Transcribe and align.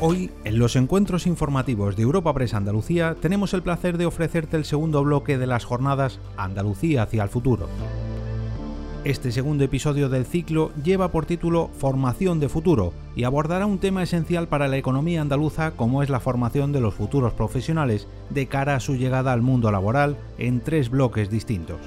Hoy, 0.00 0.30
en 0.44 0.60
los 0.60 0.76
encuentros 0.76 1.26
informativos 1.26 1.96
de 1.96 2.04
Europa 2.04 2.32
Press 2.32 2.54
Andalucía, 2.54 3.16
tenemos 3.20 3.52
el 3.52 3.64
placer 3.64 3.98
de 3.98 4.06
ofrecerte 4.06 4.56
el 4.56 4.64
segundo 4.64 5.02
bloque 5.02 5.38
de 5.38 5.48
las 5.48 5.64
jornadas 5.64 6.20
Andalucía 6.36 7.02
hacia 7.02 7.24
el 7.24 7.28
futuro. 7.28 7.68
Este 9.02 9.32
segundo 9.32 9.64
episodio 9.64 10.08
del 10.08 10.24
ciclo 10.24 10.70
lleva 10.84 11.10
por 11.10 11.26
título 11.26 11.68
Formación 11.78 12.38
de 12.38 12.48
Futuro 12.48 12.92
y 13.16 13.24
abordará 13.24 13.66
un 13.66 13.78
tema 13.78 14.04
esencial 14.04 14.46
para 14.46 14.68
la 14.68 14.76
economía 14.76 15.20
andaluza 15.20 15.72
como 15.72 16.04
es 16.04 16.10
la 16.10 16.20
formación 16.20 16.70
de 16.72 16.80
los 16.80 16.94
futuros 16.94 17.32
profesionales 17.32 18.06
de 18.30 18.46
cara 18.46 18.76
a 18.76 18.80
su 18.80 18.94
llegada 18.94 19.32
al 19.32 19.42
mundo 19.42 19.72
laboral 19.72 20.16
en 20.38 20.60
tres 20.60 20.90
bloques 20.90 21.28
distintos. 21.28 21.78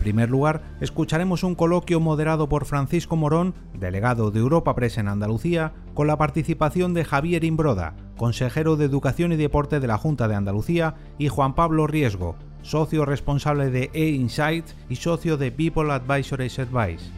Primer 0.00 0.30
lugar, 0.30 0.62
escucharemos 0.80 1.44
un 1.44 1.54
coloquio 1.54 2.00
moderado 2.00 2.48
por 2.48 2.64
Francisco 2.64 3.16
Morón, 3.16 3.54
delegado 3.74 4.30
de 4.30 4.40
Europa 4.40 4.74
Press 4.74 4.96
en 4.96 5.08
Andalucía, 5.08 5.74
con 5.92 6.06
la 6.06 6.16
participación 6.16 6.94
de 6.94 7.04
Javier 7.04 7.44
Imbroda, 7.44 7.94
consejero 8.16 8.76
de 8.76 8.86
Educación 8.86 9.32
y 9.32 9.36
Deporte 9.36 9.78
de 9.78 9.86
la 9.86 9.98
Junta 9.98 10.26
de 10.26 10.36
Andalucía, 10.36 10.94
y 11.18 11.28
Juan 11.28 11.54
Pablo 11.54 11.86
Riesgo, 11.86 12.34
socio 12.62 13.04
responsable 13.04 13.68
de 13.68 13.90
E-Insights 13.92 14.74
y 14.88 14.96
socio 14.96 15.36
de 15.36 15.52
People 15.52 15.92
Advisory 15.92 16.44
Advice. 16.44 17.10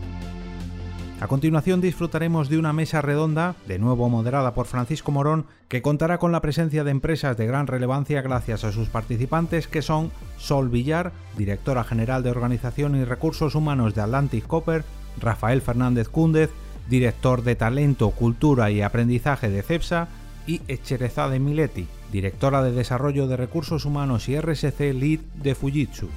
A 1.23 1.29
continuación 1.29 1.81
disfrutaremos 1.81 2.49
de 2.49 2.59
una 2.59 2.73
mesa 2.73 3.01
redonda, 3.01 3.55
de 3.69 3.79
nuevo 3.79 4.09
moderada 4.09 4.55
por 4.55 4.67
Francisco 4.67 5.13
Morón, 5.13 5.47
que 5.69 5.81
contará 5.81 6.19
con 6.19 6.33
la 6.33 6.43
presencia 6.43 6.83
de 6.83 6.91
empresas 6.91 7.37
de 7.37 7.47
gran 7.47 7.69
relevancia 7.69 8.23
gracias 8.23 8.65
a 8.65 8.73
sus 8.73 8.89
participantes 8.89 9.69
que 9.69 9.83
son 9.83 10.11
Sol 10.37 10.69
Villar, 10.69 11.13
directora 11.39 11.85
general 11.85 12.25
de 12.25 12.31
Organización 12.31 12.97
y 12.97 13.05
Recursos 13.05 13.55
Humanos 13.55 13.95
de 13.95 14.01
Atlantic 14.01 14.49
Copper, 14.49 14.85
Rafael 15.21 15.63
Fernández 15.63 16.09
Cúndez, 16.09 16.51
director 16.91 17.45
de 17.45 17.55
Talento, 17.55 18.11
Cultura 18.11 18.73
y 18.73 18.83
Aprendizaje 18.83 19.49
de 19.49 19.63
CEPSA, 19.63 20.09
y 20.49 20.61
Echerezade 20.67 21.39
Mileti, 21.39 21.87
directora 22.11 22.65
de 22.65 22.73
Desarrollo 22.73 23.29
de 23.29 23.37
Recursos 23.37 23.85
Humanos 23.85 24.29
y 24.29 24.41
RSC 24.41 24.93
Lead 24.93 25.21
de 25.41 25.55
Fujitsu. 25.55 26.09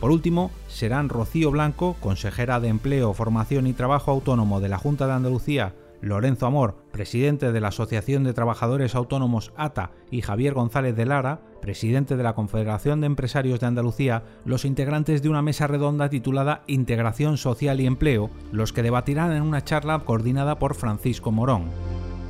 Por 0.00 0.12
último, 0.12 0.52
serán 0.78 1.08
Rocío 1.08 1.50
Blanco, 1.50 1.96
consejera 2.00 2.60
de 2.60 2.68
Empleo, 2.68 3.12
Formación 3.12 3.66
y 3.66 3.72
Trabajo 3.72 4.12
Autónomo 4.12 4.60
de 4.60 4.68
la 4.68 4.78
Junta 4.78 5.08
de 5.08 5.12
Andalucía, 5.12 5.74
Lorenzo 6.00 6.46
Amor, 6.46 6.76
presidente 6.92 7.50
de 7.50 7.60
la 7.60 7.68
Asociación 7.68 8.22
de 8.22 8.32
Trabajadores 8.32 8.94
Autónomos 8.94 9.52
ATA, 9.56 9.90
y 10.12 10.22
Javier 10.22 10.54
González 10.54 10.94
de 10.94 11.04
Lara, 11.04 11.40
presidente 11.60 12.16
de 12.16 12.22
la 12.22 12.36
Confederación 12.36 13.00
de 13.00 13.08
Empresarios 13.08 13.58
de 13.58 13.66
Andalucía, 13.66 14.22
los 14.44 14.64
integrantes 14.64 15.20
de 15.20 15.28
una 15.28 15.42
mesa 15.42 15.66
redonda 15.66 16.08
titulada 16.08 16.62
Integración 16.68 17.38
Social 17.38 17.80
y 17.80 17.86
Empleo, 17.86 18.30
los 18.52 18.72
que 18.72 18.84
debatirán 18.84 19.32
en 19.32 19.42
una 19.42 19.64
charla 19.64 19.98
coordinada 20.04 20.60
por 20.60 20.76
Francisco 20.76 21.32
Morón. 21.32 21.64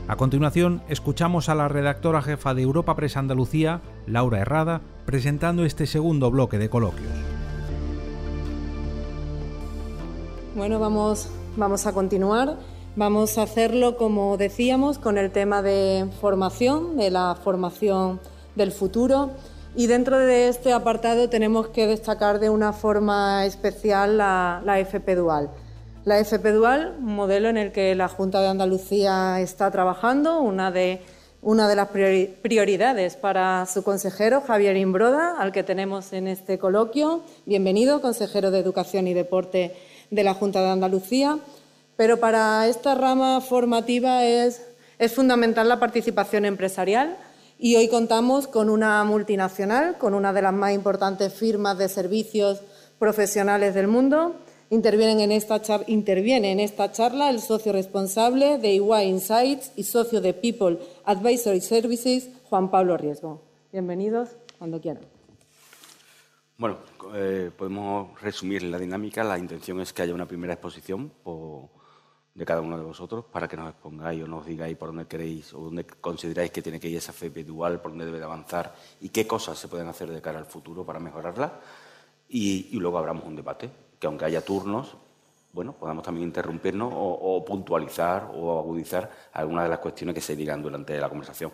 A 0.08 0.16
continuación, 0.16 0.80
escuchamos 0.88 1.50
a 1.50 1.54
la 1.54 1.68
redactora 1.68 2.22
jefa 2.22 2.54
de 2.54 2.62
Europa 2.62 2.96
Press 2.96 3.18
Andalucía, 3.18 3.82
Laura 4.06 4.38
Herrada, 4.38 4.80
presentando 5.04 5.66
este 5.66 5.86
segundo 5.86 6.30
bloque 6.30 6.56
de 6.56 6.70
coloquios. 6.70 7.37
Bueno, 10.58 10.80
vamos, 10.80 11.86
a 11.86 11.92
continuar. 11.92 12.56
Vamos 12.96 13.38
a 13.38 13.42
hacerlo, 13.42 13.96
como 13.96 14.36
decíamos, 14.36 14.98
con 14.98 15.16
el 15.16 15.30
tema 15.30 15.62
de 15.62 16.06
formación, 16.20 16.96
de 16.96 17.12
la 17.12 17.36
formación 17.36 18.18
del 18.56 18.72
futuro. 18.72 19.30
Y 19.76 19.86
dentro 19.86 20.18
de 20.18 20.48
este 20.48 20.72
apartado 20.72 21.28
tenemos 21.28 21.68
que 21.68 21.86
destacar 21.86 22.40
de 22.40 22.50
una 22.50 22.72
forma 22.72 23.46
especial 23.46 24.18
la, 24.18 24.60
la 24.64 24.80
FP 24.80 25.14
Dual. 25.14 25.48
La 26.04 26.18
FP 26.18 26.50
Dual, 26.50 26.96
un 26.98 27.14
modelo 27.14 27.48
en 27.48 27.56
el 27.56 27.70
que 27.70 27.94
la 27.94 28.08
Junta 28.08 28.40
de 28.40 28.48
Andalucía 28.48 29.40
está 29.40 29.70
trabajando, 29.70 30.40
una 30.40 30.72
de, 30.72 31.02
una 31.40 31.68
de 31.68 31.76
las 31.76 31.88
prioridades 31.90 33.14
para 33.14 33.64
su 33.66 33.84
consejero, 33.84 34.40
Javier 34.40 34.76
Imbroda, 34.76 35.36
al 35.38 35.52
que 35.52 35.62
tenemos 35.62 36.12
en 36.12 36.26
este 36.26 36.58
coloquio. 36.58 37.22
Bienvenido, 37.46 38.00
consejero 38.00 38.50
de 38.50 38.58
Educación 38.58 39.06
y 39.06 39.14
Deporte 39.14 39.76
de 40.10 40.24
la 40.24 40.34
Junta 40.34 40.60
de 40.62 40.70
Andalucía, 40.70 41.38
pero 41.96 42.20
para 42.20 42.66
esta 42.68 42.94
rama 42.94 43.40
formativa 43.40 44.24
es, 44.24 44.62
es 44.98 45.12
fundamental 45.12 45.68
la 45.68 45.80
participación 45.80 46.44
empresarial 46.44 47.16
y 47.58 47.74
hoy 47.76 47.88
contamos 47.88 48.46
con 48.46 48.70
una 48.70 49.02
multinacional, 49.04 49.98
con 49.98 50.14
una 50.14 50.32
de 50.32 50.42
las 50.42 50.52
más 50.52 50.72
importantes 50.72 51.34
firmas 51.34 51.76
de 51.76 51.88
servicios 51.88 52.60
profesionales 52.98 53.74
del 53.74 53.88
mundo. 53.88 54.36
Intervienen 54.70 55.20
en 55.20 55.32
esta 55.32 55.60
interviene 55.86 56.52
en 56.52 56.60
esta 56.60 56.92
charla 56.92 57.30
el 57.30 57.40
socio 57.40 57.72
responsable 57.72 58.58
de 58.58 58.74
EY 58.74 59.08
Insights 59.08 59.72
y 59.76 59.84
socio 59.84 60.20
de 60.20 60.34
People 60.34 60.78
Advisory 61.04 61.60
Services, 61.60 62.28
Juan 62.48 62.70
Pablo 62.70 62.96
Riesgo. 62.96 63.40
Bienvenidos 63.72 64.28
cuando 64.58 64.80
quieran. 64.80 65.17
Bueno, 66.60 66.78
eh, 67.14 67.52
podemos 67.56 68.20
resumir 68.20 68.64
la 68.64 68.80
dinámica. 68.80 69.22
La 69.22 69.38
intención 69.38 69.80
es 69.80 69.92
que 69.92 70.02
haya 70.02 70.12
una 70.12 70.26
primera 70.26 70.54
exposición 70.54 71.12
de 72.34 72.44
cada 72.44 72.60
uno 72.60 72.76
de 72.76 72.82
vosotros 72.82 73.26
para 73.26 73.46
que 73.46 73.56
nos 73.56 73.70
expongáis 73.70 74.24
o 74.24 74.26
nos 74.26 74.44
digáis 74.44 74.76
por 74.76 74.88
dónde 74.88 75.06
queréis 75.06 75.54
o 75.54 75.60
dónde 75.60 75.84
consideráis 75.84 76.50
que 76.50 76.60
tiene 76.60 76.80
que 76.80 76.88
ir 76.88 76.96
esa 76.96 77.12
fe 77.12 77.30
dual, 77.30 77.80
por 77.80 77.92
dónde 77.92 78.06
debe 78.06 78.18
de 78.18 78.24
avanzar 78.24 78.74
y 79.00 79.10
qué 79.10 79.24
cosas 79.24 79.56
se 79.56 79.68
pueden 79.68 79.86
hacer 79.86 80.10
de 80.10 80.20
cara 80.20 80.40
al 80.40 80.46
futuro 80.46 80.84
para 80.84 80.98
mejorarla. 80.98 81.60
Y, 82.28 82.76
luego 82.76 82.98
abramos 82.98 83.24
un 83.24 83.36
debate, 83.36 83.70
que 84.00 84.08
aunque 84.08 84.24
haya 84.24 84.44
turnos, 84.44 84.96
bueno, 85.52 85.74
podamos 85.74 86.02
también 86.02 86.26
interrumpirnos 86.26 86.92
o, 86.92 87.36
o 87.36 87.44
puntualizar 87.44 88.32
o 88.34 88.58
agudizar 88.58 89.08
algunas 89.32 89.62
de 89.62 89.70
las 89.70 89.78
cuestiones 89.78 90.12
que 90.12 90.20
se 90.20 90.34
digan 90.34 90.60
durante 90.60 90.98
la 90.98 91.08
conversación. 91.08 91.52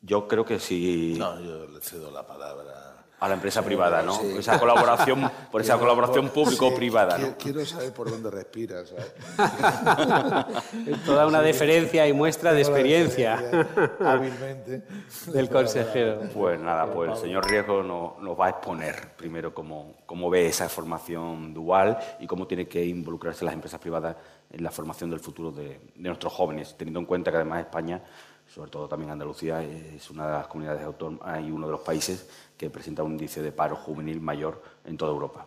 Yo 0.00 0.28
creo 0.28 0.44
que 0.44 0.60
si... 0.60 1.16
No, 1.18 1.40
yo 1.40 1.66
le 1.66 1.80
cedo 1.80 2.10
la 2.12 2.24
palabra 2.24 2.81
a 3.22 3.28
la 3.28 3.34
empresa 3.34 3.62
privada, 3.62 4.02
¿no? 4.02 4.20
Esa 4.20 4.58
colaboración, 4.58 5.30
por 5.52 5.60
esa 5.60 5.78
colaboración 5.78 6.30
público-privada. 6.30 7.18
¿no? 7.18 7.36
Quiero 7.38 7.64
saber 7.64 7.92
por 7.92 8.10
dónde 8.10 8.32
respiras. 8.32 8.92
toda 11.06 11.28
una 11.28 11.40
deferencia 11.40 12.08
y 12.08 12.12
muestra 12.12 12.52
de 12.52 12.62
experiencia 12.62 13.38
hábilmente 14.00 14.82
del 15.32 15.48
consejero. 15.48 16.22
Pues 16.34 16.58
nada, 16.58 16.92
pues 16.92 17.12
el 17.12 17.16
señor 17.16 17.48
Riesgo 17.48 17.84
nos, 17.84 18.18
nos 18.20 18.38
va 18.38 18.46
a 18.46 18.50
exponer 18.50 19.14
primero 19.16 19.54
cómo, 19.54 19.98
cómo 20.04 20.28
ve 20.28 20.48
esa 20.48 20.68
formación 20.68 21.54
dual 21.54 21.96
y 22.18 22.26
cómo 22.26 22.48
tiene 22.48 22.66
que 22.66 22.84
involucrarse 22.84 23.44
las 23.44 23.54
empresas 23.54 23.78
privadas 23.78 24.16
en 24.50 24.64
la 24.64 24.72
formación 24.72 25.10
del 25.10 25.20
futuro 25.20 25.52
de, 25.52 25.80
de 25.94 26.08
nuestros 26.08 26.32
jóvenes, 26.32 26.74
teniendo 26.76 26.98
en 26.98 27.06
cuenta 27.06 27.30
que 27.30 27.36
además 27.36 27.60
España 27.60 28.02
sobre 28.52 28.70
todo 28.70 28.86
también 28.86 29.10
Andalucía, 29.10 29.62
es 29.62 30.10
una 30.10 30.26
de 30.26 30.32
las 30.34 30.46
comunidades 30.46 30.82
autónomas 30.82 31.40
y 31.42 31.50
uno 31.50 31.66
de 31.66 31.72
los 31.72 31.80
países 31.80 32.28
que 32.62 32.70
presenta 32.70 33.02
un 33.02 33.10
índice 33.10 33.42
de 33.42 33.50
paro 33.50 33.74
juvenil 33.74 34.20
mayor 34.20 34.62
en 34.84 34.96
toda 34.96 35.10
Europa. 35.10 35.46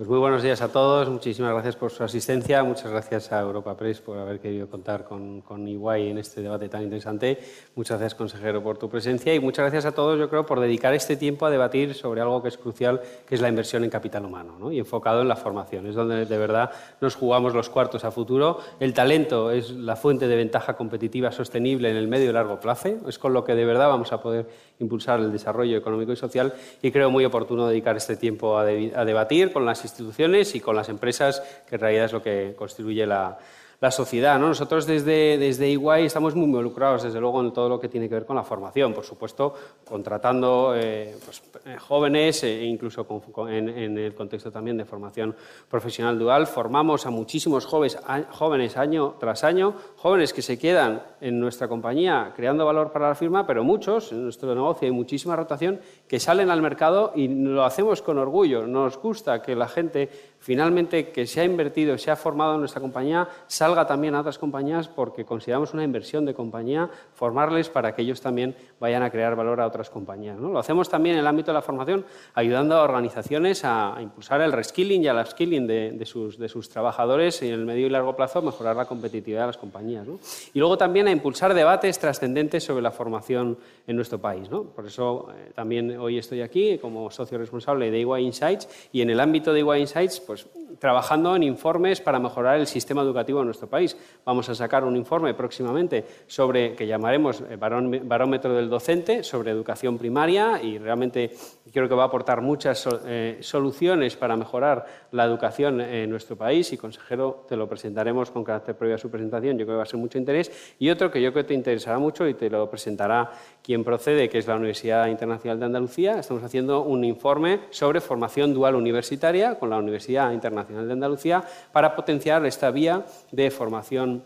Pues 0.00 0.08
muy 0.08 0.18
buenos 0.18 0.42
días 0.42 0.62
a 0.62 0.68
todos, 0.68 1.10
muchísimas 1.10 1.52
gracias 1.52 1.76
por 1.76 1.90
su 1.90 2.02
asistencia, 2.02 2.64
muchas 2.64 2.90
gracias 2.90 3.32
a 3.32 3.40
Europa 3.40 3.76
Press 3.76 4.00
por 4.00 4.16
haber 4.16 4.40
querido 4.40 4.66
contar 4.66 5.04
con, 5.04 5.42
con 5.42 5.68
Iguay 5.68 6.08
en 6.08 6.16
este 6.16 6.40
debate 6.40 6.70
tan 6.70 6.84
interesante, 6.84 7.38
muchas 7.74 7.98
gracias 7.98 8.14
consejero 8.16 8.62
por 8.62 8.78
tu 8.78 8.88
presencia. 8.88 9.34
Y 9.34 9.40
muchas 9.40 9.64
gracias 9.64 9.84
a 9.84 9.92
todos 9.92 10.18
yo 10.18 10.30
creo 10.30 10.46
por 10.46 10.58
dedicar 10.58 10.94
este 10.94 11.16
tiempo 11.16 11.44
a 11.44 11.50
debatir 11.50 11.92
sobre 11.92 12.22
algo 12.22 12.42
que 12.42 12.48
es 12.48 12.56
crucial, 12.56 13.02
que 13.26 13.34
es 13.34 13.42
la 13.42 13.50
inversión 13.50 13.84
en 13.84 13.90
capital 13.90 14.24
humano 14.24 14.56
¿no? 14.58 14.72
y 14.72 14.78
enfocado 14.78 15.20
en 15.20 15.28
la 15.28 15.36
formación, 15.36 15.86
es 15.86 15.94
donde 15.94 16.24
de 16.24 16.38
verdad 16.38 16.70
nos 17.02 17.14
jugamos 17.14 17.52
los 17.52 17.68
cuartos 17.68 18.02
a 18.02 18.10
futuro, 18.10 18.58
el 18.80 18.94
talento 18.94 19.50
es 19.50 19.70
la 19.70 19.96
fuente 19.96 20.28
de 20.28 20.36
ventaja 20.36 20.78
competitiva 20.78 21.30
sostenible 21.30 21.90
en 21.90 21.96
el 21.98 22.08
medio 22.08 22.30
y 22.30 22.32
largo 22.32 22.58
plazo, 22.58 22.88
es 23.06 23.18
con 23.18 23.34
lo 23.34 23.44
que 23.44 23.54
de 23.54 23.66
verdad 23.66 23.90
vamos 23.90 24.14
a 24.14 24.22
poder 24.22 24.46
impulsar 24.78 25.20
el 25.20 25.30
desarrollo 25.30 25.76
económico 25.76 26.12
y 26.12 26.16
social. 26.16 26.54
Y 26.82 26.90
creo 26.90 27.10
muy 27.10 27.24
oportuno 27.24 27.68
dedicar 27.68 27.96
este 27.96 28.16
tiempo 28.16 28.56
a, 28.56 28.62
a 28.62 29.04
debatir 29.04 29.52
con 29.52 29.64
las 29.64 29.84
instituciones 29.90 30.54
y 30.54 30.60
con 30.60 30.76
las 30.76 30.88
empresas, 30.88 31.42
que 31.68 31.76
en 31.76 31.80
realidad 31.80 32.06
es 32.06 32.12
lo 32.12 32.22
que 32.22 32.54
constituye 32.56 33.06
la, 33.06 33.38
la 33.80 33.90
sociedad. 33.90 34.38
¿no? 34.38 34.48
Nosotros 34.48 34.86
desde, 34.86 35.38
desde 35.38 35.68
Iguay 35.68 36.04
estamos 36.04 36.34
muy 36.34 36.44
involucrados, 36.44 37.02
desde 37.02 37.18
luego, 37.18 37.40
en 37.40 37.52
todo 37.52 37.68
lo 37.68 37.80
que 37.80 37.88
tiene 37.88 38.08
que 38.08 38.14
ver 38.14 38.26
con 38.26 38.36
la 38.36 38.42
formación, 38.42 38.92
por 38.92 39.04
supuesto, 39.04 39.54
contratando 39.86 40.74
eh, 40.76 41.16
pues, 41.24 41.42
eh, 41.64 41.76
jóvenes 41.78 42.44
e 42.44 42.64
incluso 42.64 43.06
en, 43.48 43.96
el 43.96 44.14
contexto 44.14 44.52
también 44.52 44.76
de 44.76 44.84
formación 44.84 45.34
profesional 45.68 46.18
dual. 46.18 46.46
Formamos 46.46 47.06
a 47.06 47.10
muchísimos 47.10 47.64
jóvenes, 47.64 47.98
jóvenes 48.32 48.76
año 48.76 49.14
tras 49.18 49.44
año, 49.44 49.74
jóvenes 49.96 50.34
que 50.34 50.42
se 50.42 50.58
quedan 50.58 51.02
en 51.22 51.40
nuestra 51.40 51.66
compañía 51.66 52.34
creando 52.36 52.66
valor 52.66 52.92
para 52.92 53.08
la 53.08 53.14
firma, 53.14 53.46
pero 53.46 53.64
muchos, 53.64 54.12
en 54.12 54.24
nuestro 54.24 54.54
negocio 54.54 54.86
hay 54.86 54.92
muchísima 54.92 55.36
rotación, 55.36 55.80
que 56.06 56.20
salen 56.20 56.50
al 56.50 56.60
mercado 56.60 57.12
y 57.14 57.28
lo 57.28 57.64
hacemos 57.64 58.02
con 58.02 58.18
orgullo. 58.18 58.66
Nos 58.66 58.98
gusta 58.98 59.40
que 59.40 59.56
la 59.56 59.68
gente 59.68 60.10
finalmente 60.40 61.10
que 61.10 61.26
se 61.26 61.40
ha 61.40 61.44
invertido, 61.44 61.96
se 61.98 62.10
ha 62.10 62.16
formado 62.16 62.54
en 62.54 62.60
nuestra 62.60 62.80
compañía, 62.80 63.28
salga 63.46 63.86
también 63.86 64.14
a 64.14 64.20
otras 64.20 64.38
compañías 64.38 64.88
porque 64.88 65.24
consideramos 65.24 65.74
una 65.74 65.84
inversión 65.84 66.24
de 66.24 66.34
compañía 66.34 66.90
formarles 67.14 67.68
para 67.68 67.94
que 67.94 68.02
ellos 68.02 68.20
también 68.20 68.56
vayan 68.80 69.02
a 69.02 69.10
crear 69.10 69.36
valor 69.36 69.60
a 69.60 69.66
otras 69.66 69.90
compañías. 69.90 70.38
¿no? 70.38 70.48
Lo 70.48 70.58
hacemos 70.58 70.88
también 70.88 71.16
en 71.16 71.20
el 71.20 71.26
ámbito 71.26 71.50
de 71.50 71.54
la 71.54 71.62
formación, 71.62 72.04
ayudando 72.34 72.74
a 72.76 72.82
organizaciones 72.82 73.64
a, 73.64 73.98
impulsar 74.00 74.40
el 74.40 74.52
reskilling 74.52 75.04
y 75.04 75.08
el 75.08 75.18
upskilling 75.18 75.66
de, 75.66 76.06
sus, 76.06 76.38
de, 76.38 76.48
sus, 76.48 76.68
trabajadores 76.68 77.42
y 77.42 77.48
en 77.48 77.54
el 77.54 77.66
medio 77.66 77.86
y 77.86 77.90
largo 77.90 78.16
plazo 78.16 78.40
mejorar 78.40 78.76
la 78.76 78.86
competitividad 78.86 79.42
de 79.42 79.46
las 79.48 79.58
compañías. 79.58 80.06
Y 80.54 80.58
luego 80.58 80.78
también 80.78 81.06
a 81.08 81.10
impulsar 81.10 81.52
debates 81.52 81.98
trascendentes 81.98 82.64
sobre 82.64 82.82
la 82.82 82.90
formación 82.90 83.58
en 83.86 83.96
nuestro 83.96 84.18
país. 84.18 84.48
Por 84.48 84.86
eso 84.86 85.28
eh, 85.36 85.52
también 85.54 85.98
hoy 85.98 86.18
estoy 86.18 86.40
aquí 86.40 86.78
como 86.78 87.10
socio 87.10 87.36
responsable 87.36 87.90
de 87.90 88.00
EY 88.00 88.22
Insights 88.22 88.88
y 88.92 89.02
en 89.02 89.10
el 89.10 89.20
ámbito 89.20 89.52
de 89.52 89.60
EY 89.60 89.80
Insights 89.80 90.20
pues, 90.30 90.46
trabajando 90.78 91.34
en 91.34 91.42
informes 91.42 92.00
para 92.00 92.20
mejorar 92.20 92.60
el 92.60 92.68
sistema 92.68 93.02
educativo 93.02 93.40
en 93.40 93.46
nuestro 93.46 93.68
país. 93.68 93.96
Vamos 94.24 94.48
a 94.48 94.54
sacar 94.54 94.84
un 94.84 94.94
informe 94.94 95.34
próximamente 95.34 96.04
sobre, 96.28 96.76
que 96.76 96.86
llamaremos 96.86 97.42
eh, 97.50 97.56
barómetro 97.56 98.54
del 98.54 98.70
docente, 98.70 99.24
sobre 99.24 99.50
educación 99.50 99.98
primaria 99.98 100.62
y 100.62 100.78
realmente 100.78 101.32
creo 101.72 101.88
que 101.88 101.96
va 101.96 102.04
a 102.04 102.06
aportar 102.06 102.42
muchas 102.42 102.88
eh, 103.06 103.38
soluciones 103.40 104.14
para 104.14 104.36
mejorar 104.36 104.86
la 105.10 105.24
educación 105.24 105.80
en 105.80 106.08
nuestro 106.08 106.36
país 106.36 106.72
y, 106.72 106.76
consejero, 106.76 107.44
te 107.48 107.56
lo 107.56 107.68
presentaremos 107.68 108.30
con 108.30 108.44
carácter 108.44 108.76
previo 108.76 108.94
a 108.94 108.98
su 108.98 109.10
presentación. 109.10 109.58
Yo 109.58 109.66
creo 109.66 109.74
que 109.74 109.78
va 109.78 109.82
a 109.82 109.86
ser 109.86 109.98
mucho 109.98 110.16
interés. 110.16 110.76
Y 110.78 110.90
otro 110.90 111.10
que 111.10 111.20
yo 111.20 111.32
creo 111.32 111.42
que 111.42 111.48
te 111.48 111.54
interesará 111.54 111.98
mucho 111.98 112.28
y 112.28 112.34
te 112.34 112.48
lo 112.48 112.70
presentará 112.70 113.32
quien 113.64 113.82
procede, 113.82 114.28
que 114.28 114.38
es 114.38 114.46
la 114.46 114.54
Universidad 114.54 115.08
Internacional 115.08 115.58
de 115.58 115.66
Andalucía. 115.66 116.20
Estamos 116.20 116.44
haciendo 116.44 116.82
un 116.82 117.02
informe 117.02 117.62
sobre 117.70 118.00
formación 118.00 118.54
dual 118.54 118.76
universitaria 118.76 119.58
con 119.58 119.70
la 119.70 119.78
Universidad 119.78 120.19
Internacional 120.32 120.86
de 120.86 120.92
Andalucía 120.92 121.42
para 121.72 121.96
potenciar 121.96 122.44
esta 122.46 122.70
vía 122.70 123.04
de 123.32 123.50
formación 123.50 124.22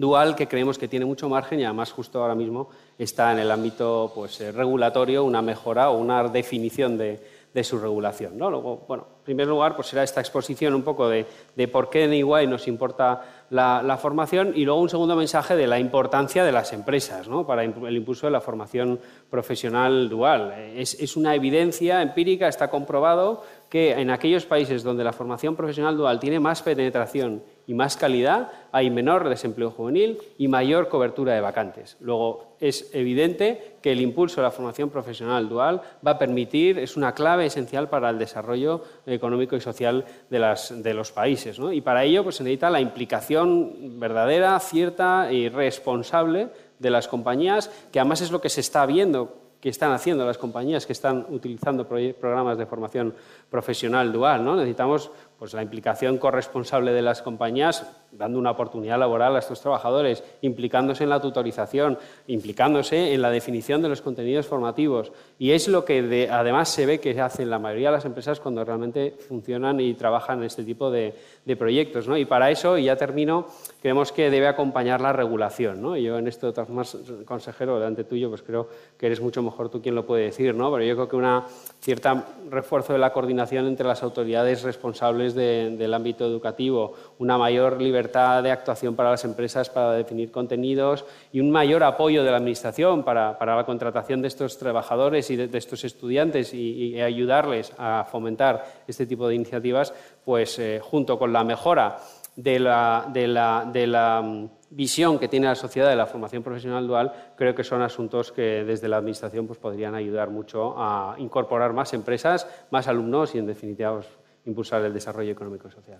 dual 0.00 0.34
que 0.34 0.48
creemos 0.48 0.78
que 0.78 0.88
tiene 0.88 1.04
mucho 1.04 1.28
margen 1.28 1.60
y 1.60 1.64
además 1.64 1.92
justo 1.92 2.22
ahora 2.22 2.34
mismo 2.34 2.70
está 2.98 3.32
en 3.32 3.40
el 3.40 3.50
ámbito 3.50 4.10
pues, 4.14 4.40
eh, 4.40 4.50
regulatorio 4.50 5.24
una 5.24 5.42
mejora 5.42 5.90
o 5.90 5.98
una 5.98 6.24
definición 6.24 6.96
de, 6.96 7.20
su 7.62 7.78
regulación. 7.78 8.38
¿no? 8.38 8.48
Luego, 8.48 8.84
bueno, 8.88 9.06
en 9.18 9.24
primer 9.24 9.46
lugar, 9.46 9.74
pues 9.74 9.88
será 9.88 10.02
esta 10.02 10.20
exposición 10.20 10.72
un 10.72 10.82
poco 10.82 11.08
de, 11.08 11.26
de 11.54 11.68
por 11.68 11.90
qué 11.90 12.04
en 12.04 12.14
Iguay 12.14 12.46
nos 12.46 12.68
importa 12.68 13.40
la, 13.50 13.98
formación 14.00 14.52
y 14.54 14.64
luego 14.64 14.80
un 14.80 14.88
segundo 14.88 15.16
mensaje 15.16 15.56
de 15.56 15.66
la 15.66 15.78
importancia 15.78 16.44
de 16.44 16.52
las 16.52 16.72
empresas 16.72 17.28
¿no? 17.28 17.46
para 17.46 17.64
el 17.64 17.96
impulso 17.96 18.26
de 18.26 18.30
la 18.30 18.40
formación 18.40 19.00
profesional 19.28 20.08
dual. 20.08 20.54
Es, 20.76 21.16
una 21.16 21.34
evidencia 21.34 22.00
empírica, 22.00 22.48
está 22.48 22.70
comprobado 22.70 23.42
que 23.70 23.92
en 23.92 24.10
aquellos 24.10 24.46
países 24.46 24.82
donde 24.82 25.04
la 25.04 25.12
formación 25.12 25.54
profesional 25.54 25.96
dual 25.96 26.18
tiene 26.18 26.40
más 26.40 26.60
penetración 26.60 27.42
y 27.68 27.72
más 27.72 27.96
calidad, 27.96 28.50
hay 28.72 28.90
menor 28.90 29.28
desempleo 29.28 29.70
juvenil 29.70 30.18
y 30.38 30.48
mayor 30.48 30.88
cobertura 30.88 31.34
de 31.34 31.40
vacantes. 31.40 31.96
Luego, 32.00 32.56
es 32.58 32.90
evidente 32.92 33.76
que 33.80 33.92
el 33.92 34.00
impulso 34.00 34.40
de 34.40 34.42
la 34.42 34.50
formación 34.50 34.90
profesional 34.90 35.48
dual 35.48 35.80
va 36.04 36.10
a 36.10 36.18
permitir, 36.18 36.80
es 36.80 36.96
una 36.96 37.14
clave 37.14 37.46
esencial 37.46 37.88
para 37.88 38.10
el 38.10 38.18
desarrollo 38.18 38.82
económico 39.06 39.54
y 39.54 39.60
social 39.60 40.04
de, 40.28 40.56
de 40.82 40.94
los 40.94 41.12
países. 41.12 41.60
Y 41.72 41.80
para 41.80 42.02
ello 42.02 42.24
pues, 42.24 42.36
se 42.36 42.42
necesita 42.42 42.70
la 42.70 42.80
implicación 42.80 44.00
verdadera, 44.00 44.58
cierta 44.58 45.32
y 45.32 45.48
responsable 45.48 46.48
de 46.80 46.90
las 46.90 47.06
compañías, 47.06 47.70
que 47.92 48.00
además 48.00 48.20
es 48.20 48.32
lo 48.32 48.40
que 48.40 48.48
se 48.48 48.62
está 48.62 48.84
viendo 48.84 49.40
que 49.60 49.68
están 49.68 49.92
haciendo 49.92 50.24
las 50.24 50.38
compañías 50.38 50.86
que 50.86 50.92
están 50.92 51.26
utilizando 51.28 51.86
programas 51.86 52.56
de 52.56 52.66
formación 52.66 53.14
profesional 53.50 54.12
dual. 54.12 54.44
¿no? 54.44 54.56
Necesitamos 54.56 55.10
pues, 55.38 55.52
la 55.52 55.62
implicación 55.62 56.18
corresponsable 56.18 56.92
de 56.92 57.02
las 57.02 57.22
compañías, 57.22 57.86
dando 58.12 58.38
una 58.38 58.50
oportunidad 58.50 58.98
laboral 58.98 59.36
a 59.36 59.38
estos 59.38 59.60
trabajadores, 59.60 60.24
implicándose 60.42 61.04
en 61.04 61.10
la 61.10 61.20
tutorización, 61.20 61.98
implicándose 62.26 63.14
en 63.14 63.22
la 63.22 63.30
definición 63.30 63.82
de 63.82 63.88
los 63.88 64.02
contenidos 64.02 64.46
formativos. 64.46 65.12
Y 65.38 65.52
es 65.52 65.68
lo 65.68 65.84
que 65.84 66.28
además 66.30 66.68
se 66.68 66.86
ve 66.86 67.00
que 67.00 67.18
hacen 67.20 67.50
la 67.50 67.58
mayoría 67.58 67.90
de 67.90 67.96
las 67.96 68.04
empresas 68.04 68.40
cuando 68.40 68.64
realmente 68.64 69.14
funcionan 69.28 69.80
y 69.80 69.94
trabajan 69.94 70.40
en 70.40 70.44
este 70.44 70.64
tipo 70.64 70.90
de, 70.90 71.14
proyectos. 71.58 72.06
¿no? 72.06 72.16
Y 72.16 72.26
para 72.26 72.50
eso, 72.50 72.78
y 72.78 72.84
ya 72.84 72.96
termino, 72.96 73.46
creemos 73.82 74.12
que 74.12 74.30
debe 74.30 74.46
acompañar 74.46 75.00
la 75.00 75.12
regulación. 75.12 75.82
¿no? 75.82 75.96
yo 75.96 76.16
en 76.16 76.28
esto, 76.28 76.52
de 76.52 76.64
formas, 76.64 76.96
consejero, 77.24 77.78
delante 77.78 78.04
tuyo, 78.04 78.28
pues 78.28 78.42
creo 78.42 78.68
que 78.96 79.06
eres 79.06 79.20
mucho 79.20 79.42
mejor 79.42 79.68
tú 79.68 79.82
quien 79.82 79.96
lo 79.96 80.06
puede 80.06 80.24
decir, 80.24 80.54
¿no? 80.54 80.70
pero 80.70 80.84
yo 80.84 80.94
creo 80.94 81.08
que 81.08 81.16
un 81.16 81.42
cierto 81.80 82.22
refuerzo 82.48 82.92
de 82.92 82.98
la 82.98 83.12
coordinación 83.12 83.66
entre 83.66 83.86
las 83.86 84.02
autoridades 84.02 84.62
responsables 84.62 85.34
del 85.34 85.94
ámbito 85.94 86.24
educativo, 86.24 86.94
una 87.18 87.36
mayor 87.36 87.80
libertad 87.80 87.99
de 88.08 88.50
actuación 88.50 88.96
para 88.96 89.10
las 89.10 89.24
empresas 89.24 89.68
para 89.68 89.92
definir 89.92 90.30
contenidos 90.30 91.04
y 91.32 91.40
un 91.40 91.50
mayor 91.50 91.82
apoyo 91.84 92.24
de 92.24 92.30
la 92.30 92.38
Administración 92.38 93.04
para, 93.04 93.36
la 93.38 93.64
contratación 93.64 94.22
de 94.22 94.28
estos 94.28 94.58
trabajadores 94.58 95.30
y 95.30 95.36
de, 95.36 95.58
estos 95.58 95.84
estudiantes 95.84 96.54
y, 96.54 97.00
ayudarles 97.00 97.72
a 97.78 98.06
fomentar 98.10 98.82
este 98.86 99.06
tipo 99.06 99.28
de 99.28 99.34
iniciativas, 99.34 99.92
pues 100.24 100.58
eh, 100.58 100.80
junto 100.82 101.18
con 101.18 101.32
la 101.32 101.44
mejora 101.44 101.98
de 102.36 102.58
la, 102.58 103.06
de 103.12 103.86
la, 103.86 104.22
mm, 104.22 104.48
visión 104.70 105.18
que 105.18 105.28
tiene 105.28 105.46
la 105.46 105.54
sociedad 105.54 105.88
de 105.88 105.96
la 105.96 106.06
formación 106.06 106.42
profesional 106.42 106.86
dual, 106.86 107.12
creo 107.36 107.54
que 107.54 107.64
son 107.64 107.82
asuntos 107.82 108.30
que 108.30 108.64
desde 108.64 108.88
la 108.88 108.98
Administración 108.98 109.46
pues, 109.46 109.58
podrían 109.58 109.94
ayudar 109.94 110.30
mucho 110.30 110.74
a 110.76 111.16
incorporar 111.18 111.72
más 111.72 111.92
empresas, 111.92 112.46
más 112.70 112.86
alumnos 112.86 113.34
y, 113.34 113.38
en 113.38 113.46
definitiva, 113.46 113.94
pues, 113.94 114.06
impulsar 114.46 114.84
el 114.84 114.92
desarrollo 114.92 115.32
económico 115.32 115.68
y 115.68 115.72
social. 115.72 115.98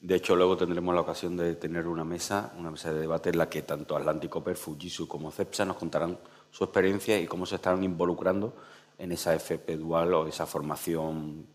De 0.00 0.14
hecho, 0.14 0.36
luego 0.36 0.56
tendremos 0.56 0.94
la 0.94 1.00
ocasión 1.00 1.36
de 1.36 1.56
tener 1.56 1.88
una 1.88 2.04
mesa, 2.04 2.52
una 2.56 2.70
mesa 2.70 2.92
de 2.92 3.00
debate 3.00 3.30
en 3.30 3.38
la 3.38 3.50
que 3.50 3.62
tanto 3.62 3.96
Atlántico 3.96 4.44
Per, 4.44 4.56
Fujitsu 4.56 5.08
como 5.08 5.32
CEPSA 5.32 5.64
nos 5.64 5.76
contarán 5.76 6.18
su 6.52 6.62
experiencia 6.62 7.18
y 7.18 7.26
cómo 7.26 7.46
se 7.46 7.56
están 7.56 7.82
involucrando 7.82 8.54
en 8.96 9.10
esa 9.10 9.34
FP 9.34 9.76
dual 9.76 10.14
o 10.14 10.28
esa 10.28 10.46
formación 10.46 11.46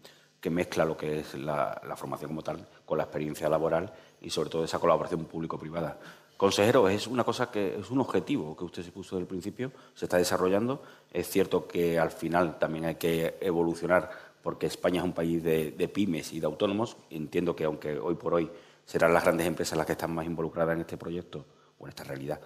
que 0.42 0.50
mezcla 0.50 0.84
lo 0.84 0.98
que 0.98 1.22
es 1.22 1.36
la, 1.36 1.80
formación 1.96 2.32
como 2.32 2.42
tal 2.42 2.68
con 2.86 2.98
la 2.98 3.06
experiencia 3.06 3.48
laboral 3.48 3.94
y 4.20 4.30
sobre 4.30 4.50
todo 4.50 4.66
esa 4.66 4.78
colaboración 4.78 5.24
público-privada. 5.24 5.98
Consejero, 6.36 6.90
es 6.90 7.08
una 7.08 7.24
cosa 7.24 7.50
que 7.50 7.80
es 7.80 7.90
un 7.92 8.02
objetivo 8.02 8.58
que 8.58 8.66
usted 8.66 8.84
se 8.84 8.92
puso 8.92 9.16
desde 9.16 9.24
el 9.24 9.28
principio, 9.30 9.72
se 9.94 10.04
está 10.04 10.18
desarrollando. 10.18 10.84
Es 11.14 11.30
cierto 11.30 11.66
que 11.66 11.98
al 11.98 12.12
final 12.12 12.60
también 12.60 12.84
hay 12.84 12.96
que 12.96 13.38
evolucionar 13.40 14.12
porque 14.44 14.68
España 14.68 15.00
es 15.00 15.06
un 15.06 15.14
país 15.14 15.42
de, 15.42 15.90
pymes 15.92 16.34
y 16.34 16.40
de 16.42 16.46
autónomos. 16.46 16.98
Entiendo 17.10 17.56
que 17.56 17.64
aunque 17.64 17.98
hoy 17.98 18.16
por 18.16 18.34
hoy 18.34 18.52
serán 18.86 19.14
las 19.14 19.24
grandes 19.24 19.48
empresas 19.48 19.78
las 19.78 19.88
que 19.88 19.94
están 19.94 20.14
más 20.14 20.26
involucradas 20.26 20.76
en 20.76 20.82
este 20.82 20.98
proyecto 20.98 21.46
o 21.80 21.86
en 21.86 21.90
esta 21.90 22.04
realidad, 22.04 22.42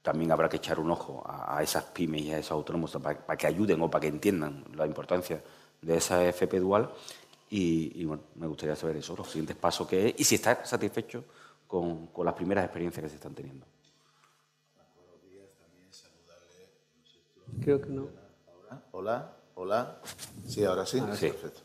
también 0.00 0.30
habrá 0.30 0.48
que 0.48 0.58
echar 0.58 0.78
un 0.78 0.92
ojo 0.92 1.24
a, 1.26 1.60
esas 1.60 1.84
pymes 1.86 2.22
y 2.22 2.32
a 2.32 2.38
esos 2.38 2.52
autónomos 2.52 2.96
para, 3.02 3.36
que 3.36 3.46
ayuden 3.48 3.82
o 3.82 3.90
para 3.90 4.02
que 4.02 4.08
entiendan 4.08 4.64
la 4.76 4.86
importancia 4.86 5.42
de 5.82 5.96
esa 5.96 6.24
FP 6.24 6.60
dual. 6.60 6.92
Y, 7.50 8.04
bueno, 8.04 8.22
me 8.36 8.46
gustaría 8.46 8.76
saber 8.76 8.96
eso, 8.96 9.14
los 9.16 9.28
siguientes 9.28 9.56
pasos 9.56 9.86
que 9.86 10.08
es 10.08 10.14
y 10.18 10.24
si 10.24 10.36
está 10.36 10.64
satisfecho 10.64 11.24
con, 11.66 12.10
las 12.24 12.34
primeras 12.34 12.64
experiencias 12.64 13.02
que 13.04 13.10
se 13.10 13.16
están 13.16 13.34
teniendo. 13.34 13.66
Creo 17.60 17.80
que 17.80 17.90
no. 17.90 18.08
Hola. 18.92 19.43
Hola. 19.56 20.00
Sí, 20.48 20.64
ahora 20.64 20.84
sí. 20.84 21.00
Perfecto. 21.00 21.60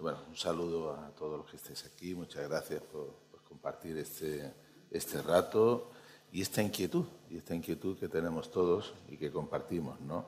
Bueno, 0.00 0.18
un 0.28 0.36
saludo 0.36 0.92
a 0.92 1.10
todos 1.10 1.38
los 1.38 1.48
que 1.48 1.56
estéis 1.56 1.84
aquí. 1.84 2.16
Muchas 2.16 2.48
gracias 2.48 2.82
por, 2.82 3.22
compartir 3.48 3.96
este, 3.98 4.52
este 4.90 5.22
rato 5.22 5.92
y 6.32 6.42
esta 6.42 6.62
inquietud, 6.62 7.04
y 7.30 7.36
esta 7.36 7.54
inquietud 7.54 7.96
que 7.96 8.08
tenemos 8.08 8.50
todos 8.50 8.92
y 9.08 9.16
que 9.16 9.30
compartimos, 9.30 10.00
¿no? 10.00 10.24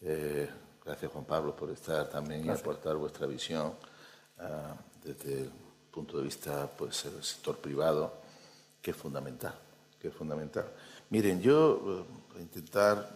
Eh, 0.00 0.48
gracias, 0.82 1.12
Juan 1.12 1.24
Pablo, 1.26 1.54
por 1.54 1.70
estar 1.70 2.08
también 2.08 2.46
y 2.46 2.48
aportar 2.48 2.96
vuestra 2.96 3.26
visión 3.26 3.74
ah, 4.38 4.76
desde 5.04 5.42
el 5.42 5.50
punto 5.90 6.16
de 6.16 6.24
vista 6.24 6.70
pues, 6.74 7.04
del 7.04 7.22
sector 7.22 7.58
privado, 7.58 8.14
que 8.80 8.92
es 8.92 8.96
fundamental, 8.96 9.54
que 10.00 10.08
es 10.08 10.14
fundamental. 10.14 10.72
Miren, 11.10 11.42
yo 11.42 11.74
eh, 11.74 12.04
voy 12.30 12.38
a 12.38 12.40
intentar 12.40 13.10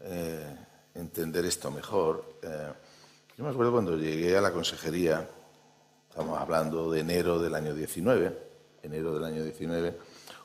eh, 0.00 0.65
entender 0.96 1.44
esto 1.44 1.70
mejor. 1.70 2.38
Eh, 2.42 2.72
yo 3.36 3.44
me 3.44 3.50
acuerdo 3.50 3.72
cuando 3.72 3.96
llegué 3.96 4.36
a 4.36 4.40
la 4.40 4.52
consejería, 4.52 5.28
estamos 6.08 6.40
hablando 6.40 6.90
de 6.90 7.00
enero 7.00 7.38
del 7.38 7.54
año 7.54 7.74
19, 7.74 8.38
enero 8.82 9.14
del 9.14 9.24
año 9.24 9.42
19, 9.42 9.98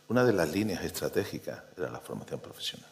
una 0.09 0.25
de 0.25 0.33
las 0.33 0.51
líneas 0.51 0.83
estratégicas 0.83 1.63
era 1.77 1.89
la 1.89 1.99
formación 1.99 2.39
profesional. 2.39 2.89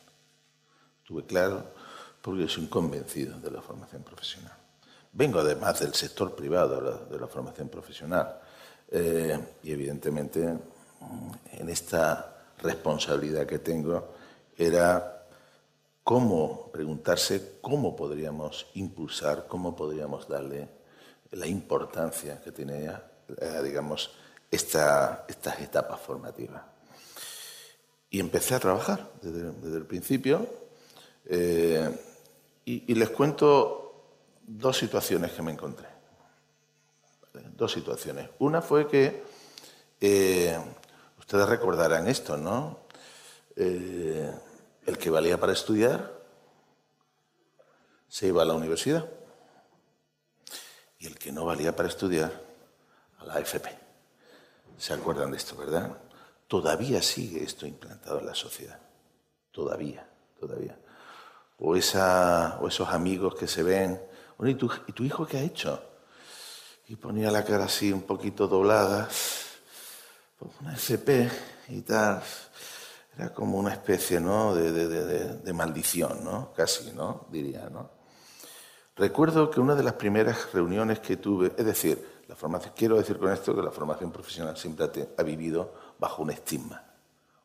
Tuve 1.04 1.26
claro 1.26 1.74
porque 2.22 2.48
soy 2.48 2.64
un 2.64 2.70
convencido 2.70 3.40
de 3.40 3.52
la 3.52 3.62
formación 3.62 4.04
profesional. 4.04 4.54
Vengo 5.12 5.40
además 5.40 5.80
del 5.80 5.94
sector 5.94 6.36
privado 6.36 7.08
de 7.10 7.20
la, 7.20 7.28
formación 7.28 7.68
profesional 7.68 8.40
eh, 8.92 9.38
y 9.64 9.72
evidentemente 9.72 10.58
en 11.52 11.70
esta 11.70 12.38
responsabilidad 12.62 13.46
que 13.46 13.60
tengo 13.60 14.14
era 14.58 15.19
cómo 16.10 16.72
preguntarse 16.72 17.60
cómo 17.62 17.96
podríamos 17.96 18.66
impulsar, 18.74 19.46
cómo 19.48 19.76
podríamos 19.76 20.28
darle 20.28 20.68
la 21.30 21.46
importancia 21.46 22.42
que 22.42 22.52
tiene 22.52 22.86
eh, 22.88 23.62
digamos, 23.64 24.10
esta, 24.50 25.26
estas 25.28 25.62
etapas 25.62 26.00
formativas. 26.00 26.64
Y 28.10 28.20
empecé 28.20 28.56
a 28.56 28.60
trabajar 28.60 29.08
desde, 29.22 29.78
el 29.78 29.86
principio 29.86 30.48
eh, 31.26 31.96
y, 32.66 32.96
les 32.96 33.10
cuento 33.12 34.08
dos 34.48 34.80
situaciones 34.80 35.34
que 35.34 35.44
me 35.44 35.52
encontré. 35.52 35.90
Dos 37.56 37.72
situaciones. 37.72 38.32
Una 38.40 38.64
fue 38.64 38.88
que, 38.88 39.24
eh, 40.02 40.58
ustedes 41.20 41.48
recordarán 41.48 42.08
esto, 42.08 42.36
¿no? 42.36 42.80
El 44.90 44.98
que 44.98 45.10
valía 45.10 45.40
para 45.40 45.54
estudiar 45.54 46.20
se 48.08 48.28
iba 48.28 48.42
a 48.42 48.46
la 48.46 48.56
universidad 48.56 49.08
y 50.98 51.06
el 51.06 51.18
que 51.18 51.32
no 51.32 51.46
valía 51.46 51.76
para 51.76 51.88
estudiar 51.88 52.32
a 53.20 53.26
la 53.26 53.36
AFP. 53.36 53.70
¿Se 54.78 54.94
acuerdan 54.94 55.32
de 55.32 55.38
esto, 55.38 55.56
verdad? 55.56 55.96
Todavía 56.48 57.02
sigue 57.04 57.44
esto 57.44 57.68
implantado 57.68 58.20
en 58.20 58.26
la 58.26 58.34
sociedad. 58.34 58.80
Todavía, 59.52 60.10
todavía. 60.40 60.78
O, 61.60 61.76
esa, 61.76 62.58
o 62.60 62.68
esos 62.68 62.90
amigos 62.90 63.36
que 63.36 63.48
se 63.48 63.62
ven, 63.62 64.02
¿y 64.44 64.56
tu, 64.56 64.72
¿y 64.88 64.94
tu 64.94 65.04
hijo 65.04 65.28
qué 65.28 65.38
ha 65.38 65.44
hecho? 65.44 65.84
Y 66.88 66.96
ponía 66.96 67.30
la 67.30 67.46
cara 67.46 67.66
así 67.66 67.92
un 67.92 68.02
poquito 68.02 68.48
doblada, 68.48 69.08
pues 70.40 70.52
una 70.62 70.74
FP 70.74 71.30
y 71.68 71.82
tal. 71.82 72.24
Era 73.20 73.34
como 73.34 73.58
una 73.58 73.74
especie 73.74 74.22
¿no? 74.22 74.56
de, 74.56 74.72
de, 74.72 75.36
de, 75.36 75.54
maldición, 75.54 76.24
¿no? 76.24 76.54
Casi, 76.54 76.94
¿no? 76.94 77.26
Diría, 77.30 77.70
¿no? 77.70 77.90
Recuerdo 78.96 79.52
que 79.52 79.60
una 79.60 79.76
de 79.76 79.84
las 79.84 79.96
primeras 79.96 80.54
reuniones 80.54 81.02
que 81.02 81.18
tuve, 81.18 81.52
es 81.58 81.66
decir, 81.66 82.22
la 82.30 82.38
formación, 82.38 82.74
quiero 82.78 82.96
decir 82.96 83.18
con 83.18 83.30
esto 83.34 83.54
que 83.54 83.62
la 83.62 83.72
formación 83.72 84.10
profesional 84.10 84.56
siempre 84.56 84.88
ha 85.18 85.24
vivido 85.24 85.74
bajo 86.00 86.22
un 86.22 86.30
estigma, 86.30 86.82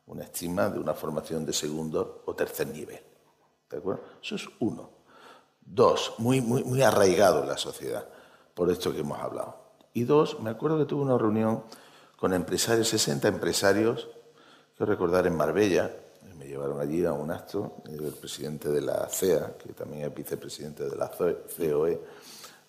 un 0.07 0.21
estigma 0.21 0.69
de 0.69 0.79
una 0.79 0.93
formación 0.93 1.45
de 1.45 1.51
segundo 1.51 2.23
o 2.25 2.33
tercer 2.33 2.67
nivel. 2.67 3.01
¿De 3.69 3.75
acuerdo? 3.75 4.01
Eso 4.23 4.35
es 4.35 4.47
uno. 4.59 4.91
Dos, 5.59 6.13
muy, 6.19 6.39
muy, 6.39 6.63
muy 6.63 6.83
arraigado 6.83 7.41
en 7.41 7.49
la 7.49 7.57
sociedad, 7.57 8.07
por 8.53 8.71
esto 8.71 8.93
que 8.93 9.01
hemos 9.01 9.19
hablado. 9.19 9.57
Y 9.91 10.05
dos, 10.05 10.39
me 10.39 10.51
acuerdo 10.51 10.77
que 10.77 10.85
tuve 10.85 11.01
una 11.01 11.17
reunión 11.17 11.65
con 12.15 12.33
empresarios, 12.33 12.87
60 12.87 13.27
empresarios, 13.27 14.07
quiero 14.75 14.91
recordar 14.91 15.25
en 15.27 15.35
Marbella, 15.35 15.89
me 16.37 16.47
llevaron 16.47 16.79
allí 16.81 17.05
a 17.05 17.13
un 17.13 17.31
acto, 17.31 17.77
el 17.85 18.11
presidente 18.13 18.69
de 18.69 18.81
la 18.81 19.07
CEA, 19.09 19.53
que 19.57 19.73
también 19.73 20.03
es 20.03 20.13
vicepresidente 20.13 20.89
de 20.89 20.95
la 20.97 21.09
COE, 21.09 22.01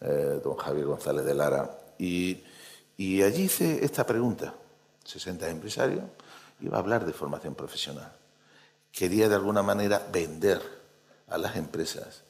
eh, 0.01 0.41
don 0.43 0.57
Javier 0.57 0.87
González 0.87 1.25
de 1.25 1.35
Lara, 1.35 1.79
y, 1.99 2.43
y 2.97 3.23
allí 3.23 3.45
hice 3.45 3.85
esta 3.85 4.07
pregunta, 4.07 4.55
60 5.05 5.49
empresarios, 5.49 6.05
iba 6.61 6.77
a 6.77 6.81
hablar 6.81 7.05
de 7.05 7.13
formación 7.13 7.55
profesional. 7.55 8.13
Quería 8.93 9.29
de 9.29 9.35
alguna 9.35 9.63
manera 9.63 10.07
vender 10.13 10.61
a 11.29 11.39
las 11.39 11.57
empresas 11.57 12.23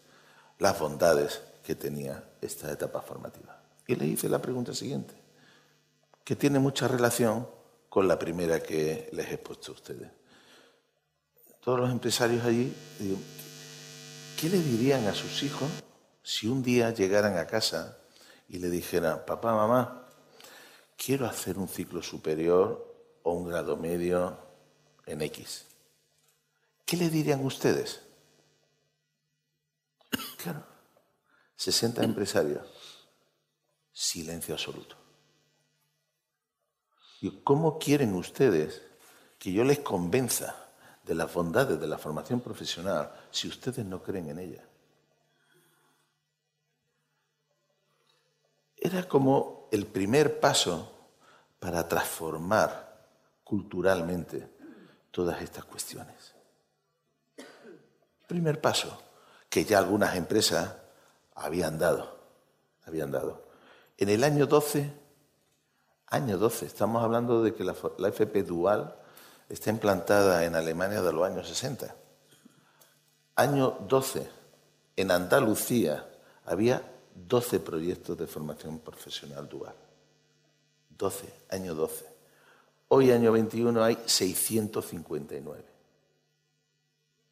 las 0.58 0.78
bondades 0.78 1.42
que 1.62 1.74
tenía 1.74 2.24
esta 2.40 2.72
etapa 2.72 3.02
formativa. 3.02 3.60
Y 3.86 3.94
le 3.94 4.06
hice 4.06 4.28
la 4.28 4.40
pregunta 4.40 4.74
siguiente, 4.74 5.14
que 6.24 6.34
tiene 6.34 6.58
mucha 6.58 6.88
relación 6.88 7.46
con 7.96 8.06
la 8.06 8.18
primera 8.18 8.60
que 8.60 9.08
les 9.12 9.32
he 9.32 9.38
puesto 9.38 9.72
a 9.72 9.74
ustedes 9.74 10.10
todos 11.62 11.80
los 11.80 11.90
empresarios 11.90 12.44
allí, 12.44 12.70
¿qué 14.38 14.50
le 14.50 14.58
dirían 14.58 15.06
a 15.06 15.14
sus 15.14 15.42
hijos 15.42 15.70
si 16.22 16.46
un 16.46 16.62
día 16.62 16.90
llegaran 16.90 17.38
a 17.38 17.46
casa 17.46 17.96
y 18.50 18.58
le 18.58 18.68
dijeran, 18.68 19.24
papá, 19.26 19.54
mamá, 19.54 20.06
quiero 20.94 21.26
hacer 21.26 21.56
un 21.56 21.68
ciclo 21.68 22.02
superior 22.02 23.18
o 23.22 23.32
un 23.32 23.48
grado 23.48 23.78
medio 23.78 24.38
en 25.06 25.22
X? 25.22 25.64
¿Qué 26.84 26.98
le 26.98 27.08
dirían 27.08 27.42
ustedes? 27.44 28.02
Claro, 30.36 30.64
60 31.56 32.04
empresarios, 32.04 33.08
silencio 33.90 34.54
absoluto. 34.54 35.05
¿Y 37.20 37.30
cómo 37.42 37.78
quieren 37.78 38.14
ustedes 38.14 38.82
que 39.38 39.52
yo 39.52 39.64
les 39.64 39.80
convenza 39.80 40.66
de 41.06 41.14
las 41.14 41.32
bondades 41.32 41.80
de 41.80 41.86
la 41.86 41.98
formación 41.98 42.40
profesional 42.40 43.12
si 43.30 43.46
ustedes 43.46 43.86
no 43.86 44.02
creen 44.02 44.28
en 44.30 44.38
ella. 44.40 44.64
Era 48.76 49.04
como 49.04 49.68
el 49.70 49.86
primer 49.86 50.40
paso 50.40 50.92
para 51.60 51.86
transformar 51.86 53.06
culturalmente 53.44 54.48
todas 55.12 55.40
estas 55.40 55.64
cuestiones. 55.64 56.34
Primer 58.26 58.60
paso 58.60 59.00
que 59.48 59.64
ya 59.64 59.78
algunas 59.78 60.16
empresas 60.16 60.74
habían 61.36 61.78
dado, 61.78 62.18
habían 62.84 63.12
dado. 63.12 63.46
En 63.96 64.08
el 64.08 64.24
año 64.24 64.46
12, 64.46 64.90
año 66.08 66.38
12, 66.38 66.66
estamos 66.66 67.02
hablando 67.02 67.42
de 67.42 67.54
que 67.54 67.64
la, 67.64 67.74
la 67.98 68.08
FP 68.08 68.42
dual 68.42 68.96
está 69.48 69.70
implantada 69.70 70.44
en 70.44 70.54
Alemania 70.54 71.02
de 71.02 71.12
los 71.12 71.26
años 71.26 71.48
60. 71.48 71.94
Año 73.36 73.78
12, 73.88 74.28
en 74.96 75.10
Andalucía 75.10 76.08
había 76.44 76.82
12 77.14 77.60
proyectos 77.60 78.16
de 78.18 78.26
formación 78.26 78.78
profesional 78.80 79.48
dual. 79.48 79.74
12, 80.96 81.32
año 81.50 81.74
12. 81.74 82.06
Hoy, 82.88 83.10
año 83.10 83.32
21, 83.32 83.82
hay 83.82 83.98
659. 84.06 85.64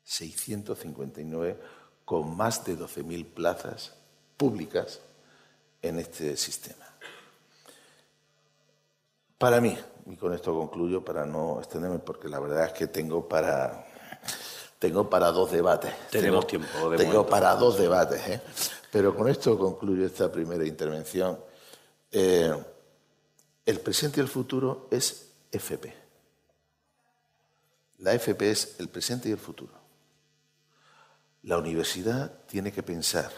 659 0.02 1.58
con 2.04 2.36
más 2.36 2.64
de 2.64 2.76
12.000 2.76 3.24
plazas 3.24 3.94
públicas 4.36 5.00
en 5.80 5.98
este 5.98 6.36
sistema. 6.36 6.93
Para 9.44 9.60
mí, 9.60 9.76
y 10.06 10.16
con 10.16 10.32
esto 10.32 10.54
concluyo 10.54 11.04
para 11.04 11.26
no 11.26 11.58
extenderme, 11.58 11.98
porque 11.98 12.30
la 12.30 12.40
verdad 12.40 12.64
es 12.68 12.72
que 12.72 12.86
tengo 12.86 13.28
para, 13.28 13.86
tengo 14.78 15.10
para 15.10 15.30
dos 15.32 15.52
debates. 15.52 15.92
Tenemos 16.10 16.46
tiempo 16.46 16.88
de 16.88 16.96
Tengo 16.96 17.26
para 17.26 17.54
dos 17.54 17.76
debates, 17.76 18.26
¿eh? 18.26 18.40
pero 18.90 19.14
con 19.14 19.28
esto 19.28 19.58
concluyo 19.58 20.06
esta 20.06 20.32
primera 20.32 20.64
intervención. 20.64 21.38
Eh, 22.10 22.54
el 23.66 23.80
presente 23.80 24.18
y 24.18 24.22
el 24.22 24.28
futuro 24.28 24.88
es 24.90 25.32
FP. 25.52 25.94
La 27.98 28.14
FP 28.14 28.50
es 28.50 28.76
el 28.78 28.88
presente 28.88 29.28
y 29.28 29.32
el 29.32 29.38
futuro. 29.38 29.74
La 31.42 31.58
universidad 31.58 32.32
tiene 32.46 32.72
que 32.72 32.82
pensar, 32.82 33.30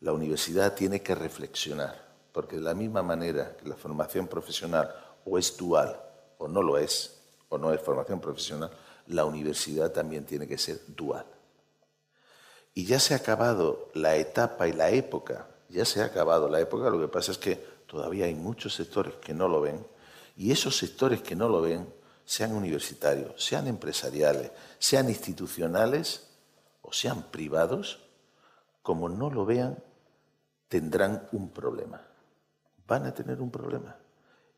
la 0.00 0.14
universidad 0.14 0.72
tiene 0.72 1.02
que 1.02 1.14
reflexionar, 1.14 2.07
porque 2.32 2.56
de 2.56 2.62
la 2.62 2.74
misma 2.74 3.02
manera 3.02 3.56
que 3.56 3.68
la 3.68 3.76
formación 3.76 4.26
profesional 4.26 4.94
o 5.24 5.38
es 5.38 5.56
dual 5.56 6.00
o 6.38 6.48
no 6.48 6.62
lo 6.62 6.78
es, 6.78 7.18
o 7.48 7.58
no 7.58 7.72
es 7.72 7.80
formación 7.80 8.20
profesional, 8.20 8.70
la 9.08 9.24
universidad 9.24 9.90
también 9.90 10.24
tiene 10.24 10.46
que 10.46 10.58
ser 10.58 10.80
dual. 10.86 11.26
Y 12.74 12.84
ya 12.84 13.00
se 13.00 13.14
ha 13.14 13.18
acabado 13.18 13.90
la 13.94 14.16
etapa 14.16 14.68
y 14.68 14.72
la 14.72 14.90
época, 14.90 15.48
ya 15.68 15.84
se 15.84 16.00
ha 16.00 16.06
acabado 16.06 16.48
la 16.48 16.60
época, 16.60 16.90
lo 16.90 17.00
que 17.00 17.08
pasa 17.08 17.32
es 17.32 17.38
que 17.38 17.56
todavía 17.86 18.26
hay 18.26 18.34
muchos 18.34 18.74
sectores 18.74 19.14
que 19.14 19.34
no 19.34 19.48
lo 19.48 19.60
ven, 19.60 19.84
y 20.36 20.52
esos 20.52 20.76
sectores 20.76 21.22
que 21.22 21.34
no 21.34 21.48
lo 21.48 21.60
ven, 21.60 21.92
sean 22.24 22.52
universitarios, 22.52 23.42
sean 23.42 23.66
empresariales, 23.66 24.52
sean 24.78 25.08
institucionales 25.08 26.28
o 26.82 26.92
sean 26.92 27.22
privados, 27.30 28.04
como 28.82 29.08
no 29.08 29.30
lo 29.30 29.44
vean, 29.44 29.82
tendrán 30.68 31.26
un 31.32 31.50
problema. 31.50 32.02
Van 32.88 33.04
a 33.04 33.14
tener 33.14 33.40
un 33.40 33.50
problema. 33.50 33.94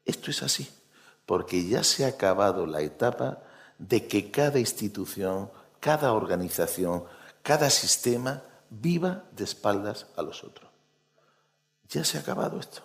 Esto 0.04 0.30
es 0.30 0.42
así, 0.42 0.70
porque 1.26 1.66
ya 1.66 1.84
se 1.84 2.04
ha 2.04 2.08
acabado 2.08 2.64
la 2.64 2.80
etapa 2.80 3.42
de 3.76 4.06
que 4.06 4.30
cada 4.30 4.58
institución, 4.58 5.50
cada 5.80 6.12
organización, 6.12 7.04
cada 7.42 7.68
sistema 7.70 8.42
viva 8.70 9.24
de 9.32 9.44
espaldas 9.44 10.06
a 10.16 10.22
los 10.22 10.44
otros. 10.44 10.70
Ya 11.88 12.04
se 12.04 12.18
ha 12.18 12.20
acabado 12.20 12.60
esto. 12.60 12.82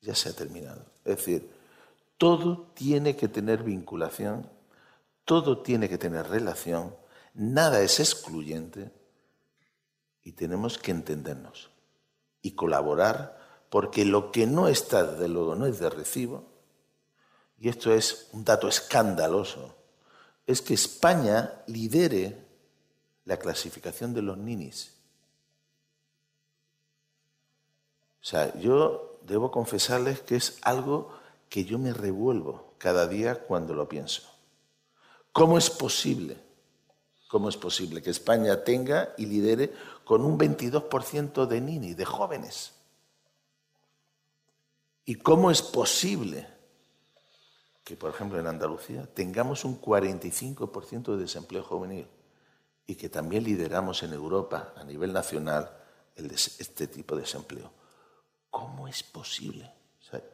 Ya 0.00 0.14
se 0.14 0.28
ha 0.28 0.32
terminado. 0.32 0.84
Es 1.04 1.16
decir, 1.16 1.50
todo 2.18 2.68
tiene 2.74 3.16
que 3.16 3.26
tener 3.26 3.64
vinculación, 3.64 4.48
todo 5.24 5.62
tiene 5.62 5.88
que 5.88 5.98
tener 5.98 6.28
relación, 6.28 6.94
nada 7.34 7.80
es 7.80 7.98
excluyente 7.98 8.92
y 10.22 10.32
tenemos 10.32 10.78
que 10.78 10.92
entendernos 10.92 11.70
y 12.42 12.52
colaborar 12.52 13.41
porque 13.72 14.04
lo 14.04 14.30
que 14.30 14.46
no 14.46 14.68
está, 14.68 15.02
desde 15.02 15.28
luego, 15.28 15.54
no 15.54 15.64
es 15.64 15.78
de 15.78 15.88
recibo, 15.88 16.44
y 17.58 17.70
esto 17.70 17.90
es 17.94 18.28
un 18.32 18.44
dato 18.44 18.68
escandaloso, 18.68 19.74
es 20.46 20.60
que 20.60 20.74
España 20.74 21.62
lidere 21.68 22.36
la 23.24 23.38
clasificación 23.38 24.12
de 24.12 24.20
los 24.20 24.36
ninis. 24.36 24.92
O 28.20 28.24
sea, 28.26 28.54
yo 28.58 29.18
debo 29.22 29.50
confesarles 29.50 30.20
que 30.20 30.36
es 30.36 30.58
algo 30.60 31.10
que 31.48 31.64
yo 31.64 31.78
me 31.78 31.94
revuelvo 31.94 32.74
cada 32.76 33.06
día 33.06 33.36
cuando 33.36 33.72
lo 33.72 33.88
pienso. 33.88 34.20
¿Cómo 35.32 35.56
es 35.56 35.70
posible? 35.70 36.36
¿Cómo 37.26 37.48
es 37.48 37.56
posible 37.56 38.02
que 38.02 38.10
España 38.10 38.64
tenga 38.64 39.14
y 39.16 39.24
lidere 39.24 39.72
con 40.04 40.26
un 40.26 40.38
22% 40.38 41.46
de 41.46 41.60
nini, 41.62 41.94
de 41.94 42.04
jóvenes? 42.04 42.81
¿Y 45.04 45.16
cómo 45.16 45.50
es 45.50 45.62
posible 45.62 46.46
que, 47.84 47.96
por 47.96 48.10
ejemplo, 48.10 48.38
en 48.38 48.46
Andalucía 48.46 49.06
tengamos 49.12 49.64
un 49.64 49.80
45% 49.80 51.16
de 51.16 51.22
desempleo 51.22 51.64
juvenil 51.64 52.06
y 52.86 52.94
que 52.94 53.08
también 53.08 53.44
lideramos 53.44 54.02
en 54.02 54.12
Europa 54.12 54.72
a 54.76 54.84
nivel 54.84 55.12
nacional 55.12 55.70
este 56.16 56.86
tipo 56.86 57.16
de 57.16 57.22
desempleo? 57.22 57.70
¿Cómo 58.50 58.86
es 58.86 59.02
posible? 59.02 59.72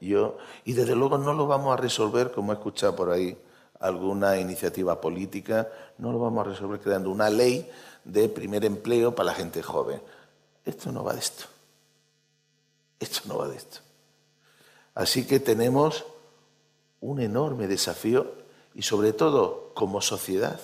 yo, 0.01 0.39
y 0.65 0.73
desde 0.73 0.97
luego 0.97 1.19
no 1.19 1.33
lo 1.33 1.47
vamos 1.47 1.73
a 1.73 1.81
resolver, 1.81 2.33
como 2.33 2.53
he 2.53 2.57
escuchado 2.57 2.97
por 2.97 3.11
ahí 3.11 3.39
alguna 3.79 4.37
iniciativa 4.39 5.01
política, 5.01 5.69
no 5.99 6.11
lo 6.11 6.19
vamos 6.19 6.45
a 6.45 6.51
resolver 6.51 6.81
creando 6.81 7.11
una 7.11 7.31
ley 7.31 7.71
de 8.05 8.29
primer 8.29 8.65
empleo 8.65 9.15
para 9.15 9.29
la 9.29 9.35
gente 9.35 9.63
joven. 9.63 10.03
Esto 10.65 10.91
no 10.91 11.05
va 11.05 11.13
de 11.13 11.21
esto. 11.21 11.45
Esto 12.99 13.21
no 13.27 13.39
va 13.39 13.49
de 13.49 13.57
esto. 13.57 13.81
Así 14.99 15.29
que 15.29 15.39
tenemos 15.39 16.05
un 17.01 17.21
enorme 17.21 17.69
desafío 17.69 18.35
y 18.75 18.83
sobre 18.83 19.13
todo 19.13 19.71
como 19.73 20.01
sociedad, 20.01 20.59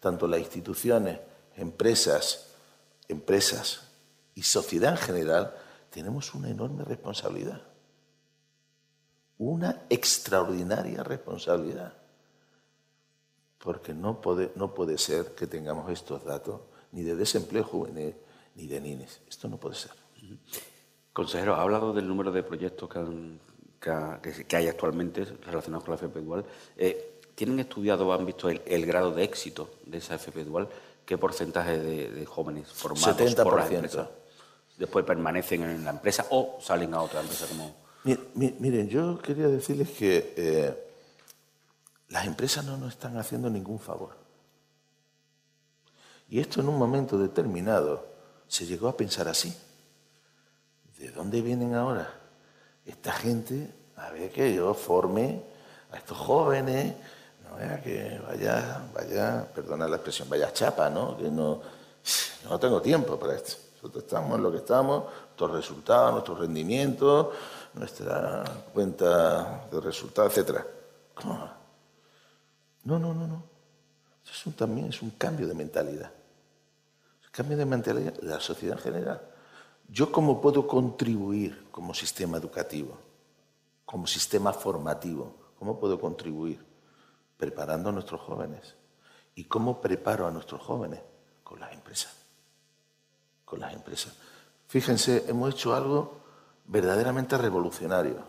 tanto 0.00 0.26
las 0.26 0.40
instituciones, 0.40 1.20
empresas, 1.54 2.48
empresas 3.06 3.82
y 4.34 4.42
sociedad 4.42 4.90
en 4.90 4.96
general, 4.96 5.54
tenemos 5.90 6.34
una 6.34 6.50
enorme 6.50 6.82
responsabilidad. 6.82 7.62
Una 9.38 9.82
extraordinaria 9.88 11.04
responsabilidad. 11.04 11.92
Porque 13.58 13.94
no 13.94 14.20
puede, 14.20 14.50
no 14.56 14.74
puede 14.74 14.98
ser 14.98 15.36
que 15.36 15.46
tengamos 15.46 15.88
estos 15.92 16.24
datos 16.24 16.60
ni 16.90 17.04
de 17.04 17.14
desempleo 17.14 17.62
juvenil 17.62 18.16
ni 18.56 18.66
de 18.66 18.80
niños. 18.80 19.20
Esto 19.28 19.46
no 19.46 19.58
puede 19.58 19.76
ser. 19.76 19.92
Consejero, 21.12 21.54
ha 21.54 21.62
hablado 21.62 21.92
del 21.92 22.08
número 22.08 22.32
de 22.32 22.42
proyectos 22.42 22.88
que, 22.88 22.98
hay 23.88 24.68
actualmente 24.68 25.24
relacionados 25.24 25.84
con 25.84 25.92
la 25.92 25.96
FP 25.96 26.20
Dual. 26.20 26.44
Eh, 26.76 27.20
¿Tienen 27.34 27.60
estudiado 27.60 28.06
o 28.06 28.12
han 28.12 28.26
visto 28.26 28.50
el, 28.50 28.86
grado 28.86 29.12
de 29.12 29.24
éxito 29.24 29.70
de 29.86 29.98
esa 29.98 30.16
FP 30.16 30.44
Dual? 30.44 30.68
¿Qué 31.06 31.16
porcentaje 31.16 31.78
de, 31.78 32.26
jóvenes 32.26 32.68
formados 32.68 33.18
70%. 33.18 33.42
por 33.42 33.56
la 33.56 34.10
después 34.76 35.04
permanecen 35.04 35.62
en 35.62 35.84
la 35.84 35.90
empresa 35.90 36.26
o 36.30 36.58
salen 36.60 36.94
a 36.94 37.02
otra 37.02 37.20
empresa 37.20 37.46
como... 37.46 37.74
Miren, 38.34 38.88
yo 38.88 39.18
quería 39.18 39.48
decirles 39.48 39.90
que 39.90 40.34
eh, 40.36 40.92
las 42.08 42.26
empresas 42.26 42.64
no 42.64 42.76
nos 42.76 42.90
están 42.90 43.16
haciendo 43.18 43.50
ningún 43.50 43.78
favor. 43.78 44.16
Y 46.28 46.40
esto 46.40 46.60
en 46.60 46.68
un 46.68 46.78
momento 46.78 47.18
determinado 47.18 48.06
se 48.46 48.64
llegó 48.66 48.88
a 48.88 48.96
pensar 48.96 49.28
así. 49.28 49.54
¿De 50.98 51.10
dónde 51.10 51.42
vienen 51.42 51.74
ahora 51.74 52.19
esta 52.90 53.12
gente? 53.12 53.72
A 53.96 54.10
ver 54.10 54.30
que 54.30 54.54
yo 54.54 54.74
forme 54.74 55.42
a 55.92 55.96
estos 55.96 56.16
jóvenes, 56.18 56.94
no 57.48 57.56
vea 57.56 57.82
que 57.82 58.20
vaya, 58.26 58.82
vaya, 58.94 59.46
perdona 59.54 59.88
la 59.88 59.96
expresión, 59.96 60.28
vaya 60.28 60.52
chapa, 60.52 60.88
¿no? 60.88 61.16
Que 61.16 61.30
no, 61.30 61.60
no 62.48 62.58
tengo 62.58 62.80
tiempo 62.80 63.18
para 63.18 63.34
esto. 63.34 63.56
Nosotros 63.76 64.04
estamos 64.04 64.36
en 64.36 64.42
lo 64.42 64.50
que 64.50 64.58
estamos, 64.58 65.04
nuestros 65.24 65.52
resultados, 65.52 66.12
nuestros 66.12 66.38
rendimientos, 66.38 67.28
nuestra 67.74 68.44
cuenta 68.74 69.66
de 69.70 69.80
resultados, 69.80 70.36
etc. 70.36 70.60
No, 72.84 72.98
no, 72.98 73.14
no, 73.14 73.26
no. 73.26 73.42
Eso 74.30 74.50
también 74.52 74.88
es 74.88 75.02
un 75.02 75.10
cambio 75.10 75.46
de 75.46 75.54
mentalidad. 75.54 76.10
Un 77.24 77.30
cambio 77.32 77.56
de 77.56 77.64
mentalidad 77.64 78.12
de 78.12 78.26
la 78.26 78.40
sociedad 78.40 78.76
en 78.76 78.82
general. 78.82 79.29
¿Yo 79.90 80.12
cómo 80.12 80.40
puedo 80.40 80.66
contribuir 80.66 81.68
como 81.70 81.94
sistema 81.94 82.38
educativo, 82.38 82.96
como 83.84 84.06
sistema 84.06 84.52
formativo? 84.52 85.34
¿Cómo 85.58 85.78
puedo 85.78 86.00
contribuir? 86.00 86.64
Preparando 87.36 87.88
a 87.90 87.92
nuestros 87.92 88.20
jóvenes. 88.20 88.76
¿Y 89.34 89.44
cómo 89.44 89.80
preparo 89.80 90.26
a 90.26 90.30
nuestros 90.30 90.62
jóvenes? 90.62 91.00
Con 91.42 91.60
las 91.60 91.72
empresas 91.72 92.20
con 93.50 93.58
las 93.58 93.74
empresas. 93.74 94.12
Fíjense, 94.68 95.24
hemos 95.26 95.52
hecho 95.52 95.74
algo 95.74 96.20
verdaderamente 96.66 97.36
revolucionario. 97.36 98.22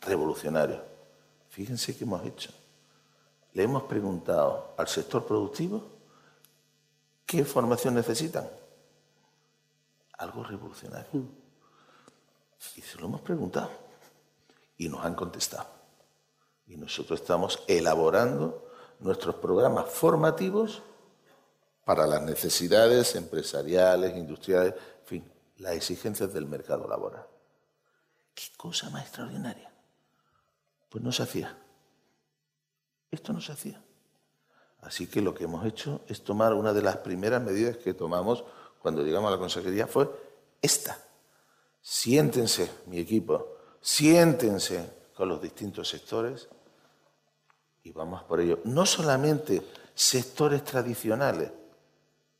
Revolucionario. 0.00 0.82
Fíjense 1.50 1.94
qué 1.94 2.04
hemos 2.04 2.24
hecho. 2.24 2.50
Le 3.52 3.64
hemos 3.64 3.82
preguntado 3.82 4.72
al 4.78 4.88
sector 4.88 5.26
productivo 5.26 5.84
qué 7.26 7.44
formación 7.44 7.94
necesitan. 7.94 8.48
Algo 10.18 10.44
revolucionario. 10.44 11.22
Y 12.76 12.80
se 12.80 12.98
lo 12.98 13.06
hemos 13.06 13.20
preguntado. 13.20 13.70
Y 14.76 14.88
nos 14.88 15.04
han 15.04 15.14
contestado. 15.14 15.66
Y 16.66 16.76
nosotros 16.76 17.20
estamos 17.20 17.62
elaborando 17.66 18.70
nuestros 19.00 19.36
programas 19.36 19.88
formativos 19.90 20.82
para 21.84 22.06
las 22.06 22.22
necesidades 22.22 23.14
empresariales, 23.14 24.14
industriales, 24.16 24.74
en 24.74 25.06
fin, 25.06 25.32
las 25.56 25.72
exigencias 25.72 26.32
del 26.32 26.46
mercado 26.46 26.86
laboral. 26.86 27.26
¿Qué 28.34 28.44
cosa 28.56 28.90
más 28.90 29.04
extraordinaria? 29.04 29.72
Pues 30.88 31.02
no 31.02 31.12
se 31.12 31.22
hacía. 31.22 31.56
Esto 33.10 33.32
no 33.32 33.40
se 33.40 33.52
hacía. 33.52 33.82
Así 34.82 35.06
que 35.06 35.22
lo 35.22 35.34
que 35.34 35.44
hemos 35.44 35.64
hecho 35.64 36.02
es 36.08 36.22
tomar 36.22 36.54
una 36.54 36.72
de 36.72 36.82
las 36.82 36.98
primeras 36.98 37.42
medidas 37.42 37.78
que 37.78 37.94
tomamos 37.94 38.44
cuando 38.80 39.02
llegamos 39.02 39.28
a 39.28 39.32
la 39.32 39.38
consejería 39.38 39.86
fue 39.86 40.08
esta. 40.60 40.98
Siéntense, 41.80 42.70
mi 42.86 42.98
equipo, 42.98 43.56
siéntense 43.80 44.98
con 45.14 45.28
los 45.28 45.40
distintos 45.40 45.88
sectores 45.88 46.48
y 47.82 47.92
vamos 47.92 48.22
por 48.24 48.40
ello. 48.40 48.60
No 48.64 48.86
solamente 48.86 49.62
sectores 49.94 50.64
tradicionales, 50.64 51.50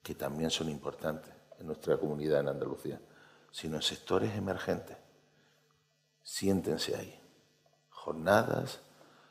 que 0.03 0.15
también 0.15 0.51
son 0.51 0.69
importantes 0.69 1.33
en 1.59 1.67
nuestra 1.67 1.97
comunidad 1.97 2.41
en 2.41 2.49
Andalucía, 2.49 3.01
sino 3.51 3.81
sectores 3.83 4.35
emergentes. 4.37 4.97
Siéntense 6.23 6.95
ahí. 6.95 7.21
Jornadas, 7.91 8.81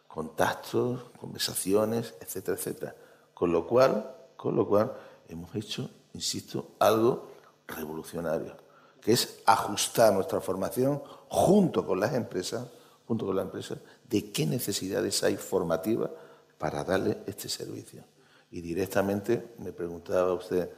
contactos, 0.08 1.12
conversaciones, 1.20 2.16
etcétera, 2.20 2.58
etcétera. 2.58 2.96
Con 3.34 3.52
lo 3.52 3.68
cual, 3.68 4.16
con 4.36 4.56
lo 4.56 4.68
cual 4.68 4.94
hemos 5.30 5.54
hecho, 5.56 5.90
insisto, 6.18 6.76
algo 6.80 7.32
revolucionario, 7.68 8.58
que 9.02 9.14
es 9.14 9.40
ajustar 9.46 10.14
nuestra 10.14 10.42
formación 10.42 11.02
junto 11.30 11.86
con 11.86 12.00
las 12.00 12.14
empresas, 12.14 12.68
junto 13.08 13.26
con 13.26 13.36
las 13.36 13.46
empresas, 13.46 13.78
de 14.10 14.32
qué 14.32 14.46
necesidades 14.46 15.24
hay 15.24 15.38
formativas 15.38 16.10
para 16.58 16.84
darle 16.84 17.20
este 17.28 17.48
servicio 17.48 18.04
y 18.52 18.62
directamente 18.62 19.54
me 19.60 19.72
preguntaba 19.72 20.34
usted, 20.34 20.70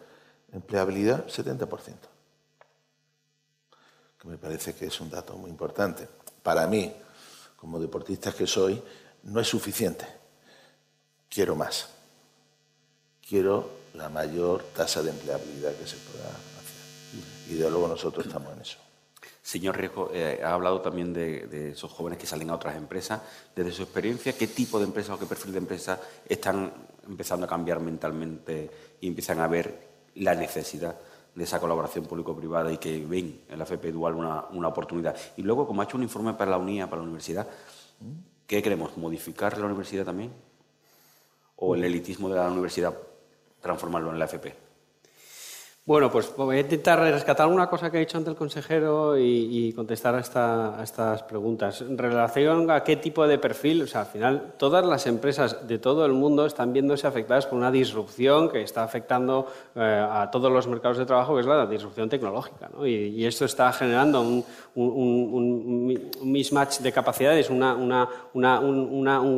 empleabilidad, 0.52 1.26
70%. 1.28 1.94
Que 4.20 4.28
me 4.28 4.38
parece 4.38 4.74
que 4.76 4.88
es 4.88 5.00
un 5.00 5.10
dato 5.10 5.38
muy 5.38 5.50
importante. 5.50 6.08
Para 6.44 6.68
mí, 6.68 6.94
como 7.56 7.80
deportista 7.80 8.34
que 8.34 8.46
soy, 8.46 8.82
no 9.24 9.40
es 9.40 9.48
suficiente. 9.48 10.06
Quiero 11.30 11.56
más. 11.56 11.88
Quiero 13.26 13.79
la 13.94 14.10
mayor 14.10 14.64
tasa 14.76 15.02
de 15.02 15.12
empleabilidad 15.12 15.74
que 15.76 15.88
se 15.88 15.98
pueda 15.98 16.28
hacer. 16.30 17.50
Y 17.50 17.56
de 17.56 17.70
luego 17.70 17.88
nosotros 17.88 18.26
estamos 18.26 18.54
en 18.54 18.62
eso. 18.62 18.78
Señor 19.50 19.78
Riesgo, 19.78 20.12
eh, 20.14 20.42
ha 20.44 20.54
hablado 20.54 20.80
también 20.80 21.12
de, 21.12 21.72
esos 21.72 21.92
jóvenes 21.92 22.20
que 22.20 22.28
salen 22.28 22.52
a 22.52 22.56
otras 22.56 22.76
empresas. 22.76 23.20
Desde 23.56 23.72
su 23.72 23.82
experiencia, 23.82 24.38
¿qué 24.38 24.46
tipo 24.46 24.78
de 24.78 24.86
empresas 24.86 25.16
o 25.16 25.20
qué 25.20 25.26
perfil 25.26 25.54
de 25.54 25.58
empresa 25.58 26.00
están 26.28 26.72
empezando 27.08 27.48
a 27.48 27.50
cambiar 27.50 27.80
mentalmente 27.80 28.70
y 29.02 29.08
empiezan 29.08 29.40
a 29.40 29.48
ver 29.48 29.88
la 30.16 30.36
necesidad 30.36 30.96
de 31.34 31.44
esa 31.44 31.60
colaboración 31.60 32.06
público-privada 32.06 32.72
y 32.72 32.78
que 32.78 33.04
ven 33.04 33.42
en 33.50 33.58
la 33.58 33.64
FP 33.64 33.92
Dual 33.92 34.14
una, 34.14 34.68
oportunidad? 34.68 35.16
Y 35.38 35.42
luego, 35.42 35.66
como 35.66 35.82
ha 35.82 35.86
hecho 35.86 35.98
un 35.98 36.04
informe 36.04 36.34
para 36.34 36.52
la 36.52 36.58
UNIA, 36.58 36.88
para 36.88 37.02
la 37.02 37.08
universidad, 37.08 37.48
¿qué 38.46 38.62
queremos? 38.62 38.98
¿Modificar 38.98 39.58
la 39.58 39.66
universidad 39.66 40.06
también? 40.06 40.32
¿O 41.56 41.74
el 41.74 41.84
elitismo 41.84 42.30
de 42.30 42.36
la 42.36 42.52
universidad 42.52 42.96
transformarlo 43.62 44.12
en 44.12 44.20
la 44.20 44.26
FP? 44.26 44.69
Bueno, 45.90 46.12
pues 46.12 46.32
voy 46.38 46.58
a 46.58 46.60
intentar 46.60 47.00
rescatar 47.00 47.48
una 47.48 47.68
cosa 47.68 47.90
que 47.90 47.98
ha 47.98 48.00
dicho 48.00 48.16
antes 48.16 48.30
el 48.30 48.38
consejero 48.38 49.18
y, 49.18 49.74
contestar 49.74 50.14
a, 50.14 50.84
estas 50.84 51.24
preguntas. 51.24 51.82
En 51.82 51.98
relación 51.98 52.70
a 52.70 52.84
qué 52.84 52.96
tipo 52.98 53.28
de 53.28 53.40
perfil, 53.40 53.82
o 53.82 53.88
sea, 53.88 54.02
al 54.02 54.08
final 54.08 54.54
todas 54.58 54.86
las 54.86 55.08
empresas 55.08 55.68
de 55.68 55.80
todo 55.80 56.06
el 56.06 56.14
mundo 56.14 56.46
están 56.46 56.74
viéndose 56.74 57.08
afectadas 57.08 57.48
por 57.48 57.58
una 57.58 57.72
disrupción 57.72 58.50
que 58.50 58.62
está 58.62 58.84
afectando 58.84 59.48
eh, 59.76 60.08
a 60.08 60.30
todos 60.30 60.52
los 60.52 60.68
mercados 60.68 61.00
de 61.00 61.08
trabajo, 61.08 61.34
que 61.34 61.42
es 61.42 61.48
la 61.48 61.66
disrupción 61.66 62.08
tecnológica. 62.08 62.70
¿no? 62.72 62.86
Y, 62.86 63.26
esto 63.26 63.46
está 63.46 63.74
generando 63.74 64.22
un, 64.22 64.46
mismatch 66.22 66.82
de 66.82 66.92
capacidades, 66.92 67.50
un, 67.50 67.64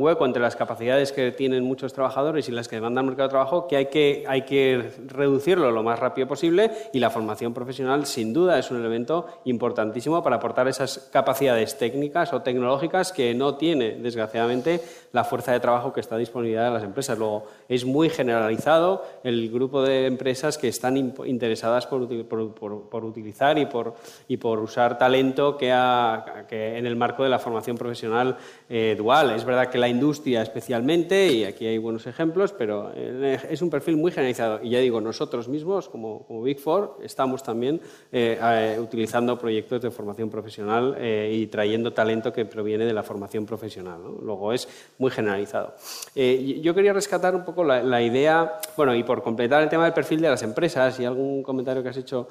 hueco 0.01 0.25
entre 0.25 0.41
las 0.41 0.57
capacidades 0.57 1.13
que 1.13 1.31
tienen 1.31 1.63
muchos 1.63 1.93
trabajadores 1.93 2.49
y 2.49 2.51
las 2.51 2.67
que 2.67 2.75
demandan 2.75 3.05
el 3.05 3.11
mercado 3.11 3.29
de 3.29 3.31
trabajo 3.31 3.67
que 3.69 3.77
hay 3.77 3.85
que, 3.85 4.25
hay 4.27 4.41
que 4.41 4.91
reducirlo 5.07 5.71
lo 5.71 5.81
más 5.81 5.97
rápido 5.97 6.27
posible 6.27 6.40
y 6.43 6.99
la 6.99 7.10
formación 7.10 7.54
profesional 7.54 8.06
sin 8.06 8.34
duda 8.34 8.58
es 8.58 8.71
un 8.71 8.80
elemento 8.80 9.27
importantísimo 9.45 10.23
para 10.23 10.38
aportar 10.38 10.67
esas 10.67 11.10
capacidades 11.12 11.77
técnicas 11.77 12.34
o 12.34 12.41
tecnológicas 12.41 13.12
que 13.12 13.34
no 13.34 13.56
tiene, 13.56 13.91
desgraciadamente, 13.91 14.82
la 15.12 15.23
fuerza 15.23 15.51
de 15.51 15.60
trabajo 15.60 15.93
que 15.93 15.99
está 15.99 16.17
disponible 16.17 16.65
en 16.65 16.73
las 16.73 16.84
empresas. 16.84 17.17
Luego, 17.17 17.45
es 17.67 17.86
muy 17.86 18.10
generalizado 18.10 19.04
el 19.23 19.51
grupo 19.51 19.82
de 19.82 20.08
empresas 20.08 20.58
que 20.58 20.67
están 20.67 20.97
interesadas 20.97 21.88
por, 21.88 22.01
utilizar 23.04 23.58
y 23.58 23.65
por, 23.65 23.95
y 24.27 24.38
por 24.38 24.60
usar 24.60 24.97
talento 24.97 25.58
que, 25.58 25.69
en 25.69 26.86
el 26.86 26.95
marco 26.95 27.23
de 27.23 27.30
la 27.30 27.39
formación 27.39 27.77
profesional 27.77 28.38
eh, 28.69 28.95
dual. 28.97 29.32
Es 29.32 29.45
verdad 29.45 29.69
que 29.69 29.77
la 29.77 29.88
industria 29.88 30.41
especialmente, 30.41 31.27
y 31.32 31.43
aquí 31.43 31.65
hay 31.65 31.77
buenos 31.77 32.08
ejemplos, 32.08 32.54
pero 32.54 32.91
eh, 32.95 33.39
es 33.49 33.62
un 33.62 33.69
perfil 33.69 33.97
muy 33.97 34.12
generalizado. 34.12 34.60
Y 34.63 34.69
ya 34.69 34.80
digo, 34.80 35.01
nosotros 35.01 35.47
mismos, 35.47 35.89
como, 35.89 36.25
Big 36.39 36.59
Four, 36.59 36.99
estamos 37.03 37.43
también 37.43 37.81
eh, 38.11 38.77
utilizando 38.79 39.37
proyectos 39.37 39.81
de 39.81 39.91
formación 39.91 40.29
profesional 40.29 40.97
y 41.01 41.47
trayendo 41.47 41.91
talento 41.91 42.31
que 42.31 42.45
proviene 42.45 42.85
de 42.85 42.93
la 42.93 43.03
formación 43.03 43.45
profesional. 43.45 43.99
Luego 44.21 44.53
es 44.53 44.67
muy 44.99 45.11
generalizado. 45.11 45.73
yo 46.15 46.73
quería 46.75 46.93
rescatar 46.93 47.35
un 47.35 47.43
poco 47.43 47.63
la, 47.63 48.01
idea, 48.01 48.59
bueno, 48.77 48.95
y 48.95 49.03
por 49.03 49.23
completar 49.23 49.63
el 49.63 49.69
tema 49.69 49.85
del 49.85 49.93
perfil 49.93 50.21
de 50.21 50.29
las 50.29 50.43
empresas 50.43 50.99
y 50.99 51.05
algún 51.05 51.43
comentario 51.43 51.83
que 51.83 51.89
has 51.89 51.97
hecho, 51.97 52.29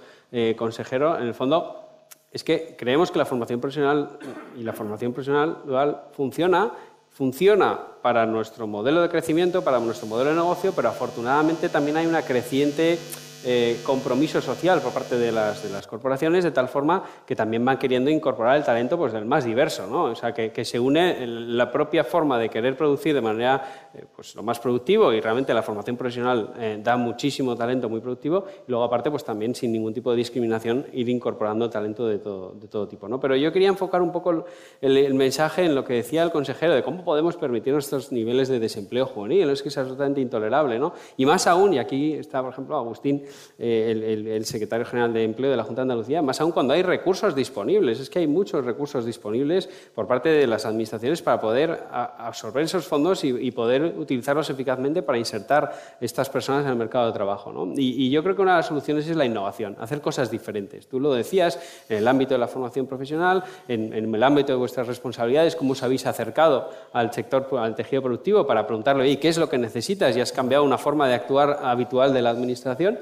consejero, 0.56 1.18
en 1.18 1.26
el 1.26 1.34
fondo 1.34 1.90
es 2.32 2.44
que 2.44 2.76
creemos 2.78 3.10
que 3.10 3.18
la 3.18 3.24
formación 3.24 3.60
profesional 3.60 4.18
y 4.56 4.62
la 4.62 4.72
formación 4.72 5.12
profesional 5.12 5.58
dual 5.64 6.02
funciona, 6.12 6.72
funciona 7.10 7.78
para 8.02 8.24
nuestro 8.24 8.66
modelo 8.66 9.02
de 9.02 9.08
crecimiento, 9.08 9.62
para 9.62 9.80
nuestro 9.80 10.06
modelo 10.06 10.30
de 10.30 10.36
negocio, 10.36 10.72
pero 10.74 10.88
afortunadamente 10.88 11.68
también 11.68 11.96
hay 11.96 12.06
una 12.06 12.22
creciente 12.22 12.98
eh, 13.44 13.80
compromiso 13.84 14.40
social 14.40 14.80
por 14.80 14.92
parte 14.92 15.16
de 15.16 15.32
las, 15.32 15.86
corporaciones, 15.86 16.44
de 16.44 16.50
tal 16.50 16.68
forma 16.68 17.02
que 17.26 17.34
también 17.34 17.64
van 17.64 17.78
queriendo 17.78 18.10
incorporar 18.10 18.56
el 18.56 18.64
talento 18.64 18.98
pues, 18.98 19.12
del 19.12 19.24
más 19.24 19.44
diverso, 19.44 19.86
¿no? 19.86 20.04
o 20.04 20.14
sea, 20.14 20.32
que, 20.32 20.52
que 20.52 20.64
se 20.64 20.78
une 20.78 21.26
la 21.26 21.70
propia 21.70 22.04
forma 22.04 22.38
de 22.38 22.48
querer 22.48 22.76
producir 22.76 23.14
de 23.14 23.20
manera 23.20 23.88
eh, 23.94 24.04
pues, 24.14 24.34
lo 24.34 24.42
más 24.42 24.58
productivo 24.60 25.12
y 25.12 25.20
realmente 25.20 25.54
la 25.54 25.62
formación 25.62 25.96
profesional 25.96 26.52
eh, 26.58 26.78
da 26.82 26.96
muchísimo 26.96 27.56
talento 27.56 27.88
muy 27.88 28.00
productivo 28.00 28.44
y 28.66 28.70
luego 28.70 28.84
aparte 28.84 29.10
pues 29.10 29.24
también 29.24 29.54
sin 29.54 29.72
ningún 29.72 29.94
tipo 29.94 30.10
de 30.10 30.16
discriminación 30.16 30.86
ir 30.92 31.08
incorporando 31.08 31.70
talento 31.70 32.06
de 32.06 32.18
todo, 32.18 32.52
de 32.52 32.68
todo 32.68 32.86
tipo. 32.88 33.08
¿no? 33.08 33.18
Pero 33.20 33.36
yo 33.36 33.52
quería 33.52 33.68
enfocar 33.68 34.02
un 34.02 34.12
poco 34.12 34.44
el, 34.80 34.96
el, 34.96 35.14
mensaje 35.14 35.64
en 35.64 35.74
lo 35.74 35.84
que 35.84 35.94
decía 35.94 36.22
el 36.22 36.30
consejero 36.30 36.74
de 36.74 36.82
cómo 36.82 37.04
podemos 37.04 37.36
permitir 37.36 37.74
estos 37.74 38.12
niveles 38.12 38.48
de 38.48 38.58
desempleo 38.58 39.06
juvenil, 39.06 39.50
es 39.50 39.62
que 39.62 39.70
es 39.70 39.78
absolutamente 39.78 40.20
intolerable. 40.20 40.78
¿no? 40.78 40.92
Y 41.16 41.26
más 41.26 41.46
aún, 41.46 41.74
y 41.74 41.78
aquí 41.78 42.14
está 42.14 42.42
por 42.42 42.52
ejemplo 42.52 42.76
Agustín 42.76 43.24
eh, 43.58 44.36
el, 44.36 44.44
secretario 44.44 44.86
general 44.86 45.12
de 45.12 45.24
Empleo 45.24 45.50
de 45.50 45.56
la 45.56 45.64
Junta 45.64 45.80
de 45.80 45.92
Andalucía, 45.92 46.22
más 46.22 46.40
aún 46.40 46.52
cuando 46.52 46.74
hay 46.74 46.82
recursos 46.82 47.34
disponibles. 47.34 48.00
Es 48.00 48.10
que 48.10 48.20
hay 48.20 48.26
muchos 48.26 48.64
recursos 48.64 49.04
disponibles 49.04 49.68
por 49.94 50.06
parte 50.06 50.28
de 50.28 50.46
las 50.46 50.66
administraciones 50.66 51.22
para 51.22 51.40
poder 51.40 51.84
absorber 51.90 52.64
esos 52.64 52.86
fondos 52.86 53.24
y, 53.24 53.50
poder 53.50 53.94
utilizarlos 53.98 54.48
eficazmente 54.48 55.02
para 55.02 55.18
insertar 55.18 55.72
estas 56.00 56.30
personas 56.30 56.64
en 56.64 56.70
el 56.70 56.76
mercado 56.76 57.06
de 57.06 57.12
trabajo. 57.12 57.52
Y, 57.76 58.10
yo 58.10 58.22
creo 58.22 58.34
que 58.34 58.42
una 58.42 58.52
de 58.52 58.58
las 58.58 58.66
soluciones 58.66 59.06
es 59.08 59.16
la 59.16 59.24
innovación, 59.24 59.76
hacer 59.80 60.00
cosas 60.00 60.30
diferentes. 60.30 60.86
Tú 60.86 61.00
lo 61.00 61.12
decías, 61.12 61.58
en 61.88 61.98
el 61.98 62.08
ámbito 62.08 62.34
de 62.34 62.38
la 62.38 62.48
formación 62.48 62.86
profesional, 62.86 63.44
en, 63.68 63.92
en 63.92 64.14
el 64.14 64.22
ámbito 64.22 64.52
de 64.52 64.58
vuestras 64.58 64.86
responsabilidades, 64.86 65.56
cómo 65.56 65.72
os 65.72 65.82
habéis 65.82 66.06
acercado 66.06 66.70
al 66.92 67.12
sector, 67.12 67.46
al 67.58 67.74
tejido 67.74 68.02
productivo 68.02 68.46
para 68.46 68.66
preguntarle, 68.66 69.18
¿qué 69.18 69.28
es 69.28 69.38
lo 69.38 69.48
que 69.48 69.58
necesitas? 69.58 70.16
Y 70.16 70.20
has 70.20 70.32
cambiado 70.32 70.64
una 70.64 70.78
forma 70.78 71.08
de 71.08 71.14
actuar 71.14 71.60
habitual 71.62 72.12
de 72.12 72.22
la 72.22 72.30
administración. 72.30 72.98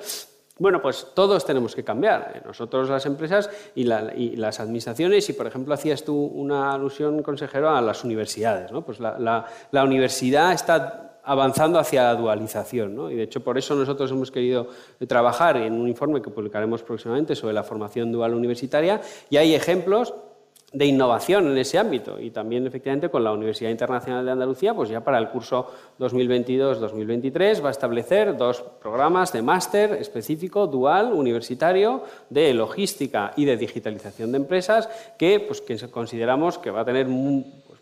Bueno, 0.59 0.83
pues 0.83 1.07
todos 1.15 1.45
tenemos 1.45 1.75
que 1.75 1.85
cambiar, 1.85 2.33
eh, 2.35 2.43
nosotros 2.45 2.89
las 2.89 3.07
empresas 3.07 3.49
y, 3.77 3.85
las 3.85 4.61
administraciones, 4.61 5.29
y 5.29 5.33
por 5.33 5.47
ejemplo 5.47 5.73
hacías 5.73 6.03
tú 6.05 6.17
una 6.17 6.73
alusión, 6.73 7.23
consejero, 7.23 7.71
a 7.71 7.81
las 7.81 8.03
universidades. 8.03 8.73
¿no? 8.73 8.83
Pues 8.83 8.99
la, 8.99 9.45
universidad 9.85 10.53
está 10.53 11.21
avanzando 11.23 11.79
hacia 11.79 12.03
la 12.03 12.15
dualización. 12.17 12.97
¿no? 12.97 13.11
Y 13.11 13.15
de 13.15 13.23
hecho, 13.23 13.45
por 13.45 13.57
eso 13.57 13.77
nosotros 13.77 14.11
hemos 14.11 14.33
querido 14.33 14.67
trabajar 15.07 15.57
en 15.59 15.75
un 15.75 15.87
informe 15.87 16.21
que 16.21 16.31
publicaremos 16.31 16.83
próximamente 16.83 17.37
sobre 17.37 17.55
la 17.55 17.63
formación 17.63 18.11
dual 18.11 18.35
universitaria. 18.35 19.01
Y 19.31 19.37
hay 19.37 19.55
ejemplos 19.55 20.13
de 20.73 20.85
innovación 20.85 21.51
en 21.51 21.57
ese 21.57 21.79
ámbito 21.79 22.21
y 22.21 22.31
también 22.31 22.67
efectivamente 22.67 23.09
con 23.09 23.25
la 23.25 23.33
Universidad 23.33 23.71
Internacional 23.71 24.25
de 24.25 24.33
Andalucía, 24.33 24.75
pues 24.75 24.91
ya 24.91 25.01
para 25.03 25.17
el 25.17 25.31
curso 25.31 25.71
2022-2023 25.99 27.65
va 27.65 27.69
a 27.69 27.71
establecer 27.71 28.37
dos 28.37 28.61
programas 28.81 29.33
de 29.33 29.41
máster 29.41 29.95
específico 29.95 30.67
dual 30.67 31.15
universitario 31.15 32.03
de 32.29 32.53
logística 32.53 33.33
y 33.37 33.47
de 33.47 33.57
digitalización 33.57 34.31
de 34.33 34.39
empresas 34.39 34.91
que 35.19 35.41
pues 35.41 35.63
que 35.63 35.79
consideramos 35.89 36.59
que 36.59 36.71
va 36.71 36.83
a 36.83 36.85
tener 36.85 37.07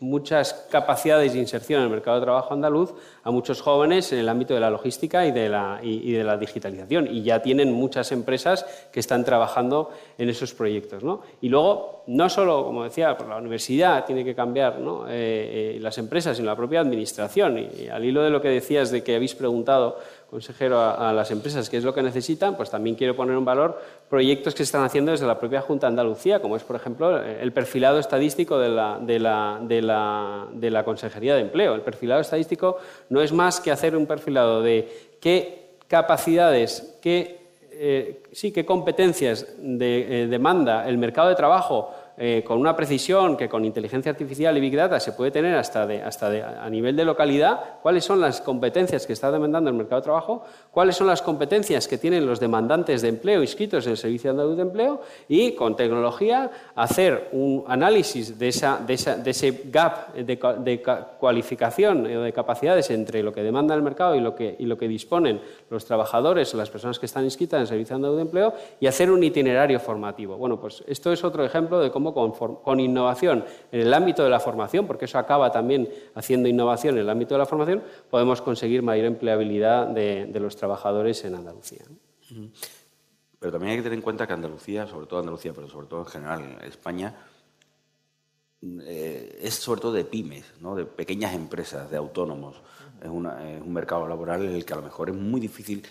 muchas 0.00 0.66
capacidades 0.70 1.32
de 1.32 1.38
inserción 1.38 1.80
en 1.80 1.84
el 1.86 1.90
mercado 1.90 2.18
de 2.18 2.24
trabajo 2.24 2.54
andaluz 2.54 2.92
a 3.22 3.30
muchos 3.30 3.60
jóvenes 3.60 4.12
en 4.12 4.18
el 4.18 4.28
ámbito 4.28 4.54
de 4.54 4.60
la 4.60 4.70
logística 4.70 5.26
y 5.26 5.32
de 5.32 5.48
la, 5.48 5.80
y, 5.82 6.12
de 6.12 6.24
la 6.24 6.36
digitalización. 6.36 7.08
Y 7.10 7.22
ya 7.22 7.42
tienen 7.42 7.72
muchas 7.72 8.12
empresas 8.12 8.66
que 8.92 9.00
están 9.00 9.24
trabajando 9.24 9.90
en 10.18 10.28
esos 10.28 10.54
proyectos. 10.54 11.02
¿no? 11.02 11.22
Y 11.40 11.48
luego, 11.48 12.04
no 12.06 12.28
solo, 12.28 12.75
como 12.76 12.84
decía, 12.84 13.16
la 13.26 13.38
universidad 13.38 14.04
tiene 14.04 14.22
que 14.22 14.34
cambiar. 14.34 14.76
Eh, 15.08 15.76
eh, 15.76 15.78
las 15.80 15.96
empresas, 15.96 16.36
sino 16.36 16.50
la 16.50 16.56
propia 16.56 16.80
administración. 16.80 17.56
y 17.56 17.88
al 17.88 18.04
hilo 18.04 18.22
de 18.22 18.28
lo 18.28 18.42
que 18.42 18.50
decías 18.50 18.90
de 18.90 19.02
que 19.02 19.16
habéis 19.16 19.34
preguntado 19.34 19.98
consejero, 20.28 20.78
a, 20.78 21.10
las 21.14 21.30
empresas 21.30 21.70
qué 21.70 21.78
es 21.78 21.84
lo 21.84 21.94
que 21.94 22.02
necesitan, 22.02 22.54
pues 22.54 22.68
también 22.68 22.94
quiero 22.94 23.16
poner 23.16 23.34
en 23.34 23.46
valor 23.46 23.80
proyectos 24.10 24.52
que 24.52 24.58
se 24.58 24.64
están 24.64 24.84
haciendo 24.84 25.10
desde 25.10 25.26
la 25.26 25.38
propia 25.38 25.62
Junta 25.62 25.86
de 25.86 25.92
Andalucía, 25.92 26.42
como 26.42 26.54
es, 26.54 26.64
por 26.64 26.76
ejemplo, 26.76 27.18
el 27.22 27.50
perfilado 27.50 27.98
estadístico 27.98 28.58
de 28.58 28.68
la, 28.68 29.58
de 29.62 30.82
Consejería 30.84 31.34
de 31.34 31.40
Empleo. 31.40 31.74
El 31.74 31.80
perfilado 31.80 32.20
estadístico 32.20 32.76
no 33.08 33.22
es 33.22 33.32
más 33.32 33.58
que 33.58 33.70
hacer 33.70 33.96
un 33.96 34.04
perfilado 34.04 34.60
de 34.60 35.14
qué 35.18 35.70
capacidades, 35.88 36.98
qué, 37.00 37.40
eh, 37.72 38.22
sí, 38.32 38.52
qué 38.52 38.66
competencias 38.66 39.46
de, 39.56 40.26
demanda 40.28 40.86
el 40.86 40.98
mercado 40.98 41.30
de 41.30 41.36
trabajo 41.36 41.94
eh, 42.18 42.42
con 42.46 42.58
una 42.58 42.74
precisión 42.74 43.36
que 43.36 43.48
con 43.48 43.64
inteligencia 43.64 44.10
artificial 44.10 44.56
y 44.56 44.60
Big 44.60 44.74
Data 44.74 44.98
se 45.00 45.12
puede 45.12 45.30
tener 45.30 45.54
hasta, 45.56 45.82
hasta 46.04 46.64
a 46.64 46.70
nivel 46.70 46.96
de 46.96 47.04
localidad, 47.04 47.80
cuáles 47.82 48.04
son 48.04 48.20
las 48.20 48.40
competencias 48.40 49.06
que 49.06 49.12
está 49.12 49.30
demandando 49.30 49.68
el 49.68 49.76
mercado 49.76 50.00
de 50.00 50.04
trabajo, 50.04 50.44
cuáles 50.70 50.96
son 50.96 51.08
las 51.08 51.20
competencias 51.20 51.86
que 51.86 51.98
tienen 51.98 52.26
los 52.26 52.40
demandantes 52.40 53.02
de 53.02 53.08
empleo 53.08 53.42
inscritos 53.42 53.84
en 53.84 53.92
el 53.92 53.96
Servicio 53.98 54.30
Andaluz 54.30 54.56
de 54.56 54.62
Empleo 54.62 55.00
y 55.28 55.52
con 55.52 55.76
tecnología 55.76 56.50
hacer 56.74 57.28
un 57.32 57.64
análisis 57.68 58.38
de, 58.38 58.48
esa, 58.48 58.78
de, 58.78 58.94
ese 58.94 59.62
gap 59.66 60.14
de, 60.14 60.82
cualificación 61.18 62.06
o 62.06 62.22
de 62.22 62.32
capacidades 62.32 62.90
entre 62.90 63.22
lo 63.22 63.32
que 63.32 63.42
demanda 63.42 63.74
el 63.74 63.82
mercado 63.82 64.14
y 64.14 64.20
lo 64.20 64.34
que, 64.34 64.56
y 64.58 64.66
lo 64.66 64.78
que 64.78 64.88
disponen 64.88 65.40
los 65.70 65.84
trabajadores 65.84 66.52
o 66.54 66.56
las 66.56 66.70
personas 66.70 66.98
que 66.98 67.06
están 67.06 67.24
inscritas 67.24 67.58
en 67.58 67.62
el 67.62 67.66
Servicio 67.66 67.96
Andaluz 67.96 68.16
de 68.16 68.22
Empleo 68.22 68.54
y 68.80 68.86
hacer 68.86 69.10
un 69.10 69.22
itinerario 69.22 69.78
formativo. 69.80 70.36
Bueno, 70.36 70.58
pues 70.58 70.82
esto 70.86 71.12
es 71.12 71.22
otro 71.24 71.44
ejemplo 71.44 71.80
de 71.80 71.90
cómo 71.90 72.05
con, 72.14 72.80
innovación 72.80 73.44
en 73.72 73.80
el 73.80 73.94
ámbito 73.94 74.22
de 74.22 74.30
la 74.30 74.40
formación, 74.40 74.86
porque 74.86 75.04
eso 75.06 75.18
acaba 75.18 75.50
también 75.50 75.88
haciendo 76.14 76.48
innovación 76.48 76.96
en 76.96 77.02
el 77.02 77.10
ámbito 77.10 77.34
de 77.34 77.38
la 77.38 77.46
formación, 77.46 77.82
podemos 78.10 78.42
conseguir 78.42 78.82
mayor 78.82 79.06
empleabilidad 79.06 79.86
de, 79.88 80.40
los 80.40 80.56
trabajadores 80.56 81.24
en 81.24 81.34
Andalucía. 81.34 81.84
Pero 83.38 83.52
también 83.52 83.72
hay 83.72 83.76
que 83.78 83.82
tener 83.82 83.98
en 83.98 84.02
cuenta 84.02 84.26
que 84.26 84.32
Andalucía, 84.32 84.86
sobre 84.86 85.06
todo 85.06 85.20
Andalucía, 85.20 85.52
pero 85.54 85.68
sobre 85.68 85.86
todo 85.86 86.00
en 86.00 86.06
general 86.06 86.58
España, 86.64 87.14
eh, 88.62 89.38
es 89.42 89.54
sobre 89.54 89.80
todo 89.80 89.92
de 89.92 90.04
pymes, 90.04 90.44
¿no? 90.60 90.74
de 90.74 90.84
pequeñas 90.84 91.34
empresas, 91.34 91.90
de 91.90 91.96
autónomos. 91.96 92.56
es, 93.02 93.08
un 93.08 93.72
mercado 93.72 94.08
laboral 94.08 94.44
en 94.44 94.54
el 94.54 94.64
que 94.64 94.72
a 94.72 94.76
lo 94.76 94.82
mejor 94.82 95.10
es 95.10 95.16
muy 95.16 95.40
difícil 95.40 95.86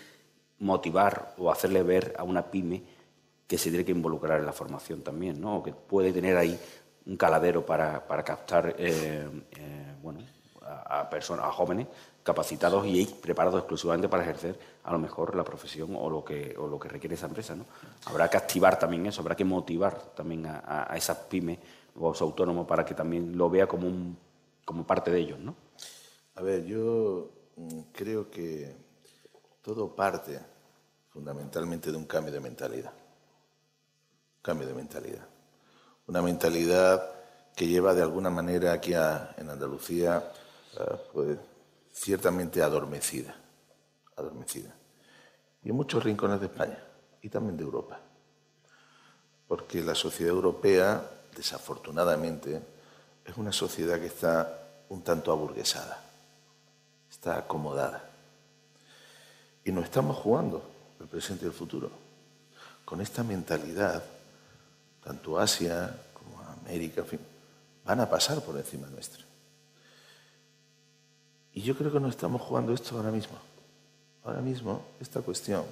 motivar 0.60 1.36
o 1.38 1.52
hacerle 1.52 1.84
ver 1.84 2.16
a 2.18 2.24
una 2.24 2.50
pyme 2.50 2.84
que 3.48 3.58
se 3.58 3.70
tiene 3.70 3.86
que 3.86 3.92
involucrar 3.92 4.40
en 4.40 4.46
la 4.46 4.54
formación 4.54 5.02
también, 5.02 5.40
¿no? 5.40 5.62
que 5.62 5.72
puede 5.72 6.12
tener 6.12 6.36
ahí 6.38 6.60
un 7.06 7.18
caladero 7.18 7.66
para, 7.66 8.04
captar 8.24 8.76
eh, 8.78 9.28
eh, 9.52 9.96
bueno, 10.02 10.20
a, 10.62 11.10
personas, 11.10 11.46
a 11.46 11.52
jóvenes 11.52 11.88
capacitados 12.24 12.88
y 12.88 13.06
preparados 13.06 13.60
exclusivamente 13.60 14.10
para 14.10 14.24
ejercer 14.24 14.58
a 14.84 14.92
lo 14.92 14.98
mejor 14.98 15.36
la 15.36 15.44
profesión 15.44 15.96
o 15.96 16.10
lo 16.10 16.26
que, 16.26 16.56
o 16.58 16.68
lo 16.68 16.80
que 16.80 16.90
requiere 16.90 17.14
esa 17.14 17.28
empresa. 17.28 17.56
¿no? 17.56 17.66
Habrá 18.06 18.28
que 18.30 18.38
activar 18.38 18.80
también 18.80 19.06
eso, 19.06 19.22
habrá 19.22 19.36
que 19.36 19.46
motivar 19.46 19.96
también 20.16 20.48
a, 20.48 20.92
a 20.92 20.98
esas 20.98 21.18
pymes 21.18 21.60
o 22.00 22.08
a 22.08 22.10
los 22.10 22.22
autónomos 22.22 22.66
para 22.66 22.84
que 22.84 22.96
también 22.96 23.38
lo 23.38 23.48
vea 23.50 23.68
como, 23.68 23.88
un, 23.88 24.18
como 24.66 24.88
parte 24.88 25.12
de 25.12 25.20
ellos. 25.20 25.40
¿no? 25.40 25.56
A 26.34 26.42
ver, 26.42 26.66
yo 26.66 27.30
mm, 27.58 27.80
creo 27.94 28.32
que 28.32 28.76
todo 29.62 29.96
parte 29.96 30.40
fundamentalmente 31.10 31.92
de 31.92 31.98
un 31.98 32.06
cambio 32.06 32.34
de 32.34 32.40
mentalidad. 32.40 32.94
Cambio 34.46 34.68
de 34.68 34.76
mentalidad. 34.76 35.26
Una 36.06 36.22
mentalidad 36.22 37.04
que 37.56 37.68
lleva 37.68 37.96
de 37.96 38.04
alguna 38.04 38.30
manera 38.30 38.74
aquí 38.74 38.94
en 38.94 39.50
Andalucía, 39.50 40.32
eh, 40.80 40.84
pues, 41.12 41.40
ciertamente 41.92 42.62
adormecida, 42.62 43.36
adormecida. 44.16 44.72
Y 45.64 45.70
en 45.70 45.76
muchos 45.76 46.04
rincones 46.04 46.40
de 46.40 46.46
España 46.46 46.78
y 47.24 47.30
también 47.30 47.58
de 47.58 47.64
Europa. 47.64 48.00
Porque 49.48 49.82
la 49.82 49.96
sociedad 49.96 50.36
europea, 50.36 51.10
desafortunadamente, 51.36 52.62
es 53.26 53.38
una 53.38 53.52
sociedad 53.52 54.00
que 54.00 54.08
está 54.08 54.60
un 54.90 55.02
tanto 55.02 55.32
aburguesada, 55.32 56.04
está 57.10 57.40
acomodada. 57.40 58.12
Y 59.64 59.72
no 59.72 59.82
estamos 59.82 60.18
jugando 60.18 60.62
el 61.00 61.08
presente 61.08 61.46
y 61.46 61.48
el 61.48 61.54
futuro. 61.54 61.90
Con 62.84 63.02
esta 63.02 63.24
mentalidad, 63.24 64.04
tanto 65.06 65.40
Asia 65.40 65.96
como 66.14 66.42
América, 66.42 67.06
van 67.86 68.00
a 68.00 68.10
pasar 68.10 68.42
por 68.42 68.58
encima 68.58 68.88
nuestra. 68.88 69.24
Y 71.54 71.62
yo 71.62 71.78
creo 71.78 71.92
que 71.94 72.00
no 72.00 72.10
estamos 72.10 72.42
jugando 72.42 72.74
esto 72.74 72.98
ahora 72.98 73.12
mismo. 73.12 73.38
Ahora 74.24 74.42
mismo, 74.42 74.84
esta 75.00 75.22
cuestión, 75.22 75.64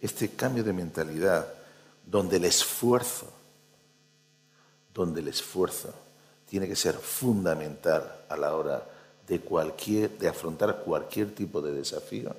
este 0.00 0.28
cambio 0.28 0.62
de 0.62 0.74
mentalidad, 0.74 1.48
donde 2.06 2.36
el 2.36 2.44
esfuerzo, 2.44 3.32
donde 4.92 5.22
el 5.22 5.28
esfuerzo 5.28 5.94
tiene 6.46 6.68
que 6.68 6.76
ser 6.76 6.94
fundamental 6.94 8.24
a 8.28 8.36
la 8.36 8.54
hora 8.54 8.86
de, 9.26 9.40
cualquier, 9.40 10.10
de 10.18 10.28
afrontar 10.28 10.82
cualquier 10.84 11.34
tipo 11.34 11.62
de 11.62 11.72
desafío, 11.72 12.36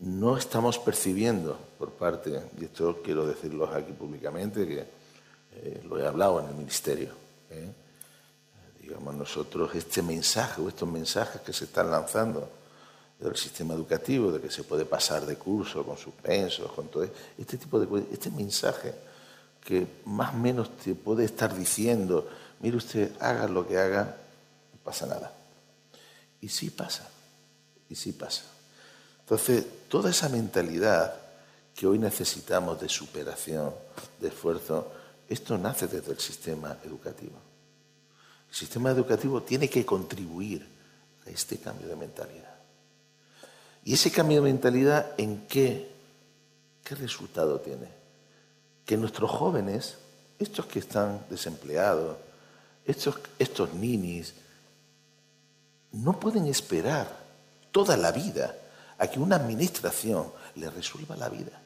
no 0.00 0.36
estamos 0.36 0.78
percibiendo 0.78 1.58
por 1.78 1.92
parte, 1.92 2.40
y 2.58 2.64
esto 2.64 3.00
quiero 3.02 3.26
decirlo 3.26 3.66
aquí 3.72 3.92
públicamente, 3.92 4.66
que 4.66 4.80
eh, 5.56 5.82
lo 5.88 5.98
he 5.98 6.06
hablado 6.06 6.40
en 6.40 6.48
el 6.48 6.54
Ministerio, 6.54 7.10
¿eh? 7.50 7.72
digamos 8.80 9.14
nosotros, 9.14 9.74
este 9.74 10.02
mensaje 10.02 10.60
o 10.60 10.68
estos 10.68 10.88
mensajes 10.88 11.40
que 11.40 11.52
se 11.52 11.64
están 11.64 11.90
lanzando 11.90 12.48
del 13.18 13.36
sistema 13.36 13.74
educativo, 13.74 14.30
de 14.30 14.40
que 14.40 14.50
se 14.50 14.62
puede 14.62 14.84
pasar 14.84 15.24
de 15.24 15.36
curso 15.36 15.84
con 15.84 15.96
suspensos, 15.96 16.70
con 16.72 16.88
todo 16.88 17.08
este 17.38 17.56
tipo 17.56 17.80
de 17.80 17.86
cosas, 17.86 18.06
este 18.12 18.30
mensaje 18.30 18.94
que 19.64 19.86
más 20.04 20.34
o 20.34 20.38
menos 20.38 20.76
te 20.76 20.94
puede 20.94 21.24
estar 21.24 21.56
diciendo, 21.56 22.28
mire 22.60 22.76
usted, 22.76 23.10
haga 23.18 23.48
lo 23.48 23.66
que 23.66 23.76
haga, 23.78 24.16
no 24.72 24.78
pasa 24.84 25.06
nada. 25.06 25.32
Y 26.40 26.48
sí 26.48 26.70
pasa, 26.70 27.08
y 27.88 27.96
sí 27.96 28.12
pasa. 28.12 28.44
Entonces, 29.26 29.66
toda 29.88 30.10
esa 30.10 30.28
mentalidad 30.28 31.12
que 31.74 31.88
hoy 31.88 31.98
necesitamos 31.98 32.80
de 32.80 32.88
superación, 32.88 33.74
de 34.20 34.28
esfuerzo, 34.28 34.92
esto 35.28 35.58
nace 35.58 35.88
desde 35.88 36.12
el 36.12 36.20
sistema 36.20 36.78
educativo. 36.84 37.34
El 38.48 38.54
sistema 38.54 38.92
educativo 38.92 39.42
tiene 39.42 39.68
que 39.68 39.84
contribuir 39.84 40.64
a 41.26 41.30
este 41.30 41.58
cambio 41.58 41.88
de 41.88 41.96
mentalidad. 41.96 42.54
¿Y 43.82 43.94
ese 43.94 44.12
cambio 44.12 44.36
de 44.36 44.52
mentalidad 44.52 45.10
en 45.18 45.48
qué, 45.48 45.90
qué 46.84 46.94
resultado 46.94 47.58
tiene? 47.58 47.88
Que 48.84 48.96
nuestros 48.96 49.28
jóvenes, 49.28 49.96
estos 50.38 50.66
que 50.66 50.78
están 50.78 51.26
desempleados, 51.28 52.16
estos, 52.84 53.18
estos 53.40 53.74
ninis, 53.74 54.34
no 55.90 56.20
pueden 56.20 56.46
esperar 56.46 57.08
toda 57.72 57.96
la 57.96 58.12
vida 58.12 58.54
a 58.98 59.06
que 59.08 59.18
una 59.18 59.36
administración 59.36 60.32
les 60.54 60.72
resuelva 60.72 61.16
la 61.16 61.28
vida. 61.28 61.60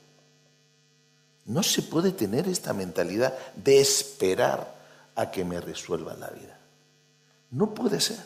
No 1.47 1.63
se 1.63 1.83
puede 1.83 2.13
tener 2.13 2.49
esta 2.49 2.73
mentalidad 2.73 3.37
de 3.57 3.81
esperar 3.81 4.75
a 5.17 5.31
que 5.31 5.45
me 5.45 5.61
resuelvan 5.61 6.21
la 6.21 6.29
vida. 6.29 6.59
No 7.51 7.75
puede 7.75 8.01
ser. 8.01 8.19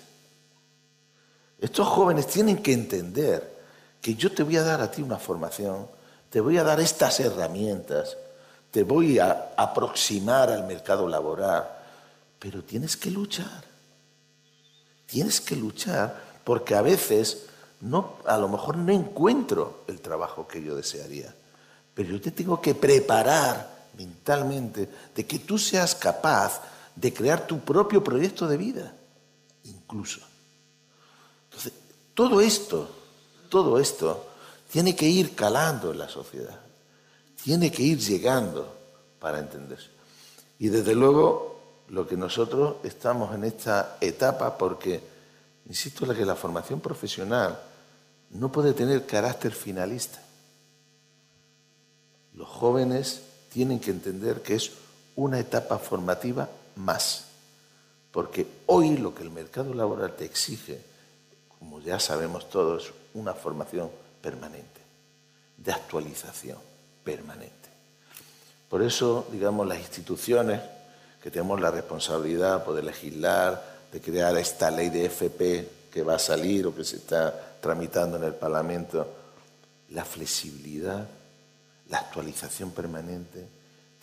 Estos 1.61 1.87
jóvenes 1.89 2.27
tienen 2.27 2.63
que 2.63 2.73
entender 2.73 3.55
que 4.01 4.15
yo 4.15 4.33
te 4.33 4.43
voy 4.43 4.57
a 4.57 4.63
dar 4.63 4.83
a 4.83 4.91
ti 4.91 5.01
una 5.01 5.19
formación, 5.19 5.89
te 6.29 6.41
voy 6.41 6.59
a 6.59 6.65
dar 6.65 6.81
estas 6.81 7.21
herramientas, 7.21 8.17
te 8.71 8.83
voy 8.83 9.19
a 9.19 9.53
aproximar 9.57 10.51
al 10.51 10.67
mercado 10.67 11.09
laboral, 11.09 11.67
pero 12.39 12.63
tienes 12.63 12.97
que 12.97 13.11
luchar. 13.11 13.65
Tienes 15.07 15.41
que 15.41 15.57
luchar 15.57 16.21
porque 16.43 16.75
a 16.75 16.83
veces 16.83 17.47
no, 17.85 18.17
a 18.25 18.39
lo 18.39 18.49
mejor 18.49 18.79
no 18.79 18.93
encuentro 18.93 19.85
el 19.87 20.01
trabajo 20.01 20.49
que 20.49 20.63
yo 20.63 20.75
desearía, 20.75 21.35
pero 21.93 22.11
yo 22.11 22.21
te 22.21 22.31
tengo 22.31 22.61
que 22.61 22.75
preparar 22.75 23.89
mentalmente 23.99 24.89
de 25.15 25.27
que 25.27 25.41
tú 25.41 25.59
seas 25.59 25.95
capaz 25.95 26.63
de 26.97 27.13
crear 27.13 27.47
tu 27.47 27.61
propio 27.61 28.03
proyecto 28.03 28.49
de 28.49 28.57
vida 28.57 28.95
incluso. 29.65 30.21
Entonces, 31.45 31.73
todo 32.15 32.41
esto, 32.41 32.89
todo 33.51 33.79
esto 33.79 34.29
tiene 34.71 34.97
que 34.97 35.07
ir 35.07 35.35
calando 35.35 35.93
en 35.93 35.99
la 35.99 36.09
sociedad, 36.09 36.59
tiene 37.43 37.71
que 37.71 37.83
ir 37.83 37.99
llegando 37.99 38.75
para 39.19 39.39
entenderse. 39.39 39.91
Y 40.59 40.69
desde 40.69 40.95
luego, 40.95 41.61
lo 41.89 42.09
que 42.09 42.17
nosotros 42.17 42.77
estamos 42.83 43.35
en 43.35 43.45
esta 43.45 43.99
etapa, 44.01 44.57
porque, 44.57 45.03
insisto, 45.67 46.07
que 46.15 46.25
la 46.25 46.35
formación 46.35 46.81
profesional 46.81 47.74
no 48.31 48.51
puede 48.51 48.73
tener 48.73 49.07
carácter 49.07 49.53
finalista. 49.53 50.21
Los 52.35 52.49
jóvenes 52.49 53.23
tienen 53.53 53.79
que 53.79 53.91
entender 53.91 54.43
que 54.43 54.57
es 54.57 54.73
una 55.17 55.39
etapa 55.39 55.79
formativa 55.79 56.49
más. 56.77 57.27
Porque 58.11 58.47
hoy 58.67 58.97
lo 58.97 59.15
que 59.15 59.23
el 59.23 59.31
mercado 59.31 59.75
laboral 59.75 60.15
te 60.17 60.25
exige, 60.25 60.81
como 61.59 61.81
ya 61.81 61.99
sabemos 62.01 62.49
todos, 62.51 62.93
una 63.15 63.35
formación 63.35 63.91
permanente, 64.21 64.81
de 65.57 65.73
actualización 65.73 66.59
permanente. 67.05 67.69
Por 68.69 68.83
eso, 68.83 69.27
digamos, 69.31 69.67
las 69.67 69.79
instituciones 69.79 70.61
que 71.23 71.31
tenemos 71.31 71.61
la 71.61 71.71
responsabilidad 71.71 72.67
de 72.67 72.83
legislar, 72.83 73.75
de 73.91 74.01
crear 74.01 74.37
esta 74.37 74.71
ley 74.71 74.91
de 74.91 75.07
FP 75.07 75.69
que 75.93 76.03
va 76.03 76.17
a 76.17 76.19
salir 76.19 76.67
o 76.67 76.75
que 76.75 76.85
se 76.85 76.97
está 76.97 77.54
tramitando 77.65 78.19
en 78.19 78.25
el 78.25 78.35
Parlamento, 78.35 79.09
la 79.89 80.05
flexibilidad, 80.05 81.09
la 81.89 81.97
actualización 81.97 82.73
permanente, 82.73 83.43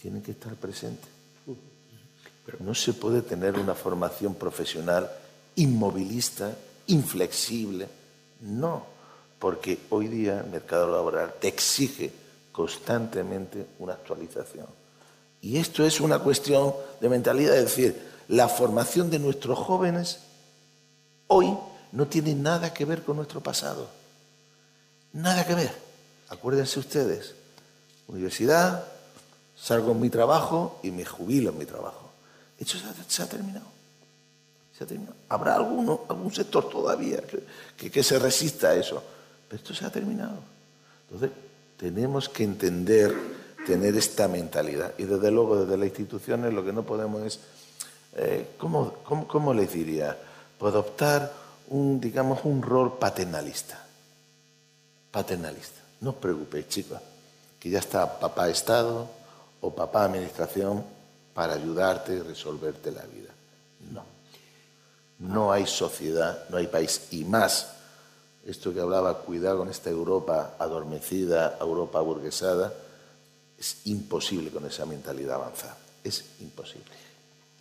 tienen 0.02 0.24
que 0.24 0.32
estar 0.32 0.56
presentes. 0.56 1.08
No 2.58 2.74
se 2.74 2.93
puede 2.93 3.21
tener 3.21 3.60
una 3.60 3.76
formación 3.76 4.34
profesional 4.34 5.12
inmovilista, 5.58 6.56
inflexible. 6.88 7.88
No, 8.41 8.84
porque 9.38 9.78
hoy 9.91 10.08
día 10.08 10.39
el 10.39 10.50
mercado 10.50 10.91
laboral 10.91 11.36
te 11.39 11.47
exige 11.47 12.12
constantemente 12.52 13.67
una 13.78 13.93
actualización. 13.93 14.65
Y 15.39 15.58
esto 15.58 15.86
es 15.86 16.02
una 16.02 16.17
cuestión 16.17 16.74
de 17.00 17.10
mentalidad, 17.10 17.56
es 17.58 17.65
decir, 17.65 18.10
la 18.28 18.47
formación 18.47 19.12
de 19.12 19.19
nuestros 19.19 19.60
jóvenes 19.60 20.17
hoy 21.28 21.56
no 21.92 22.08
tiene 22.08 22.34
nada 22.34 22.74
que 22.74 22.86
ver 22.86 23.04
con 23.04 23.18
nuestro 23.18 23.42
pasado. 23.42 23.90
Nada 25.14 25.46
que 25.46 25.56
ver. 25.56 25.72
Acuérdense 26.30 26.80
ustedes, 26.80 27.34
universidad, 28.08 28.86
salgo 29.58 29.92
en 29.92 30.00
mi 30.00 30.10
trabajo 30.10 30.80
y 30.84 30.92
me 30.92 31.06
jubilo 31.06 31.50
en 31.50 31.58
mi 31.58 31.66
trabajo. 31.66 32.10
Eso 32.58 32.78
se 33.08 33.24
ha, 33.24 33.26
terminado. 33.28 33.66
Se 34.78 34.84
ha 34.84 34.88
terminado. 34.88 35.16
Habrá 35.28 35.56
algún 35.56 36.34
sector 36.34 36.70
todavía 36.70 37.22
que, 37.76 37.92
que 37.92 38.04
se 38.04 38.20
resista 38.20 38.70
a 38.70 38.76
eso, 38.76 39.04
pero 39.50 39.62
esto 39.62 39.74
se 39.74 39.84
ha 39.84 39.90
terminado. 39.90 40.38
Entonces, 41.10 41.38
tenemos 41.78 42.30
que 42.30 42.44
entender, 42.44 43.14
tener 43.66 43.98
esta 43.98 44.28
mentalidad. 44.28 44.94
Y 45.00 45.04
desde 45.04 45.32
luego, 45.32 45.66
desde 45.66 45.78
las 45.78 45.88
instituciones, 45.88 46.54
lo 46.54 46.64
que 46.64 46.72
no 46.72 46.84
podemos 46.84 47.24
es, 47.24 47.40
eh, 48.16 48.52
¿cómo, 48.60 48.94
cómo, 49.04 49.54
les 49.54 49.74
diría? 49.74 50.16
Pues 50.60 50.72
adoptar 50.72 51.34
un, 51.72 52.00
digamos, 52.00 52.44
un 52.44 52.62
rol 52.62 53.00
paternalista. 53.00 53.80
Paternalista. 55.12 55.80
No 56.02 56.12
os 56.12 56.16
preocupéis, 56.20 56.68
chicos, 56.68 57.00
que 57.60 57.70
ya 57.70 57.80
está 57.80 58.20
papá 58.20 58.50
Estado 58.50 59.08
o 59.62 59.72
papá 59.72 60.06
Administración 60.06 60.84
para 61.34 61.54
ayudarte 61.54 62.14
y 62.16 62.22
resolverte 62.22 62.92
la 62.92 63.04
vida. 63.04 63.32
No. 63.92 64.04
No 65.20 65.52
hay 65.52 65.68
sociedad, 65.68 66.50
no 66.50 66.58
hay 66.58 66.68
país, 66.68 67.08
y 67.12 67.24
más 67.24 67.82
esto 68.46 68.74
que 68.74 68.82
hablaba, 68.82 69.20
cuidar 69.20 69.56
con 69.56 69.70
esta 69.70 69.90
Europa 69.90 70.56
adormecida, 70.58 71.58
Europa 71.62 72.02
burguesada, 72.02 72.74
es 73.58 73.86
imposible 73.86 74.50
con 74.50 74.66
esa 74.66 74.86
mentalidad 74.86 75.36
avanzar. 75.36 75.78
Es 76.04 76.26
imposible. 76.40 76.90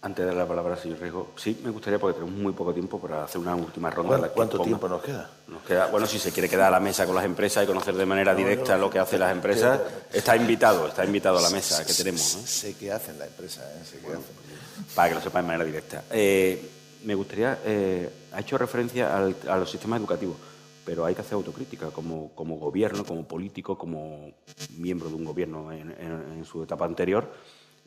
Antes 0.02 0.24
de 0.24 0.28
dar 0.28 0.36
la 0.36 0.48
palabra 0.48 0.72
al 0.72 0.80
señor 0.80 0.98
Rijo, 0.98 1.32
sí, 1.36 1.60
me 1.62 1.68
gustaría, 1.68 1.98
porque 1.98 2.18
tenemos 2.18 2.40
muy 2.40 2.54
poco 2.54 2.72
tiempo 2.72 2.98
para 2.98 3.24
hacer 3.24 3.38
una 3.38 3.54
última 3.54 3.90
ronda. 3.90 4.30
¿Cuánto, 4.30 4.58
tiempo 4.60 4.88
nos 4.88 5.02
queda? 5.02 5.30
Nos 5.46 5.62
queda? 5.62 5.88
Bueno, 5.88 6.06
si 6.06 6.18
se 6.18 6.32
quiere 6.32 6.48
quedar 6.48 6.68
a 6.68 6.70
la 6.70 6.80
mesa 6.80 7.04
con 7.04 7.14
las 7.14 7.26
empresas 7.26 7.64
y 7.64 7.66
conocer 7.66 7.94
de 7.94 8.06
manera 8.06 8.34
directa 8.34 8.78
lo 8.78 8.88
que 8.88 8.98
hacen 8.98 9.20
las 9.20 9.30
empresas, 9.30 9.78
está 10.10 10.34
invitado, 10.36 10.88
está 10.88 11.04
invitado 11.04 11.38
a 11.38 11.42
la 11.42 11.50
mesa 11.50 11.84
que 11.84 11.92
tenemos. 11.92 12.22
Sé 12.22 12.76
qué 12.76 12.90
hacen 12.90 13.18
las 13.18 13.28
empresas, 13.28 13.62
¿eh? 13.62 13.84
sé 13.84 13.98
qué 13.98 14.06
hacen. 14.06 14.94
Para 14.94 15.10
que 15.10 15.14
lo 15.16 15.20
sepa 15.20 15.42
de 15.42 15.46
manera 15.46 15.64
directa. 15.64 16.04
Eh, 16.10 16.70
me 17.04 17.14
gustaría, 17.14 17.58
eh, 17.66 18.08
ha 18.32 18.40
hecho 18.40 18.56
referencia 18.56 19.14
a 19.18 19.56
los 19.58 19.70
sistemas 19.70 20.00
educativos, 20.00 20.36
pero 20.82 21.04
hay 21.04 21.14
que 21.14 21.20
hacer 21.20 21.34
autocrítica 21.34 21.90
como, 21.90 22.30
como 22.34 22.56
gobierno, 22.56 23.04
como 23.04 23.24
político, 23.24 23.76
como 23.76 24.32
miembro 24.78 25.10
de 25.10 25.14
un 25.14 25.26
gobierno 25.26 25.70
en 25.70 26.42
su 26.46 26.62
etapa 26.62 26.86
anterior 26.86 27.30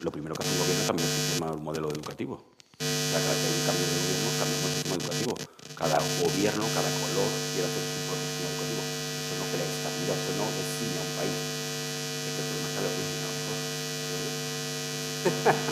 lo 0.04 0.12
primero 0.12 0.36
que 0.36 0.44
hace 0.44 0.52
un 0.52 0.60
gobierno 0.60 0.82
es 0.84 0.88
cambiar 0.88 1.08
el 1.08 1.16
sistema, 1.16 1.48
el 1.56 1.64
modelo 1.64 1.88
educativo. 1.88 2.44
cada 2.76 3.24
vez 3.24 3.40
que 3.40 3.48
hay 3.48 3.56
un 3.56 3.64
cambio 3.64 3.88
de 3.88 3.96
gobierno, 4.04 4.28
cambiamos 4.36 4.68
el 4.68 4.76
sistema 4.76 4.96
educativo. 5.00 5.34
Cada 5.80 5.98
gobierno, 6.20 6.64
cada 6.76 6.92
color 7.00 7.30
quiere 7.56 7.68
hacer 7.72 7.84
su 7.88 8.00
propio 8.04 8.28
sistema 8.28 8.52
educativo. 8.52 8.84
Eso 8.84 9.34
no 9.40 9.46
crea 9.48 9.64
estabilidad, 9.64 10.18
eso 10.20 10.34
no 10.36 10.46
define 10.60 10.98
a 11.00 11.04
un 11.08 11.14
país. 11.24 11.38
Es 11.40 12.32
que 12.36 12.42
el 12.44 12.48
problema 12.52 12.68
está 12.68 13.13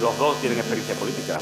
los 0.02 0.18
dos 0.18 0.40
tienen 0.40 0.60
experiencia 0.60 0.96
política. 0.96 1.40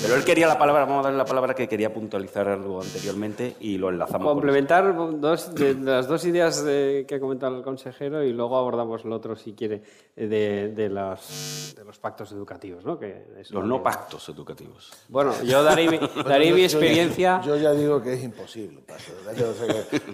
Pero 0.00 0.14
él 0.14 0.24
quería 0.24 0.46
la 0.46 0.58
palabra, 0.58 0.84
vamos 0.84 1.00
a 1.00 1.02
darle 1.04 1.18
la 1.18 1.24
palabra 1.24 1.54
que 1.54 1.66
quería 1.66 1.92
puntualizar 1.92 2.48
algo 2.48 2.80
anteriormente 2.80 3.56
y 3.60 3.78
lo 3.78 3.88
enlazamos. 3.88 4.28
Complementar 4.28 4.94
dos, 5.20 5.54
de, 5.54 5.74
las 5.74 6.06
dos 6.06 6.24
ideas 6.24 6.62
que 6.62 7.14
ha 7.14 7.20
comentado 7.20 7.56
el 7.56 7.64
consejero 7.64 8.22
y 8.22 8.32
luego 8.32 8.56
abordamos 8.56 9.04
lo 9.04 9.16
otro, 9.16 9.34
si 9.34 9.54
quiere, 9.54 9.82
de, 10.14 10.68
de, 10.68 10.88
los, 10.88 11.74
de 11.76 11.84
los, 11.84 11.98
pactos 11.98 12.30
educativos. 12.30 12.84
¿no? 12.84 12.98
Que 12.98 13.24
los 13.50 13.64
no 13.64 13.82
pactos 13.82 14.28
educativos. 14.28 14.92
Bueno, 15.08 15.34
yo 15.42 15.64
daré, 15.64 15.88
mi 15.88 15.96
experiencia. 16.62 17.40
Yo 17.44 17.56
ya, 17.56 17.72
digo 17.72 18.00
que 18.00 18.14
es 18.14 18.22
imposible. 18.22 18.82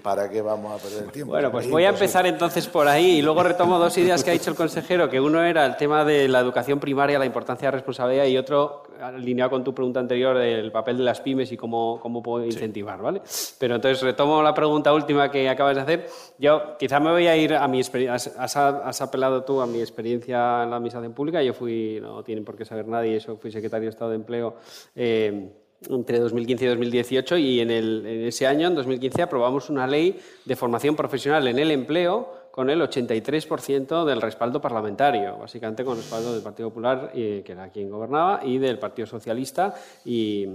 ¿Para 0.02 0.30
qué 0.30 0.40
vamos 0.40 0.80
a 0.80 0.82
perder 0.82 1.04
el 1.04 1.12
tiempo? 1.12 1.32
Bueno, 1.32 1.50
pues 1.52 1.68
voy 1.68 1.84
a 1.84 1.90
empezar 1.90 2.26
entonces 2.26 2.66
por 2.66 2.88
ahí 2.88 3.18
y 3.18 3.22
luego 3.22 3.42
retomo 3.42 3.78
dos 3.78 3.96
ideas 3.98 4.24
que 4.24 4.30
ha 4.30 4.32
dicho 4.32 4.50
el 4.50 4.56
consejero, 4.56 5.10
que 5.10 5.20
uno 5.20 5.42
era 5.42 5.66
el 5.66 5.76
tema 5.76 6.04
de 6.04 6.26
la 6.28 6.40
educación 6.40 6.80
primaria 6.80 6.93
la 6.94 7.26
importancia 7.26 7.68
de 7.68 7.72
la 7.72 7.76
responsabilidad 7.78 8.26
y 8.26 8.38
otro, 8.38 8.84
alineado 9.00 9.50
con 9.50 9.64
tu 9.64 9.74
pregunta 9.74 10.00
anterior, 10.00 10.36
el 10.36 10.72
papel 10.72 10.98
de 10.98 11.04
las 11.04 11.20
pymes 11.20 11.52
y 11.52 11.56
cómo, 11.56 11.98
cómo 12.00 12.22
puedo 12.22 12.44
incentivar, 12.44 13.00
¿vale? 13.02 13.20
Pero 13.58 13.74
entonces 13.74 14.02
retomo 14.02 14.42
la 14.42 14.54
pregunta 14.54 14.92
última 14.92 15.30
que 15.30 15.48
acabas 15.48 15.76
de 15.76 15.82
hacer. 15.82 16.06
Yo 16.38 16.76
quizá 16.78 17.00
me 17.00 17.10
voy 17.10 17.26
a 17.26 17.36
ir 17.36 17.54
a 17.54 17.66
mi 17.68 17.78
experiencia, 17.78 18.32
has, 18.38 19.00
apelado 19.02 19.44
tú 19.44 19.60
a 19.60 19.66
mi 19.66 19.80
experiencia 19.80 20.62
en 20.62 20.70
la 20.70 20.76
administración 20.76 21.12
pública, 21.12 21.42
yo 21.42 21.52
fui, 21.52 21.98
no 22.00 22.22
tienen 22.22 22.44
por 22.44 22.56
qué 22.56 22.64
saber 22.64 22.86
nadie, 22.86 23.16
eso 23.16 23.36
fui 23.36 23.50
secretario 23.50 23.86
de 23.86 23.90
Estado 23.90 24.10
de 24.10 24.16
Empleo. 24.16 24.56
Eh, 24.94 25.50
entre 25.90 26.18
2015 26.18 26.64
y 26.64 26.68
2018 26.68 27.36
y 27.36 27.60
en, 27.60 27.70
el, 27.70 28.06
en 28.06 28.24
ese 28.26 28.46
año, 28.46 28.68
en 28.68 28.74
2015, 28.74 29.22
aprobamos 29.22 29.68
una 29.68 29.86
ley 29.86 30.18
de 30.44 30.56
formación 30.56 30.96
profesional 30.96 31.46
en 31.46 31.58
el 31.58 31.70
empleo 31.70 32.43
con 32.54 32.70
el 32.70 32.80
83% 32.80 34.04
del 34.04 34.22
respaldo 34.22 34.60
parlamentario, 34.60 35.38
básicamente 35.38 35.84
con 35.84 35.96
el 35.96 36.02
respaldo 36.04 36.32
del 36.32 36.40
Partido 36.40 36.68
Popular, 36.68 37.10
eh, 37.12 37.42
que 37.44 37.50
era 37.50 37.68
quien 37.68 37.90
gobernaba, 37.90 38.42
y 38.44 38.58
del 38.58 38.78
Partido 38.78 39.06
Socialista, 39.06 39.74
y, 40.04 40.46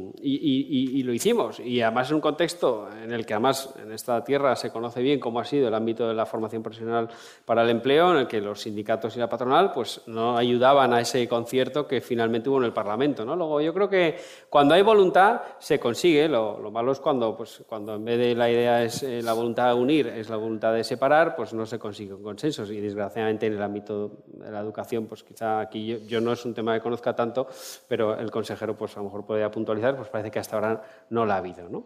lo 1.03 1.13
hicimos. 1.13 1.59
Y 1.59 1.81
además 1.81 2.09
en 2.09 2.15
un 2.15 2.21
contexto 2.21 2.87
en 3.03 3.11
el 3.11 3.25
que 3.25 3.33
además 3.33 3.73
en 3.83 3.91
esta 3.91 4.23
tierra 4.23 4.55
se 4.55 4.71
conoce 4.71 5.01
bien 5.01 5.19
cómo 5.19 5.41
ha 5.41 5.43
sido 5.43 5.67
el 5.67 5.73
ámbito 5.73 6.07
de 6.07 6.13
la 6.13 6.25
formación 6.25 6.63
profesional 6.63 7.09
para 7.43 7.63
el 7.63 7.69
empleo, 7.69 8.13
en 8.13 8.19
el 8.19 8.27
que 8.27 8.39
los 8.39 8.61
sindicatos 8.61 9.17
y 9.17 9.19
la 9.19 9.27
patronal 9.27 9.73
pues 9.73 10.01
no 10.07 10.37
ayudaban 10.37 10.93
a 10.93 11.01
ese 11.01 11.27
concierto 11.27 11.85
que 11.85 11.99
finalmente 11.99 12.47
hubo 12.47 12.59
en 12.59 12.63
el 12.63 12.71
Parlamento. 12.71 13.25
¿no? 13.25 13.35
Luego 13.35 13.59
yo 13.59 13.73
creo 13.73 13.89
que 13.89 14.17
cuando 14.49 14.73
hay 14.73 14.83
voluntad 14.83 15.41
se 15.59 15.81
consigue, 15.81 16.29
lo, 16.29 16.71
malo 16.71 16.93
es 16.93 17.01
cuando, 17.01 17.35
pues, 17.35 17.61
cuando 17.67 17.95
en 17.95 18.05
vez 18.05 18.17
de 18.17 18.35
la 18.35 18.49
idea 18.49 18.85
es 18.85 19.03
eh, 19.03 19.21
la 19.21 19.33
voluntad 19.33 19.67
de 19.67 19.73
unir, 19.73 20.07
es 20.07 20.29
la 20.29 20.37
voluntad 20.37 20.73
de 20.73 20.85
separar, 20.85 21.35
pues 21.35 21.53
no 21.53 21.65
se 21.65 21.77
consigue 21.77 21.88
consiguen 21.89 22.21
consensos 22.21 22.69
y 22.69 22.79
desgraciadamente 22.79 23.47
en 23.47 23.53
el 23.53 23.63
ámbito 23.63 24.11
de 24.27 24.51
la 24.51 24.59
educación, 24.59 25.07
pues 25.07 25.23
quizá 25.23 25.59
aquí 25.59 25.99
yo, 26.07 26.21
no 26.21 26.33
es 26.33 26.45
un 26.45 26.53
tema 26.53 26.75
que 26.75 26.81
conozca 26.81 27.15
tanto, 27.15 27.47
pero 27.87 28.17
el 28.17 28.29
consejero 28.29 28.75
pues 28.77 28.95
a 28.95 28.99
lo 28.99 29.05
mejor 29.05 29.25
podría 29.25 29.49
puntualizar, 29.49 29.95
pues 29.95 30.07
parece 30.09 30.29
que 30.29 30.37
hasta 30.37 30.55
ahora 30.55 30.83
no 31.09 31.25
la 31.25 31.35
ha 31.35 31.37
habido. 31.37 31.67
¿no? 31.67 31.85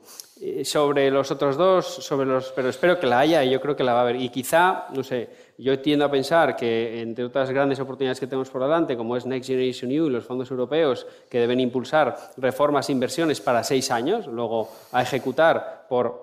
sobre 0.65 1.09
los 1.09 1.31
otros 1.31 1.55
dos, 1.55 1.85
sobre 1.85 2.25
los, 2.25 2.51
pero 2.51 2.67
espero 2.67 2.99
que 2.99 3.07
la 3.07 3.19
haya 3.19 3.43
y 3.45 3.51
yo 3.51 3.61
creo 3.61 3.77
que 3.77 3.83
la 3.83 3.93
va 3.93 3.99
a 3.99 4.01
haber. 4.01 4.17
Y 4.17 4.27
quizá, 4.27 4.87
no 4.93 5.03
sé, 5.03 5.29
yo 5.57 5.79
tiendo 5.79 6.03
a 6.03 6.11
pensar 6.11 6.57
que 6.57 7.01
entre 7.01 7.23
otras 7.23 7.49
grandes 7.51 7.79
oportunidades 7.79 8.19
que 8.19 8.27
tenemos 8.27 8.49
por 8.49 8.61
delante, 8.61 8.97
como 8.97 9.15
es 9.15 9.25
Next 9.25 9.47
Generation 9.47 9.89
EU 9.91 10.07
y 10.07 10.09
los 10.09 10.25
fondos 10.25 10.51
europeos 10.51 11.07
que 11.29 11.39
deben 11.39 11.61
impulsar 11.61 12.17
reformas 12.35 12.89
e 12.89 12.91
inversiones 12.91 13.39
para 13.39 13.63
seis 13.63 13.89
años, 13.89 14.27
luego 14.27 14.69
a 14.91 15.01
ejecutar 15.01 15.85
por 15.87 16.22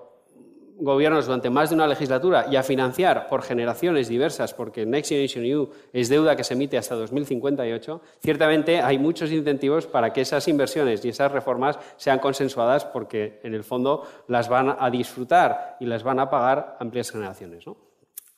gobiernos 0.81 1.27
durante 1.27 1.49
más 1.49 1.69
de 1.69 1.75
una 1.75 1.87
legislatura 1.87 2.47
y 2.49 2.55
a 2.55 2.63
financiar 2.63 3.27
por 3.27 3.43
generaciones 3.43 4.07
diversas, 4.07 4.53
porque 4.53 4.85
Next 4.85 5.09
Generation 5.09 5.45
EU 5.45 5.69
es 5.93 6.09
deuda 6.09 6.35
que 6.35 6.43
se 6.43 6.55
emite 6.55 6.77
hasta 6.77 6.95
2058, 6.95 8.01
ciertamente 8.19 8.81
hay 8.81 8.97
muchos 8.97 9.31
incentivos 9.31 9.85
para 9.85 10.11
que 10.11 10.21
esas 10.21 10.47
inversiones 10.47 11.05
y 11.05 11.09
esas 11.09 11.31
reformas 11.31 11.77
sean 11.97 12.19
consensuadas 12.19 12.85
porque 12.85 13.39
en 13.43 13.53
el 13.53 13.63
fondo 13.63 14.03
las 14.27 14.49
van 14.49 14.75
a 14.77 14.89
disfrutar 14.89 15.77
y 15.79 15.85
las 15.85 16.03
van 16.03 16.19
a 16.19 16.29
pagar 16.29 16.77
amplias 16.79 17.11
generaciones. 17.11 17.65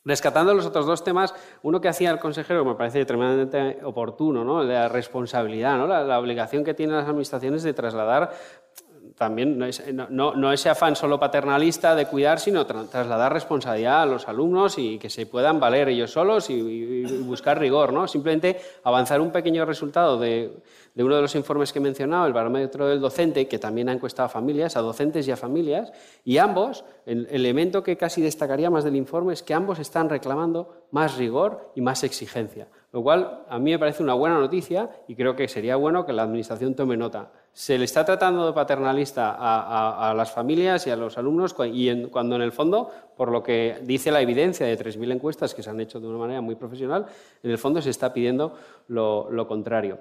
Rescatando 0.06 0.54
los 0.54 0.66
otros 0.66 0.86
dos 0.86 1.02
temas, 1.02 1.34
uno 1.62 1.80
que 1.80 1.88
hacía 1.88 2.12
el 2.12 2.20
consejero 2.20 2.66
me 2.66 2.76
parece 2.76 3.06
tremendamente 3.06 3.80
oportuno, 3.86 4.44
¿no? 4.44 4.62
la 4.62 4.90
responsabilidad, 4.90 5.78
¿no? 5.78 5.88
la 5.88 6.20
obligación 6.20 6.66
que 6.66 6.74
tienen 6.74 6.98
las 6.98 7.08
administraciones 7.08 7.64
de 7.64 7.74
trasladar 7.74 8.34
también 9.16 9.58
no, 9.58 9.66
es, 9.66 9.84
no, 10.10 10.52
ese 10.52 10.70
afán 10.70 10.96
solo 10.96 11.20
paternalista 11.20 11.96
de 11.96 12.08
cuidar, 12.08 12.40
sino 12.40 12.66
trasladar 12.66 13.34
responsabilidad 13.34 14.04
a 14.04 14.06
los 14.06 14.28
alumnos 14.28 14.78
y 14.78 14.98
que 14.98 15.10
se 15.10 15.26
puedan 15.26 15.60
valer 15.60 15.90
ellos 15.90 16.12
solos 16.12 16.50
y, 16.50 17.04
buscar 17.24 17.60
rigor. 17.60 17.94
¿no? 17.94 18.08
Simplemente 18.08 18.60
avanzar 18.84 19.22
un 19.22 19.32
pequeño 19.32 19.66
resultado 19.66 20.18
de, 20.18 20.52
uno 20.96 21.16
de 21.16 21.22
los 21.22 21.36
informes 21.36 21.72
que 21.72 21.80
he 21.80 21.82
mencionado, 21.82 22.26
el 22.26 22.34
barómetro 22.34 22.88
del 22.88 23.00
docente, 23.00 23.48
que 23.48 23.60
también 23.60 23.90
ha 23.90 23.94
encuestado 23.94 24.28
a 24.28 24.30
familias, 24.30 24.78
a 24.78 24.82
docentes 24.82 25.28
y 25.28 25.32
a 25.32 25.38
familias, 25.38 25.92
y 26.24 26.38
ambos, 26.38 26.86
el 27.06 27.28
elemento 27.30 27.84
que 27.84 27.98
casi 27.98 28.22
destacaría 28.22 28.70
más 28.70 28.84
del 28.84 28.96
informe 28.96 29.34
es 29.34 29.44
que 29.44 29.54
ambos 29.54 29.80
están 29.80 30.10
reclamando 30.10 30.88
más 30.92 31.18
rigor 31.18 31.72
y 31.76 31.82
más 31.82 32.04
exigencia. 32.04 32.68
Lo 32.94 33.04
cual 33.04 33.44
a 33.50 33.60
mí 33.60 33.72
me 33.72 33.80
parece 33.80 34.04
una 34.04 34.14
buena 34.14 34.40
noticia 34.40 34.90
y 35.08 35.16
creo 35.16 35.36
que 35.36 35.50
sería 35.50 35.76
bueno 35.76 36.06
que 36.06 36.14
la 36.14 36.24
Administración 36.24 36.76
tome 36.76 36.96
nota 36.96 37.32
se 37.54 37.78
le 37.78 37.86
está 37.86 38.04
tratando 38.04 38.48
de 38.48 38.54
paternalista 38.54 39.36
a, 39.38 40.14
las 40.16 40.32
familias 40.32 40.88
y 40.88 40.90
a 40.90 40.96
los 40.96 41.20
alumnos 41.20 41.56
y 41.72 42.06
cuando 42.08 42.36
en 42.36 42.42
el 42.42 42.52
fondo, 42.52 42.90
por 43.16 43.32
lo 43.32 43.44
que 43.44 43.78
dice 43.84 44.12
la 44.12 44.22
evidencia 44.22 44.66
de 44.66 44.78
3.000 44.78 45.14
encuestas 45.14 45.54
que 45.54 45.62
se 45.62 45.70
han 45.70 45.80
hecho 45.80 46.00
de 46.00 46.08
una 46.08 46.18
manera 46.18 46.42
muy 46.42 46.56
profesional, 46.56 47.06
en 47.44 47.52
el 47.52 47.60
fondo 47.60 47.80
se 47.80 47.92
está 47.92 48.12
pidiendo 48.12 48.56
lo, 48.88 49.48
contrario. 49.48 50.00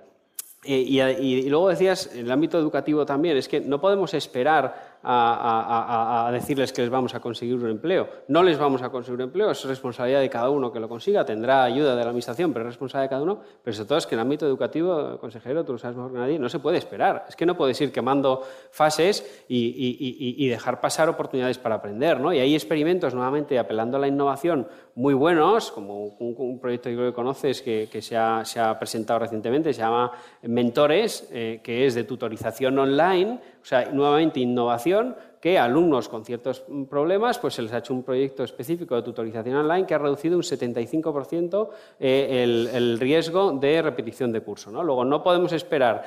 Y, 0.64 0.98
y, 0.98 1.48
luego 1.50 1.68
decías, 1.68 2.10
en 2.14 2.20
el 2.20 2.32
ámbito 2.32 2.58
educativo 2.58 3.04
también, 3.04 3.36
es 3.36 3.48
que 3.48 3.60
no 3.60 3.80
podemos 3.80 4.14
esperar 4.14 4.91
a, 5.02 6.30
decirles 6.32 6.72
que 6.72 6.82
les 6.82 6.90
vamos 6.90 7.14
a 7.14 7.20
conseguir 7.20 7.56
un 7.56 7.70
empleo. 7.70 8.08
No 8.28 8.42
les 8.42 8.58
vamos 8.58 8.82
a 8.82 8.90
conseguir 8.90 9.16
un 9.16 9.22
empleo, 9.22 9.50
es 9.50 9.64
responsabilidad 9.64 10.20
de 10.20 10.30
cada 10.30 10.50
uno 10.50 10.72
que 10.72 10.80
lo 10.80 10.88
consiga, 10.88 11.24
tendrá 11.24 11.64
ayuda 11.64 11.90
de 11.90 12.02
la 12.02 12.10
Administración, 12.10 12.52
pero 12.52 12.64
es 12.64 12.72
responsabilidad 12.72 13.04
de 13.04 13.10
cada 13.10 13.22
uno. 13.22 13.40
Pero 13.62 13.74
sobre 13.74 13.88
todo 13.88 13.98
es 13.98 14.06
que 14.06 14.14
en 14.14 14.20
el 14.20 14.22
ámbito 14.26 14.46
educativo, 14.46 15.18
consejero, 15.18 15.64
tú 15.64 15.72
lo 15.72 15.78
sabes 15.78 15.96
mejor 15.96 16.12
que 16.12 16.18
nadie, 16.18 16.38
no 16.38 16.48
se 16.48 16.58
puede 16.58 16.78
esperar. 16.78 17.26
Es 17.28 17.36
que 17.36 17.46
no 17.46 17.56
puedes 17.56 17.80
ir 17.80 17.92
quemando 17.92 18.42
fases 18.70 19.44
y, 19.48 20.48
dejar 20.48 20.80
pasar 20.80 21.08
oportunidades 21.08 21.58
para 21.58 21.76
aprender. 21.76 22.20
¿no? 22.20 22.32
Y 22.32 22.38
hay 22.38 22.54
experimentos, 22.54 23.14
nuevamente, 23.14 23.58
apelando 23.58 23.96
a 23.96 24.00
la 24.00 24.08
innovación, 24.08 24.68
muy 24.94 25.14
buenos, 25.14 25.70
como 25.70 26.04
un, 26.04 26.58
proyecto 26.60 26.90
que 26.90 26.96
creo 26.96 27.10
que 27.10 27.14
conoces 27.14 27.62
que, 27.62 28.02
se, 28.02 28.16
ha, 28.16 28.76
presentado 28.78 29.20
recientemente, 29.20 29.72
se 29.72 29.80
llama 29.80 30.12
Mentores, 30.42 31.28
eh, 31.32 31.60
que 31.62 31.86
es 31.86 31.94
de 31.94 32.04
tutorización 32.04 32.78
online 32.78 33.40
o 33.62 33.64
sea, 33.64 33.90
nuevamente 33.92 34.40
innovación, 34.40 35.16
que 35.42 35.58
alumnos 35.58 36.08
con 36.08 36.24
ciertos 36.24 36.62
problemas, 36.88 37.40
pues 37.40 37.54
se 37.54 37.62
les 37.62 37.72
ha 37.72 37.78
hecho 37.78 37.92
un 37.92 38.04
proyecto 38.04 38.44
específico 38.44 38.94
de 38.94 39.02
tutorización 39.02 39.56
online 39.56 39.84
que 39.86 39.94
ha 39.94 39.98
reducido 39.98 40.36
un 40.36 40.44
75% 40.44 41.68
eh, 41.98 42.68
el, 42.72 43.00
riesgo 43.00 43.50
de 43.50 43.82
repetición 43.82 44.30
de 44.30 44.40
curso. 44.40 44.70
Luego, 44.70 45.04
no 45.04 45.20
podemos 45.20 45.52
esperar, 45.52 46.04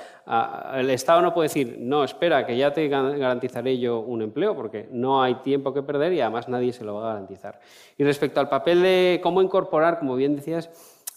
el 0.73 0.89
Estado 0.89 1.21
no 1.21 1.33
puede 1.33 1.49
decir, 1.49 1.75
no, 1.81 2.05
espera, 2.05 2.45
que 2.45 2.55
ya 2.55 2.71
te 2.71 2.88
garantizaré 2.88 3.77
yo 3.77 3.99
un 3.99 4.21
empleo, 4.21 4.55
porque 4.55 4.88
no 4.89 5.21
hay 5.21 5.36
tiempo 5.36 5.73
que 5.73 5.83
perder 5.83 6.13
y 6.13 6.21
además 6.21 6.47
nadie 6.47 6.71
se 6.71 6.86
lo 6.86 6.95
va 6.95 7.03
a 7.03 7.13
garantizar. 7.15 7.59
Y 7.97 8.05
respecto 8.05 8.39
al 8.39 8.47
papel 8.47 8.81
de 8.83 9.19
cómo 9.21 9.41
incorporar, 9.41 9.99
como 9.99 10.15
bien 10.15 10.38
decías, 10.38 10.69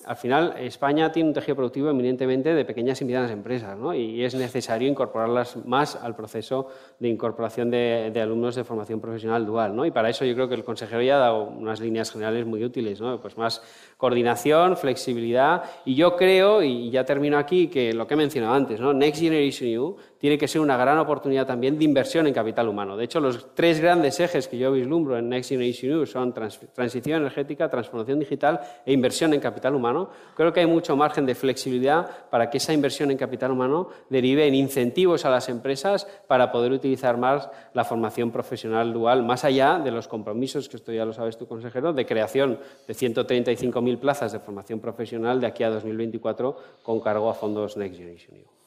al 0.04 0.16
final 0.16 0.54
España 0.58 1.10
tiene 1.10 1.30
un 1.30 1.34
tejido 1.34 1.56
productivo 1.56 1.90
eminentemente 1.90 2.54
de 2.54 2.64
pequeñas 2.64 3.00
y 3.00 3.04
medianas 3.04 3.32
empresas 3.32 3.76
¿no? 3.76 3.92
y 3.92 4.24
es 4.24 4.34
necesario 4.34 4.88
incorporarlas 4.88 5.56
más 5.66 5.96
al 5.96 6.14
proceso 6.14 6.68
de 7.00 7.08
incorporación 7.08 7.70
de, 7.70 8.12
alumnos 8.20 8.54
de 8.54 8.62
formación 8.62 9.00
profesional 9.00 9.44
dual. 9.44 9.74
¿no? 9.74 9.84
Y 9.84 9.90
para 9.90 10.08
eso 10.08 10.24
yo 10.24 10.34
creo 10.34 10.48
que 10.48 10.54
el 10.54 10.62
consejero 10.62 11.02
ya 11.02 11.16
ha 11.16 11.18
dado 11.18 11.44
unas 11.44 11.80
líneas 11.80 12.12
generales 12.12 12.46
muy 12.46 12.64
útiles, 12.64 13.00
¿no? 13.00 13.20
pues 13.20 13.36
más 13.36 13.60
coordinación, 13.96 14.76
flexibilidad 14.76 15.64
y 15.84 15.96
yo 15.96 16.14
creo, 16.16 16.62
y 16.62 16.90
ya 16.90 17.04
termino 17.04 17.36
aquí, 17.36 17.66
que 17.66 17.92
lo 17.92 18.06
que 18.06 18.14
he 18.14 18.16
mencionado 18.16 18.54
antes, 18.54 18.80
¿no? 18.80 18.92
Next 18.92 19.20
Generation 19.20 19.68
EU 19.68 19.96
tiene 20.18 20.38
que 20.38 20.48
ser 20.48 20.60
una 20.60 20.76
gran 20.76 20.98
oportunidad 20.98 21.46
también 21.46 21.78
de 21.78 21.84
inversión 21.84 22.26
en 22.26 22.34
capital 22.34 22.68
humano. 22.68 22.96
De 22.96 23.04
hecho, 23.04 23.20
los 23.20 23.54
tres 23.54 23.80
grandes 23.80 24.18
ejes 24.20 24.48
que 24.48 24.58
yo 24.58 24.72
vislumbro 24.72 25.16
en 25.16 25.28
Next 25.28 25.50
Generation 25.50 25.92
EU 25.92 26.06
son 26.06 26.32
transición 26.32 27.20
energética, 27.20 27.68
transformación 27.68 28.18
digital 28.18 28.60
e 28.84 28.92
inversión 28.92 29.32
en 29.34 29.40
capital 29.40 29.74
humano. 29.74 29.87
Creo 30.34 30.52
que 30.52 30.60
hay 30.60 30.66
mucho 30.66 30.96
margen 30.96 31.26
de 31.26 31.34
flexibilidad 31.34 32.28
para 32.30 32.50
que 32.50 32.58
esa 32.58 32.72
inversión 32.72 33.10
en 33.10 33.16
capital 33.16 33.52
humano 33.52 33.88
derive 34.08 34.46
en 34.46 34.54
incentivos 34.54 35.24
a 35.24 35.30
las 35.30 35.48
empresas 35.48 36.06
para 36.26 36.50
poder 36.52 36.72
utilizar 36.72 37.16
más 37.16 37.48
la 37.74 37.84
formación 37.84 38.30
profesional 38.30 38.92
dual, 38.92 39.24
más 39.24 39.44
allá 39.44 39.78
de 39.78 39.90
los 39.90 40.08
compromisos, 40.08 40.68
que 40.68 40.76
esto 40.76 40.92
ya 40.92 41.04
lo 41.04 41.12
sabes 41.12 41.38
tu 41.38 41.46
consejero, 41.46 41.92
de 41.92 42.06
creación 42.06 42.58
de 42.86 42.94
135.000 42.94 43.98
plazas 43.98 44.32
de 44.32 44.40
formación 44.40 44.80
profesional 44.80 45.40
de 45.40 45.46
aquí 45.46 45.62
a 45.62 45.70
2024 45.70 46.56
con 46.82 47.00
cargo 47.00 47.30
a 47.30 47.34
fondos 47.34 47.76
Next 47.76 47.98
Generation 47.98 48.36
EU 48.36 48.58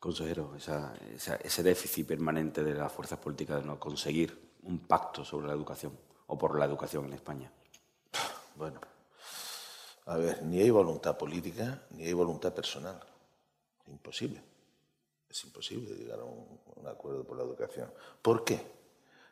consejero, 0.00 0.56
ese 0.56 1.62
déficit 1.62 2.08
permanente 2.08 2.64
de 2.64 2.74
las 2.74 2.90
fuerzas 2.90 3.18
políticas 3.18 3.60
de 3.60 3.66
no 3.66 3.78
conseguir 3.78 4.56
un 4.62 4.78
pacto 4.78 5.22
sobre 5.24 5.48
la 5.48 5.52
educación 5.52 5.92
o 6.26 6.38
por 6.38 6.58
la 6.58 6.64
educación 6.64 7.04
en 7.04 7.12
España? 7.12 7.52
Bueno, 8.56 8.80
a 10.10 10.16
ver, 10.16 10.42
ni 10.42 10.60
hay 10.60 10.70
voluntad 10.70 11.16
política 11.16 11.82
ni 11.90 12.04
hay 12.04 12.12
voluntad 12.12 12.52
personal. 12.52 13.00
Imposible. 13.86 14.42
Es 15.28 15.44
imposible 15.44 15.94
llegar 15.94 16.18
a 16.18 16.24
un, 16.24 16.58
un 16.74 16.86
acuerdo 16.88 17.22
por 17.22 17.36
la 17.36 17.44
educación. 17.44 17.88
¿Por 18.20 18.42
qué? 18.42 18.60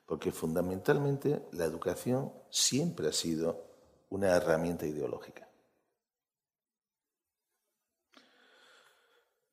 Porque 0.06 0.30
fundamentalmente 0.30 1.42
la 1.50 1.64
educación 1.64 2.32
siempre 2.48 3.08
ha 3.08 3.12
sido 3.12 3.64
una 4.10 4.28
herramienta 4.28 4.86
ideológica. 4.86 5.48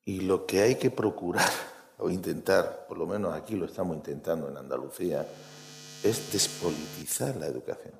Y 0.05 0.21
lo 0.21 0.45
que 0.45 0.61
hay 0.61 0.75
que 0.75 0.91
procurar 0.91 1.49
o 1.97 2.11
intentar, 2.11 2.85
por 2.87 2.99
lo 2.99 3.07
menos 3.07 3.33
aquí 3.33 3.55
lo 3.55 3.65
estamos 3.65 3.97
intentando 3.97 4.47
en 4.47 4.57
Andalucía, 4.57 5.27
es 6.03 6.31
despolitizar 6.31 7.35
la 7.37 7.47
educación. 7.47 7.99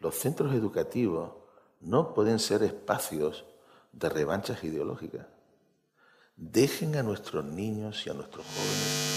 Los 0.00 0.16
centros 0.16 0.52
educativos 0.52 1.37
no 1.80 2.14
pueden 2.14 2.38
ser 2.38 2.62
espacios 2.62 3.44
de 3.92 4.08
revanchas 4.08 4.62
ideológicas. 4.64 5.26
Dejen 6.36 6.96
a 6.96 7.02
nuestros 7.02 7.44
niños 7.44 8.06
y 8.06 8.10
a 8.10 8.14
nuestros 8.14 8.46
jóvenes 8.46 9.08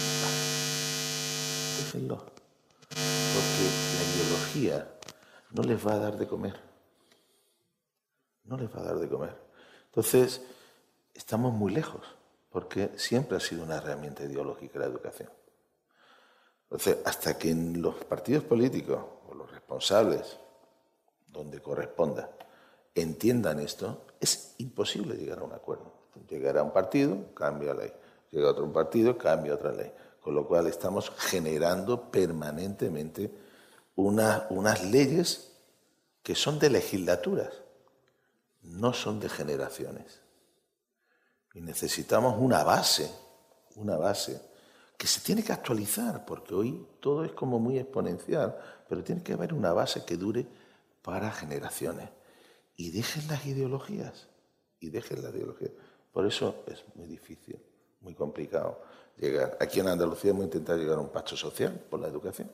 Déjenlo. 1.78 2.16
Porque 2.16 3.64
la 3.96 4.02
ideología 4.14 4.98
no 5.50 5.62
les 5.62 5.86
va 5.86 5.94
a 5.94 5.98
dar 5.98 6.16
de 6.16 6.26
comer. 6.26 6.60
No 8.44 8.56
les 8.56 8.68
va 8.74 8.80
a 8.80 8.84
dar 8.84 8.98
de 8.98 9.08
comer. 9.08 9.36
Entonces, 9.86 10.42
estamos 11.14 11.52
muy 11.52 11.72
lejos, 11.72 12.02
porque 12.50 12.90
siempre 12.96 13.36
ha 13.36 13.40
sido 13.40 13.62
una 13.62 13.76
herramienta 13.76 14.24
ideológica 14.24 14.78
la 14.78 14.86
educación. 14.86 15.30
Entonces, 16.64 16.98
hasta 17.04 17.38
que 17.38 17.50
en 17.50 17.82
los 17.82 17.96
partidos 18.04 18.44
políticos 18.44 19.04
o 19.28 19.34
los 19.34 19.50
responsables, 19.50 20.38
donde 21.28 21.60
corresponda, 21.60 22.30
entiendan 22.94 23.60
esto, 23.60 24.04
es 24.20 24.54
imposible 24.58 25.16
llegar 25.16 25.40
a 25.40 25.44
un 25.44 25.52
acuerdo. 25.52 25.92
Llegar 26.28 26.58
a 26.58 26.62
un 26.62 26.72
partido, 26.72 27.32
cambia 27.34 27.74
la 27.74 27.82
ley. 27.82 27.92
Llega 28.30 28.50
otro 28.50 28.70
partido, 28.72 29.18
cambia 29.18 29.54
otra 29.54 29.72
ley. 29.72 29.92
Con 30.20 30.34
lo 30.34 30.46
cual 30.46 30.66
estamos 30.66 31.10
generando 31.16 32.10
permanentemente 32.10 33.34
unas 33.96 34.84
leyes 34.84 35.52
que 36.22 36.34
son 36.34 36.58
de 36.58 36.70
legislaturas, 36.70 37.52
no 38.62 38.92
son 38.92 39.20
de 39.20 39.28
generaciones. 39.28 40.20
Y 41.54 41.60
necesitamos 41.60 42.36
una 42.38 42.62
base, 42.62 43.12
una 43.76 43.96
base 43.96 44.40
que 44.96 45.06
se 45.06 45.20
tiene 45.20 45.42
que 45.42 45.52
actualizar, 45.52 46.24
porque 46.24 46.54
hoy 46.54 46.86
todo 47.00 47.24
es 47.24 47.32
como 47.32 47.58
muy 47.58 47.78
exponencial, 47.78 48.56
pero 48.88 49.02
tiene 49.02 49.22
que 49.22 49.32
haber 49.32 49.52
una 49.52 49.72
base 49.72 50.04
que 50.04 50.16
dure 50.16 50.46
para 51.02 51.30
generaciones. 51.32 52.08
Y 52.82 52.90
dejen 52.90 53.28
las 53.28 53.46
ideologías, 53.46 54.26
y 54.80 54.90
dejen 54.90 55.22
las 55.22 55.32
ideologías. 55.32 55.70
Por 56.12 56.26
eso 56.26 56.64
es 56.66 56.82
muy 56.96 57.06
difícil, 57.06 57.56
muy 58.00 58.12
complicado 58.12 58.82
llegar. 59.16 59.56
Aquí 59.60 59.78
en 59.78 59.86
Andalucía 59.86 60.32
hemos 60.32 60.46
intentado 60.46 60.80
llegar 60.80 60.98
a 60.98 61.00
un 61.00 61.10
pacto 61.10 61.36
social 61.36 61.72
por 61.88 62.00
la 62.00 62.08
educación. 62.08 62.50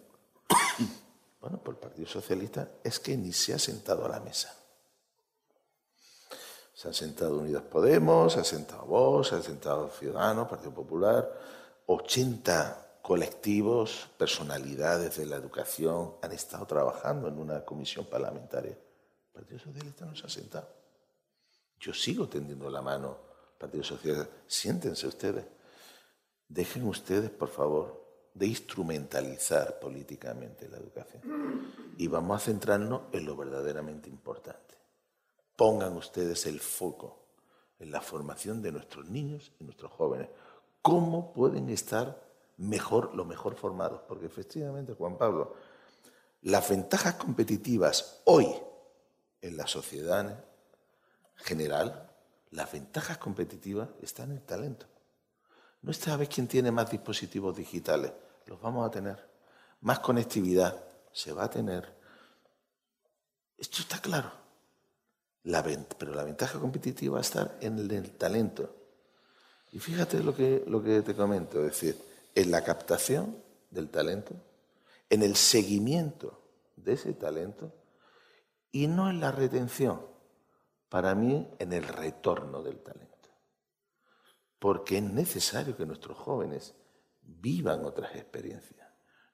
Bueno, 1.40 1.62
por 1.62 1.74
el 1.74 1.80
Partido 1.80 2.08
Socialista 2.08 2.68
es 2.82 2.98
que 2.98 3.16
ni 3.16 3.32
se 3.32 3.54
ha 3.54 3.58
sentado 3.60 4.04
a 4.04 4.08
la 4.08 4.18
mesa. 4.18 4.52
Se 6.74 6.88
han 6.88 6.94
sentado 6.94 7.38
Unidas 7.38 7.62
Podemos, 7.62 8.32
se 8.32 8.40
ha 8.40 8.44
sentado 8.44 8.84
Vox, 8.86 9.28
se 9.28 9.36
ha 9.36 9.42
sentado 9.42 9.88
Ciudadanos, 9.88 10.48
Partido 10.48 10.74
Popular, 10.74 11.32
80 11.86 12.98
colectivos, 13.02 14.10
personalidades 14.18 15.16
de 15.16 15.26
la 15.26 15.36
educación 15.36 16.16
han 16.20 16.32
estado 16.32 16.66
trabajando 16.66 17.28
en 17.28 17.38
una 17.38 17.64
comisión 17.64 18.04
parlamentaria. 18.04 18.76
Partido 19.38 19.60
Socialista 19.60 20.04
no 20.04 20.14
se 20.14 20.26
ha 20.26 20.30
sentado. 20.30 20.68
Yo 21.80 21.94
sigo 21.94 22.28
tendiendo 22.28 22.68
la 22.70 22.82
mano, 22.82 23.18
Partido 23.58 23.84
Socialista. 23.84 24.28
Siéntense 24.46 25.06
ustedes. 25.06 25.44
Dejen 26.48 26.84
ustedes, 26.86 27.30
por 27.30 27.48
favor, 27.48 28.30
de 28.34 28.46
instrumentalizar 28.46 29.78
políticamente 29.78 30.68
la 30.68 30.78
educación. 30.78 31.22
Y 31.96 32.06
vamos 32.08 32.42
a 32.42 32.44
centrarnos 32.44 33.02
en 33.12 33.26
lo 33.26 33.36
verdaderamente 33.36 34.08
importante 34.08 34.68
pongan 35.58 35.96
ustedes 35.96 36.46
el 36.46 36.60
foco 36.60 37.18
en 37.80 37.90
la 37.90 38.00
formación 38.00 38.62
de 38.62 38.70
nuestros 38.70 39.08
niños 39.10 39.50
y 39.58 39.64
nuestros 39.64 39.90
jóvenes. 39.90 40.28
¿Cómo 40.80 41.32
pueden 41.32 41.68
estar 41.68 42.24
mejor, 42.58 43.12
lo 43.16 43.24
mejor 43.24 43.56
formados? 43.56 44.02
Porque 44.06 44.26
efectivamente, 44.26 44.94
Juan 44.94 45.18
Pablo, 45.18 45.54
las 46.42 46.70
ventajas 46.70 47.14
competitivas 47.14 48.22
hoy 48.26 48.46
en 49.40 49.56
la 49.56 49.66
sociedad 49.66 50.44
general, 51.36 52.10
las 52.50 52.72
ventajas 52.72 53.18
competitivas 53.18 53.88
están 54.02 54.30
en 54.30 54.38
el 54.38 54.42
talento. 54.42 54.86
No 55.82 55.90
está 55.90 56.14
a 56.14 56.16
ver 56.16 56.28
quién 56.28 56.48
tiene 56.48 56.72
más 56.72 56.90
dispositivos 56.90 57.56
digitales, 57.56 58.12
los 58.46 58.60
vamos 58.60 58.86
a 58.86 58.90
tener. 58.90 59.28
Más 59.80 60.00
conectividad, 60.00 60.76
se 61.12 61.32
va 61.32 61.44
a 61.44 61.50
tener. 61.50 61.96
Esto 63.56 63.82
está 63.82 64.00
claro 64.00 64.38
pero 65.98 66.14
la 66.14 66.24
ventaja 66.24 66.58
competitiva 66.58 67.14
va 67.14 67.18
a 67.18 67.22
estar 67.22 67.56
en 67.60 67.78
el, 67.78 68.10
talento. 68.12 68.74
Y 69.72 69.78
fíjate 69.78 70.22
lo 70.22 70.34
que, 70.34 70.64
lo 70.66 70.82
que 70.82 71.02
te 71.02 71.14
comento, 71.14 71.64
es 71.64 71.72
decir, 71.72 71.96
en 72.34 72.50
la 72.50 72.62
captación 72.62 73.36
del 73.70 73.88
talento, 73.88 74.34
en 75.08 75.22
el 75.22 75.36
seguimiento 75.36 76.40
de 76.76 76.92
ese 76.94 77.12
talento 77.14 77.72
y 78.72 78.86
no 78.86 79.08
en 79.10 79.20
la 79.20 79.32
retención, 79.32 80.06
para 80.88 81.14
mí 81.14 81.48
en 81.58 81.72
el 81.72 81.84
retorno 81.84 82.62
del 82.62 82.80
talento. 82.80 83.28
Porque 84.58 84.98
es 84.98 85.02
necesario 85.02 85.76
que 85.76 85.86
nuestros 85.86 86.18
jóvenes 86.18 86.74
vivan 87.22 87.84
otras 87.84 88.14
experiencias. 88.16 88.88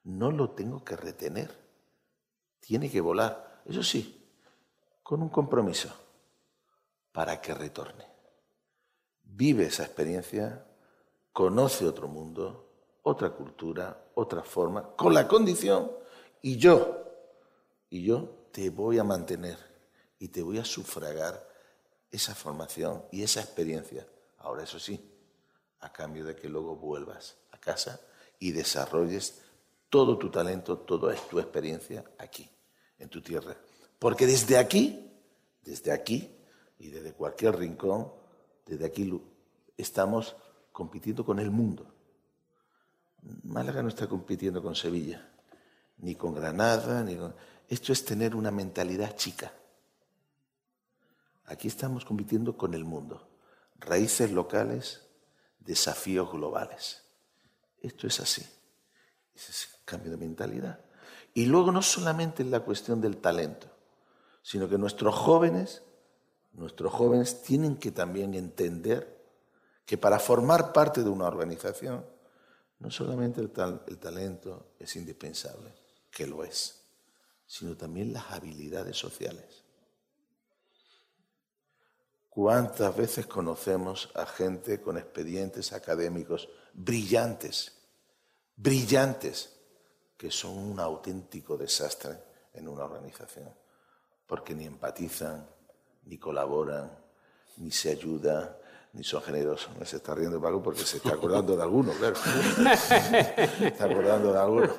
No 0.04 0.30
lo 0.30 0.50
tengo 0.50 0.84
que 0.84 0.96
retener. 0.96 1.50
Tiene 2.60 2.90
que 2.90 3.00
volar. 3.00 3.62
Eso 3.64 3.82
sí, 3.82 4.28
con 5.02 5.22
un 5.22 5.28
compromiso 5.28 5.92
para 7.12 7.40
que 7.40 7.54
retorne. 7.54 8.06
Vive 9.22 9.66
esa 9.66 9.84
experiencia, 9.84 10.66
conoce 11.32 11.86
otro 11.86 12.08
mundo, 12.08 12.72
otra 13.02 13.30
cultura, 13.30 14.10
otra 14.14 14.42
forma, 14.42 14.94
con 14.96 15.14
la 15.14 15.26
condición, 15.26 15.90
y 16.42 16.56
yo, 16.56 17.04
y 17.88 18.04
yo 18.04 18.43
te 18.54 18.70
voy 18.70 19.00
a 19.00 19.04
mantener 19.04 19.58
y 20.20 20.28
te 20.28 20.40
voy 20.40 20.58
a 20.58 20.64
sufragar 20.64 21.44
esa 22.12 22.36
formación 22.36 23.04
y 23.10 23.24
esa 23.24 23.40
experiencia. 23.40 24.06
Ahora, 24.38 24.62
eso 24.62 24.78
sí, 24.78 25.10
a 25.80 25.92
cambio 25.92 26.24
de 26.24 26.36
que 26.36 26.48
luego 26.48 26.76
vuelvas 26.76 27.36
a 27.50 27.58
casa 27.58 28.00
y 28.38 28.52
desarrolles 28.52 29.40
todo 29.90 30.16
tu 30.16 30.30
talento, 30.30 30.78
toda 30.78 31.16
tu 31.28 31.40
experiencia 31.40 32.04
aquí, 32.16 32.48
en 33.00 33.08
tu 33.08 33.20
tierra. 33.20 33.56
Porque 33.98 34.24
desde 34.24 34.56
aquí, 34.56 35.12
desde 35.64 35.90
aquí, 35.90 36.30
y 36.78 36.90
desde 36.90 37.12
cualquier 37.12 37.56
rincón, 37.56 38.12
desde 38.66 38.86
aquí 38.86 39.20
estamos 39.76 40.36
compitiendo 40.70 41.24
con 41.24 41.40
el 41.40 41.50
mundo. 41.50 41.92
Málaga 43.42 43.82
no 43.82 43.88
está 43.88 44.06
compitiendo 44.06 44.62
con 44.62 44.76
Sevilla, 44.76 45.28
ni 45.98 46.14
con 46.14 46.34
Granada, 46.34 47.02
ni 47.02 47.16
con... 47.16 47.34
Esto 47.68 47.92
es 47.92 48.04
tener 48.04 48.34
una 48.36 48.50
mentalidad 48.50 49.16
chica. 49.16 49.52
Aquí 51.46 51.68
estamos 51.68 52.04
compitiendo 52.04 52.56
con 52.56 52.74
el 52.74 52.84
mundo. 52.84 53.28
Raíces 53.78 54.30
locales, 54.30 55.02
desafíos 55.58 56.30
globales. 56.30 57.02
Esto 57.80 58.06
es 58.06 58.20
así. 58.20 58.42
Ese 59.34 59.50
es 59.50 59.68
el 59.72 59.84
cambio 59.84 60.10
de 60.10 60.16
mentalidad. 60.16 60.80
Y 61.34 61.46
luego 61.46 61.72
no 61.72 61.82
solamente 61.82 62.42
es 62.42 62.48
la 62.48 62.60
cuestión 62.60 63.00
del 63.00 63.16
talento, 63.16 63.66
sino 64.42 64.68
que 64.68 64.78
nuestros 64.78 65.14
jóvenes, 65.14 65.82
nuestros 66.52 66.92
jóvenes 66.92 67.42
tienen 67.42 67.76
que 67.76 67.90
también 67.90 68.34
entender 68.34 69.24
que 69.84 69.98
para 69.98 70.18
formar 70.18 70.72
parte 70.72 71.02
de 71.02 71.10
una 71.10 71.26
organización, 71.26 72.06
no 72.78 72.90
solamente 72.90 73.40
el, 73.40 73.50
el 73.86 73.98
talento 73.98 74.74
es 74.78 74.94
indispensable, 74.96 75.74
que 76.10 76.26
lo 76.26 76.44
es, 76.44 76.83
sino 77.46 77.76
también 77.76 78.12
las 78.12 78.30
habilidades 78.30 78.96
sociales. 78.96 79.64
¿Cuántas 82.34 82.96
veces 82.96 83.26
conocemos 83.26 84.10
a 84.14 84.26
gente 84.26 84.80
con 84.80 84.98
expedientes 84.98 85.72
académicos 85.72 86.48
brillantes, 86.72 87.72
brillantes, 88.56 89.54
que 90.16 90.32
son 90.32 90.58
un 90.58 90.80
auténtico 90.80 91.56
desastre 91.56 92.18
en 92.52 92.66
una 92.66 92.84
organización? 92.84 93.54
Porque 94.26 94.52
ni 94.52 94.64
empatizan, 94.64 95.48
ni 96.06 96.18
colaboran, 96.18 96.90
ni 97.58 97.70
se 97.70 97.90
ayudan, 97.90 98.56
ni 98.94 99.02
son 99.02 99.22
generosos. 99.22 99.70
Se 99.84 99.96
está 99.96 100.14
riendo 100.14 100.40
Paco 100.40 100.62
porque 100.62 100.82
se 100.82 100.98
está 100.98 101.10
acordando 101.10 101.56
de 101.56 101.62
alguno, 101.62 101.92
claro. 101.92 102.14
se 102.16 103.66
está 103.66 103.84
acordando 103.86 104.32
de 104.32 104.38
alguno. 104.38 104.70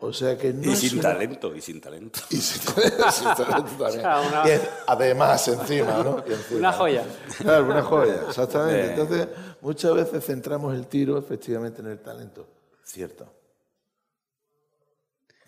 O 0.00 0.12
sea 0.12 0.38
que 0.38 0.54
no 0.54 0.72
y 0.72 0.76
sin 0.76 1.00
talento, 1.00 1.54
y 1.54 1.60
sin 1.60 1.80
talento. 1.80 2.20
Y 2.30 2.36
sin, 2.38 2.64
talento 2.64 3.84
también. 3.84 4.60
además, 4.86 5.46
encima, 5.48 6.02
¿no? 6.02 6.24
una 6.52 6.72
joya. 6.72 7.04
Claro, 7.36 7.64
una 7.66 7.82
joya, 7.82 8.24
exactamente. 8.26 8.90
Entonces, 8.92 9.28
muchas 9.60 9.94
veces 9.94 10.24
centramos 10.24 10.74
el 10.74 10.86
tiro 10.86 11.18
efectivamente 11.18 11.82
en 11.82 11.88
el 11.88 11.98
talento. 12.00 12.46
Cierto. 12.82 13.30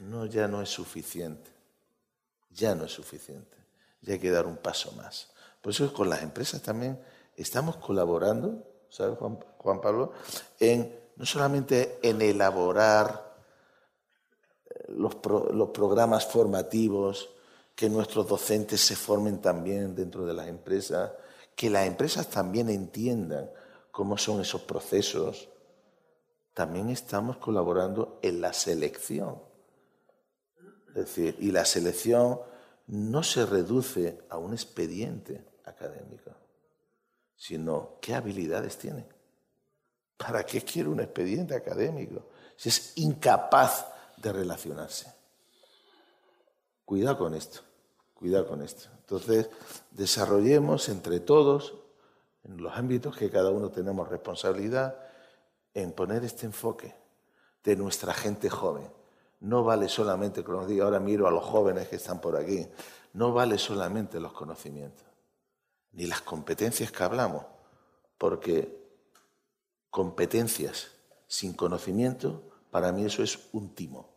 No, 0.01 0.27
ya 0.27 0.47
no 0.47 0.61
es 0.61 0.69
suficiente. 0.69 1.51
Ya 2.51 2.75
no 2.75 2.85
es 2.85 2.93
suficiente. 2.93 3.57
Ya 4.03 4.13
hay 4.13 4.19
que 4.19 4.31
dar 4.31 4.47
un 4.47 4.59
paso 4.59 4.93
más. 4.93 5.31
Por 5.63 5.73
eso 5.73 5.91
con 5.95 6.11
las 6.11 6.23
empresas 6.23 6.61
también 6.61 6.99
estamos 7.37 7.77
colaborando, 7.77 8.63
¿sabes, 8.89 9.19
Juan, 9.19 9.81
Pablo? 9.81 10.13
En, 10.59 10.95
no 11.17 11.27
solamente 11.27 11.99
en 12.03 12.21
elaborar 12.21 13.37
eh, 14.69 14.85
los, 14.89 15.17
los 15.53 15.71
programas 15.71 16.27
formativos, 16.27 17.31
que 17.75 17.89
nuestros 17.89 18.29
docentes 18.29 18.81
se 18.81 18.95
formen 18.95 19.41
también 19.41 19.95
dentro 19.95 20.27
de 20.27 20.35
las 20.35 20.47
empresas, 20.47 21.13
que 21.57 21.71
las 21.71 21.87
empresas 21.87 22.29
también 22.29 22.69
entiendan 22.69 23.51
cómo 23.91 24.19
son 24.19 24.41
esos 24.41 24.63
procesos. 24.63 25.49
También 26.55 26.91
estamos 26.91 27.39
colaborando 27.39 28.19
en 28.23 28.43
la 28.43 28.53
selección. 28.53 29.41
Es 30.89 30.95
decir, 30.95 31.37
y 31.41 31.51
la 31.51 31.65
selección 31.65 32.41
no 32.89 33.23
se 33.23 33.47
reduce 33.47 34.21
a 34.29 34.37
un 34.37 34.53
expediente 34.53 35.43
académico 35.65 36.42
sino 37.43 37.97
qué 38.01 38.15
habilidades 38.15 38.79
tiene. 38.79 39.05
¿Para 40.17 40.47
qué 40.47 40.61
quiere 40.61 40.89
un 40.89 41.01
expediente 41.01 41.57
académico 41.57 42.27
si 42.55 42.69
es 42.69 42.93
incapaz 42.99 43.85
de 44.17 44.33
relacionarse? 44.33 45.13
Cuidado 46.85 47.19
con 47.19 47.35
esto, 47.35 47.59
cuidado 48.15 48.47
con 48.47 48.63
esto. 48.63 48.91
Entonces, 48.97 49.51
desarrollemos 49.91 50.89
entre 50.89 51.19
todos, 51.19 51.75
en 52.45 52.63
los 52.63 52.77
ámbitos 52.77 53.17
que 53.17 53.29
cada 53.29 53.51
uno 53.51 53.73
tenemos 53.73 54.09
responsabilidad, 54.09 54.97
en 55.75 55.91
poner 55.91 56.25
este 56.25 56.47
enfoque 56.47 56.95
de 57.65 57.75
nuestra 57.75 58.15
gente 58.15 58.51
joven. 58.51 58.89
No 59.41 59.65
vale 59.65 59.89
solamente, 59.89 60.45
como 60.45 60.65
digo, 60.65 60.85
ahora 60.85 61.01
miro 61.01 61.27
a 61.27 61.33
los 61.33 61.43
jóvenes 61.43 61.89
que 61.89 61.97
están 61.97 62.21
por 62.21 62.37
aquí, 62.37 62.65
no 63.15 63.33
vale 63.33 63.59
solamente 63.59 64.21
los 64.21 64.33
conocimientos 64.33 65.12
ni 65.93 66.07
las 66.07 66.23
competencias 66.23 66.91
que 66.91 67.03
hablamos, 67.03 67.45
porque 68.19 68.83
competencias 69.91 70.89
sin 71.27 71.55
conocimiento, 71.55 72.43
para 72.71 72.93
mí 72.93 73.05
eso 73.05 73.23
es 73.23 73.39
un 73.53 73.75
timo. 73.75 74.09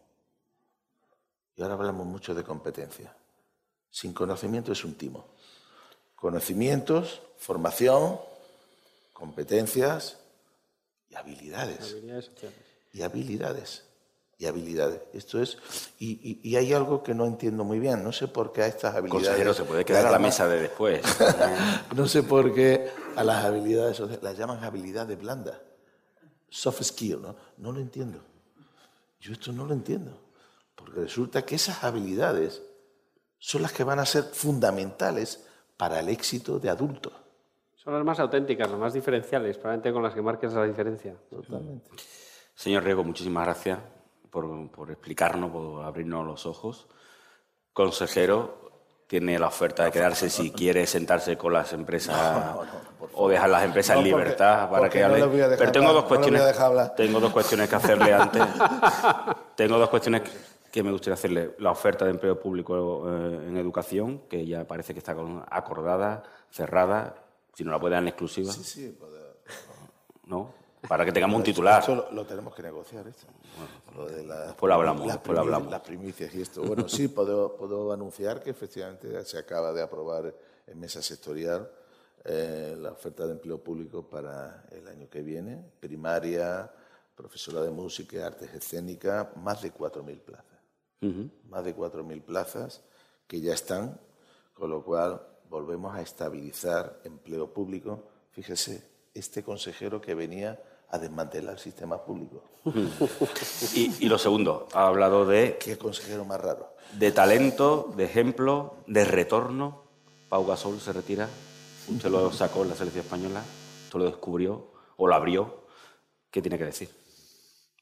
Y 1.55 1.61
ahora 1.61 1.76
hablamos 1.76 2.05
mucho 2.05 2.34
de 2.34 2.43
competencia. 2.43 3.15
Sin 3.89 4.13
conocimiento 4.13 4.71
es 4.71 4.84
un 4.84 4.95
timo. 4.95 5.26
Conocimientos, 6.15 7.21
formación, 7.38 8.19
competencias 9.13 10.17
y 11.09 11.15
habilidades. 11.15 11.91
habilidades 11.93 12.32
y 12.91 13.01
habilidades 13.01 13.84
y 14.38 14.45
habilidades. 14.45 15.01
Esto 15.13 15.41
es, 15.41 15.57
y, 15.97 16.55
hay 16.55 16.73
algo 16.73 17.03
que 17.03 17.13
no 17.13 17.25
entiendo 17.25 17.63
muy 17.63 17.79
bien. 17.79 18.03
No 18.03 18.11
sé 18.11 18.27
por 18.27 18.51
qué 18.51 18.63
a 18.63 18.67
estas 18.67 18.95
habilidades. 18.95 19.27
Consejero, 19.27 19.53
se 19.53 19.63
puede 19.63 19.86
quedar 19.86 20.05
a 20.05 20.11
la 20.11 20.19
mesa 20.19 20.47
de 20.47 20.61
después. 20.61 21.01
no 21.95 22.07
sé 22.07 22.23
por 22.23 22.53
qué 22.53 22.89
a 23.15 23.23
las 23.23 23.45
habilidades 23.45 23.99
las 24.21 24.38
llaman 24.38 24.63
habilidades 24.63 25.17
blandas. 25.19 25.57
Soft 26.49 26.83
skill, 26.83 27.21
¿no? 27.21 27.36
No 27.57 27.71
lo 27.71 27.79
entiendo. 27.79 28.19
Yo 29.19 29.33
esto 29.33 29.51
no 29.51 29.65
lo 29.65 29.73
entiendo. 29.73 30.21
Porque 30.75 31.01
resulta 31.01 31.43
que 31.43 31.55
esas 31.55 31.83
habilidades 31.83 32.61
son 33.38 33.61
las 33.61 33.71
que 33.71 33.83
van 33.83 33.99
a 33.99 34.05
ser 34.05 34.23
fundamentales 34.23 35.45
para 35.77 35.99
el 35.99 36.09
éxito 36.09 36.59
de 36.59 36.69
adultos. 36.69 37.13
Son 37.75 37.93
las 37.93 38.03
más 38.03 38.19
auténticas, 38.19 38.69
las 38.69 38.79
más 38.79 38.93
diferenciales, 38.93 39.57
probablemente 39.57 39.93
con 39.93 40.03
las 40.03 40.13
que 40.13 40.21
marques 40.21 40.51
la 40.53 40.65
diferencia. 40.65 41.15
Totalmente. 41.29 41.91
Señor 42.55 42.83
Riego, 42.83 43.03
muchísimas 43.03 43.45
gracias 43.45 43.94
por, 44.43 44.91
explicarnos, 44.91 45.51
por 45.51 45.83
abrirnos 45.83 46.25
los 46.25 46.45
ojos. 46.45 46.88
Consejero, 47.71 48.71
tiene 49.07 49.38
la 49.39 49.47
oferta 49.47 49.86
de 49.86 49.91
quedarse 49.91 50.29
si 50.29 50.51
quiere 50.51 50.86
sentarse 50.88 51.38
con 51.38 51.53
las 51.53 51.71
empresas 51.73 52.57
o 53.13 53.29
dejar 53.29 53.49
las 53.49 53.63
empresas 53.63 53.97
en 53.97 54.03
libertad 54.03 54.69
para 54.69 54.89
que 54.89 55.03
hable. 55.03 55.25
Pero 55.57 55.71
tengo 55.71 55.93
dos 55.93 56.05
cuestiones. 56.05 56.41
tengo 56.95 57.19
dos 57.19 57.31
cuestiones 57.31 57.69
que 57.69 57.75
hacerle 57.75 58.13
antes. 58.13 58.41
tengo 59.55 59.77
dos 59.77 59.89
cuestiones 59.89 60.23
que 60.71 60.83
me 60.83 60.91
gustaría 60.91 61.13
hacerle. 61.13 61.55
La 61.59 61.71
oferta 61.71 62.03
de 62.05 62.11
empleo 62.11 62.39
público 62.39 63.09
eh, 63.09 63.47
en 63.47 63.57
educación, 63.57 64.23
que 64.29 64.45
ya 64.45 64.65
parece 64.65 64.93
que 64.93 64.99
está 64.99 65.15
acordada, 65.49 66.23
cerrada. 66.49 67.15
Si 67.53 67.63
no 67.63 67.71
la 67.71 67.79
puede 67.79 67.93
dar 67.93 68.03
en 68.03 68.09
exclusiva. 68.09 68.51
Sí, 68.51 68.63
sí, 68.63 68.97
puede. 68.99 69.21
¿No? 70.25 70.64
Para 70.88 71.05
que 71.05 71.11
tengamos 71.11 71.38
un 71.38 71.43
titular. 71.43 71.81
Eso 71.81 72.07
lo, 72.11 72.25
tenemos 72.25 72.53
que 72.53 72.63
negociar, 72.63 73.07
esto. 73.07 73.27
lo 73.95 74.05
de 74.05 74.23
después 74.23 74.69
lo 74.69 74.73
hablamos, 74.73 75.07
después 75.07 75.38
hablamos. 75.38 75.71
Las 75.71 75.81
primicias 75.81 76.33
y 76.36 76.41
esto. 76.41 76.63
Bueno, 76.63 76.88
sí, 76.88 77.07
puedo, 77.07 77.55
puedo 77.55 77.91
anunciar 77.91 78.41
que 78.41 78.51
efectivamente 78.51 79.23
se 79.25 79.38
acaba 79.38 79.73
de 79.73 79.81
aprobar 79.81 80.33
en 80.67 80.79
mesa 80.79 81.01
sectorial 81.01 81.69
eh, 82.23 82.75
la 82.79 82.91
oferta 82.91 83.27
de 83.27 83.33
empleo 83.33 83.63
público 83.63 84.09
para 84.09 84.65
el 84.71 84.88
año 84.88 85.07
que 85.09 85.21
viene. 85.21 85.63
Primaria, 85.79 86.71
profesora 87.15 87.61
de 87.61 87.69
música, 87.69 88.25
artes 88.25 88.53
escénicas, 88.53 89.27
más 89.38 89.61
de 89.61 89.73
4.000 89.73 90.19
plazas. 90.21 90.45
Más 91.49 91.63
de 91.63 91.75
4.000 91.75 92.23
plazas 92.23 92.81
que 93.27 93.39
ya 93.39 93.53
están, 93.53 93.99
con 94.55 94.71
lo 94.71 94.83
cual 94.83 95.21
volvemos 95.51 95.95
a 95.95 96.01
estabilizar 96.01 96.99
empleo 97.03 97.53
público. 97.53 98.03
Fíjese, 98.31 98.83
este 99.13 99.43
consejero 99.43 100.01
que 100.01 100.15
venía 100.15 100.59
a 100.95 100.99
desmantelar 100.99 101.53
el 101.53 101.59
sistema 101.59 102.03
público. 102.03 102.43
y, 103.75 104.07
lo 104.07 104.17
segundo, 104.17 104.67
ha 104.73 104.87
hablado 104.87 105.25
de... 105.25 105.57
¿Qué 105.59 105.77
consejero 105.77 106.25
más 106.25 106.41
raro? 106.41 106.75
De 106.93 107.11
talento, 107.11 107.93
de 107.95 108.05
ejemplo, 108.05 108.77
de 108.87 109.05
retorno. 109.05 109.83
Pau 110.29 110.45
Gasol 110.45 110.79
se 110.79 110.93
retira. 110.93 111.29
Usted 111.87 112.09
lo 112.09 112.31
sacó 112.31 112.63
en 112.63 112.69
la 112.69 112.75
selección 112.75 113.05
española, 113.05 113.43
usted 113.85 113.99
lo 113.99 114.05
descubrió 114.05 114.71
o 114.97 115.07
lo 115.07 115.13
abrió. 115.13 115.65
¿Qué 116.31 116.41
tiene 116.41 116.57
que 116.57 116.65
decir? 116.65 116.89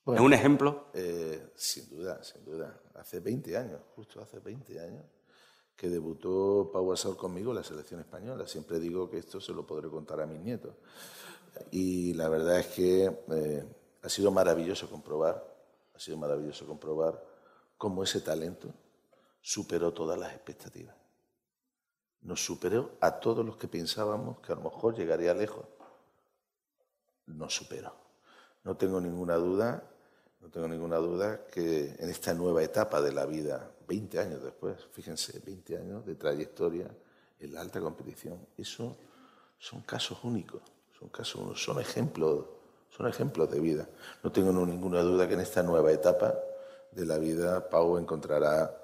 ¿Es 0.06 0.20
un 0.20 0.34
ejemplo? 0.34 0.88
Eh, 0.94 1.54
sin 1.56 1.90
duda, 1.90 2.22
sin 2.22 2.44
duda. 2.44 2.82
Hace 2.96 3.22
20 3.22 3.56
años, 3.56 3.80
justo 3.96 4.22
hace 4.22 4.40
20 4.40 4.80
años, 4.80 5.06
que 5.76 5.88
debutó 5.90 6.70
Pau 6.72 6.90
Gasol 6.90 7.16
conmigo 7.16 7.52
en 7.52 7.58
la 7.58 7.64
selección 7.64 8.02
española. 8.02 8.46
Siempre 8.46 8.80
digo 8.80 9.10
que 9.10 9.20
esto 9.20 9.40
se 9.40 9.54
lo 9.54 9.66
podré 9.66 9.90
contar 9.90 10.20
a 10.20 10.26
mis 10.26 10.42
nietos. 10.42 10.76
Y 11.72 12.14
la 12.14 12.30
verdad 12.30 12.60
es 12.60 12.68
que 12.68 13.06
eh, 13.32 13.66
ha 14.02 14.10
sido 14.10 14.32
maravilloso 14.32 14.90
comprobar, 14.90 15.44
ha 15.94 16.00
sido 16.00 16.18
maravilloso 16.18 16.66
comprobar 16.66 17.24
cómo 17.78 18.04
ese 18.04 18.22
talento 18.22 18.70
superó 19.42 19.94
todas 19.94 20.20
las 20.20 20.34
expectativas. 20.34 20.96
Nos 22.22 22.44
superó 22.44 22.92
a 23.02 23.20
todos 23.20 23.46
los 23.46 23.58
que 23.58 23.68
pensábamos 23.68 24.40
que 24.40 24.54
a 24.54 24.56
lo 24.56 24.62
mejor 24.62 24.96
llegaría 24.96 25.34
lejos. 25.34 25.66
Nos 27.26 27.54
superó. 27.54 27.94
No 28.64 28.78
tengo 28.78 29.02
ninguna 29.02 29.36
duda, 29.36 29.84
no 30.40 30.50
tengo 30.50 30.68
ninguna 30.68 30.98
duda 30.98 31.46
que 31.48 31.96
en 32.00 32.10
esta 32.10 32.34
nueva 32.34 32.64
etapa 32.64 33.02
de 33.02 33.12
la 33.12 33.26
vida, 33.26 33.72
20 33.88 34.20
años 34.20 34.44
después, 34.44 34.78
fíjense, 34.92 35.40
20 35.40 35.78
años 35.78 36.06
de 36.06 36.16
trayectoria, 36.16 36.90
en 37.40 37.54
la 37.54 37.62
alta 37.62 37.82
competición, 37.82 38.48
eso 38.58 38.98
son 39.58 39.82
casos 39.82 40.24
únicos, 40.24 40.62
son 41.04 41.10
casos 41.10 41.62
son 41.62 41.80
ejemplos, 41.80 42.46
son 42.90 43.08
ejemplos 43.08 43.50
de 43.52 43.60
vida. 43.60 43.88
No 44.24 44.32
tengo 44.32 44.52
ninguna 44.66 45.02
duda 45.02 45.28
que 45.28 45.34
en 45.34 45.42
esta 45.42 45.64
nueva 45.64 45.92
etapa 45.92 46.34
de 46.92 47.06
la 47.06 47.18
vida 47.18 47.68
Pau 47.70 47.98
encontrará 47.98 48.78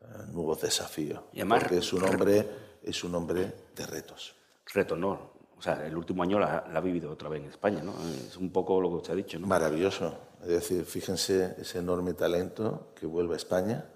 eh, 0.00 0.04
nuevos 0.32 0.60
desafíos. 0.60 1.20
Y 1.32 1.40
además, 1.40 1.62
porque 1.62 1.78
es 1.78 1.92
un 1.92 2.04
hombre, 2.04 2.48
es 2.82 3.02
un 3.04 3.14
hombre 3.14 3.52
de 3.74 3.86
retos. 3.86 4.34
Retos, 4.72 4.98
no. 4.98 5.34
O 5.56 5.62
sea, 5.62 5.86
el 5.86 5.96
último 5.96 6.22
año 6.22 6.38
la, 6.38 6.58
ha 6.58 6.80
vivido 6.80 7.10
otra 7.10 7.28
vez 7.28 7.42
en 7.42 7.48
España, 7.48 7.82
¿no? 7.82 7.94
Es 8.28 8.36
un 8.36 8.52
poco 8.52 8.80
lo 8.80 8.90
que 8.90 8.96
usted 8.96 9.12
ha 9.14 9.16
dicho, 9.16 9.38
¿no? 9.38 9.46
Maravilloso. 9.46 10.14
Es 10.42 10.48
decir, 10.48 10.84
fíjense 10.84 11.56
ese 11.58 11.78
enorme 11.78 12.12
talento 12.12 12.92
que 12.94 13.06
vuelve 13.06 13.34
a 13.34 13.36
España 13.38 13.86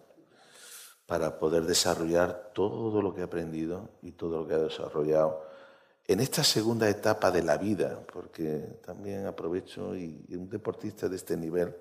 para 1.06 1.38
poder 1.38 1.64
desarrollar 1.64 2.52
todo 2.54 3.02
lo 3.02 3.14
que 3.14 3.20
ha 3.20 3.24
aprendido 3.24 3.90
y 4.02 4.12
todo 4.12 4.40
lo 4.40 4.48
que 4.48 4.54
ha 4.54 4.58
desarrollado 4.58 5.47
en 6.08 6.20
esta 6.20 6.42
segunda 6.42 6.88
etapa 6.88 7.30
de 7.30 7.42
la 7.42 7.58
vida, 7.58 8.00
porque 8.10 8.80
también 8.84 9.26
aprovecho 9.26 9.94
y, 9.94 10.24
un 10.30 10.48
deportista 10.48 11.06
de 11.06 11.16
este 11.16 11.36
nivel 11.36 11.76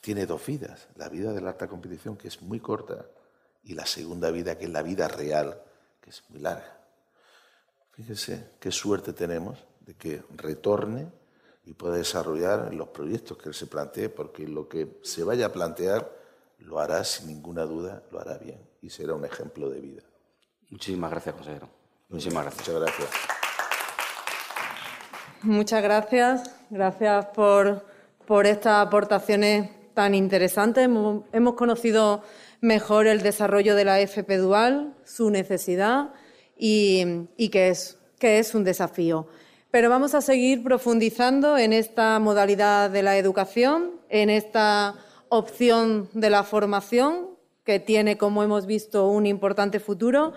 tiene 0.00 0.24
dos 0.24 0.44
vidas, 0.46 0.88
la 0.96 1.10
vida 1.10 1.34
de 1.34 1.42
la 1.42 1.50
alta 1.50 1.68
competición 1.68 2.16
que 2.16 2.28
es 2.28 2.40
muy 2.40 2.60
corta 2.60 3.04
y 3.64 3.74
la 3.74 3.84
segunda 3.84 4.30
vida 4.30 4.56
que 4.56 4.64
es 4.64 4.70
la 4.70 4.82
vida 4.82 5.06
real, 5.06 5.60
que 6.00 6.08
es 6.08 6.22
muy 6.30 6.40
larga. 6.40 6.78
Fíjese 7.92 8.52
qué 8.58 8.72
suerte 8.72 9.12
tenemos 9.12 9.58
de 9.80 9.94
que 9.94 10.22
retorne 10.36 11.12
y 11.66 11.74
pueda 11.74 11.96
desarrollar 11.96 12.72
los 12.72 12.88
proyectos 12.88 13.36
que 13.36 13.50
él 13.50 13.54
se 13.54 13.66
plantee, 13.66 14.08
porque 14.08 14.48
lo 14.48 14.66
que 14.66 14.98
se 15.02 15.24
vaya 15.24 15.46
a 15.46 15.52
plantear 15.52 16.10
lo 16.60 16.80
hará 16.80 17.04
sin 17.04 17.26
ninguna 17.26 17.64
duda, 17.66 18.02
lo 18.10 18.18
hará 18.18 18.38
bien 18.38 18.66
y 18.80 18.88
será 18.88 19.12
un 19.12 19.26
ejemplo 19.26 19.68
de 19.68 19.80
vida. 19.80 20.02
Muchísimas 20.70 21.10
gracias, 21.10 21.34
consejero. 21.34 21.68
Muchísimas 22.08 22.44
gracias. 22.44 22.68
Muchas 22.68 22.82
gracias. 22.82 23.37
Muchas 25.42 25.84
gracias. 25.84 26.50
Gracias 26.68 27.26
por, 27.26 27.86
por 28.26 28.44
estas 28.46 28.84
aportaciones 28.84 29.70
tan 29.94 30.16
interesantes. 30.16 30.84
Hemos, 30.84 31.54
conocido 31.54 32.22
mejor 32.60 33.06
el 33.06 33.22
desarrollo 33.22 33.76
de 33.76 33.84
la 33.84 34.00
FP 34.00 34.36
Dual, 34.36 34.96
su 35.04 35.30
necesidad 35.30 36.12
y, 36.56 37.28
que, 37.52 37.68
es, 37.68 37.98
que 38.18 38.40
es 38.40 38.52
un 38.56 38.64
desafío. 38.64 39.28
Pero 39.70 39.90
vamos 39.90 40.14
a 40.14 40.22
seguir 40.22 40.64
profundizando 40.64 41.56
en 41.56 41.72
esta 41.72 42.18
modalidad 42.18 42.90
de 42.90 43.04
la 43.04 43.16
educación, 43.16 43.92
en 44.08 44.30
esta 44.30 44.96
opción 45.28 46.08
de 46.14 46.30
la 46.30 46.42
formación, 46.42 47.28
que 47.62 47.78
tiene, 47.78 48.18
como 48.18 48.42
hemos 48.42 48.66
visto, 48.66 49.08
un 49.08 49.24
importante 49.24 49.78
futuro. 49.78 50.32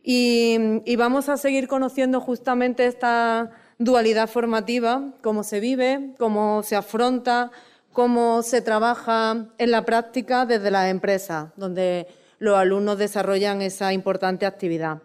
Y 0.00 0.94
vamos 0.96 1.28
a 1.28 1.36
seguir 1.36 1.66
conociendo 1.66 2.20
justamente 2.20 2.86
esta 2.86 3.50
dualidad 3.78 4.28
formativa, 4.28 5.12
cómo 5.22 5.44
se 5.44 5.60
vive, 5.60 6.10
cómo 6.18 6.62
se 6.62 6.76
afronta, 6.76 7.50
cómo 7.92 8.42
se 8.42 8.60
trabaja 8.60 9.46
en 9.58 9.70
la 9.70 9.84
práctica 9.84 10.46
desde 10.46 10.70
las 10.70 10.90
empresas, 10.90 11.50
donde 11.56 12.06
los 12.38 12.56
alumnos 12.56 12.98
desarrollan 12.98 13.62
esa 13.62 13.92
importante 13.92 14.46
actividad. 14.46 15.02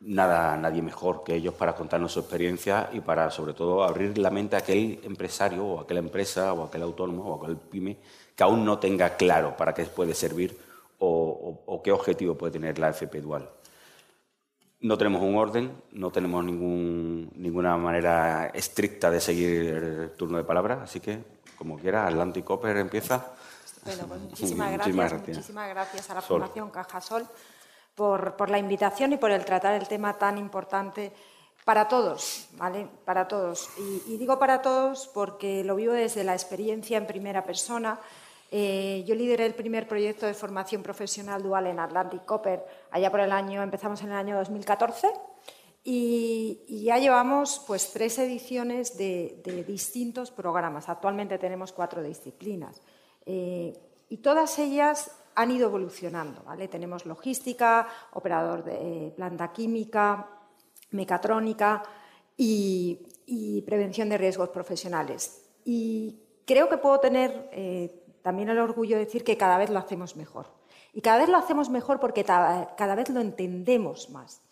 Nada, 0.00 0.54
nadie 0.58 0.82
mejor 0.82 1.24
que 1.24 1.36
ellos 1.36 1.54
para 1.54 1.74
contarnos 1.74 2.12
su 2.12 2.20
experiencia 2.20 2.90
y 2.92 3.00
para, 3.00 3.30
sobre 3.30 3.54
todo, 3.54 3.84
abrir 3.84 4.18
la 4.18 4.28
mente 4.28 4.54
a 4.54 4.58
aquel 4.58 5.00
empresario 5.02 5.64
o 5.64 5.78
a 5.78 5.82
aquella 5.84 6.00
empresa 6.00 6.52
o 6.52 6.64
a 6.64 6.66
aquel 6.66 6.82
autónomo 6.82 7.30
o 7.30 7.40
a 7.40 7.44
aquel 7.44 7.56
pyme 7.56 7.96
que 8.36 8.42
aún 8.42 8.66
no 8.66 8.78
tenga 8.78 9.16
claro 9.16 9.56
para 9.56 9.72
qué 9.72 9.84
puede 9.86 10.12
servir 10.12 10.58
o, 10.98 11.62
o 11.64 11.82
qué 11.82 11.90
objetivo 11.90 12.34
puede 12.34 12.52
tener 12.52 12.78
la 12.78 12.90
FP 12.90 13.22
Dual. 13.22 13.48
No 14.82 14.98
tenemos 14.98 15.22
un 15.22 15.36
orden, 15.36 15.72
no 15.92 16.10
tenemos 16.10 16.44
ningún, 16.44 17.30
ninguna 17.36 17.76
manera 17.76 18.48
estricta 18.48 19.10
de 19.10 19.20
seguir 19.20 19.50
el 19.50 20.10
turno 20.16 20.38
de 20.38 20.44
palabra, 20.44 20.82
así 20.82 20.98
que, 20.98 21.24
como 21.56 21.78
quiera, 21.78 22.06
Atlantic 22.06 22.44
Copper 22.44 22.76
empieza. 22.76 23.32
Bueno, 23.84 24.06
pues 24.08 24.20
muchísimas, 24.30 24.72
gracias, 24.72 25.12
muchísimas 25.12 25.68
gracias 25.68 26.10
a 26.10 26.14
la 26.14 26.22
Fundación 26.22 26.70
Cajasol 26.70 27.26
por, 27.94 28.36
por 28.36 28.50
la 28.50 28.58
invitación 28.58 29.12
y 29.12 29.16
por 29.18 29.30
el 29.30 29.44
tratar 29.44 29.74
el 29.74 29.86
tema 29.86 30.14
tan 30.14 30.36
importante 30.36 31.12
para 31.64 31.86
todos, 31.86 32.48
¿vale? 32.56 32.88
Para 33.04 33.28
todos. 33.28 33.70
Y, 33.78 34.14
y, 34.14 34.18
digo 34.18 34.40
para 34.40 34.62
todos 34.62 35.08
porque 35.14 35.62
lo 35.62 35.76
vivo 35.76 35.92
desde 35.92 36.24
la 36.24 36.32
experiencia 36.32 36.98
en 36.98 37.06
primera 37.06 37.44
persona 37.44 38.00
eh, 38.54 39.02
yo 39.06 39.14
lideré 39.14 39.46
el 39.46 39.54
primer 39.54 39.88
proyecto 39.88 40.26
de 40.26 40.34
formación 40.34 40.82
profesional 40.82 41.42
dual 41.42 41.68
en 41.68 41.80
Atlantic 41.80 42.26
Copper, 42.26 42.62
allá 42.90 43.10
por 43.10 43.20
el 43.20 43.32
año, 43.32 43.62
empezamos 43.62 44.02
en 44.02 44.08
el 44.08 44.16
año 44.16 44.36
2014, 44.36 45.08
y, 45.82 46.82
ya 46.84 46.98
llevamos 46.98 47.64
pues 47.66 47.90
tres 47.94 48.18
ediciones 48.18 48.98
de, 48.98 49.64
distintos 49.66 50.30
programas. 50.30 50.90
Actualmente 50.90 51.38
tenemos 51.38 51.72
cuatro 51.72 52.02
disciplinas. 52.02 52.82
Eh, 53.24 53.72
y 54.10 54.18
todas 54.18 54.58
ellas 54.58 55.10
han 55.34 55.50
ido 55.50 55.68
evolucionando. 55.68 56.42
¿vale? 56.44 56.68
Tenemos 56.68 57.06
logística, 57.06 57.88
operador 58.12 58.64
de 58.64 59.14
planta 59.16 59.50
química, 59.50 60.28
mecatrónica 60.90 61.82
y, 62.36 63.08
prevención 63.64 64.10
de 64.10 64.18
riesgos 64.18 64.50
profesionales. 64.50 65.42
Y 65.64 66.20
creo 66.44 66.68
que 66.68 66.76
puedo 66.76 67.00
tener 67.00 67.48
eh, 67.52 68.01
también 68.22 68.48
el 68.48 68.58
orgullo 68.58 68.96
de 68.96 69.04
decir 69.04 69.24
que 69.24 69.36
cada 69.36 69.58
vez 69.58 69.70
lo 69.70 69.78
hacemos 69.78 70.16
mejor. 70.16 70.46
Y 70.92 71.00
cada 71.00 71.18
vez 71.18 71.28
lo 71.28 71.38
hacemos 71.38 71.70
mejor 71.70 72.00
porque 72.00 72.24
cada 72.24 72.94
vez 72.94 73.08
lo 73.08 73.20
entendemos 73.20 74.10
más. 74.10 74.42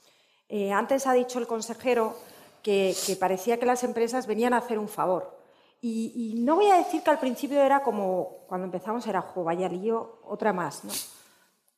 Eh, 0.49 0.73
antes 0.73 1.07
ha 1.07 1.13
dicho 1.13 1.39
el 1.39 1.47
consejero 1.47 2.17
que, 2.63 2.95
parecía 3.19 3.59
que 3.59 3.67
las 3.67 3.85
empresas 3.85 4.27
venían 4.27 4.53
a 4.53 4.59
hacer 4.59 4.79
un 4.79 4.89
favor. 4.89 5.39
Y, 5.83 6.35
no 6.45 6.57
voy 6.57 6.67
a 6.67 6.77
decir 6.77 7.03
que 7.03 7.11
al 7.11 7.19
principio 7.19 7.63
era 7.63 7.83
como 7.83 8.45
cuando 8.49 8.67
empezamos 8.67 9.07
era, 9.07 9.23
jo, 9.23 9.45
vaya 9.45 9.69
lío, 9.69 10.21
otra 10.25 10.53
más. 10.53 10.85
¿no? 10.85 10.93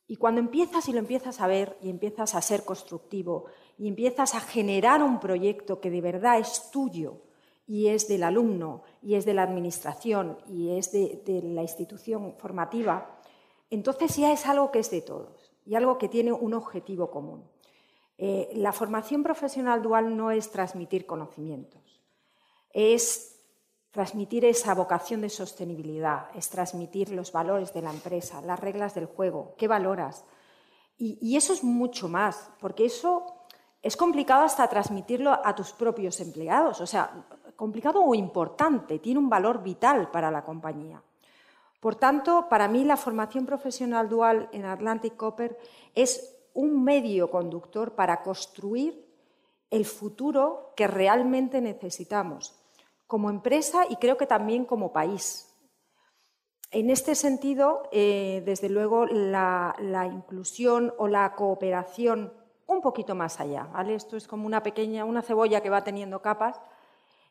Y 0.07 0.17
cuando 0.17 0.41
empiezas 0.41 0.87
y 0.89 0.93
lo 0.93 0.99
empiezas 0.99 1.39
a 1.39 1.47
ver 1.47 1.77
y 1.81 1.89
empiezas 1.89 2.35
a 2.35 2.41
ser 2.41 2.65
constructivo 2.65 3.45
y 3.77 3.87
empiezas 3.87 4.35
a 4.35 4.41
generar 4.41 5.01
un 5.01 5.19
proyecto 5.19 5.79
que 5.79 5.89
de 5.89 6.01
verdad 6.01 6.39
es 6.39 6.69
tuyo, 6.71 7.21
y 7.65 7.87
es 7.87 8.07
del 8.07 8.23
alumno 8.23 8.83
y 9.01 9.15
es 9.15 9.25
de 9.25 9.33
la 9.33 9.43
administración 9.43 10.37
y 10.47 10.77
es 10.77 10.91
de, 10.91 11.41
la 11.43 11.61
institución 11.61 12.35
formativa, 12.37 13.19
entonces 13.69 14.15
ya 14.17 14.31
es 14.31 14.45
algo 14.45 14.71
que 14.71 14.79
es 14.79 14.91
de 14.91 15.01
todos 15.01 15.51
y 15.65 15.75
algo 15.75 15.97
que 15.97 16.09
tiene 16.09 16.31
un 16.31 16.53
objetivo 16.53 17.09
común. 17.09 17.43
Eh, 18.17 18.51
la 18.55 18.71
formación 18.71 19.23
profesional 19.23 19.81
dual 19.81 20.15
no 20.15 20.31
es 20.31 20.51
transmitir 20.51 21.05
conocimientos, 21.05 22.01
es 22.71 23.33
transmitir 23.93 24.43
esa 24.45 24.73
vocación 24.73 25.21
de 25.21 25.29
sostenibilidad, 25.29 26.27
es 26.35 26.49
transmitir 26.49 27.11
los 27.11 27.31
valores 27.31 27.73
de 27.73 27.83
la 27.83 27.91
empresa, 27.91 28.41
las 28.41 28.59
reglas 28.59 28.95
del 28.95 29.05
juego, 29.05 29.53
qué 29.57 29.67
valoras. 29.67 30.25
Y, 30.97 31.35
eso 31.35 31.53
es 31.53 31.63
mucho 31.63 32.07
más, 32.07 32.49
porque 32.59 32.85
eso 32.85 33.25
es 33.81 33.97
complicado 33.97 34.45
hasta 34.45 34.67
transmitirlo 34.67 35.31
a 35.31 35.53
tus 35.53 35.73
propios 35.73 36.19
empleados, 36.21 36.81
o 36.81 36.87
sea, 36.87 37.25
complicado 37.63 38.03
o 38.03 38.13
importante, 38.13 38.99
tiene 38.99 39.19
un 39.19 39.29
valor 39.29 39.63
vital 39.63 40.11
para 40.11 40.29
la 40.29 40.43
compañía. 40.43 41.01
Por 41.79 41.95
tanto, 41.95 42.49
para 42.49 42.67
mí 42.67 42.83
la 42.83 42.97
formación 42.97 43.45
profesional 43.45 44.09
dual 44.09 44.49
en 44.51 44.65
Atlantic 44.65 45.15
Copper 45.15 45.57
es 45.95 46.35
un 46.53 46.83
medio 46.83 47.31
conductor 47.31 47.95
para 47.95 48.21
construir 48.21 49.05
el 49.69 49.85
futuro 49.85 50.73
que 50.75 50.87
realmente 50.87 51.61
necesitamos 51.61 52.53
como 53.07 53.29
empresa 53.29 53.85
y 53.89 53.95
creo 53.95 54.17
que 54.17 54.27
también 54.27 54.65
como 54.65 54.91
país. 54.91 55.49
En 56.69 56.89
este 56.89 57.15
sentido, 57.15 57.83
eh, 57.93 58.43
desde 58.45 58.67
luego, 58.67 59.05
la, 59.05 59.73
inclusión 60.11 60.93
o 60.97 61.07
la 61.07 61.33
cooperación 61.33 62.33
un 62.67 62.81
poquito 62.81 63.15
más 63.15 63.39
allá, 63.39 63.69
¿vale? 63.71 63.95
Esto 63.95 64.17
es 64.17 64.27
como 64.27 64.47
una 64.47 64.63
pequeña, 64.63 65.05
una 65.05 65.21
cebolla 65.21 65.61
que 65.61 65.69
va 65.69 65.85
teniendo 65.85 66.21
capas. 66.21 66.59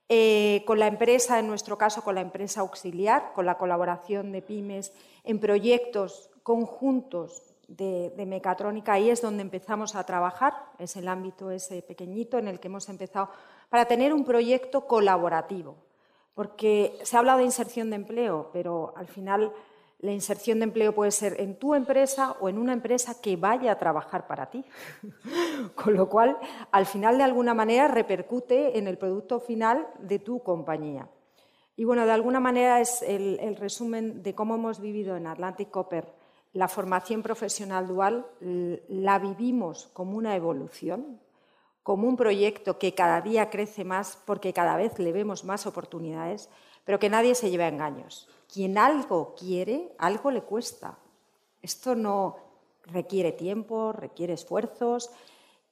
Eh, 0.08 0.62
con 0.66 0.78
la 0.78 0.88
empresa, 0.88 1.38
en 1.38 1.46
nuestro 1.46 1.78
caso, 1.78 2.02
con 2.02 2.14
la 2.14 2.20
empresa 2.20 2.60
auxiliar, 2.60 3.32
con 3.34 3.46
la 3.46 3.56
colaboración 3.56 4.32
de 4.32 4.42
pymes 4.42 4.92
en 5.24 5.38
proyectos 5.38 6.30
conjuntos 6.42 7.54
de, 7.68 8.10
de, 8.16 8.26
mecatrónica, 8.26 8.94
ahí 8.94 9.08
es 9.08 9.22
donde 9.22 9.42
empezamos 9.42 9.94
a 9.94 10.04
trabajar, 10.04 10.54
es 10.78 10.96
el 10.96 11.08
ámbito 11.08 11.50
ese 11.50 11.80
pequeñito 11.80 12.38
en 12.38 12.48
el 12.48 12.60
que 12.60 12.68
hemos 12.68 12.88
empezado 12.88 13.30
para 13.70 13.86
tener 13.86 14.12
un 14.12 14.24
proyecto 14.24 14.86
colaborativo. 14.86 15.76
Porque 16.34 16.98
se 17.02 17.16
ha 17.16 17.20
hablado 17.20 17.38
de 17.38 17.44
inserción 17.44 17.90
de 17.90 17.96
empleo, 17.96 18.50
pero 18.52 18.92
al 18.96 19.06
final 19.06 19.52
la 20.02 20.12
inserción 20.12 20.58
de 20.58 20.64
empleo 20.64 20.94
puede 20.94 21.12
ser 21.12 21.40
en 21.40 21.56
tu 21.56 21.74
empresa 21.74 22.32
o 22.40 22.48
en 22.48 22.58
una 22.58 22.72
empresa 22.72 23.20
que 23.22 23.36
vaya 23.36 23.72
a 23.72 23.78
trabajar 23.78 24.26
para 24.26 24.50
ti. 24.50 24.64
Con 25.76 25.94
lo 25.94 26.08
cual, 26.08 26.36
al 26.72 26.86
final, 26.86 27.16
de 27.16 27.24
alguna 27.24 27.54
manera, 27.54 27.86
repercute 27.86 28.76
en 28.76 28.88
el 28.88 28.98
producto 28.98 29.38
final 29.38 29.86
de 30.00 30.18
tu 30.18 30.42
compañía. 30.42 31.08
Y 31.76 31.84
bueno, 31.84 32.04
de 32.04 32.12
alguna 32.12 32.40
manera 32.40 32.80
es 32.80 33.00
el, 33.02 33.56
resumen 33.56 34.22
de 34.24 34.34
cómo 34.34 34.56
hemos 34.56 34.80
vivido 34.80 35.16
en 35.16 35.26
Atlantic 35.26 35.70
Copper 35.70 36.12
la 36.52 36.68
formación 36.68 37.22
profesional 37.22 37.86
dual, 37.86 38.26
la 38.40 39.18
vivimos 39.18 39.88
como 39.94 40.18
una 40.18 40.36
evolución, 40.36 41.18
como 41.82 42.06
un 42.06 42.16
proyecto 42.16 42.78
que 42.78 42.94
cada 42.94 43.22
día 43.22 43.48
crece 43.48 43.84
más 43.84 44.18
porque 44.26 44.52
cada 44.52 44.76
vez 44.76 44.98
le 44.98 45.12
vemos 45.12 45.44
más 45.44 45.66
oportunidades, 45.66 46.50
pero 46.84 46.98
que 46.98 47.08
nadie 47.08 47.34
se 47.34 47.50
lleve 47.50 47.64
a 47.64 47.68
engaños. 47.68 48.28
Quien 48.52 48.76
algo 48.76 49.34
quiere, 49.34 49.94
algo 49.96 50.30
le 50.30 50.42
cuesta. 50.42 50.98
Esto 51.62 51.94
no 51.94 52.36
requiere 52.84 53.32
tiempo, 53.32 53.92
requiere 53.92 54.34
esfuerzos 54.34 55.10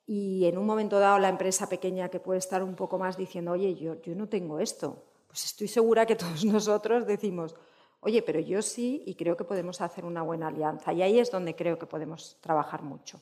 y 0.07 0.47
en 0.47 0.57
un 0.57 0.65
momento 0.65 0.99
dado 0.99 1.19
la 1.19 1.29
empresa 1.29 1.69
pequeña 1.69 2.09
que 2.09 2.21
puede 2.21 2.39
estar 2.39 2.63
un 2.63 2.75
poco 2.75 2.99
más 2.99 3.19
diciendo, 3.19 3.53
oye, 3.53 3.75
yo, 3.75 3.97
no 4.15 4.29
tengo 4.29 4.61
esto, 4.61 5.05
pues 5.27 5.45
estoy 5.45 5.69
segura 5.69 6.07
que 6.07 6.17
todos 6.17 6.45
nosotros 6.47 7.07
decimos, 7.07 7.55
oye, 8.01 8.23
pero 8.23 8.41
yo 8.41 8.63
sí 8.63 9.03
y 9.05 9.15
creo 9.15 9.37
que 9.37 9.45
podemos 9.45 9.83
hacer 9.83 10.07
una 10.07 10.23
buena 10.23 10.49
alianza. 10.49 10.93
Y 10.95 11.03
ahí 11.03 11.19
es 11.19 11.31
donde 11.31 11.55
creo 11.55 11.79
que 11.79 11.87
podemos 11.87 12.39
trabajar 12.41 12.83
mucho. 12.83 13.21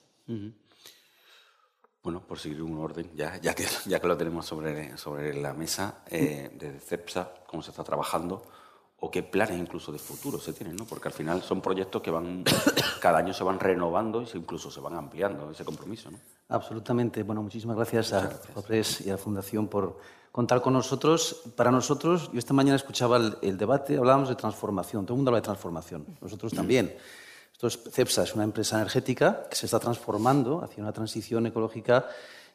Bueno, 2.03 2.23
por 2.27 2.39
seguir 2.39 2.63
un 2.63 2.79
orden, 2.79 3.11
ya, 3.17 3.41
que, 3.41 3.67
lo 4.07 4.17
tenemos 4.17 4.47
sobre, 4.47 4.97
sobre 4.97 5.35
la 5.35 5.53
mesa, 5.53 6.05
eh, 6.09 6.51
desde 6.55 6.79
CEPSA, 6.79 7.35
cómo 7.47 7.61
se 7.63 7.71
está 7.71 7.83
trabajando 7.83 8.45
o 9.01 9.11
qué 9.11 9.22
planes 9.22 9.59
incluso 9.59 9.92
de 9.92 9.99
futuro 9.99 10.40
se 10.40 10.53
tienen, 10.53 10.76
¿no? 10.76 10.84
Porque 10.84 11.09
al 11.09 11.14
final 11.14 11.42
son 11.42 11.61
proyectos 11.61 12.03
que 12.03 12.11
van 12.11 12.44
cada 13.01 13.18
año 13.18 13.32
se 13.32 13.44
van 13.44 13.61
renovando 13.61 14.22
y 14.22 14.36
incluso 14.36 14.70
se 14.70 14.80
van 14.80 14.94
ampliando 14.94 15.51
ese 15.51 15.64
compromiso, 15.64 16.11
¿no? 16.11 16.18
Absolutamente. 16.49 17.22
Bueno, 17.22 17.42
muchísimas 17.42 17.76
gracias 17.76 18.12
a 18.12 18.40
Copres 18.55 19.03
y 19.03 19.11
a 19.11 19.12
la 19.12 19.18
Fundación 19.18 19.68
por 19.68 19.99
contar 20.32 20.61
con 20.62 20.72
nosotros. 20.72 21.42
Para 21.55 21.70
nosotros, 21.70 22.30
yo 22.32 22.38
esta 22.38 22.55
mañana 22.55 22.76
escuchaba 22.76 23.18
el, 23.18 23.36
el 23.42 23.59
debate, 23.59 23.99
hablábamos 23.99 24.30
de 24.30 24.34
transformación, 24.34 25.05
todo 25.05 25.14
el 25.14 25.18
mundo 25.18 25.30
habla 25.30 25.40
de 25.40 25.44
transformación, 25.44 26.07
nosotros 26.20 26.53
también. 26.53 26.96
Entonces, 27.53 27.92
CEPSA 27.92 28.22
es 28.22 28.34
una 28.34 28.44
empresa 28.44 28.76
energética 28.76 29.49
que 29.51 29.57
se 29.57 29.66
está 29.66 29.78
transformando 29.78 30.62
hacia 30.62 30.82
una 30.82 30.92
transición 30.92 31.44
ecológica 31.46 32.07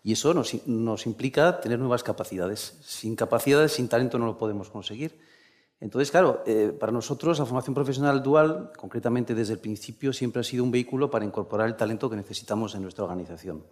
y 0.01 0.13
eso 0.13 0.33
nos, 0.33 0.65
nos, 0.65 1.05
implica 1.05 1.61
tener 1.61 1.77
nuevas 1.79 2.03
capacidades. 2.03 2.77
Sin 2.81 3.15
capacidades, 3.15 3.73
sin 3.73 3.87
talento 3.87 4.17
no 4.17 4.25
lo 4.25 4.37
podemos 4.37 4.69
conseguir. 4.69 5.19
Entonces, 5.83 6.11
claro, 6.11 6.41
eh, 6.45 6.71
para 6.79 6.93
nosotros 6.93 7.39
la 7.39 7.45
formación 7.45 7.73
profesional 7.73 8.23
dual, 8.23 8.71
concretamente 8.77 9.35
desde 9.35 9.51
el 9.51 9.59
principio, 9.59 10.13
siempre 10.13 10.39
ha 10.39 10.43
sido 10.43 10.63
un 10.63 10.71
vehículo 10.71 11.11
para 11.11 11.25
incorporar 11.25 11.67
el 11.67 11.75
talento 11.75 12.09
que 12.09 12.15
necesitamos 12.15 12.73
en 12.73 12.83
nuestra 12.83 13.03
organización. 13.03 13.65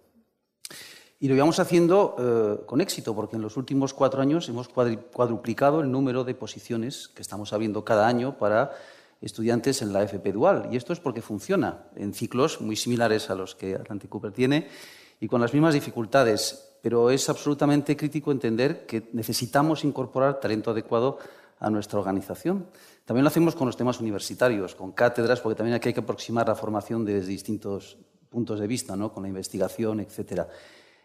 Y 1.18 1.28
lo 1.28 1.34
íbamos 1.34 1.58
haciendo 1.58 2.14
eh, 2.18 2.66
con 2.66 2.82
éxito, 2.82 3.14
porque 3.14 3.36
en 3.36 3.42
los 3.42 3.56
últimos 3.56 3.94
cuatro 3.94 4.20
años 4.20 4.46
hemos 4.50 4.68
cuadruplicado 4.68 5.80
el 5.80 5.90
número 5.90 6.22
de 6.22 6.34
posiciones 6.34 7.08
que 7.08 7.22
estamos 7.22 7.54
abriendo 7.54 7.82
cada 7.82 8.06
año 8.06 8.36
para 8.36 8.72
estudiantes 9.22 9.80
en 9.80 9.94
la 9.94 10.02
FP 10.02 10.32
Dual. 10.32 10.68
Y 10.70 10.76
esto 10.76 10.92
es 10.92 11.00
porque 11.00 11.22
funciona 11.22 11.86
en 11.96 12.12
ciclos 12.12 12.60
muy 12.60 12.76
similares 12.76 13.30
a 13.30 13.34
los 13.34 13.54
que 13.54 13.74
Atlantic 13.74 14.10
Cooper 14.10 14.32
tiene 14.32 14.68
y 15.18 15.28
con 15.28 15.40
las 15.40 15.54
mismas 15.54 15.72
dificultades. 15.72 16.76
Pero 16.82 17.08
es 17.08 17.30
absolutamente 17.30 17.96
crítico 17.96 18.32
entender 18.32 18.84
que 18.84 19.08
necesitamos 19.14 19.84
incorporar 19.84 20.40
talento 20.40 20.72
adecuado 20.72 21.18
a 21.62 21.70
nuestra 21.70 21.98
organización. 22.00 22.66
También 23.04 23.22
lo 23.22 23.28
hacemos 23.28 23.54
con 23.54 23.66
los 23.66 23.76
temas 23.76 24.00
universitarios, 24.00 24.74
con 24.74 24.92
cátedras, 24.92 25.40
porque 25.40 25.56
también 25.56 25.76
aquí 25.76 25.88
hay 25.88 25.94
que 25.94 26.00
aproximar 26.00 26.48
la 26.48 26.56
formación 26.56 27.04
desde 27.04 27.28
distintos 27.28 27.96
puntos 28.28 28.58
de 28.58 28.66
vista, 28.66 28.96
¿no? 28.96 29.12
con 29.12 29.22
la 29.22 29.28
investigación, 29.28 30.00
etc. 30.00 30.42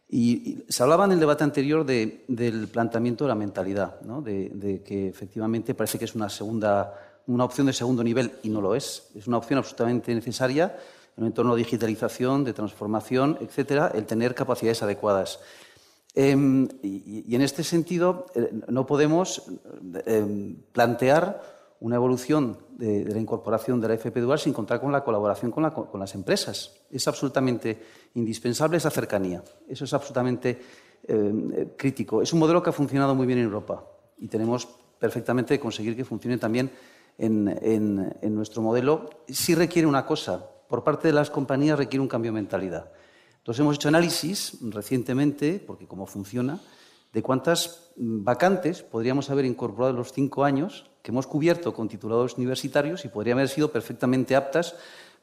Y, 0.10 0.64
se 0.68 0.82
hablaba 0.82 1.06
en 1.06 1.12
el 1.12 1.20
debate 1.20 1.44
anterior 1.44 1.86
del 1.86 2.68
planteamiento 2.72 3.26
de 3.26 3.28
la 3.30 3.36
mentalidad, 3.36 4.02
¿no? 4.02 4.22
de, 4.22 4.82
que 4.84 5.08
efectivamente 5.08 5.76
parece 5.76 6.00
que 6.00 6.06
es 6.06 6.16
una 6.16 6.30
segunda 6.30 6.94
una 7.28 7.44
opción 7.44 7.68
de 7.68 7.74
segundo 7.74 8.06
nivel 8.06 8.32
y 8.42 8.50
no 8.50 8.62
lo 8.62 8.74
es. 8.74 9.10
Es 9.14 9.28
una 9.28 9.38
opción 9.38 9.60
absolutamente 9.60 10.16
necesaria 10.16 10.78
en 11.18 11.24
un 11.24 11.28
entorno 11.28 11.56
de 11.56 11.64
digitalización, 11.64 12.46
de 12.46 12.54
transformación, 12.54 13.38
etcétera, 13.42 13.92
el 13.94 14.06
tener 14.06 14.34
capacidades 14.34 14.82
adecuadas. 14.82 15.42
Em, 16.20 16.68
y, 16.82 17.36
en 17.36 17.44
este 17.44 17.64
sentido, 17.64 18.26
eh, 18.34 18.50
no 18.70 18.88
podemos 18.88 19.44
em, 20.08 20.56
plantear 20.72 21.78
una 21.80 21.96
evolución 21.96 22.58
de, 22.72 23.06
la 23.06 23.20
incorporación 23.20 23.80
de 23.80 23.88
la 23.88 23.94
FP 23.94 24.22
Dual 24.22 24.40
sin 24.40 24.52
contar 24.52 24.82
con 24.82 24.92
la 24.92 25.04
colaboración 25.04 25.52
con, 25.52 26.00
las 26.00 26.16
empresas. 26.16 26.74
Es 26.90 27.08
absolutamente 27.08 27.78
indispensable 28.16 28.78
esa 28.78 28.90
cercanía. 28.90 29.44
Eso 29.70 29.86
es 29.86 29.94
absolutamente 29.94 30.60
em, 31.08 31.70
crítico. 31.78 32.24
Es 32.24 32.34
un 32.34 32.40
modelo 32.40 32.64
que 32.64 32.72
ha 32.72 32.74
funcionado 32.74 33.14
muy 33.14 33.28
bien 33.28 33.38
en 33.38 33.46
Europa 33.46 33.86
y 34.18 34.28
tenemos 34.28 34.68
perfectamente 34.98 35.54
que 35.54 35.60
conseguir 35.60 35.96
que 35.96 36.04
funcione 36.04 36.40
también 36.40 36.72
en, 37.20 38.34
nuestro 38.34 38.64
modelo, 38.64 39.10
sí 39.28 39.54
requiere 39.54 39.88
una 39.88 40.04
cosa. 40.08 40.50
Por 40.68 40.84
parte 40.84 41.10
de 41.10 41.14
las 41.14 41.30
compañías 41.30 41.78
requiere 41.78 42.02
un 42.02 42.08
cambio 42.08 42.32
de 42.32 42.42
mentalidad. 42.42 42.92
Entonces 43.48 43.62
hemos 43.62 43.76
hecho 43.78 43.88
análisis 43.88 44.58
recientemente, 44.60 45.64
porque 45.66 45.88
cómo 45.88 46.06
funciona, 46.06 46.60
de 47.14 47.24
cuántas 47.24 47.94
vacantes 47.96 48.84
podríamos 48.84 49.30
haber 49.30 49.46
incorporado 49.46 49.92
en 49.92 49.96
los 49.96 50.12
cinco 50.12 50.44
años 50.44 50.92
que 51.02 51.12
hemos 51.12 51.28
cubierto 51.28 51.74
con 51.74 51.88
titulados 51.88 52.38
universitarios 52.38 53.06
y 53.06 53.08
podrían 53.08 53.38
haber 53.38 53.48
sido 53.48 53.72
perfectamente 53.72 54.36
aptas 54.36 54.76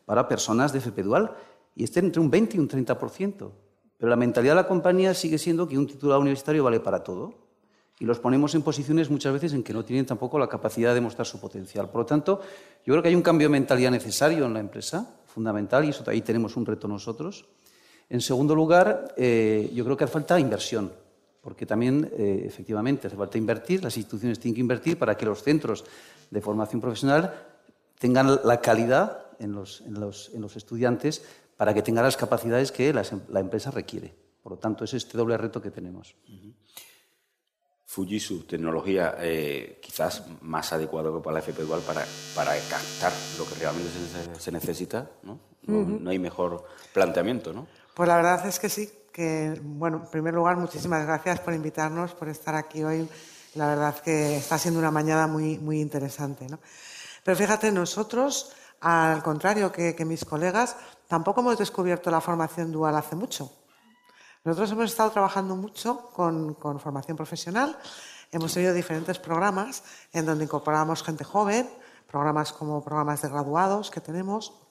para 0.07 0.27
personas 0.27 0.73
de 0.73 0.79
FP 0.79 1.03
dual. 1.03 1.37
Y 1.77 1.85
estén 1.85 2.07
entre 2.07 2.23
un 2.23 2.31
20 2.31 2.57
y 2.57 2.61
un 2.61 2.67
30%. 2.67 3.51
Pero 3.99 4.09
la 4.09 4.17
mentalidad 4.17 4.53
de 4.53 4.63
la 4.63 4.69
compañía 4.69 5.13
sigue 5.13 5.37
siendo 5.37 5.69
que 5.69 5.77
un 5.77 5.87
titulado 5.87 6.23
universitario 6.23 6.65
vale 6.65 6.81
para 6.81 7.05
todo 7.05 7.35
y 8.01 8.07
los 8.07 8.21
ponemos 8.21 8.55
en 8.55 8.63
posiciones 8.63 9.11
muchas 9.11 9.35
veces 9.35 9.53
en 9.53 9.63
que 9.63 9.75
no 9.75 9.85
tienen 9.85 10.07
tampoco 10.07 10.39
la 10.39 10.49
capacidad 10.49 10.95
de 10.95 11.03
mostrar 11.03 11.27
su 11.27 11.39
potencial. 11.39 11.91
Por 11.91 12.01
lo 12.01 12.07
tanto, 12.07 12.41
yo 12.87 12.95
creo 12.95 13.03
que 13.03 13.11
hay 13.11 13.17
un 13.17 13.21
cambio 13.21 13.49
de 13.49 13.53
mentalidad 13.53 13.91
necesario 13.91 14.47
en 14.47 14.55
la 14.55 14.61
empresa, 14.61 15.15
fundamental, 15.27 15.85
y 15.85 15.91
eso 15.91 16.03
ahí 16.07 16.23
tenemos 16.23 16.57
un 16.57 16.65
reto 16.65 16.89
nosotros. 16.89 17.45
En 18.09 18.21
segundo 18.21 18.55
lugar, 18.55 19.15
eh, 19.17 19.71
yo 19.75 19.85
creo 19.85 19.97
que 19.97 20.05
hace 20.05 20.13
falta 20.13 20.39
inversión, 20.39 20.93
porque 21.41 21.67
también, 21.67 22.11
eh, 22.17 22.45
efectivamente, 22.47 23.07
hace 23.07 23.17
falta 23.17 23.39
invertir, 23.39 23.83
las 23.83 23.97
instituciones 23.97 24.39
tienen 24.39 24.55
que 24.55 24.61
invertir 24.61 24.99
para 24.99 25.17
que 25.17 25.27
los 25.27 25.43
centros 25.43 25.85
de 26.31 26.41
formación 26.41 26.81
profesional 26.81 27.35
tengan 27.99 28.41
la 28.45 28.61
calidad 28.61 29.27
en 29.39 29.53
los, 29.53 29.81
en 29.83 30.01
los, 30.01 30.31
en 30.35 30.41
los 30.41 30.57
estudiantes 30.57 31.25
para 31.57 31.73
que 31.73 31.83
tengan 31.83 32.05
las 32.05 32.17
capacidades 32.17 32.73
que 32.73 32.93
la, 32.93 33.05
la, 33.29 33.41
empresa 33.41 33.71
requiere. 33.71 34.15
Por 34.43 34.53
lo 34.53 34.59
tanto, 34.59 34.85
es 34.85 34.95
este 34.95 35.17
doble 35.17 35.37
reto 35.37 35.63
que 35.63 35.71
tenemos. 35.71 36.17
Fujitsu, 37.95 38.43
tecnología 38.45 39.15
eh, 39.21 39.79
quizás 39.81 40.25
más 40.43 40.73
adecuado 40.73 41.15
que 41.15 41.23
para 41.23 41.35
la 41.35 41.41
FP 41.41 41.63
Dual 41.63 41.81
para, 41.83 42.05
para 42.35 42.53
captar 42.69 43.13
lo 43.39 43.47
que 43.47 43.55
realmente 43.61 43.91
se, 44.39 44.51
necesita, 44.51 45.11
¿no? 45.23 45.39
No, 45.63 46.11
hay 46.11 46.19
mejor 46.19 46.65
planteamiento, 46.93 47.53
¿no? 47.53 47.69
Pues 47.95 48.09
la 48.09 48.17
verdad 48.17 48.45
es 48.45 48.59
que 48.59 48.69
sí, 48.69 48.91
que, 49.13 49.61
bueno, 49.63 49.99
en 49.99 50.11
primer 50.11 50.35
lugar, 50.35 50.57
muchísimas 50.57 51.07
gracias 51.07 51.39
por 51.39 51.55
invitarnos, 51.55 52.13
por 52.13 52.29
estar 52.29 52.57
aquí 52.57 52.83
hoy 52.83 53.09
La 53.55 53.69
verdad 53.69 53.97
que 54.01 54.39
está 54.39 54.59
siendo 54.59 54.81
una 54.81 54.91
mañana 54.91 55.29
muy, 55.29 55.59
muy 55.59 55.81
interesante. 55.81 56.49
¿no? 56.49 56.59
Pero 57.23 57.37
fíjate, 57.37 57.71
nosotros, 57.71 58.53
al 58.81 59.23
contrario 59.23 59.71
que, 59.71 60.05
mis 60.05 60.25
colegas, 60.25 60.77
tampoco 61.07 61.41
hemos 61.41 61.57
descubierto 61.57 62.11
la 62.11 62.21
formación 62.21 62.73
dual 62.73 62.97
hace 62.97 63.15
mucho. 63.15 63.53
Nosotros 64.43 64.73
hemos 64.73 64.91
estado 64.91 65.13
trabajando 65.13 65.55
mucho 65.55 66.11
con, 66.13 66.55
con 66.55 66.81
formación 66.81 67.17
profesional. 67.17 67.79
Hemos 68.33 68.53
tenido 68.53 68.75
diferentes 68.75 69.21
programas 69.21 69.85
en 70.13 70.27
donde 70.27 70.43
incorporamos 70.43 71.05
gente 71.05 71.23
joven, 71.23 71.71
programas 72.09 72.53
como 72.53 72.83
programas 72.83 73.23
de 73.23 73.29
graduados 73.29 73.93
que 73.93 74.01
tenemos, 74.01 74.64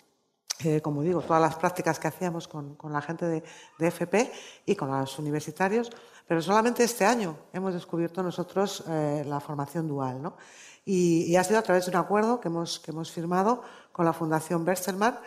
eh, 0.65 0.81
como 0.81 1.01
digo, 1.01 1.21
todas 1.21 1.41
las 1.41 1.55
prácticas 1.55 1.99
que 1.99 2.07
hacíamos 2.07 2.47
con, 2.47 2.75
con 2.75 2.91
la 2.93 3.01
gente 3.01 3.25
de, 3.25 3.43
de, 3.77 3.87
FP 3.87 4.31
y 4.65 4.75
con 4.75 4.89
los 4.89 5.17
universitarios, 5.19 5.89
pero 6.27 6.41
solamente 6.41 6.83
este 6.83 7.05
año 7.05 7.37
hemos 7.53 7.73
descubierto 7.73 8.23
nosotros 8.23 8.83
eh, 8.87 9.23
la 9.25 9.39
formación 9.39 9.87
dual. 9.87 10.21
¿no? 10.21 10.35
Y, 10.85 11.25
y, 11.31 11.35
ha 11.35 11.43
sido 11.43 11.59
a 11.59 11.61
través 11.61 11.85
de 11.85 11.91
un 11.91 11.97
acuerdo 11.97 12.39
que 12.39 12.47
hemos, 12.47 12.79
que 12.79 12.91
hemos 12.91 13.11
firmado 13.11 13.61
con 13.91 14.05
la 14.05 14.13
Fundación 14.13 14.65
Berselmann 14.65 15.19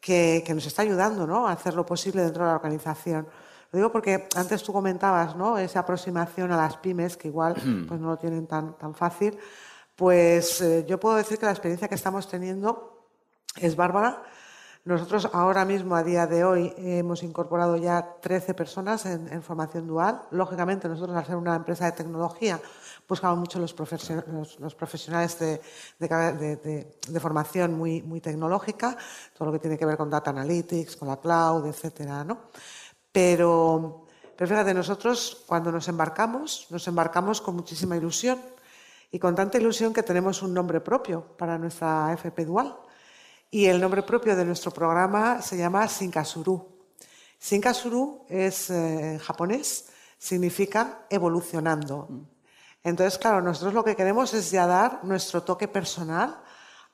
que, 0.00 0.42
que 0.44 0.54
nos 0.54 0.66
está 0.66 0.82
ayudando 0.82 1.26
¿no? 1.26 1.46
a 1.46 1.52
hacer 1.52 1.74
lo 1.74 1.84
posible 1.84 2.22
dentro 2.22 2.44
de 2.44 2.50
la 2.50 2.56
organización. 2.56 3.28
Lo 3.72 3.76
digo 3.76 3.92
porque 3.92 4.28
antes 4.34 4.62
tú 4.62 4.72
comentabas 4.72 5.36
¿no? 5.36 5.58
esa 5.58 5.80
aproximación 5.80 6.50
a 6.52 6.56
las 6.56 6.76
pymes, 6.78 7.16
que 7.16 7.28
igual 7.28 7.54
pues, 7.88 8.00
no 8.00 8.08
lo 8.08 8.16
tienen 8.16 8.46
tan, 8.46 8.76
tan 8.76 8.94
fácil. 8.94 9.38
Pues 9.94 10.60
eh, 10.62 10.84
yo 10.88 10.98
puedo 10.98 11.16
decir 11.16 11.38
que 11.38 11.46
la 11.46 11.52
experiencia 11.52 11.88
que 11.88 11.94
estamos 11.94 12.26
teniendo 12.28 13.06
es 13.56 13.76
bárbara 13.76 14.22
nosotros 14.84 15.28
ahora 15.32 15.66
mismo, 15.66 15.94
a 15.94 16.02
día 16.02 16.26
de 16.26 16.42
hoy, 16.42 16.72
hemos 16.78 17.22
incorporado 17.22 17.76
ya 17.76 18.16
13 18.20 18.54
personas 18.54 19.04
en, 19.04 19.42
formación 19.42 19.86
dual. 19.86 20.22
Lógicamente, 20.30 20.88
nosotros, 20.88 21.16
al 21.16 21.26
ser 21.26 21.36
una 21.36 21.54
empresa 21.54 21.84
de 21.84 21.92
tecnología, 21.92 22.58
buscamos 23.06 23.38
mucho 23.38 23.58
los, 23.58 23.74
profesionales 23.74 25.38
de, 25.38 27.20
formación 27.20 27.74
muy, 27.74 28.00
muy 28.00 28.22
tecnológica, 28.22 28.96
todo 29.36 29.46
lo 29.46 29.52
que 29.52 29.58
tiene 29.58 29.76
que 29.76 29.84
ver 29.84 29.98
con 29.98 30.08
data 30.08 30.30
analytics, 30.30 30.96
con 30.96 31.08
la 31.08 31.18
cloud, 31.18 31.66
etcétera, 31.66 32.24
¿no? 32.24 32.38
Pero, 33.12 34.06
pero 34.34 34.48
fíjate, 34.48 34.72
nosotros 34.72 35.44
cuando 35.46 35.70
nos 35.70 35.88
embarcamos, 35.88 36.68
nos 36.70 36.88
embarcamos 36.88 37.42
con 37.42 37.54
muchísima 37.54 37.98
ilusión 37.98 38.40
y 39.10 39.18
con 39.18 39.34
tanta 39.34 39.58
ilusión 39.58 39.92
que 39.92 40.02
tenemos 40.02 40.40
un 40.42 40.54
nombre 40.54 40.80
propio 40.80 41.36
para 41.36 41.58
nuestra 41.58 42.12
FP 42.14 42.46
Dual. 42.46 42.74
Y 43.52 43.66
el 43.66 43.80
nombre 43.80 44.04
propio 44.04 44.36
de 44.36 44.44
nuestro 44.44 44.70
programa 44.70 45.42
se 45.42 45.56
llama 45.56 45.88
Sinkasuru. 45.88 46.68
Sinkasuru 47.36 48.24
es 48.28 48.70
eh, 48.70 49.18
japonés, 49.20 49.86
significa 50.16 51.06
evolucionando. 51.10 52.08
Entonces, 52.84 53.18
claro, 53.18 53.42
nosotros 53.42 53.74
lo 53.74 53.82
que 53.82 53.96
queremos 53.96 54.32
es 54.34 54.52
ya 54.52 54.68
dar 54.68 55.02
nuestro 55.02 55.42
toque 55.42 55.66
personal 55.66 56.40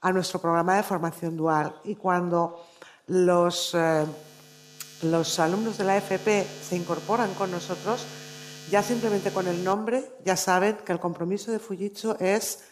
a 0.01 0.13
nuestro 0.13 0.41
programa 0.41 0.77
de 0.77 0.83
formación 0.83 1.37
dual. 1.37 1.79
Y 1.85 1.95
cuando 1.95 2.65
los, 3.09 3.75
eh, 3.75 4.07
los 5.03 5.39
alumnos 5.39 5.77
de 5.77 5.85
la 5.85 5.99
FP 5.99 6.47
se 6.63 6.77
incorporan 6.77 7.35
con 7.35 7.51
nosotros, 7.51 8.07
ya 8.71 8.83
simplemente 8.83 9.31
con 9.31 9.47
el 9.47 9.63
nombre 9.63 10.11
ya 10.25 10.37
saben 10.37 10.79
que 10.79 10.93
el 10.93 11.01
compromiso 11.01 11.53
de 11.53 11.59
Fujitsu 11.59 12.17
es 12.19 12.65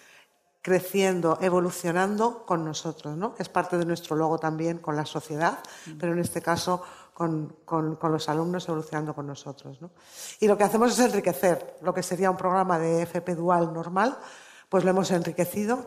creciendo, 0.65 1.37
evolucionando 1.43 2.47
con 2.47 2.65
nosotros, 2.65 3.19
¿no? 3.19 3.35
Es 3.39 3.51
parte 3.51 3.77
de 3.77 3.85
nuestro 3.85 4.17
logo 4.17 4.39
también 4.39 4.79
con 4.79 4.97
la 4.97 5.05
sociedad, 5.05 5.59
pero 6.01 6.15
en 6.15 6.21
este 6.21 6.41
caso 6.41 6.83
con, 7.12 7.55
los 8.01 8.29
alumnos 8.31 8.67
evolucionando 8.67 9.15
con 9.15 9.27
nosotros. 9.27 9.79
Y 10.41 10.49
lo 10.49 10.57
que 10.57 10.65
hacemos 10.65 10.99
es 10.99 11.05
enriquecer 11.05 11.77
lo 11.83 11.93
que 11.93 12.03
sería 12.03 12.31
un 12.31 12.39
programa 12.39 12.79
de 12.79 13.03
FP 13.03 13.35
dual 13.35 13.75
normal, 13.75 14.17
pues 14.71 14.85
lo 14.85 14.91
hemos 14.91 15.11
enriquecido 15.11 15.85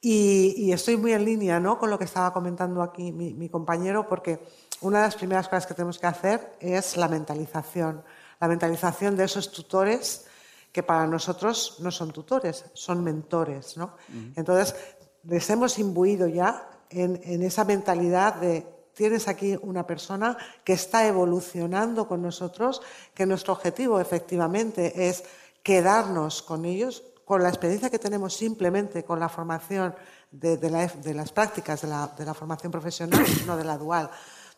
y, 0.00 0.72
estoy 0.72 0.96
muy 0.96 1.12
en 1.12 1.24
línea 1.24 1.60
¿no? 1.60 1.78
con 1.78 1.88
lo 1.88 1.96
que 1.96 2.06
estaba 2.06 2.32
comentando 2.32 2.82
aquí 2.82 3.12
mi, 3.12 3.34
mi 3.34 3.48
compañero, 3.48 4.08
porque 4.08 4.44
una 4.80 4.98
de 4.98 5.04
las 5.04 5.14
primeras 5.14 5.46
cosas 5.46 5.64
que 5.64 5.74
tenemos 5.74 6.00
que 6.00 6.08
hacer 6.08 6.56
es 6.58 6.96
la 6.96 7.06
mentalización, 7.06 8.02
la 8.40 8.48
mentalización 8.48 9.16
de 9.16 9.26
esos 9.26 9.52
tutores 9.52 10.27
que 10.78 10.84
para 10.84 11.08
nosotros 11.08 11.78
no 11.80 11.90
son 11.90 12.12
tutores, 12.12 12.66
son 12.72 13.02
mentores. 13.02 13.76
¿no? 13.76 13.96
Entonces, 14.36 14.76
les 15.24 15.50
hemos 15.50 15.76
imbuido 15.80 16.28
ya 16.28 16.70
en, 16.88 17.42
esa 17.42 17.64
mentalidad 17.64 18.36
de 18.36 18.64
tienes 18.94 19.26
aquí 19.26 19.58
una 19.60 19.84
persona 19.84 20.38
que 20.62 20.74
está 20.74 21.04
evolucionando 21.04 22.06
con 22.06 22.22
nosotros, 22.22 22.80
que 23.12 23.26
nuestro 23.26 23.54
objetivo 23.54 24.00
efectivamente 24.00 25.08
es 25.08 25.24
quedarnos 25.64 26.42
con 26.42 26.64
ellos, 26.64 27.02
con 27.24 27.42
la 27.42 27.48
experiencia 27.48 27.90
que 27.90 27.98
tenemos 27.98 28.36
simplemente 28.36 29.02
con 29.02 29.18
la 29.18 29.28
formación 29.28 29.96
de, 30.30 30.70
las 30.70 31.32
prácticas 31.32 31.82
de 31.82 31.88
la, 31.88 32.34
formación 32.34 32.70
profesional, 32.70 33.24
no 33.48 33.56
de 33.56 33.64
la 33.64 33.78
dual. 33.78 34.10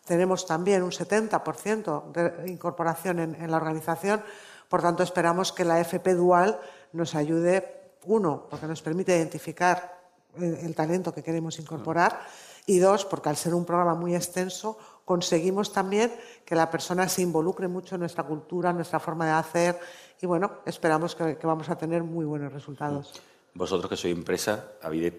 Tenemos 0.04 0.44
también 0.44 0.82
un 0.82 0.90
70% 0.90 2.12
de 2.12 2.50
incorporación 2.50 3.20
en 3.20 3.50
la 3.50 3.56
organización, 3.56 4.22
por 4.70 4.82
tanto, 4.82 5.02
esperamos 5.02 5.50
que 5.50 5.64
la 5.64 5.80
FP 5.80 6.14
Dual 6.14 6.60
nos 6.92 7.16
ayude, 7.16 7.90
uno, 8.06 8.46
porque 8.48 8.68
nos 8.68 8.80
permite 8.80 9.16
identificar 9.16 9.98
el, 10.38 10.72
talento 10.76 11.12
que 11.12 11.24
queremos 11.24 11.58
incorporar, 11.58 12.20
y 12.66 12.78
dos, 12.78 13.04
porque 13.04 13.30
al 13.30 13.36
ser 13.36 13.52
un 13.52 13.64
programa 13.64 13.96
muy 13.96 14.14
extenso, 14.14 14.78
conseguimos 15.04 15.72
también 15.72 16.14
que 16.44 16.54
la 16.54 16.70
persona 16.70 17.08
se 17.08 17.20
involucre 17.20 17.66
mucho 17.66 17.96
en 17.96 18.02
nuestra 18.02 18.22
cultura, 18.22 18.70
en 18.70 18.76
nuestra 18.76 19.00
forma 19.00 19.26
de 19.26 19.32
hacer, 19.32 19.80
y 20.22 20.26
bueno, 20.26 20.60
esperamos 20.64 21.16
que, 21.16 21.36
vamos 21.42 21.68
a 21.68 21.76
tener 21.76 22.04
muy 22.04 22.24
buenos 22.24 22.52
resultados. 22.52 23.20
Vosotros 23.54 23.90
que 23.90 23.96
sois 23.96 24.14
empresa, 24.14 24.78
habéis 24.82 25.12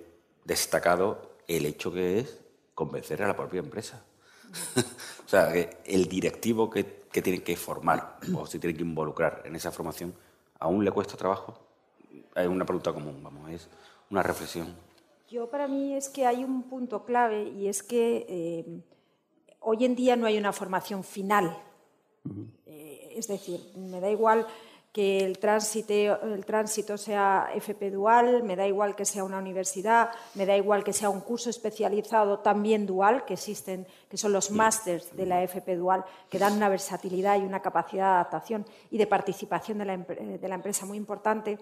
destacado 0.46 1.36
el 1.46 1.66
hecho 1.66 1.92
que 1.92 2.20
es 2.20 2.40
convencer 2.74 3.22
a 3.22 3.28
la 3.28 3.36
propia 3.36 3.60
empresa. 3.60 4.02
o 5.26 5.28
sea, 5.28 5.52
el 5.52 6.08
directivo 6.08 6.70
que 6.70 7.01
que 7.12 7.22
tiene 7.22 7.44
que 7.44 7.56
formar 7.56 8.18
o 8.36 8.46
se 8.46 8.60
tiene 8.60 8.76
que 8.76 8.84
involucrar 8.84 9.42
en 9.46 9.56
esa 9.56 9.72
formación, 9.72 10.14
¿aún 10.60 10.84
le 10.86 10.92
cuesta 10.92 11.18
trabajo? 11.18 11.58
Es 12.36 12.48
una 12.48 12.66
pregunta 12.66 12.94
común, 12.94 13.22
vamos, 13.22 13.50
es 13.52 13.70
una 14.10 14.24
reflexión. 14.24 14.76
Yo 15.30 15.50
para 15.50 15.68
mí 15.68 15.96
es 15.96 16.10
que 16.10 16.26
hay 16.26 16.44
un 16.44 16.64
punto 16.64 17.06
clave 17.06 17.44
y 17.44 17.68
es 17.68 17.84
que 17.84 18.26
eh, 18.28 18.82
hoy 19.62 19.86
en 19.86 19.96
día 19.96 20.16
no 20.16 20.26
hay 20.26 20.38
una 20.38 20.52
formación 20.52 21.04
final. 21.04 21.58
Eh, 22.66 23.14
es 23.16 23.28
decir, 23.28 23.60
me 23.76 24.00
da 24.00 24.10
igual 24.10 24.46
que 24.92 25.20
el 25.20 25.40
tránsito, 25.40 25.94
el 25.94 26.46
tránsito 26.46 26.98
sea 26.98 27.50
FP 27.56 27.92
dual, 27.92 28.44
me 28.44 28.58
da 28.58 28.68
igual 28.68 28.94
que 28.96 29.06
sea 29.06 29.24
una 29.24 29.38
universidad, 29.38 30.12
me 30.36 30.46
da 30.46 30.58
igual 30.58 30.84
que 30.84 30.92
sea 30.92 31.10
un 31.10 31.22
curso 31.22 31.50
especializado 31.50 32.40
también 32.40 32.86
dual, 32.86 33.24
que 33.24 33.36
existen, 33.36 33.88
que 34.10 34.18
son 34.18 34.34
los 34.34 34.52
másters 34.52 35.16
de 35.16 35.26
la 35.26 35.44
FP 35.44 35.78
dual, 35.78 36.04
que 36.30 36.40
dan 36.40 36.58
una 36.58 36.68
versatilidad 36.68 37.40
y 37.40 37.46
una 37.46 37.62
capacidad 37.62 38.04
de 38.04 38.16
adaptación 38.16 38.66
y 38.90 38.98
de 38.98 39.08
participación 39.08 39.78
de 39.78 39.86
la, 39.86 39.98
de 39.98 40.48
la 40.48 40.56
empresa 40.56 40.86
muy 40.86 40.98
importante. 40.98 41.58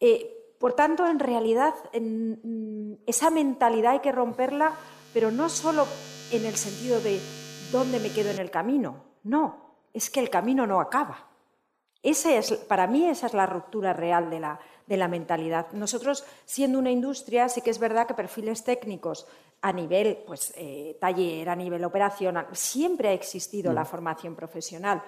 Eh, 0.00 0.56
por 0.58 0.72
tanto, 0.72 1.06
en 1.06 1.20
realidad, 1.20 1.74
en, 1.92 2.98
esa 3.06 3.30
mentalidad 3.30 3.92
hay 3.92 4.00
que 4.00 4.12
romperla, 4.12 4.72
pero 5.14 5.30
no 5.30 5.48
solo 5.48 5.86
en 6.32 6.44
el 6.44 6.56
sentido 6.56 7.00
de 7.00 7.20
dónde 7.70 8.00
me 8.00 8.10
quedo 8.10 8.30
en 8.30 8.40
el 8.40 8.50
camino, 8.50 9.04
no, 9.22 9.76
es 9.94 10.10
que 10.10 10.18
el 10.18 10.30
camino 10.30 10.66
no 10.66 10.80
acaba 10.80 11.29
es, 12.02 12.52
para 12.68 12.86
mí 12.86 13.06
esa 13.06 13.26
es 13.26 13.34
la 13.34 13.46
ruptura 13.46 13.92
real 13.92 14.30
de 14.30 14.40
la, 14.96 15.08
mentalidad. 15.08 15.66
Nosotros, 15.72 16.24
siendo 16.44 16.78
una 16.78 16.90
industria, 16.90 17.48
sí 17.48 17.60
que 17.60 17.70
es 17.70 17.78
verdad 17.78 18.06
que 18.06 18.14
perfiles 18.14 18.64
técnicos 18.64 19.26
a 19.62 19.72
nivel 19.72 20.18
pues, 20.26 20.54
eh, 20.56 20.96
taller, 21.00 21.48
a 21.48 21.56
nivel 21.56 21.84
operacional, 21.84 22.46
siempre 22.52 23.08
ha 23.08 23.12
existido 23.12 23.72
la 23.72 23.82
mm. 23.82 23.86
formación 23.86 24.34
profesional. 24.34 25.02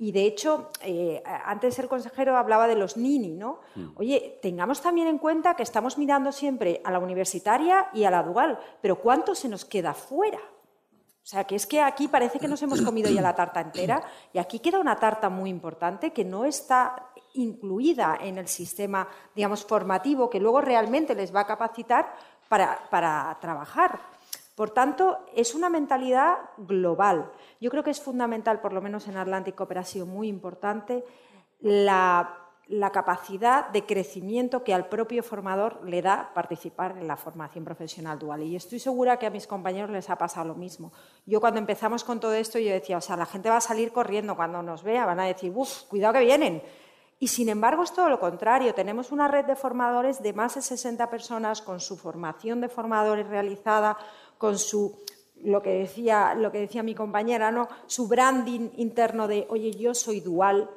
Y 0.00 0.12
de 0.12 0.24
hecho, 0.24 0.70
eh, 0.80 1.22
antes 1.44 1.78
el 1.80 1.88
consejero 1.88 2.36
hablaba 2.36 2.68
de 2.68 2.76
los 2.76 2.96
NINI, 2.96 3.34
¿no? 3.34 3.60
Mm. 3.74 3.88
Oye, 3.96 4.38
tengamos 4.40 4.80
también 4.80 5.08
en 5.08 5.18
cuenta 5.18 5.54
que 5.54 5.64
estamos 5.64 5.98
mirando 5.98 6.30
siempre 6.32 6.80
a 6.84 6.92
la 6.92 7.00
universitaria 7.00 7.88
y 7.92 8.04
a 8.04 8.10
la 8.10 8.22
dual, 8.22 8.58
pero 8.80 9.00
¿cuánto 9.00 9.34
se 9.34 9.48
nos 9.48 9.64
queda 9.64 9.94
fuera? 9.94 10.38
O 11.28 11.30
sea, 11.30 11.44
que 11.44 11.56
es 11.56 11.66
que 11.66 11.82
aquí 11.82 12.08
parece 12.08 12.38
que 12.38 12.48
nos 12.48 12.62
hemos 12.62 12.80
comido 12.80 13.10
ya 13.10 13.20
la 13.20 13.36
tarta 13.36 13.60
entera 13.60 14.02
y 14.32 14.38
aquí 14.38 14.60
queda 14.60 14.78
una 14.78 14.96
tarta 14.96 15.28
muy 15.28 15.50
importante 15.50 16.10
que 16.10 16.24
no 16.24 16.46
está 16.46 17.10
incluida 17.34 18.16
en 18.18 18.38
el 18.38 18.48
sistema, 18.48 19.06
digamos, 19.34 19.62
formativo 19.62 20.30
que 20.30 20.40
luego 20.40 20.62
realmente 20.62 21.14
les 21.14 21.34
va 21.34 21.40
a 21.40 21.46
capacitar 21.46 22.16
para, 22.48 23.36
trabajar. 23.42 24.00
Por 24.54 24.70
tanto, 24.70 25.18
es 25.36 25.54
una 25.54 25.68
mentalidad 25.68 26.38
global. 26.56 27.30
Yo 27.60 27.70
creo 27.70 27.84
que 27.84 27.90
es 27.90 28.00
fundamental, 28.00 28.62
por 28.62 28.72
lo 28.72 28.80
menos 28.80 29.06
en 29.06 29.18
Atlántico, 29.18 29.68
pero 29.68 29.82
muy 30.06 30.28
importante, 30.28 31.04
la 31.60 32.47
la 32.68 32.90
capacidad 32.90 33.70
de 33.70 33.86
crecimiento 33.86 34.62
que 34.62 34.74
al 34.74 34.88
propio 34.88 35.22
formador 35.22 35.80
le 35.84 36.02
da 36.02 36.30
participar 36.34 36.98
en 36.98 37.08
la 37.08 37.16
formación 37.16 37.64
profesional 37.64 38.18
dual. 38.18 38.42
Y 38.42 38.56
estoy 38.56 38.78
segura 38.78 39.18
que 39.18 39.26
a 39.26 39.30
mis 39.30 39.46
compañeros 39.46 39.90
les 39.90 40.10
ha 40.10 40.16
pasado 40.16 40.48
lo 40.48 40.54
mismo. 40.54 40.92
Yo 41.24 41.40
cuando 41.40 41.58
empezamos 41.58 42.04
con 42.04 42.20
todo 42.20 42.34
esto, 42.34 42.58
yo 42.58 42.70
decía, 42.70 42.98
o 42.98 43.00
sea, 43.00 43.16
la 43.16 43.24
gente 43.24 43.48
va 43.48 43.56
a 43.56 43.62
salir 43.62 43.90
corriendo 43.90 44.36
cuando 44.36 44.62
nos 44.62 44.82
vea, 44.82 45.06
van 45.06 45.20
a 45.20 45.24
decir, 45.24 45.50
uff, 45.54 45.84
cuidado 45.84 46.14
que 46.14 46.24
vienen. 46.26 46.62
Y 47.18 47.28
sin 47.28 47.48
embargo 47.48 47.82
es 47.82 47.92
todo 47.92 48.10
lo 48.10 48.20
contrario. 48.20 48.74
Tenemos 48.74 49.12
una 49.12 49.28
red 49.28 49.46
de 49.46 49.56
formadores 49.56 50.22
de 50.22 50.34
más 50.34 50.54
de 50.54 50.62
60 50.62 51.08
personas 51.08 51.62
con 51.62 51.80
su 51.80 51.96
formación 51.96 52.60
de 52.60 52.68
formadores 52.68 53.26
realizada, 53.26 53.96
con 54.36 54.58
su 54.58 54.98
lo 55.42 55.62
que 55.62 55.70
decía, 55.70 56.34
lo 56.34 56.50
que 56.50 56.58
decía 56.58 56.82
mi 56.82 56.94
compañera, 56.94 57.50
¿no? 57.50 57.68
su 57.86 58.08
branding 58.08 58.70
interno 58.76 59.28
de, 59.28 59.46
oye, 59.50 59.70
yo 59.72 59.94
soy 59.94 60.20
dual. 60.20 60.68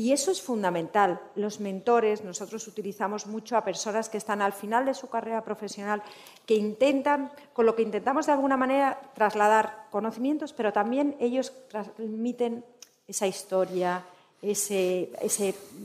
Y 0.00 0.12
eso 0.12 0.30
es 0.30 0.40
fundamental. 0.40 1.20
Los 1.34 1.60
mentores, 1.60 2.24
nosotros 2.24 2.66
utilizamos 2.66 3.26
mucho 3.26 3.54
a 3.54 3.64
personas 3.64 4.08
que 4.08 4.16
están 4.16 4.40
al 4.40 4.54
final 4.54 4.86
de 4.86 4.94
su 4.94 5.10
carrera 5.10 5.44
profesional, 5.44 6.02
que 6.46 6.54
intentan, 6.54 7.30
con 7.52 7.66
lo 7.66 7.76
que 7.76 7.82
intentamos 7.82 8.24
de 8.24 8.32
alguna 8.32 8.56
manera 8.56 8.98
trasladar 9.12 9.88
conocimientos, 9.90 10.54
pero 10.54 10.72
también 10.72 11.16
ellos 11.20 11.52
transmiten 11.68 12.64
esa 13.06 13.26
historia, 13.26 14.02
ese, 14.40 15.12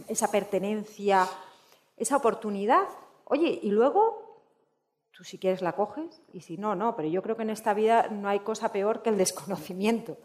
esa 0.08 0.32
pertenencia, 0.32 1.28
esa 1.98 2.16
oportunidad. 2.16 2.84
Oye, 3.26 3.60
y 3.64 3.70
luego 3.70 4.24
Tú 5.12 5.24
si 5.24 5.38
quieres 5.38 5.62
la 5.62 5.72
coges 5.72 6.22
y 6.34 6.42
si 6.42 6.58
no, 6.58 6.76
no. 6.76 6.98
Pero 6.98 7.08
yo 7.08 7.22
creo 7.22 7.38
que 7.38 7.44
en 7.44 7.50
esta 7.50 7.74
vida 7.74 8.10
no 8.10 8.28
hay 8.28 8.40
cosa 8.40 8.74
peor 8.74 9.02
que 9.02 9.10
el 9.10 9.18
desconocimiento. 9.18 10.18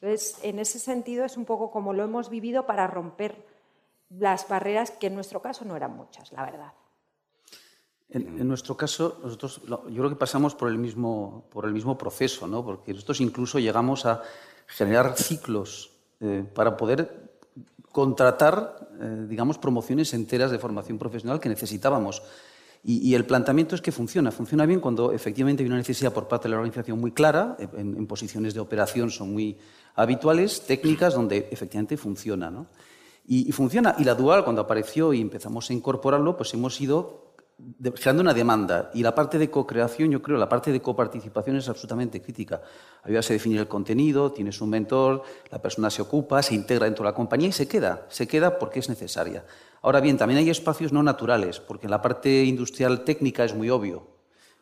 Entonces, 0.00 0.38
en 0.42 0.58
ese 0.58 0.78
sentido 0.78 1.24
es 1.24 1.36
un 1.36 1.44
poco 1.44 1.70
como 1.70 1.92
lo 1.92 2.04
hemos 2.04 2.28
vivido 2.28 2.66
para 2.66 2.86
romper 2.86 3.46
las 4.10 4.48
barreras 4.48 4.90
que 4.90 5.06
en 5.06 5.14
nuestro 5.14 5.40
caso 5.40 5.64
no 5.64 5.74
eran 5.74 5.96
muchas, 5.96 6.32
la 6.32 6.44
verdad. 6.44 6.72
En, 8.08 8.46
nuestro 8.46 8.76
caso, 8.76 9.18
nosotros 9.22 9.62
yo 9.66 9.96
creo 9.96 10.10
que 10.10 10.16
pasamos 10.16 10.54
por 10.54 10.68
el 10.68 10.78
mismo, 10.78 11.48
por 11.50 11.64
el 11.64 11.72
mismo 11.72 11.98
proceso, 11.98 12.46
¿no? 12.46 12.64
porque 12.64 12.94
nosotros 12.94 13.20
incluso 13.20 13.58
llegamos 13.58 14.06
a 14.06 14.22
generar 14.66 15.16
ciclos 15.16 15.90
eh, 16.20 16.44
para 16.54 16.76
poder 16.76 17.40
contratar, 17.90 18.90
eh, 19.00 19.26
digamos, 19.28 19.58
promociones 19.58 20.14
enteras 20.14 20.50
de 20.50 20.58
formación 20.58 20.98
profesional 20.98 21.40
que 21.40 21.48
necesitábamos. 21.48 22.22
Y, 22.88 23.14
el 23.14 23.24
planteamiento 23.24 23.74
es 23.74 23.80
que 23.80 23.90
funciona. 23.90 24.30
Funciona 24.30 24.64
bien 24.64 24.78
cuando 24.78 25.10
efectivamente 25.10 25.64
hay 25.64 25.66
una 25.66 25.78
necesidad 25.78 26.12
por 26.12 26.28
parte 26.28 26.44
de 26.44 26.50
la 26.50 26.58
organización 26.58 27.00
muy 27.00 27.10
clara, 27.10 27.56
en, 27.58 28.06
posiciones 28.06 28.54
de 28.54 28.60
operación 28.60 29.10
son 29.10 29.32
muy 29.32 29.58
habituales, 29.96 30.62
técnicas 30.62 31.14
donde 31.14 31.48
efectivamente 31.50 31.96
funciona. 31.96 32.50
¿no? 32.50 32.66
Y, 33.26 33.50
funciona. 33.52 33.96
Y 33.98 34.04
la 34.04 34.14
dual, 34.14 34.44
cuando 34.44 34.62
apareció 34.62 35.12
y 35.12 35.20
empezamos 35.20 35.68
a 35.68 35.72
incorporarlo, 35.72 36.36
pues 36.36 36.54
hemos 36.54 36.80
ido 36.80 37.34
generando 37.82 38.20
una 38.20 38.34
demanda. 38.34 38.90
Y 38.94 39.02
la 39.02 39.14
parte 39.14 39.38
de 39.38 39.50
co-creación, 39.50 40.10
yo 40.10 40.20
creo, 40.20 40.36
la 40.36 40.48
parte 40.48 40.70
de 40.70 40.82
coparticipación 40.82 41.56
es 41.56 41.68
absolutamente 41.68 42.20
crítica. 42.20 42.60
Ayudas 43.02 43.30
a 43.30 43.32
definir 43.32 43.58
el 43.58 43.66
contenido, 43.66 44.30
tienes 44.30 44.60
un 44.60 44.68
mentor, 44.68 45.22
la 45.50 45.60
persona 45.60 45.88
se 45.90 46.02
ocupa, 46.02 46.42
se 46.42 46.54
integra 46.54 46.84
dentro 46.84 47.02
de 47.02 47.10
la 47.10 47.16
compañía 47.16 47.48
y 47.48 47.52
se 47.52 47.66
queda. 47.66 48.06
Se 48.10 48.28
queda 48.28 48.58
porque 48.58 48.80
es 48.80 48.88
necesaria. 48.88 49.44
Ahora 49.82 50.00
bien, 50.00 50.18
también 50.18 50.38
hay 50.38 50.50
espacios 50.50 50.92
no 50.92 51.02
naturales, 51.02 51.58
porque 51.58 51.86
en 51.86 51.92
la 51.92 52.02
parte 52.02 52.44
industrial 52.44 53.04
técnica 53.04 53.44
es 53.44 53.54
muy 53.54 53.70
obvio. 53.70 54.06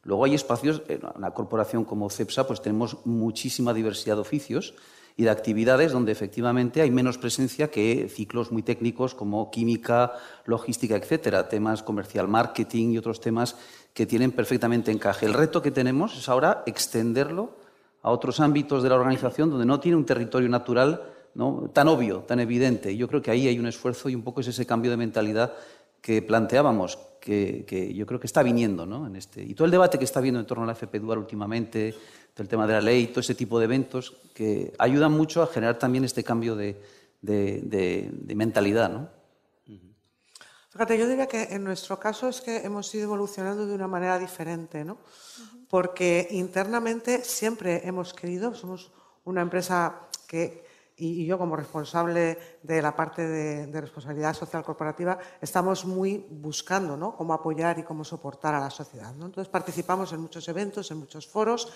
Luego 0.05 0.26
hay 0.26 0.35
espacios, 0.35 0.82
en 0.89 1.01
una 1.16 1.32
corporación 1.32 1.85
como 1.85 2.11
CEPSA, 2.11 2.47
pues 2.47 2.61
tenemos 2.61 2.99
muchísima 3.05 3.72
diversidad 3.72 4.16
de 4.16 4.20
oficios 4.20 4.74
y 5.17 5.25
de 5.25 5.31
actividades 5.31 5.93
donde 5.93 6.12
efectivamente 6.12 6.81
hay 6.81 6.91
menos 6.91 7.19
presencia 7.19 7.71
que 7.71 8.09
ciclos 8.09 8.51
muy 8.51 8.62
técnicos 8.62 9.15
como 9.15 9.51
química, 9.51 10.12
logística, 10.45 10.97
etcétera, 10.97 11.49
temas 11.49 11.83
comercial 11.83 12.27
marketing 12.27 12.91
y 12.91 12.99
otros 12.99 13.21
temas 13.21 13.57
que 13.93 14.07
tienen 14.07 14.33
perfectamente 14.33 14.91
encaje. 14.91 15.27
El 15.27 15.35
reto 15.35 15.62
que 15.62 15.71
tenemos 15.71 16.17
es 16.19 16.29
ahora 16.29 16.65
extenderlo 16.67 17.57
a 18.03 18.11
otros 18.11 18.41
ámbitos 18.41 18.83
de 18.83 18.89
la 18.89 18.97
organización 18.97 19.51
donde 19.51 19.67
no 19.67 19.79
tiene 19.79 19.97
un 19.97 20.05
territorio 20.05 20.49
natural 20.49 21.03
¿no? 21.35 21.71
tan 21.73 21.89
obvio, 21.89 22.21
tan 22.21 22.41
evidente. 22.41 22.97
Yo 22.97 23.09
creo 23.09 23.23
que 23.23 23.31
ahí 23.31 23.47
hay 23.47 23.59
un 23.59 23.67
esfuerzo 23.67 24.09
y 24.09 24.15
un 24.15 24.23
poco 24.23 24.41
es 24.41 24.49
ese 24.49 24.67
cambio 24.67 24.91
de 24.91 24.97
mentalidad 24.97 25.55
que 26.05 26.20
planteábamos, 26.20 26.98
que, 27.18 27.94
yo 27.96 28.05
creo 28.05 28.20
que 28.20 28.26
está 28.26 28.42
viniendo 28.42 28.84
¿no? 28.84 29.07
en 29.07 29.16
este. 29.16 29.42
Y 29.42 29.55
todo 29.55 29.64
el 29.64 29.70
debate 29.70 29.98
que 29.98 30.05
está 30.05 30.18
habiendo 30.18 30.38
en 30.38 30.44
torno 30.44 30.64
a 30.64 30.66
la 30.66 30.74
FP 30.74 30.98
Dual 30.98 31.16
últimamente, 31.16 31.94
el 32.36 32.46
tema 32.46 32.66
de 32.66 32.74
la 32.74 32.82
ley, 32.82 33.07
todo 33.07 33.20
ese 33.20 33.34
tipo 33.34 33.59
de 33.59 33.64
eventos 33.64 34.14
que 34.34 34.74
ayudan 34.78 35.12
mucho 35.12 35.42
a 35.42 35.46
generar 35.46 35.78
también 35.78 36.05
este 36.05 36.22
cambio 36.22 36.57
de, 36.57 36.78
mentalidad. 38.34 38.90
¿no? 38.90 39.09
Fíjate, 40.68 40.98
yo 40.98 41.09
diría 41.09 41.26
que 41.26 41.44
en 41.44 41.64
nuestro 41.64 41.98
caso 41.98 42.28
es 42.28 42.42
que 42.42 42.59
hemos 42.59 42.94
ido 42.94 43.05
evolucionando 43.05 43.66
de 43.66 43.74
una 43.74 43.88
manera 43.88 44.18
diferente, 44.18 44.84
¿no? 44.84 44.98
Porque 45.70 46.28
internamente 46.32 47.24
siempre 47.24 47.80
hemos 47.88 48.12
querido, 48.12 48.55
somos 48.55 48.92
una 49.24 49.40
empresa 49.40 50.00
que, 50.28 50.66
y 50.97 51.26
yo 51.26 51.38
como 51.38 51.57
responsable 51.57 52.38
de 52.62 52.80
la 52.80 52.95
parte 52.95 53.26
de, 53.26 53.80
responsabilidad 53.80 54.34
social 54.34 54.62
corporativa, 54.62 55.18
estamos 55.40 55.84
muy 55.84 56.24
buscando 56.30 56.97
¿no? 56.97 57.16
cómo 57.16 57.34
apoyar 57.34 57.78
y 57.78 57.82
cómo 57.82 58.05
soportar 58.05 58.55
a 58.55 58.61
la 58.61 58.70
sociedad. 58.70 59.12
¿no? 59.14 59.26
Entonces 59.26 59.51
participamos 59.51 60.12
en 60.12 60.20
muchos 60.20 60.49
eventos, 60.49 60.90
en 60.90 60.99
muchos 60.99 61.26
foros 61.26 61.72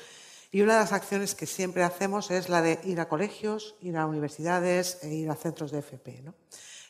y 0.52 0.62
una 0.62 0.74
de 0.74 0.80
las 0.80 0.92
acciones 0.92 1.34
que 1.34 1.46
siempre 1.46 1.82
hacemos 1.82 2.30
es 2.30 2.48
la 2.48 2.62
de 2.62 2.78
ir 2.84 3.00
a 3.00 3.08
colegios, 3.08 3.74
ir 3.80 3.96
a 3.96 4.06
universidades 4.06 5.02
e 5.02 5.12
ir 5.12 5.30
a 5.30 5.34
centros 5.34 5.72
de 5.72 5.80
FP. 5.80 6.22
¿no? 6.22 6.34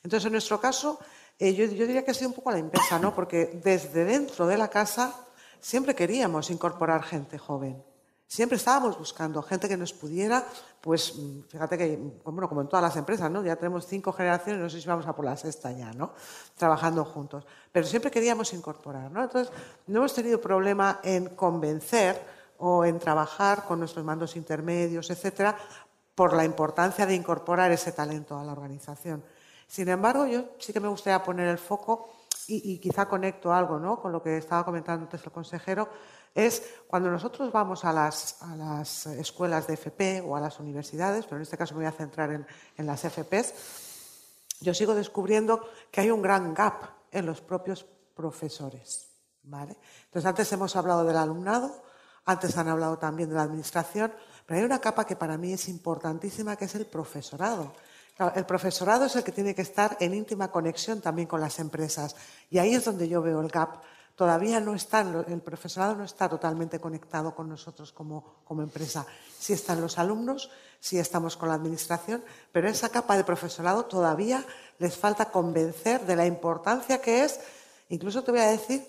Entonces, 0.05 0.27
en 0.27 0.33
nuestro 0.33 0.61
caso, 0.61 0.99
eh, 1.39 1.55
yo, 1.55 1.67
diría 1.67 2.05
que 2.05 2.11
ha 2.11 2.15
sido 2.15 2.29
un 2.29 2.37
poco 2.37 2.51
la 2.51 2.59
inversa, 2.59 2.99
¿no? 2.99 3.15
porque 3.15 3.61
desde 3.65 4.05
dentro 4.05 4.47
de 4.47 4.59
la 4.59 4.69
casa 4.69 5.15
siempre 5.61 5.95
queríamos 5.95 6.51
incorporar 6.51 7.03
gente 7.03 7.39
joven. 7.39 7.83
Siempre 8.29 8.59
estábamos 8.59 8.99
buscando 8.99 9.43
gente 9.43 9.71
que 9.71 9.77
nos 9.79 9.95
pudiera, 9.95 10.45
pues 10.83 11.15
fíjate 11.49 11.79
que, 11.79 11.97
bueno, 12.25 12.47
como 12.47 12.61
en 12.61 12.69
todas 12.69 12.83
las 12.83 12.97
empresas, 12.97 13.31
¿no? 13.31 13.43
Ya 13.43 13.57
tenemos 13.57 13.87
cinco 13.87 14.13
generaciones, 14.13 14.61
no 14.61 14.69
sé 14.69 14.83
si 14.83 14.87
vamos 14.87 15.07
a 15.07 15.17
por 15.17 15.25
la 15.25 15.35
sexta 15.35 15.73
ya, 15.73 15.93
¿no? 15.95 16.13
Trabajando 16.55 17.07
juntos. 17.07 17.47
Pero 17.73 17.87
siempre 17.87 18.11
queríamos 18.11 18.53
incorporar, 18.53 19.11
¿no? 19.11 19.23
Entonces, 19.23 19.51
no 19.87 20.01
hemos 20.01 20.13
tenido 20.13 20.39
problema 20.43 21.01
en 21.03 21.31
convencer 21.31 22.23
o 22.59 22.85
en 22.85 22.99
trabajar 22.99 23.65
con 23.65 23.79
nuestros 23.79 24.05
mandos 24.05 24.37
intermedios, 24.37 25.09
etcétera, 25.09 25.57
por 26.15 26.35
la 26.35 26.45
importancia 26.45 27.07
de 27.07 27.15
incorporar 27.15 27.73
ese 27.73 27.93
talento 27.93 28.39
a 28.39 28.45
la 28.45 28.53
organización. 28.53 29.25
Sin 29.67 29.89
embargo, 29.89 30.27
yo 30.27 30.51
sí 30.59 30.75
que 30.75 30.81
me 30.81 30.89
gustaría 30.89 31.23
poner 31.23 31.49
el 31.49 31.59
foco 31.59 32.11
y, 32.47 32.79
quizá 32.79 33.07
conecto 33.07 33.53
algo 33.53 33.79
¿no? 33.79 34.01
con 34.01 34.11
lo 34.11 34.23
que 34.23 34.39
estaba 34.39 34.65
comentando 34.65 35.05
antes 35.05 35.25
el 35.25 35.33
consejero, 35.33 35.89
es 36.35 36.63
cuando 36.87 37.11
nosotros 37.11 37.53
vamos 37.53 37.85
a 37.85 37.93
las, 37.93 39.07
escuelas 39.07 39.67
de 39.67 39.75
FP 39.75 40.23
o 40.23 40.37
a 40.37 40.41
las 40.41 40.61
universidades, 40.61 41.25
pero 41.25 41.37
en 41.37 41.43
este 41.43 41.57
caso 41.57 41.75
me 41.75 41.81
voy 41.81 41.89
a 41.89 41.93
centrar 41.93 42.31
en, 42.31 42.87
las 42.87 43.01
FPs, 43.01 43.55
yo 44.61 44.75
sigo 44.75 44.95
descubriendo 44.95 45.69
que 45.91 46.01
hay 46.01 46.11
un 46.11 46.23
gran 46.23 46.55
gap 46.55 46.83
en 47.11 47.27
los 47.27 47.41
propios 47.41 47.87
profesores. 48.15 49.09
Entonces, 49.45 50.27
antes 50.27 50.53
hemos 50.53 50.77
hablado 50.77 51.05
del 51.05 51.17
alumnado, 51.17 51.83
antes 52.25 52.57
han 52.57 52.69
hablado 52.69 52.99
también 52.99 53.31
de 53.31 53.37
la 53.37 53.43
administración, 53.43 54.13
pero 54.45 54.61
hay 54.61 54.67
una 54.67 54.81
capa 54.81 55.07
que 55.07 55.17
para 55.17 55.39
mí 55.39 55.53
es 55.53 55.69
importantísima, 55.69 56.57
que 56.57 56.67
es 56.67 56.75
el 56.75 56.87
profesorado. 56.87 57.73
el 58.35 58.45
profesorado 58.45 59.07
es 59.07 59.17
el 59.17 59.25
que 59.25 59.33
tiene 59.33 59.55
que 59.55 59.63
estar 59.63 59.97
en 60.01 60.15
íntima 60.15 60.51
conexión 60.51 61.01
también 61.01 61.29
con 61.29 61.41
las 61.41 61.59
empresas. 61.59 62.17
Y 62.51 62.59
ahí 62.59 62.75
es 62.75 62.85
donde 62.85 63.09
yo 63.09 63.23
veo 63.23 63.41
el 63.41 63.49
gap. 63.49 63.81
Todavía 64.19 64.59
no 64.59 64.75
está, 64.75 65.03
el 65.29 65.41
profesorado 65.43 65.95
no 65.95 66.03
está 66.03 66.29
totalmente 66.29 66.81
conectado 66.81 67.37
con 67.37 67.49
nosotros 67.49 67.93
como, 67.93 68.43
como 68.43 68.63
empresa. 68.63 69.07
Sí 69.39 69.53
están 69.53 69.81
los 69.81 69.97
alumnos, 69.97 70.51
sí 70.81 70.99
estamos 70.99 71.37
con 71.37 71.49
la 71.49 71.55
administración, 71.55 72.25
pero 72.51 72.69
esa 72.69 72.89
capa 72.89 73.17
de 73.17 73.23
profesorado 73.23 73.85
todavía 73.85 74.45
les 74.81 74.97
falta 74.97 75.27
convencer 75.31 76.05
de 76.05 76.17
la 76.17 76.27
importancia 76.27 77.01
que 77.01 77.23
es, 77.23 77.39
incluso 77.91 78.25
te 78.25 78.33
voy 78.33 78.41
a 78.41 78.51
decir, 78.51 78.85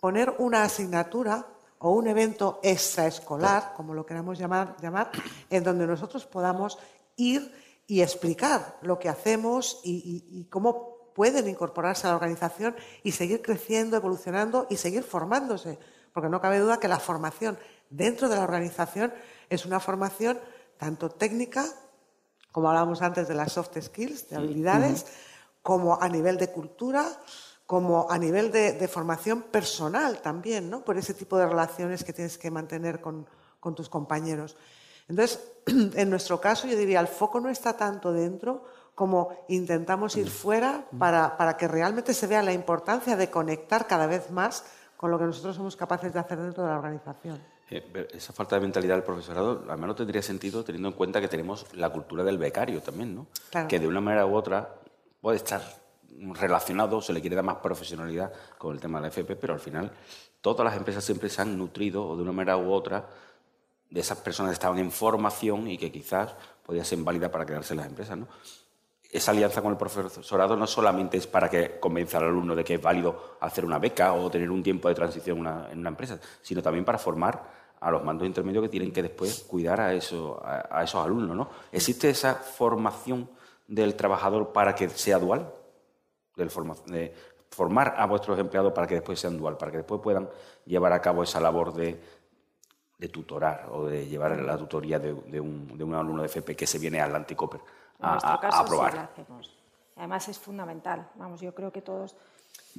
poner 0.00 0.34
una 0.38 0.64
asignatura 0.64 1.46
o 1.78 1.90
un 1.90 2.08
evento 2.08 2.58
extraescolar, 2.60 3.74
como 3.76 3.94
lo 3.94 4.04
queramos 4.04 4.40
llamar, 4.40 4.74
llamar, 4.82 5.12
en 5.50 5.62
donde 5.62 5.86
nosotros 5.86 6.26
podamos 6.26 6.78
ir 7.14 7.54
y 7.86 8.00
explicar 8.00 8.78
lo 8.82 8.98
que 8.98 9.08
hacemos 9.08 9.80
y, 9.84 10.48
cómo 10.50 10.93
pueden 11.14 11.48
incorporarse 11.48 12.06
a 12.06 12.10
la 12.10 12.16
organización 12.16 12.76
y 13.02 13.12
seguir 13.12 13.40
creciendo, 13.40 13.96
evolucionando 13.96 14.66
y 14.68 14.76
seguir 14.76 15.02
formándose. 15.02 15.78
Porque 16.12 16.28
no 16.28 16.40
cabe 16.40 16.58
duda 16.58 16.80
que 16.80 16.88
la 16.88 16.98
formación 16.98 17.58
dentro 17.90 18.28
de 18.28 18.36
la 18.36 18.42
organización 18.42 19.12
es 19.48 19.64
una 19.64 19.80
formación 19.80 20.40
tanto 20.76 21.08
técnica, 21.08 21.64
como 22.52 22.68
hablábamos 22.68 23.02
antes 23.02 23.28
de 23.28 23.34
las 23.34 23.52
soft 23.52 23.80
skills, 23.80 24.28
de 24.28 24.36
habilidades, 24.36 25.06
como 25.62 26.00
a 26.00 26.08
nivel 26.08 26.36
de 26.36 26.50
cultura, 26.50 27.06
como 27.66 28.10
a 28.10 28.18
nivel 28.18 28.52
de, 28.52 28.88
formación 28.88 29.42
personal 29.42 30.20
también, 30.20 30.68
¿no? 30.68 30.84
Por 30.84 30.98
ese 30.98 31.14
tipo 31.14 31.38
de 31.38 31.46
relaciones 31.46 32.04
que 32.04 32.12
tienes 32.12 32.36
que 32.36 32.50
mantener 32.50 33.00
con, 33.00 33.26
tus 33.74 33.88
compañeros. 33.88 34.56
Entonces, 35.08 35.40
en 35.66 36.10
nuestro 36.10 36.40
caso, 36.40 36.66
yo 36.66 36.76
diría, 36.76 37.00
el 37.00 37.08
foco 37.08 37.40
no 37.40 37.48
está 37.48 37.76
tanto 37.76 38.12
dentro 38.12 38.66
como 38.94 39.36
intentamos 39.48 40.16
ir 40.16 40.28
fuera 40.28 40.84
para, 40.98 41.36
para, 41.36 41.56
que 41.56 41.66
realmente 41.68 42.14
se 42.14 42.26
vea 42.26 42.42
la 42.42 42.52
importancia 42.52 43.16
de 43.16 43.30
conectar 43.30 43.86
cada 43.86 44.06
vez 44.06 44.30
más 44.30 44.64
con 44.96 45.10
lo 45.10 45.18
que 45.18 45.24
nosotros 45.24 45.56
somos 45.56 45.76
capaces 45.76 46.12
de 46.12 46.20
hacer 46.20 46.38
dentro 46.38 46.62
de 46.62 46.70
la 46.70 46.78
organización. 46.78 47.42
Eh, 47.70 48.08
esa 48.12 48.32
falta 48.32 48.56
de 48.56 48.62
mentalidad 48.62 48.94
del 48.94 49.04
profesorado, 49.04 49.64
al 49.68 49.78
menos 49.78 49.96
tendría 49.96 50.22
sentido 50.22 50.62
teniendo 50.64 50.88
en 50.88 50.94
cuenta 50.94 51.20
que 51.20 51.28
tenemos 51.28 51.66
la 51.74 51.90
cultura 51.90 52.22
del 52.22 52.38
becario 52.38 52.80
también, 52.82 53.14
¿no? 53.14 53.26
Que 53.68 53.80
de 53.80 53.88
una 53.88 54.00
manera 54.00 54.26
u 54.26 54.34
otra 54.34 54.76
puede 55.20 55.38
estar 55.38 55.62
relacionado, 56.34 57.00
se 57.00 57.12
le 57.12 57.20
quiere 57.20 57.36
dar 57.36 57.44
más 57.44 57.56
profesionalidad 57.56 58.32
con 58.58 58.74
el 58.74 58.80
tema 58.80 58.98
de 58.98 59.02
la 59.02 59.08
FP, 59.08 59.36
pero 59.36 59.54
al 59.54 59.60
final 59.60 59.90
todas 60.40 60.64
las 60.64 60.76
empresas 60.76 61.02
siempre 61.02 61.28
se 61.28 61.42
han 61.42 61.56
nutrido, 61.56 62.06
o 62.06 62.16
de 62.16 62.22
una 62.22 62.32
manera 62.32 62.56
u 62.56 62.70
otra, 62.72 63.08
de 63.90 64.00
esas 64.00 64.18
personas 64.18 64.50
que 64.50 64.54
estaban 64.54 64.78
en 64.78 64.90
formación 64.90 65.68
y 65.68 65.78
que 65.78 65.90
quizás 65.90 66.34
podía 66.64 66.84
ser 66.84 66.98
válida 66.98 67.30
para 67.30 67.46
quedarse 67.46 67.74
en 67.74 67.78
las 67.78 67.86
empresas. 67.86 68.18
¿no? 68.18 68.28
Esa 69.14 69.30
alianza 69.30 69.62
con 69.62 69.70
el 69.70 69.78
profesorado 69.78 70.56
no 70.56 70.66
solamente 70.66 71.16
es 71.16 71.28
para 71.28 71.48
que 71.48 71.78
convenza 71.78 72.18
al 72.18 72.24
alumno 72.24 72.56
de 72.56 72.64
que 72.64 72.74
es 72.74 72.82
válido 72.82 73.36
hacer 73.38 73.64
una 73.64 73.78
beca 73.78 74.12
o 74.12 74.28
tener 74.28 74.50
un 74.50 74.60
tiempo 74.60 74.88
de 74.88 74.96
transición 74.96 75.38
en 75.70 75.78
una 75.78 75.88
empresa, 75.88 76.18
sino 76.42 76.60
también 76.60 76.84
para 76.84 76.98
formar 76.98 77.64
a 77.78 77.92
los 77.92 78.02
mandos 78.02 78.26
intermedios 78.26 78.64
que 78.64 78.70
tienen 78.70 78.90
que 78.90 79.04
después 79.04 79.44
cuidar 79.46 79.80
a, 79.80 79.94
eso, 79.94 80.42
a, 80.44 80.82
esos 80.82 81.04
alumnos. 81.04 81.36
¿no? 81.36 81.48
¿Existe 81.70 82.10
esa 82.10 82.34
formación 82.34 83.30
del 83.68 83.94
trabajador 83.94 84.52
para 84.52 84.74
que 84.74 84.88
sea 84.88 85.20
dual? 85.20 85.48
De 86.34 87.14
formar 87.50 87.94
a 87.96 88.06
vuestros 88.06 88.36
empleados 88.36 88.72
para 88.72 88.88
que 88.88 88.96
después 88.96 89.20
sean 89.20 89.38
dual, 89.38 89.56
para 89.56 89.70
que 89.70 89.76
después 89.76 90.00
puedan 90.00 90.28
llevar 90.66 90.92
a 90.92 91.00
cabo 91.00 91.22
esa 91.22 91.38
labor 91.38 91.72
de, 91.72 92.00
tutorar 93.12 93.68
o 93.70 93.86
de 93.86 94.08
llevar 94.08 94.40
la 94.40 94.58
tutoría 94.58 94.98
de, 94.98 95.12
un, 95.38 95.94
alumno 95.94 96.22
de 96.22 96.26
FP 96.26 96.56
que 96.56 96.66
se 96.66 96.80
viene 96.80 97.00
al 97.00 97.14
Anticoper 98.00 98.50
a, 98.50 98.56
a, 98.56 98.60
aprobar. 98.60 99.10
Además 99.96 100.28
es 100.28 100.38
fundamental. 100.38 101.08
Vamos, 101.14 101.40
yo 101.40 101.54
creo 101.54 101.72
que 101.72 101.82
todos, 101.82 102.16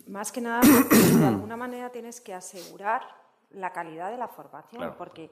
más 0.07 0.31
que 0.31 0.41
nada, 0.41 0.61
de 0.61 1.25
alguna 1.25 1.55
manera 1.55 1.89
tienes 1.89 2.19
que 2.21 2.33
asegurar 2.33 3.03
la 3.51 3.71
calidad 3.71 4.11
de 4.11 4.17
la 4.17 4.27
formación, 4.27 4.95
porque 4.97 5.31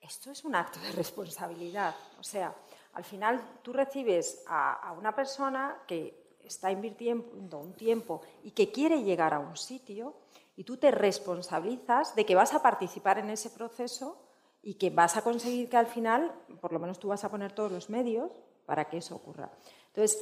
esto 0.00 0.30
es 0.30 0.44
un 0.44 0.54
acto 0.54 0.78
de 0.80 0.92
responsabilidad. 0.92 1.94
O 2.18 2.22
sea, 2.22 2.54
al 2.92 3.04
final 3.04 3.58
tú 3.62 3.72
recibes 3.72 4.44
a, 4.46 4.94
una 4.98 5.14
persona 5.14 5.76
que 5.86 6.36
está 6.44 6.70
invirtiendo 6.70 7.58
un 7.58 7.72
tiempo 7.72 8.20
y 8.42 8.50
que 8.50 8.70
quiere 8.70 9.02
llegar 9.02 9.32
a 9.32 9.38
un 9.38 9.56
sitio 9.56 10.14
y 10.56 10.64
tú 10.64 10.76
te 10.76 10.90
responsabilizas 10.90 12.14
de 12.14 12.26
que 12.26 12.34
vas 12.34 12.52
a 12.54 12.62
participar 12.62 13.18
en 13.18 13.30
ese 13.30 13.50
proceso 13.50 14.20
y 14.62 14.74
que 14.74 14.90
vas 14.90 15.16
a 15.16 15.22
conseguir 15.22 15.68
que 15.68 15.76
al 15.76 15.86
final, 15.86 16.32
por 16.60 16.72
lo 16.72 16.78
menos 16.78 16.98
tú 16.98 17.08
vas 17.08 17.24
a 17.24 17.30
poner 17.30 17.52
todos 17.52 17.72
los 17.72 17.88
medios 17.90 18.30
para 18.66 18.86
que 18.86 18.98
eso 18.98 19.16
ocurra. 19.16 19.50
Entonces, 19.88 20.18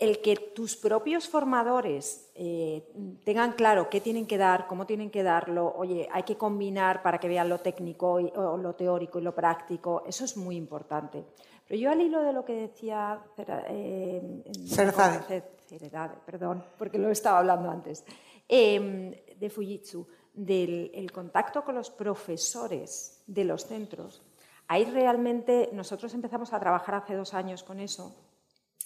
el 0.00 0.22
que 0.22 0.34
tus 0.34 0.76
propios 0.76 1.28
formadores 1.28 2.30
eh, 2.34 2.90
tengan 3.22 3.52
claro 3.52 3.90
qué 3.90 4.00
tienen 4.00 4.26
que 4.26 4.38
dar, 4.38 4.66
cómo 4.66 4.86
tienen 4.86 5.10
que 5.10 5.22
darlo, 5.22 5.74
oye, 5.76 6.08
hay 6.10 6.22
que 6.22 6.38
combinar 6.38 7.02
para 7.02 7.18
que 7.18 7.28
vean 7.28 7.50
lo 7.50 7.58
técnico, 7.58 8.18
y, 8.18 8.32
o 8.34 8.56
lo 8.56 8.74
teórico 8.74 9.18
y 9.18 9.22
lo 9.22 9.34
práctico, 9.34 10.02
eso 10.06 10.24
es 10.24 10.38
muy 10.38 10.56
importante. 10.56 11.22
Pero 11.68 11.78
yo 11.78 11.90
al 11.90 12.00
hilo 12.00 12.22
de 12.22 12.32
lo 12.32 12.46
que 12.46 12.54
decía 12.54 13.22
eh, 13.68 14.42
perdón, 16.24 16.64
porque 16.78 16.98
lo 16.98 17.10
estaba 17.10 17.38
hablando 17.38 17.70
ances, 17.70 18.02
em, 18.48 19.14
de 19.38 19.50
Fujitsu, 19.50 20.06
del 20.32 21.12
contacto 21.12 21.62
con 21.62 21.74
los 21.74 21.90
profesores 21.90 23.22
de 23.26 23.44
los 23.44 23.66
centros, 23.66 24.22
ahí 24.70 24.84
realmente 24.84 25.68
nosotros 25.72 26.14
empezamos 26.14 26.52
a 26.52 26.60
trabajar 26.60 26.94
hace 26.94 27.16
dos 27.16 27.34
años 27.34 27.64
con 27.64 27.80
eso 27.80 28.14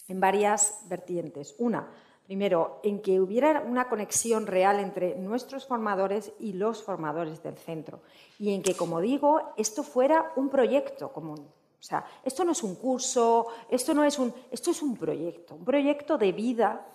en 0.09 0.19
varias 0.19 0.81
vertientes. 0.89 1.55
Una, 1.59 1.87
primero, 2.25 2.81
en 2.83 3.03
que 3.03 3.21
hubiera 3.21 3.61
una 3.61 3.87
conexión 3.87 4.47
real 4.47 4.81
entre 4.81 5.15
nuestros 5.17 5.67
formadores 5.67 6.33
y 6.39 6.55
los 6.55 6.83
formadores 6.83 7.43
del 7.43 7.59
centro. 7.59 8.01
Y 8.39 8.55
en 8.55 8.63
que, 8.63 8.75
como 8.75 9.03
digo, 9.03 9.53
esto 9.59 9.83
fuera 9.83 10.33
un 10.37 10.49
proyecto 10.49 11.13
común. 11.13 11.41
O 11.41 11.83
sea, 11.83 12.03
esto 12.25 12.45
no 12.45 12.53
es 12.53 12.63
un 12.63 12.77
curso, 12.77 13.49
esto 13.69 13.93
no 13.93 14.05
es 14.05 14.19
un, 14.19 14.33
esto 14.51 14.71
es 14.71 14.81
un 14.81 14.97
proyecto, 14.97 15.55
un 15.55 15.67
proyecto 15.67 16.17
de 16.17 16.33
vida 16.33 16.87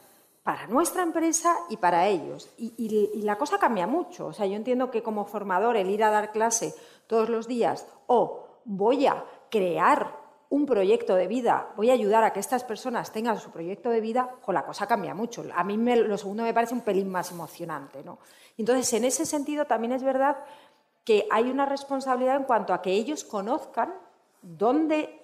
para 0.41 0.65
nuestra 0.65 1.03
empresa 1.03 1.55
y 1.69 1.77
para 1.77 2.07
ellos. 2.07 2.49
Y, 2.57 2.73
y, 2.75 3.21
la 3.21 3.37
cosa 3.37 3.59
cambia 3.59 3.85
mucho. 3.85 4.25
O 4.25 4.33
sea, 4.33 4.47
yo 4.47 4.55
entiendo 4.55 4.89
que 4.89 5.03
como 5.03 5.25
formador 5.25 5.77
el 5.77 5.91
ir 5.91 6.03
a 6.03 6.09
dar 6.09 6.31
clase 6.31 6.73
todos 7.05 7.29
los 7.29 7.47
días 7.47 7.85
o 8.07 8.48
voy 8.65 9.07
a 9.07 9.23
crear 9.49 10.19
un 10.49 10.65
proyecto 10.65 11.15
de 11.15 11.27
vida, 11.27 11.71
voy 11.75 11.91
a 11.91 11.93
ayudar 11.93 12.23
a 12.23 12.33
que 12.33 12.39
estas 12.39 12.63
personas 12.63 13.11
tengan 13.11 13.39
su 13.39 13.51
proyecto 13.51 13.89
de 13.89 14.01
vida, 14.01 14.35
con 14.43 14.55
la 14.55 14.65
cosa 14.65 14.87
cambia 14.87 15.13
mucho. 15.13 15.43
A 15.55 15.63
mí 15.63 15.77
lo 15.77 16.17
segundo 16.17 16.43
me 16.43 16.53
parece 16.53 16.73
un 16.73 16.81
pelín 16.81 17.09
más 17.09 17.31
emocionante. 17.31 18.03
¿no? 18.03 18.17
Entonces, 18.57 18.91
en 18.93 19.05
ese 19.05 19.25
sentido, 19.25 19.65
también 19.65 19.93
es 19.93 20.03
verdad 20.03 20.37
que 21.03 21.27
hay 21.29 21.49
una 21.49 21.65
responsabilidad 21.65 22.35
en 22.35 22.43
cuanto 22.43 22.73
a 22.73 22.81
que 22.81 22.91
ellos 22.91 23.23
conozcan 23.23 23.93
dónde, 24.41 25.21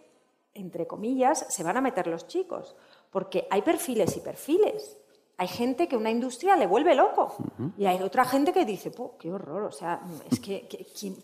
entre 0.54 0.86
comillas, 0.86 1.46
se 1.50 1.64
van 1.64 1.78
a 1.78 1.82
meter 1.82 2.06
los 2.06 2.28
chicos. 2.28 2.76
Porque 3.10 3.48
hay 3.50 3.64
perfiles 3.64 4.16
y 4.18 4.20
perfiles. 4.20 4.98
Hay 5.38 5.48
gente 5.48 5.88
que 5.88 5.98
una 5.98 6.12
industria 6.12 6.56
le 6.56 6.68
vuelve 6.68 6.96
loco 6.96 7.36
y 7.78 7.86
hay 7.86 8.02
otra 8.02 8.24
gente 8.24 8.54
que 8.54 8.64
dice, 8.64 8.92
qué 9.20 9.34
horror, 9.34 9.64
o 9.64 9.72
sea, 9.72 10.02
es 10.32 10.40
que, 10.40 10.66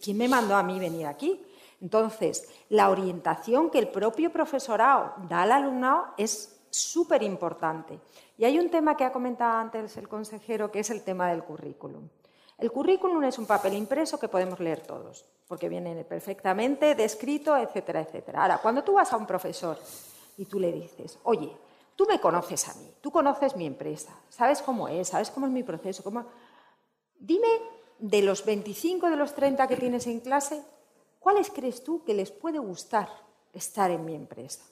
¿quién 0.01 0.17
me 0.17 0.27
mandó 0.27 0.55
a 0.55 0.63
mí 0.63 0.77
venir 0.79 1.07
aquí? 1.07 1.41
Entonces, 1.81 2.47
la 2.69 2.89
orientación 2.89 3.69
que 3.69 3.79
el 3.79 3.89
propio 3.89 4.31
profesorado 4.31 5.13
da 5.27 5.41
al 5.41 5.51
alumnado 5.51 6.05
es 6.17 6.61
súper 6.69 7.23
importante. 7.23 7.99
Y 8.37 8.45
hay 8.45 8.59
un 8.59 8.69
tema 8.69 8.95
que 8.95 9.03
ha 9.03 9.11
comentado 9.11 9.57
antes 9.57 9.97
el 9.97 10.07
consejero, 10.07 10.71
que 10.71 10.79
es 10.79 10.89
el 10.89 11.03
tema 11.03 11.29
del 11.29 11.43
currículum. 11.43 12.07
El 12.57 12.71
currículum 12.71 13.23
es 13.23 13.39
un 13.39 13.47
papel 13.47 13.73
impreso 13.73 14.19
que 14.19 14.27
podemos 14.27 14.59
leer 14.59 14.81
todos, 14.81 15.25
porque 15.47 15.67
viene 15.67 16.03
perfectamente 16.05 16.93
descrito, 16.93 17.57
etcétera, 17.57 18.01
etcétera. 18.01 18.43
Ahora, 18.43 18.57
cuando 18.59 18.83
tú 18.83 18.93
vas 18.93 19.11
a 19.11 19.17
un 19.17 19.25
profesor 19.25 19.79
y 20.37 20.45
tú 20.45 20.59
le 20.59 20.71
dices, 20.71 21.17
oye, 21.23 21.51
tú 21.95 22.05
me 22.07 22.19
conoces 22.19 22.69
a 22.69 22.75
mí, 22.75 22.93
tú 23.01 23.11
conoces 23.11 23.55
mi 23.55 23.65
empresa, 23.65 24.15
sabes 24.29 24.61
cómo 24.61 24.87
es, 24.87 25.07
sabes 25.07 25.31
cómo 25.31 25.47
es 25.47 25.51
mi 25.51 25.63
proceso, 25.63 26.03
cómo... 26.03 26.23
dime 27.17 27.47
de 27.97 28.21
los 28.21 28.45
25 28.45 29.09
de 29.09 29.15
los 29.15 29.33
30 29.33 29.67
que 29.67 29.77
tienes 29.77 30.05
en 30.05 30.19
clase, 30.19 30.63
¿cuáles 31.21 31.49
crees 31.49 31.81
tú 31.81 32.03
que 32.03 32.13
les 32.13 32.31
puede 32.31 32.59
gustar 32.59 33.07
estar 33.53 33.89
en 33.91 34.03
mi 34.03 34.15
empresa? 34.15 34.65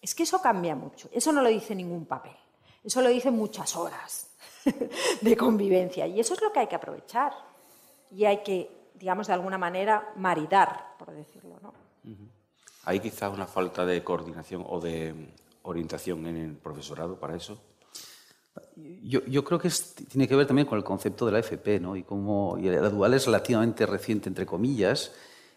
Es 0.00 0.14
que 0.14 0.22
eso 0.22 0.40
cambia 0.40 0.76
mucho. 0.76 1.08
Eso 1.12 1.32
no 1.32 1.42
lo 1.42 1.48
dice 1.48 1.74
ningún 1.74 2.06
papel. 2.06 2.36
Eso 2.84 3.02
lo 3.02 3.08
dicen 3.08 3.34
muchas 3.34 3.74
horas 3.74 4.30
de 5.20 5.36
convivencia. 5.36 6.06
Y 6.06 6.20
eso 6.20 6.34
es 6.34 6.40
lo 6.40 6.52
que 6.52 6.60
hay 6.60 6.66
que 6.68 6.76
aprovechar. 6.76 7.32
Y 8.12 8.24
hay 8.24 8.42
que, 8.42 8.90
digamos, 8.94 9.26
de 9.26 9.32
alguna 9.32 9.58
manera, 9.58 10.12
maridar, 10.16 10.96
por 10.98 11.10
decirlo. 11.10 11.58
¿no? 11.62 11.74
¿Hay 12.84 13.00
quizás 13.00 13.32
una 13.32 13.46
falta 13.46 13.84
de 13.84 14.02
coordinación 14.04 14.64
o 14.66 14.80
de 14.80 15.14
orientación 15.62 16.26
en 16.26 16.36
el 16.36 16.56
profesorado 16.56 17.18
para 17.18 17.36
eso? 17.36 17.60
Yo, 18.76 19.44
creo 19.44 19.58
que 19.58 19.70
tiene 20.08 20.26
que 20.26 20.34
ver 20.34 20.46
también 20.46 20.66
con 20.66 20.78
el 20.78 20.84
concepto 20.84 21.26
de 21.26 21.32
la 21.32 21.38
FP, 21.38 21.80
¿no? 21.80 21.96
Y 21.96 22.02
como 22.02 22.56
y 22.58 22.64
la 22.64 22.88
dual 22.88 23.14
es 23.14 23.26
relativamente 23.26 23.86
reciente, 23.86 24.28
entre 24.28 24.46
comillas, 24.46 25.12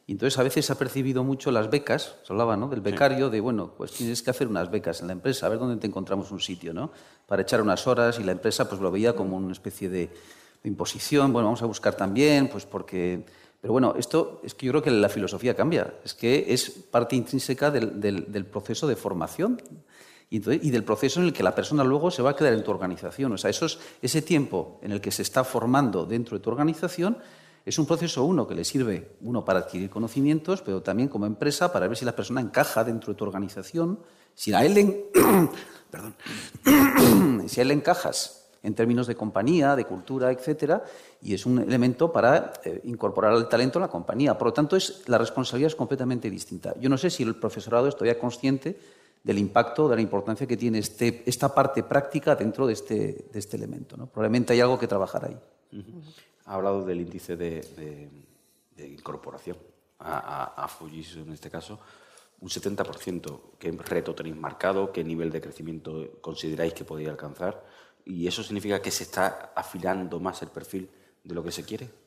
y 0.06 0.14
entonces 0.14 0.38
a 0.38 0.44
veces 0.44 0.66
se 0.66 0.74
ha 0.74 0.78
percibido 0.78 1.24
mucho 1.24 1.52
las 1.52 1.70
becas, 1.70 2.16
se 2.24 2.34
hablaba 2.34 2.58
¿no? 2.58 2.68
del 2.68 2.82
becario, 2.82 3.30
de 3.30 3.40
bueno, 3.40 3.74
pues 3.78 3.92
tienes 3.92 4.22
que 4.22 4.32
hacer 4.32 4.48
unas 4.48 4.70
becas 4.70 5.02
en 5.02 5.08
la 5.08 5.14
empresa, 5.14 5.46
a 5.46 5.50
ver 5.50 5.60
dónde 5.60 5.78
te 5.78 5.88
encontramos 5.88 6.32
un 6.32 6.42
sitio, 6.42 6.74
¿no? 6.74 6.92
Para 7.26 7.44
echar 7.44 7.62
unas 7.62 7.88
horas 7.88 8.20
y 8.20 8.24
la 8.24 8.34
empresa 8.34 8.68
pues 8.68 8.82
lo 8.82 8.92
veía 8.92 9.16
como 9.16 9.38
una 9.38 9.54
especie 9.54 9.88
de, 9.88 10.10
imposición, 10.64 11.34
bueno, 11.34 11.48
vamos 11.48 11.62
a 11.62 11.66
buscar 11.66 11.96
también, 11.96 12.48
pues 12.50 12.66
porque... 12.66 13.26
Pero 13.62 13.72
bueno, 13.72 13.96
esto 13.98 14.42
es 14.44 14.54
que 14.56 14.66
yo 14.66 14.74
creo 14.74 14.82
que 14.82 14.92
la 14.92 15.08
filosofía 15.08 15.56
cambia, 15.56 15.94
es 16.04 16.14
que 16.14 16.54
es 16.54 16.70
parte 16.70 17.16
intrínseca 17.16 17.72
del, 17.72 18.02
del, 18.02 18.46
proceso 18.46 18.88
de 18.88 18.98
formación 18.98 19.62
y, 20.30 20.38
y, 20.38 20.70
del 20.70 20.84
proceso 20.84 21.22
en 21.22 21.28
el 21.28 21.34
que 21.34 21.44
la 21.44 21.56
persona 21.56 21.82
luego 21.86 22.12
se 22.12 22.22
va 22.22 22.32
a 22.32 22.36
quedar 22.36 22.52
en 22.52 22.62
tu 22.62 22.72
organización. 22.72 23.32
O 23.32 23.38
sea, 23.38 23.50
esos, 23.50 23.80
ese 24.02 24.22
tiempo 24.22 24.80
en 24.82 24.92
el 24.92 25.00
que 25.00 25.12
se 25.12 25.22
está 25.22 25.46
formando 25.46 26.06
dentro 26.06 26.38
de 26.38 26.44
tu 26.44 26.50
organización 26.50 27.20
es 27.66 27.80
un 27.80 27.86
proceso, 27.86 28.26
uno, 28.26 28.46
que 28.46 28.56
le 28.56 28.66
sirve, 28.66 29.16
uno, 29.22 29.46
para 29.46 29.60
adquirir 29.60 29.90
conocimientos, 29.90 30.62
pero 30.62 30.82
también 30.82 31.08
como 31.08 31.26
empresa 31.26 31.72
para 31.72 31.88
ver 31.88 31.98
si 31.98 32.04
la 32.04 32.16
persona 32.16 32.42
encaja 32.42 32.84
dentro 32.84 33.14
de 33.14 33.18
tu 33.18 33.24
organización, 33.24 34.00
si 34.36 34.54
a 34.54 34.66
él 34.66 34.74
le, 34.74 35.10
encajas 37.74 38.50
en 38.64 38.76
términos 38.76 39.08
de 39.08 39.16
compañía, 39.16 39.76
de 39.76 39.86
cultura, 39.86 40.32
etcétera, 40.32 40.84
y 41.22 41.34
es 41.34 41.46
un 41.46 41.60
elemento 41.60 42.12
para 42.12 42.54
eh, 42.64 42.82
incorporar 42.86 43.34
al 43.34 43.48
talento 43.48 43.80
a 43.80 43.84
la 43.84 43.88
compañía. 43.90 44.38
Por 44.38 44.48
lo 44.48 44.54
tanto, 44.54 44.76
es, 44.76 45.04
la 45.08 45.18
responsabilidad 45.18 45.68
es 45.68 45.76
completamente 45.76 46.30
distinta. 46.30 46.74
Yo 46.80 46.90
no 46.90 46.98
sé 46.98 47.10
si 47.10 47.24
el 47.24 47.36
profesorado 47.36 47.88
es 47.88 47.96
todavía 47.96 48.20
consciente 48.20 48.78
del 49.24 49.38
impacto, 49.38 49.88
de 49.88 49.96
la 49.96 50.02
importancia 50.02 50.48
que 50.48 50.58
tiene 50.58 50.80
este, 50.80 51.24
esta 51.26 51.54
parte 51.54 51.84
práctica 51.84 52.36
dentro 52.36 52.68
de 52.68 52.74
este, 52.74 53.26
de 53.32 53.40
este 53.40 53.56
elemento. 53.56 53.96
Probablemente 54.08 54.52
hay 54.52 54.60
algo 54.60 54.78
que 54.78 54.88
trabajar 54.88 55.26
ahí 55.26 55.38
ha 56.46 56.56
hablado 56.56 56.84
del 56.84 57.02
índice 57.02 57.36
de, 57.36 58.10
incorporación 58.78 59.58
a, 60.00 60.64
a, 60.64 60.68
Fujitsu 60.68 61.20
en 61.22 61.34
este 61.34 61.50
caso. 61.50 61.80
Un 62.42 62.50
70%. 62.50 63.40
¿Qué 63.58 63.72
reto 63.72 64.14
tenéis 64.14 64.36
marcado? 64.36 64.92
¿Qué 64.92 65.04
nivel 65.04 65.32
de 65.32 65.40
crecimiento 65.40 66.20
consideráis 66.20 66.74
que 66.74 66.84
podéis 66.84 67.10
alcanzar? 67.10 67.66
¿Y 68.06 68.28
eso 68.28 68.44
significa 68.44 68.82
que 68.82 68.92
se 68.92 69.04
está 69.04 69.54
afilando 69.56 70.20
más 70.20 70.42
el 70.42 70.50
perfil 70.50 70.90
de 71.24 71.34
lo 71.34 71.44
que 71.44 71.52
se 71.52 71.64
quiere? 71.64 72.04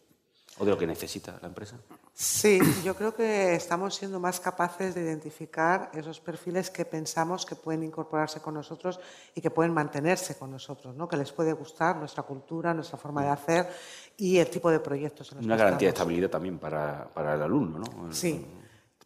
o 0.59 0.65
de 0.65 0.71
lo 0.71 0.79
que 0.79 0.87
necesita 0.87 1.39
la 1.41 1.49
empresa? 1.49 1.77
Sí, 2.15 2.59
yo 2.83 2.95
creo 2.97 3.15
que 3.15 3.55
estamos 3.55 3.95
siendo 3.95 4.19
más 4.19 4.41
capaces 4.41 4.95
de 4.95 5.03
identificar 5.03 5.91
esos 5.93 6.19
perfiles 6.21 6.71
que 6.71 6.87
pensamos 6.87 7.45
que 7.45 7.57
pueden 7.57 7.83
incorporarse 7.83 8.41
con 8.41 8.55
nosotros 8.55 8.99
y 9.35 9.43
que 9.43 9.51
pueden 9.51 9.75
mantenerse 9.75 10.37
con 10.39 10.51
nosotros, 10.51 10.97
¿no? 10.97 11.09
que 11.09 11.19
les 11.19 11.33
puede 11.33 11.53
gustar 11.53 11.97
nuestra 11.97 12.23
cultura, 12.23 12.73
nuestra 12.73 12.97
forma 12.97 13.23
de 13.23 13.29
hacer 13.29 13.69
y 14.16 14.38
el 14.38 14.48
tipo 14.48 14.70
de 14.70 14.80
proyectos. 14.80 15.30
En 15.32 15.38
los 15.38 15.47
Una 15.47 15.56
garantía 15.56 15.88
de 15.88 15.93
estabilidad 15.93 16.30
también 16.30 16.59
para, 16.59 17.09
para 17.12 17.34
el 17.34 17.43
alumno, 17.43 17.78
¿no? 17.78 18.12
Sí. 18.12 18.47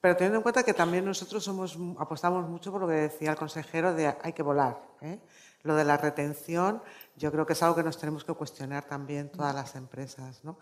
Pero 0.00 0.16
teniendo 0.16 0.38
en 0.38 0.42
cuenta 0.42 0.62
que 0.62 0.72
también 0.72 1.04
nosotros 1.04 1.44
somos, 1.44 1.76
apostamos 1.98 2.48
mucho 2.48 2.72
por 2.72 2.80
lo 2.80 2.88
que 2.88 2.94
decía 2.94 3.30
el 3.30 3.36
consejero 3.36 3.92
de 3.92 4.14
hay 4.22 4.32
que 4.32 4.42
volar. 4.42 4.80
¿eh? 5.02 5.18
Lo 5.62 5.74
de 5.74 5.84
la 5.84 5.98
retención, 5.98 6.82
yo 7.16 7.30
creo 7.30 7.44
que 7.44 7.52
es 7.52 7.62
algo 7.62 7.76
que 7.76 7.82
nos 7.82 7.98
tenemos 7.98 8.24
que 8.24 8.32
cuestionar 8.32 8.84
también 8.84 9.28
todas 9.30 9.54
las 9.54 9.74
empresas, 9.74 10.42
¿no? 10.42 10.58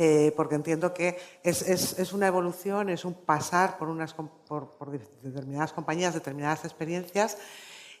Eh, 0.00 0.32
porque 0.36 0.54
entiendo 0.54 0.94
que 0.94 1.18
es, 1.42 1.60
es, 1.62 1.98
es, 1.98 2.12
una 2.12 2.28
evolución, 2.28 2.88
es 2.88 3.04
un 3.04 3.14
pasar 3.14 3.78
por, 3.78 3.88
unas, 3.88 4.14
por, 4.14 4.76
por, 4.78 4.92
determinadas 4.92 5.72
compañías, 5.72 6.14
determinadas 6.14 6.64
experiencias, 6.64 7.36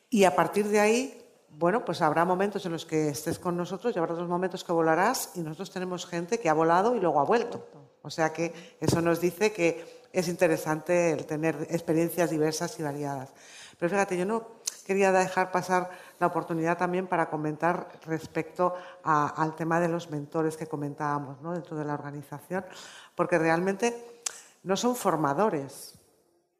y 0.08 0.22
a 0.22 0.36
partir 0.36 0.68
de 0.68 0.78
ahí, 0.78 1.27
bueno, 1.50 1.84
pues 1.84 2.02
habrá 2.02 2.24
momentos 2.24 2.64
en 2.66 2.72
los 2.72 2.84
que 2.84 3.08
estés 3.08 3.38
con 3.38 3.56
nosotros 3.56 3.94
y 3.94 3.98
habrá 3.98 4.12
otros 4.12 4.28
momentos 4.28 4.64
que 4.64 4.72
volarás, 4.72 5.32
y 5.34 5.40
nosotros 5.40 5.70
tenemos 5.70 6.06
gente 6.06 6.38
que 6.38 6.48
ha 6.48 6.54
volado 6.54 6.94
y 6.94 7.00
luego 7.00 7.20
ha 7.20 7.24
vuelto. 7.24 7.66
O 8.02 8.10
sea 8.10 8.32
que 8.32 8.76
eso 8.80 9.00
nos 9.02 9.20
dice 9.20 9.52
que 9.52 10.02
es 10.12 10.28
interesante 10.28 11.16
tener 11.28 11.66
experiencias 11.70 12.30
diversas 12.30 12.78
y 12.78 12.82
variadas. 12.82 13.32
Pero 13.78 13.90
fíjate, 13.90 14.16
yo 14.16 14.24
no 14.24 14.58
quería 14.86 15.12
dejar 15.12 15.52
pasar 15.52 15.90
la 16.18 16.28
oportunidad 16.28 16.78
también 16.78 17.06
para 17.06 17.28
comentar 17.28 17.88
respecto 18.06 18.74
al 19.04 19.54
tema 19.54 19.80
de 19.80 19.88
los 19.88 20.10
mentores 20.10 20.56
que 20.56 20.66
comentábamos 20.66 21.42
dentro 21.54 21.76
de 21.76 21.84
la 21.84 21.94
organización, 21.94 22.64
porque 23.14 23.38
realmente 23.38 24.22
no 24.62 24.76
son 24.76 24.96
formadores, 24.96 25.98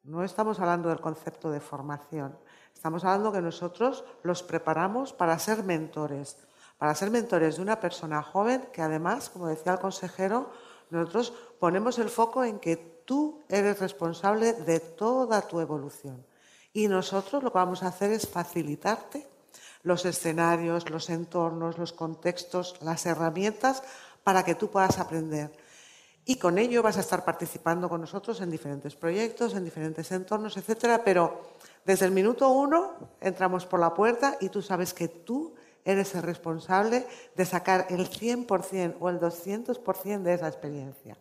no 0.04 0.22
estamos 0.22 0.60
hablando 0.60 0.90
del 0.90 1.00
concepto 1.00 1.50
de 1.50 1.60
formación, 1.60 2.38
estamos 2.78 3.02
hablando 3.02 3.32
que 3.32 3.40
nosotros 3.40 4.04
los 4.22 4.44
preparamos 4.44 5.12
para 5.12 5.36
ser 5.40 5.64
mentores, 5.64 6.36
para 6.78 6.94
ser 6.94 7.10
mentores 7.10 7.56
de 7.56 7.62
una 7.62 7.80
persona 7.80 8.22
joven 8.22 8.68
que 8.72 8.82
además, 8.82 9.30
como 9.30 9.48
decía 9.48 9.72
el 9.72 9.80
consejero, 9.80 10.48
nosotros 10.88 11.32
ponemos 11.58 11.98
el 11.98 12.08
foco 12.08 12.44
en 12.44 12.60
que 12.60 12.76
tú 13.04 13.42
eres 13.48 13.80
responsable 13.80 14.52
de 14.52 14.78
toda 14.78 15.42
tu 15.42 15.58
evolución. 15.58 16.24
Y 16.72 16.86
nosotros 16.86 17.42
lo 17.42 17.50
que 17.50 17.58
vamos 17.58 17.82
a 17.82 17.88
hacer 17.88 18.12
es 18.12 18.28
facilitarte 18.28 19.26
los 19.82 20.04
escenarios, 20.04 20.88
los 20.88 21.10
entornos, 21.10 21.78
los 21.78 21.92
contextos, 21.92 22.76
las 22.80 23.06
herramientas 23.06 23.82
para 24.22 24.44
que 24.44 24.54
tú 24.54 24.70
puedas 24.70 25.00
aprender. 25.00 25.50
Y 26.28 26.36
con 26.36 26.58
ello 26.58 26.82
vas 26.82 26.98
a 26.98 27.00
estar 27.00 27.24
participando 27.24 27.88
con 27.88 28.02
nosotros 28.02 28.42
en 28.42 28.50
diferentes 28.50 28.94
proyectos, 28.94 29.54
en 29.54 29.64
diferentes 29.64 30.12
entornos, 30.12 30.58
etcétera, 30.58 31.00
pero 31.02 31.40
desde 31.86 32.04
el 32.04 32.12
minuto 32.12 32.50
uno 32.50 32.96
entramos 33.18 33.64
por 33.64 33.80
la 33.80 33.94
puerta 33.94 34.36
y 34.38 34.50
tú 34.50 34.60
sabes 34.60 34.92
que 34.92 35.08
tú 35.08 35.54
eres 35.86 36.14
el 36.14 36.22
responsable 36.22 37.06
de 37.34 37.46
sacar 37.46 37.86
el 37.88 38.10
100% 38.10 38.96
o 39.00 39.08
el 39.08 39.18
200% 39.18 40.22
de 40.22 40.34
esa 40.34 40.48
experiencia. 40.48 41.16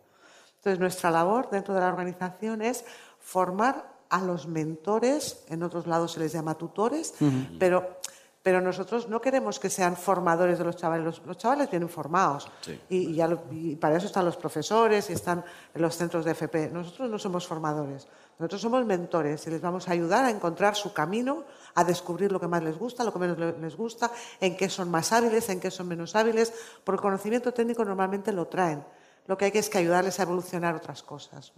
Entonces, 0.56 0.78
nuestra 0.78 1.10
labor 1.10 1.48
dentro 1.48 1.72
de 1.72 1.80
la 1.80 1.88
organización 1.88 2.60
es 2.60 2.84
formar 3.18 3.90
a 4.10 4.20
los 4.20 4.46
mentores, 4.46 5.42
en 5.48 5.62
otros 5.62 5.86
lados 5.86 6.12
se 6.12 6.20
les 6.20 6.32
llama 6.32 6.58
tutores, 6.58 7.14
pero 7.58 7.96
pero 8.42 8.60
nosotros 8.60 9.08
no 9.08 9.20
queremos 9.20 9.58
que 9.58 9.68
sean 9.68 9.96
formadores 9.96 10.58
de 10.58 10.64
los 10.64 10.76
chavales. 10.76 11.20
Los, 11.26 11.36
chavales 11.36 11.70
vienen 11.70 11.88
formados 11.88 12.48
y, 12.88 13.76
para 13.76 13.96
eso 13.96 14.06
están 14.06 14.24
los 14.24 14.36
profesores 14.36 15.10
y 15.10 15.12
están 15.12 15.44
en 15.74 15.82
los 15.82 15.96
centros 15.96 16.24
de 16.24 16.32
FP. 16.32 16.70
Nosotros 16.70 17.10
no 17.10 17.18
somos 17.18 17.46
formadores, 17.46 18.06
nosotros 18.38 18.60
somos 18.60 18.86
mentores 18.86 19.46
y 19.46 19.50
les 19.50 19.60
vamos 19.60 19.88
a 19.88 19.92
ayudar 19.92 20.24
a 20.24 20.30
encontrar 20.30 20.76
su 20.76 20.92
camino, 20.92 21.44
a 21.74 21.84
descubrir 21.84 22.30
lo 22.30 22.40
que 22.40 22.46
más 22.46 22.62
les 22.62 22.78
gusta, 22.78 23.04
lo 23.04 23.12
que 23.12 23.18
menos 23.18 23.38
les 23.60 23.76
gusta, 23.76 24.10
en 24.40 24.56
qué 24.56 24.68
son 24.68 24.90
más 24.90 25.12
hábiles, 25.12 25.48
en 25.48 25.60
qué 25.60 25.70
son 25.70 25.88
menos 25.88 26.14
hábiles, 26.14 26.52
porque 26.84 26.98
el 26.98 27.02
conocimiento 27.02 27.52
técnico 27.52 27.84
normalmente 27.84 28.32
lo 28.32 28.46
traen. 28.46 28.84
Lo 29.26 29.36
que 29.36 29.44
hay 29.44 29.50
que 29.50 29.58
es 29.58 29.68
que 29.68 29.76
ayudarles 29.76 30.18
a 30.20 30.22
evolucionar 30.22 30.74
otras 30.74 31.02
cosas. 31.02 31.52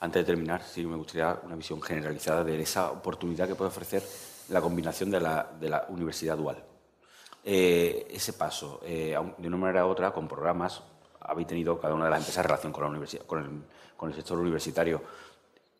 Antes 0.00 0.20
de 0.20 0.24
terminar, 0.24 0.62
sí 0.62 0.84
me 0.84 0.96
gustaría 0.96 1.40
una 1.42 1.56
visión 1.56 1.80
generalizada 1.80 2.44
de 2.44 2.60
esa 2.60 2.90
oportunidad 2.90 3.48
que 3.48 3.54
puede 3.54 3.70
ofrecer 3.70 4.02
la 4.52 4.60
combinación 4.60 5.10
de 5.10 5.20
la, 5.20 5.50
de 5.58 5.68
la 5.68 5.86
universidad 5.88 6.36
dual. 6.36 6.62
Eh, 7.42 8.06
ese 8.10 8.34
paso, 8.34 8.80
eh, 8.84 9.16
de 9.38 9.48
una 9.48 9.56
manera 9.56 9.86
u 9.86 9.88
otra, 9.88 10.12
con 10.12 10.28
programas, 10.28 10.82
habéis 11.20 11.48
tenido 11.48 11.80
cada 11.80 11.94
una 11.94 12.04
de 12.04 12.10
las 12.10 12.20
empresas 12.20 12.44
relación 12.44 12.72
con, 12.72 12.84
la 12.84 12.90
universidad, 12.90 13.24
con, 13.24 13.38
el, 13.38 13.50
con 13.96 14.10
el 14.10 14.14
sector 14.14 14.38
universitario. 14.38 15.02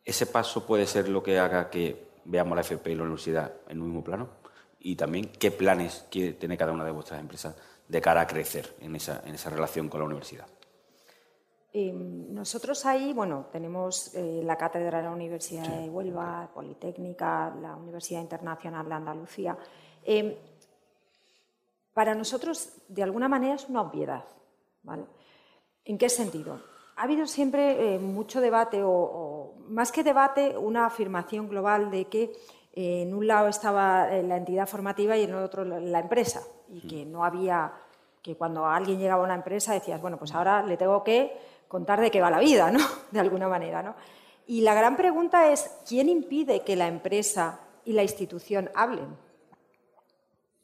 ¿Ese 0.03 0.25
paso 0.25 0.65
puede 0.65 0.87
ser 0.87 1.07
lo 1.07 1.21
que 1.21 1.39
haga 1.39 1.69
que 1.69 2.07
veamos 2.25 2.55
la 2.55 2.61
FP 2.61 2.91
y 2.91 2.95
la 2.95 3.03
universidad 3.03 3.53
en 3.69 3.79
un 3.79 3.87
mismo 3.87 4.03
plano? 4.03 4.29
Y 4.79 4.95
también, 4.95 5.31
¿qué 5.39 5.51
planes 5.51 6.07
tener 6.09 6.57
cada 6.57 6.73
una 6.73 6.83
de 6.83 6.91
vuestras 6.91 7.19
empresas 7.19 7.55
de 7.87 8.01
cara 8.01 8.21
a 8.21 8.27
crecer 8.27 8.75
en 8.81 8.95
esa, 8.95 9.21
en 9.25 9.35
esa 9.35 9.49
relación 9.49 9.87
con 9.87 10.01
la 10.01 10.07
universidad? 10.07 10.47
Em, 11.75 12.31
nosotros 12.31 12.85
ahí, 12.85 13.13
bueno, 13.13 13.47
tenemos 13.51 14.13
eh, 14.13 14.41
la 14.43 14.55
cátedra 14.55 14.99
de 14.99 15.05
la 15.05 15.11
Universidad 15.11 15.67
de 15.67 15.89
Huelva, 15.89 16.47
Politécnica, 16.53 17.51
la 17.59 17.75
Universidad 17.75 18.21
Internacional 18.21 18.87
de 18.87 18.93
Andalucía. 18.93 19.57
Em, 20.03 20.35
para 21.91 22.13
nosotros, 22.13 22.73
de 22.87 23.01
alguna 23.01 23.27
manera, 23.27 23.55
es 23.55 23.67
una 23.67 23.81
obviedad. 23.81 24.23
¿vale? 24.83 25.05
¿En 25.83 25.97
qué 25.97 26.09
sentido? 26.09 26.61
Ha 26.95 27.03
habido 27.03 27.25
siempre 27.25 27.95
eh, 27.95 27.97
mucho 27.97 28.39
debate, 28.39 28.81
o, 28.83 29.55
más 29.69 29.91
que 29.91 30.03
debate, 30.03 30.55
una 30.55 30.85
afirmación 30.85 31.49
global 31.49 31.89
de 31.89 32.05
que 32.05 32.33
eh, 32.73 33.01
en 33.01 33.15
un 33.15 33.25
lado 33.25 33.47
estaba 33.47 34.09
la 34.09 34.37
entidad 34.37 34.67
formativa 34.67 35.17
y 35.17 35.23
en 35.23 35.31
el 35.31 35.37
otro 35.37 35.65
la 35.65 35.99
empresa, 35.99 36.43
y 36.69 36.87
que 36.87 37.03
no 37.03 37.25
había, 37.25 37.73
que 38.21 38.35
cuando 38.35 38.67
alguien 38.67 38.99
llegaba 38.99 39.23
a 39.23 39.25
una 39.25 39.33
empresa 39.33 39.73
decías, 39.73 39.99
bueno, 39.99 40.17
pues 40.17 40.35
ahora 40.35 40.61
le 40.61 40.77
tengo 40.77 41.03
que 41.03 41.52
contar 41.73 41.99
de 41.99 42.11
qué 42.11 42.21
va 42.21 42.29
la 42.29 42.37
vida, 42.37 42.69
¿no? 42.69 42.79
De 43.11 43.19
alguna 43.19 43.47
manera, 43.47 43.81
¿no? 43.81 43.95
Y 44.45 44.61
la 44.61 44.75
gran 44.75 44.95
pregunta 44.95 45.51
es, 45.51 45.71
¿quién 45.87 46.07
impide 46.07 46.61
que 46.61 46.75
la 46.75 46.85
empresa 46.87 47.61
y 47.83 47.93
la 47.93 48.03
institución 48.03 48.69
hablen? 48.75 49.07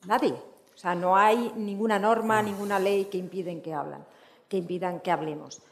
Nadie. 0.05 0.33
O 0.33 0.77
sea, 0.77 0.93
no 0.93 1.17
hay 1.17 1.51
ninguna 1.55 1.97
norma, 1.97 2.43
ninguna 2.43 2.77
ley 2.77 3.05
que 3.05 3.17
impiden 3.17 3.59
que 3.63 3.73
hablan, 3.73 4.05
que 4.47 4.57
impidan 4.57 4.99
que 4.99 5.09
hablemos. 5.09 5.63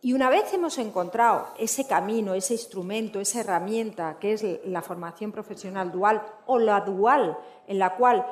Y 0.00 0.14
una 0.14 0.30
vez 0.30 0.54
hemos 0.54 0.78
encontrado 0.78 1.48
ese 1.58 1.86
camino, 1.86 2.32
ese 2.32 2.54
instrumento, 2.54 3.20
esa 3.20 3.40
herramienta 3.40 4.16
que 4.18 4.32
es 4.32 4.44
la 4.64 4.80
formación 4.80 5.32
profesional 5.32 5.92
dual 5.92 6.22
o 6.46 6.58
la 6.58 6.80
dual 6.80 7.36
en 7.66 7.78
la 7.78 7.94
cual 7.94 8.24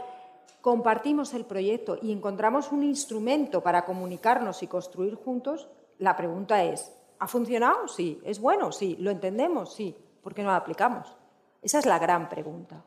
compartimos 0.67 1.33
el 1.33 1.45
proyecto 1.45 1.97
y 2.03 2.11
encontramos 2.11 2.73
un 2.73 2.83
instrumento 2.83 3.63
para 3.63 3.85
comunicarnos 3.85 4.65
y 4.65 4.67
construir 4.67 5.15
juntos, 5.15 5.69
la 6.01 6.17
pregunta 6.17 6.65
es, 6.65 6.93
¿ha 7.21 7.29
funcionado? 7.29 7.87
Sí. 7.87 8.21
¿Es 8.25 8.41
bueno? 8.41 8.73
Sí. 8.73 8.97
¿Lo 8.99 9.13
entendemos? 9.13 9.73
Sí. 9.73 9.97
¿Por 10.21 10.35
qué 10.35 10.43
no 10.43 10.49
lo 10.49 10.57
aplicamos? 10.57 11.15
Esa 11.63 11.79
es 11.79 11.87
la 11.87 12.01
gran 12.01 12.29
pregunta, 12.29 12.83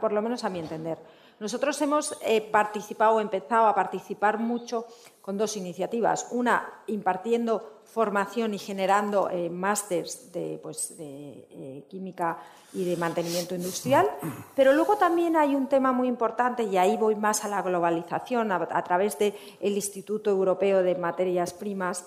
por 0.00 0.12
lo 0.12 0.22
menos 0.22 0.44
a 0.44 0.50
mi 0.50 0.60
entender. 0.60 0.98
Nosotros 1.40 1.80
hemos 1.82 2.18
eh, 2.22 2.40
participado 2.40 3.16
o 3.16 3.20
empezado 3.20 3.66
a 3.66 3.74
participar 3.74 4.38
mucho 4.38 4.86
con 5.20 5.38
dos 5.38 5.56
iniciativas. 5.56 6.28
Una, 6.32 6.82
impartiendo 6.88 7.80
formación 7.84 8.54
y 8.54 8.58
generando 8.58 9.30
eh, 9.30 9.48
másters 9.48 10.32
de, 10.32 10.58
pues, 10.62 10.94
eh, 10.98 11.84
química 11.88 12.38
y 12.72 12.84
de 12.84 12.96
mantenimiento 12.96 13.54
industrial. 13.54 14.08
Pero 14.54 14.72
luego 14.72 14.96
también 14.96 15.36
hay 15.36 15.54
un 15.54 15.68
tema 15.68 15.92
muy 15.92 16.08
importante, 16.08 16.64
y 16.64 16.76
ahí 16.76 16.96
voy 16.96 17.14
más 17.14 17.44
a 17.44 17.48
la 17.48 17.62
globalización, 17.62 18.52
a, 18.52 18.84
través 18.84 19.18
del 19.18 19.34
Instituto 19.60 20.30
Europeo 20.30 20.82
de 20.82 20.96
Materias 20.96 21.54
Primas, 21.54 22.06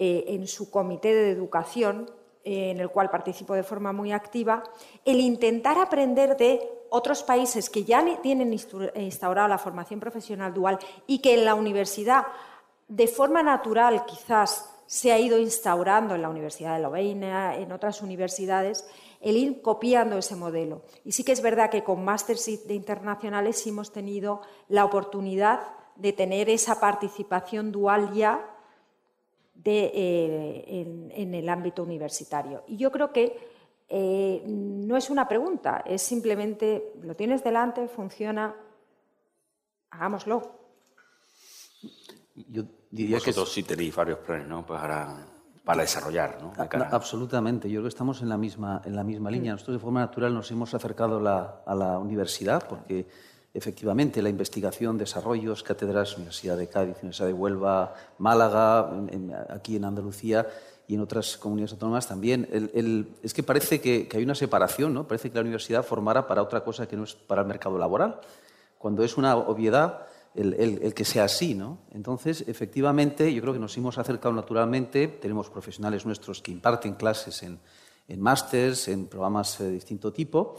en 0.00 0.46
su 0.46 0.70
comité 0.70 1.12
de 1.12 1.32
educación, 1.32 2.08
en 2.48 2.80
el 2.80 2.88
cual 2.88 3.10
participo 3.10 3.52
de 3.52 3.62
forma 3.62 3.92
muy 3.92 4.10
activa, 4.10 4.62
el 5.04 5.20
intentar 5.20 5.76
aprender 5.78 6.34
de 6.36 6.66
otros 6.88 7.22
países 7.22 7.68
que 7.68 7.84
ya 7.84 8.02
tienen 8.22 8.54
instaurada 8.54 9.48
la 9.48 9.58
formación 9.58 10.00
profesional 10.00 10.54
dual 10.54 10.78
y 11.06 11.18
que 11.18 11.34
en 11.34 11.44
la 11.44 11.54
universidad, 11.54 12.24
de 12.88 13.06
forma 13.06 13.42
natural 13.42 14.06
quizás, 14.06 14.74
se 14.86 15.12
ha 15.12 15.18
ido 15.18 15.38
instaurando 15.38 16.14
en 16.14 16.22
la 16.22 16.30
Universidad 16.30 16.76
de 16.76 16.82
Lovaina, 16.82 17.56
en 17.56 17.70
otras 17.72 18.00
universidades, 18.00 18.88
el 19.20 19.36
ir 19.36 19.60
copiando 19.60 20.16
ese 20.16 20.34
modelo. 20.34 20.80
Y 21.04 21.12
sí 21.12 21.24
que 21.24 21.32
es 21.32 21.42
verdad 21.42 21.68
que 21.68 21.84
con 21.84 22.02
másteres 22.02 22.66
de 22.66 22.72
internacionales 22.72 23.66
hemos 23.66 23.92
tenido 23.92 24.40
la 24.68 24.86
oportunidad 24.86 25.60
de 25.96 26.14
tener 26.14 26.48
esa 26.48 26.80
participación 26.80 27.70
dual 27.72 28.14
ya 28.14 28.57
eh, 29.64 30.64
en, 30.66 31.10
en 31.14 31.34
el 31.34 31.48
ámbito 31.48 31.82
universitario. 31.82 32.64
Y 32.68 32.76
yo 32.76 32.90
creo 32.90 33.12
que 33.12 33.36
eh, 33.88 34.42
no 34.46 34.96
es 34.96 35.08
una 35.10 35.26
pregunta, 35.26 35.82
es 35.86 36.02
simplemente 36.02 36.92
lo 37.02 37.14
tienes 37.14 37.42
delante, 37.42 37.88
funciona, 37.88 38.54
hagámoslo. 39.90 40.42
yo 42.48 42.64
diría 42.90 43.16
Vosotros 43.16 43.48
que... 43.48 43.54
sí 43.54 43.62
tenéis 43.62 43.94
varios 43.96 44.18
planes, 44.18 44.46
¿no? 44.46 44.66
Pues 44.66 44.78
para, 44.78 45.26
para 45.64 45.82
desarrollar, 45.82 46.38
¿no? 46.42 46.52
Absolutamente. 46.90 47.68
Yo 47.68 47.76
creo 47.76 47.84
que 47.84 47.88
estamos 47.88 48.20
en 48.20 48.28
la 48.28 48.36
misma, 48.36 48.82
en 48.84 48.94
la 48.94 49.04
misma 49.04 49.30
línea. 49.30 49.52
Nosotros 49.52 49.76
de 49.76 49.82
forma 49.82 50.00
natural 50.00 50.34
nos 50.34 50.50
hemos 50.50 50.74
acercado 50.74 51.18
a 51.66 51.74
la 51.74 51.98
universidad 51.98 52.68
porque 52.68 53.06
efectivamente 53.58 54.22
la 54.22 54.28
investigación, 54.28 54.96
desarrollos, 54.96 55.62
cátedras, 55.62 56.16
Universidad 56.16 56.56
de 56.56 56.68
Cádiz, 56.68 56.96
Universidad 56.98 57.26
de 57.26 57.34
Huelva, 57.34 57.94
Málaga, 58.18 58.90
aquí 59.50 59.76
en 59.76 59.84
Andalucía 59.84 60.46
y 60.86 60.94
en 60.94 61.00
otras 61.00 61.36
comunidades 61.36 61.72
autónomas 61.72 62.08
también. 62.08 62.48
es 63.22 63.34
que 63.34 63.42
parece 63.42 63.80
que, 63.80 64.08
hay 64.14 64.22
una 64.22 64.34
separación, 64.34 64.94
¿no? 64.94 65.06
Parece 65.06 65.28
que 65.28 65.34
la 65.34 65.42
universidad 65.42 65.84
formara 65.84 66.26
para 66.26 66.42
otra 66.42 66.64
cosa 66.64 66.88
que 66.88 66.96
no 66.96 67.04
es 67.04 67.14
para 67.14 67.42
el 67.42 67.48
mercado 67.48 67.76
laboral, 67.76 68.20
cuando 68.78 69.04
es 69.04 69.18
una 69.18 69.36
obviedad 69.36 70.06
el, 70.34 70.94
que 70.94 71.04
sea 71.04 71.24
así, 71.24 71.54
¿no? 71.54 71.78
Entonces, 71.92 72.44
efectivamente, 72.46 73.32
yo 73.34 73.42
creo 73.42 73.52
que 73.52 73.58
nos 73.58 73.76
hemos 73.76 73.98
acercado 73.98 74.34
naturalmente. 74.34 75.08
Tenemos 75.08 75.50
profesionales 75.50 76.06
nuestros 76.06 76.40
que 76.40 76.52
imparten 76.52 76.94
clases 76.94 77.42
en, 77.42 77.58
en 78.06 78.20
másters, 78.20 78.88
en 78.88 79.06
programas 79.06 79.58
de 79.58 79.70
distinto 79.70 80.12
tipo, 80.12 80.56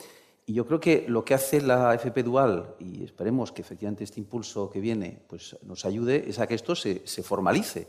y 0.49 0.53
yo 0.53 0.65
creo 0.65 0.79
que 0.79 1.05
lo 1.07 1.23
que 1.23 1.35
hace 1.35 1.61
la 1.61 1.93
FP 1.93 2.23
Dual, 2.23 2.73
y 2.79 3.03
esperemos 3.03 3.51
que 3.51 3.61
efectivamente 3.61 4.03
este 4.03 4.19
impulso 4.19 4.67
que 4.67 4.79
viene 4.79 5.21
pues, 5.27 5.55
nos 5.61 5.85
ayude, 5.85 6.27
es 6.27 6.39
a 6.39 6.47
que 6.47 6.55
esto 6.55 6.73
se, 6.73 7.03
formalice 7.21 7.87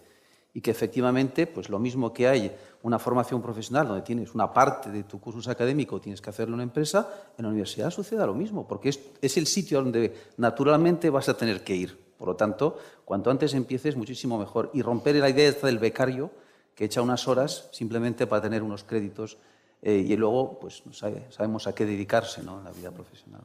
y 0.53 0.61
que 0.61 0.71
efectivamente, 0.71 1.47
pues 1.47 1.71
lo 1.71 1.79
mismo 1.79 2.13
que 2.13 2.29
hay 2.29 2.55
una 2.83 2.99
formación 2.99 3.41
profesional 3.41 3.89
donde 3.89 4.03
tienes 4.03 4.35
una 4.35 4.53
parte 4.53 4.91
de 4.91 5.05
tu 5.05 5.19
curso 5.19 5.51
académico, 5.51 6.03
tienes 6.03 6.21
que 6.21 6.29
hacerlo 6.29 6.51
en 6.51 6.55
una 6.57 6.65
empresa, 6.65 7.33
en 7.39 7.45
la 7.45 7.49
universidad 7.49 7.91
suceda 7.91 8.27
lo 8.27 8.35
mismo, 8.35 8.69
porque 8.69 8.91
es, 8.91 9.01
es 9.23 9.39
el 9.39 9.47
sitio 9.47 9.81
donde 9.81 10.13
naturalmente 10.37 11.09
vas 11.09 11.31
a 11.31 11.39
tener 11.39 11.65
que 11.65 11.75
ir. 11.75 11.99
Por 12.19 12.29
lo 12.29 12.37
tanto, 12.37 12.77
cuanto 13.07 13.31
antes 13.31 13.55
empieces, 13.55 13.97
muchísimo 13.97 14.39
mejor. 14.39 14.71
Y 14.75 14.83
romper 14.83 15.17
la 15.17 15.31
idea 15.31 15.51
del 15.51 15.79
becario 15.79 16.31
que 16.75 16.85
echa 16.85 17.01
unas 17.01 17.27
horas 17.27 17.71
simplemente 17.73 18.27
para 18.27 18.43
tener 18.43 18.63
unos 18.63 18.85
créditos 18.85 19.39
eh, 19.83 20.05
y 20.07 20.17
luego 20.17 20.59
pues 20.59 20.83
sabemos 21.31 21.67
a 21.67 21.75
qué 21.75 21.87
dedicarse 21.87 22.43
¿no? 22.43 22.59
en 22.59 22.65
la 22.65 22.71
vida 22.71 22.91
profesional. 22.91 23.41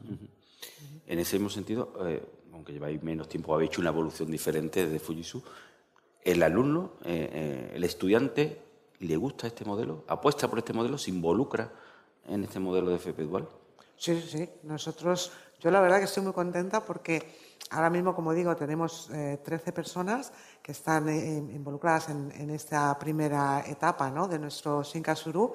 En 1.06 1.18
ese 1.18 1.36
mismo 1.36 1.50
sentido, 1.50 1.92
eh, 2.06 2.22
aunque 2.52 2.72
lleváis 2.72 3.02
menos 3.02 3.28
tiempo, 3.28 3.54
habéis 3.54 3.70
hecho 3.70 3.80
una 3.80 3.90
evolución 3.90 4.30
diferente 4.30 4.86
de 4.86 4.98
Fujitsu. 4.98 5.42
¿El 6.22 6.42
alumno, 6.42 6.94
eh, 7.04 7.72
el 7.74 7.84
estudiante, 7.84 8.60
le 9.00 9.16
gusta 9.16 9.46
este 9.46 9.64
modelo? 9.64 10.04
¿Apuesta 10.08 10.48
por 10.48 10.58
este 10.58 10.72
modelo? 10.72 10.98
¿Se 10.98 11.10
involucra 11.10 11.72
en 12.26 12.44
este 12.44 12.58
modelo 12.58 12.90
de 12.90 12.96
FP 12.96 13.22
Dual? 13.22 13.48
Sí, 13.96 14.20
sí, 14.20 14.48
nosotros, 14.64 15.32
yo 15.60 15.70
la 15.70 15.80
verdad 15.80 15.98
que 15.98 16.04
estoy 16.04 16.22
muy 16.22 16.32
contenta 16.32 16.84
porque 16.84 17.22
ahora 17.70 17.90
mismo, 17.90 18.14
como 18.14 18.32
digo, 18.32 18.54
tenemos 18.56 19.08
13 19.08 19.72
personas 19.72 20.32
que 20.62 20.72
están 20.72 21.08
involucradas 21.08 22.08
en, 22.08 22.50
esta 22.50 22.96
primera 22.98 23.64
etapa 23.66 24.10
¿no? 24.10 24.28
de 24.28 24.38
nuestro 24.38 24.82
Suru 24.84 25.52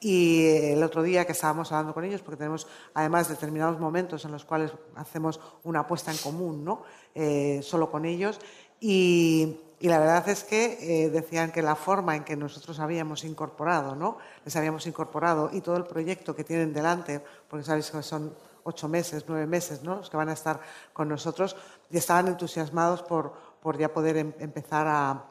y 0.00 0.46
el 0.46 0.82
otro 0.82 1.02
día 1.02 1.24
que 1.24 1.32
estábamos 1.32 1.70
hablando 1.70 1.94
con 1.94 2.04
ellos, 2.04 2.22
porque 2.22 2.38
tenemos 2.38 2.66
además 2.94 3.28
determinados 3.28 3.78
momentos 3.78 4.24
en 4.24 4.32
los 4.32 4.44
cuales 4.44 4.72
hacemos 4.96 5.40
una 5.64 5.80
apuesta 5.80 6.10
en 6.10 6.18
común, 6.18 6.64
¿no? 6.64 6.82
Eh, 7.14 7.60
solo 7.62 7.90
con 7.90 8.04
ellos. 8.04 8.40
Y, 8.80 9.60
la 9.80 9.98
verdad 9.98 10.28
es 10.28 10.44
que 10.44 10.78
eh, 10.80 11.10
decían 11.10 11.50
que 11.50 11.60
la 11.60 11.74
forma 11.74 12.14
en 12.14 12.22
que 12.22 12.36
nosotros 12.36 12.78
habíamos 12.78 13.24
incorporado, 13.24 13.96
¿no? 13.96 14.16
les 14.44 14.54
habíamos 14.54 14.86
incorporado 14.86 15.50
y 15.52 15.60
todo 15.60 15.76
el 15.76 15.84
proyecto 15.84 16.36
que 16.36 16.44
tienen 16.44 16.72
delante, 16.72 17.20
porque 17.48 17.64
sabéis 17.64 17.90
que 17.90 18.00
son 18.00 18.32
ocho 18.64 18.88
meses, 18.88 19.24
nueve 19.28 19.46
meses, 19.46 19.82
¿no? 19.82 19.96
los 19.96 20.10
que 20.10 20.16
van 20.16 20.28
a 20.28 20.32
estar 20.32 20.60
con 20.92 21.08
nosotros, 21.08 21.56
y 21.90 21.96
estaban 21.96 22.28
entusiasmados 22.28 23.02
por, 23.02 23.32
por 23.60 23.78
ya 23.78 23.92
poder 23.92 24.16
em, 24.16 24.32
empezar 24.38 24.86
a, 24.86 25.24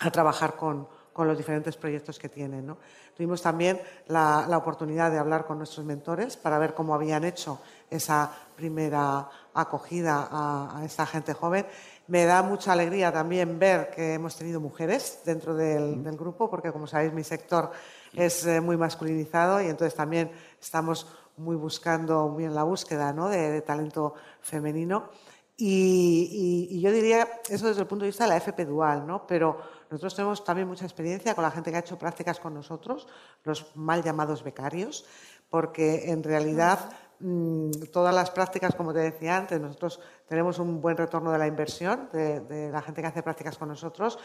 a 0.00 0.10
trabajar 0.10 0.56
con, 0.56 0.88
con 1.14 1.28
los 1.28 1.38
diferentes 1.38 1.76
proyectos 1.76 2.18
que 2.18 2.28
tienen. 2.28 2.66
¿no? 2.66 2.76
Tuvimos 3.16 3.40
también 3.40 3.80
la, 4.08 4.46
oportunidad 4.58 5.10
de 5.10 5.18
hablar 5.18 5.46
con 5.46 5.56
nuestros 5.56 5.86
mentores 5.86 6.36
para 6.36 6.58
ver 6.58 6.74
cómo 6.74 6.94
habían 6.94 7.24
hecho 7.24 7.60
esa 7.88 8.30
primera 8.56 9.28
acogida 9.54 10.28
a, 10.30 10.82
esta 10.84 11.06
gente 11.06 11.32
joven. 11.32 11.66
Me 12.08 12.24
da 12.26 12.42
mucha 12.42 12.72
alegría 12.72 13.12
también 13.12 13.58
ver 13.58 13.90
que 13.90 14.14
hemos 14.14 14.36
tenido 14.36 14.60
mujeres 14.60 15.20
dentro 15.24 15.54
del, 15.54 16.02
grupo, 16.16 16.50
porque 16.50 16.72
como 16.72 16.86
sabéis 16.86 17.12
mi 17.12 17.24
sector 17.24 17.70
es 18.12 18.44
eh, 18.46 18.60
muy 18.60 18.76
masculinizado 18.76 19.62
y 19.62 19.66
entonces 19.68 19.94
también 19.94 20.30
estamos 20.60 21.06
muy 21.36 21.56
buscando, 21.56 22.28
muy 22.28 22.44
en 22.44 22.54
la 22.54 22.62
búsqueda 22.62 23.12
¿no? 23.12 23.28
de, 23.28 23.60
talento 23.62 24.14
femenino. 24.40 25.10
Y, 25.56 26.68
y, 26.70 26.80
yo 26.80 26.90
diría 26.90 27.28
eso 27.48 27.68
desde 27.68 27.82
el 27.82 27.86
punto 27.86 28.04
de 28.04 28.08
vista 28.08 28.24
de 28.24 28.30
la 28.30 28.36
FP 28.38 28.64
Dual, 28.64 29.06
¿no? 29.06 29.24
pero 29.24 29.56
nosotros 29.88 30.16
tenemos 30.16 30.44
también 30.44 30.66
mucha 30.66 30.84
experiencia 30.84 31.34
con 31.36 31.44
la 31.44 31.50
gente 31.52 31.70
que 31.70 31.76
ha 31.76 31.80
hecho 31.80 31.96
prácticas 31.96 32.40
con 32.40 32.54
nosotros, 32.54 33.06
los 33.44 33.76
mal 33.76 34.02
llamados 34.02 34.42
becarios, 34.42 35.06
porque 35.48 36.10
en 36.10 36.24
realidad 36.24 36.90
mm, 37.20 37.70
todas 37.92 38.12
las 38.12 38.30
prácticas, 38.30 38.74
como 38.74 38.92
te 38.92 38.98
decía 38.98 39.36
antes, 39.36 39.60
nosotros 39.60 40.00
tenemos 40.26 40.58
un 40.58 40.80
buen 40.80 40.96
retorno 40.96 41.30
de 41.30 41.38
la 41.38 41.46
inversión 41.46 42.08
de, 42.12 42.70
la 42.72 42.82
gente 42.82 43.02
que 43.02 43.06
hace 43.06 43.22
prácticas 43.22 43.56
con 43.56 43.68
nosotros 43.68 44.18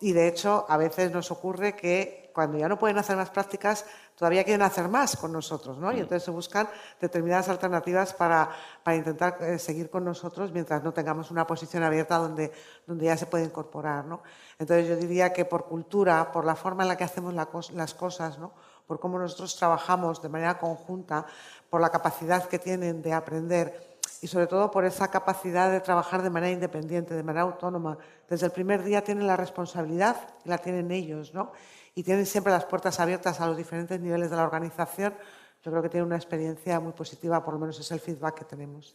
y 0.00 0.12
de 0.12 0.28
hecho 0.28 0.66
a 0.68 0.76
veces 0.76 1.10
nos 1.10 1.30
ocurre 1.30 1.74
que 1.74 2.23
cuando 2.34 2.58
ya 2.58 2.68
no 2.68 2.78
pueden 2.78 2.98
hacer 2.98 3.16
más 3.16 3.30
prácticas 3.30 3.86
todavía 4.14 4.44
quieren 4.44 4.62
hacer 4.62 4.88
más 4.88 5.16
con 5.16 5.32
nosotros, 5.32 5.78
¿no? 5.78 5.90
Y 5.92 6.00
entonces 6.00 6.24
se 6.24 6.30
buscan 6.30 6.68
determinadas 7.00 7.48
alternativas 7.48 8.12
para, 8.12 8.50
para 8.82 8.96
intentar 8.96 9.38
eh, 9.40 9.58
seguir 9.58 9.88
con 9.88 10.04
nosotros 10.04 10.52
mientras 10.52 10.82
no 10.82 10.92
tengamos 10.92 11.30
una 11.30 11.46
posición 11.46 11.82
abierta 11.82 12.18
donde, 12.18 12.52
donde 12.86 13.06
ya 13.06 13.16
se 13.16 13.26
puede 13.26 13.44
incorporar, 13.44 14.04
¿no? 14.04 14.22
Entonces 14.58 14.88
yo 14.88 14.96
diría 14.96 15.32
que 15.32 15.46
por 15.46 15.64
cultura, 15.64 16.30
por 16.32 16.44
la 16.44 16.56
forma 16.56 16.82
en 16.82 16.88
la 16.88 16.96
que 16.96 17.04
hacemos 17.04 17.32
las 17.32 17.94
cosas, 17.94 18.38
¿no? 18.38 18.52
por 18.86 19.00
cómo 19.00 19.18
nosotros 19.18 19.56
trabajamos 19.56 20.20
de 20.20 20.28
manera 20.28 20.58
conjunta, 20.58 21.26
por 21.70 21.80
la 21.80 21.90
capacidad 21.90 22.44
que 22.46 22.58
tienen 22.58 23.02
de 23.02 23.12
aprender 23.12 23.98
y 24.20 24.26
sobre 24.26 24.46
todo 24.46 24.70
por 24.70 24.84
esa 24.84 25.08
capacidad 25.10 25.70
de 25.70 25.80
trabajar 25.80 26.22
de 26.22 26.30
manera 26.30 26.52
independiente, 26.52 27.14
de 27.14 27.22
manera 27.22 27.42
autónoma. 27.42 27.98
Desde 28.28 28.46
el 28.46 28.52
primer 28.52 28.82
día 28.82 29.02
tienen 29.02 29.26
la 29.26 29.36
responsabilidad 29.36 30.16
y 30.44 30.48
la 30.48 30.58
tienen 30.58 30.90
ellos, 30.90 31.34
¿no? 31.34 31.52
Y 31.94 32.02
tienen 32.02 32.26
siempre 32.26 32.52
las 32.52 32.64
puertas 32.64 32.98
abiertas 33.00 33.40
a 33.40 33.46
los 33.46 33.56
diferentes 33.56 34.00
niveles 34.00 34.30
de 34.30 34.36
la 34.36 34.44
organización. 34.44 35.14
Yo 35.62 35.70
creo 35.70 35.82
que 35.82 35.88
tienen 35.88 36.06
una 36.06 36.16
experiencia 36.16 36.80
muy 36.80 36.92
positiva, 36.92 37.44
por 37.44 37.54
lo 37.54 37.60
menos 37.60 37.78
es 37.78 37.90
el 37.90 38.00
feedback 38.00 38.38
que 38.38 38.44
tenemos. 38.44 38.94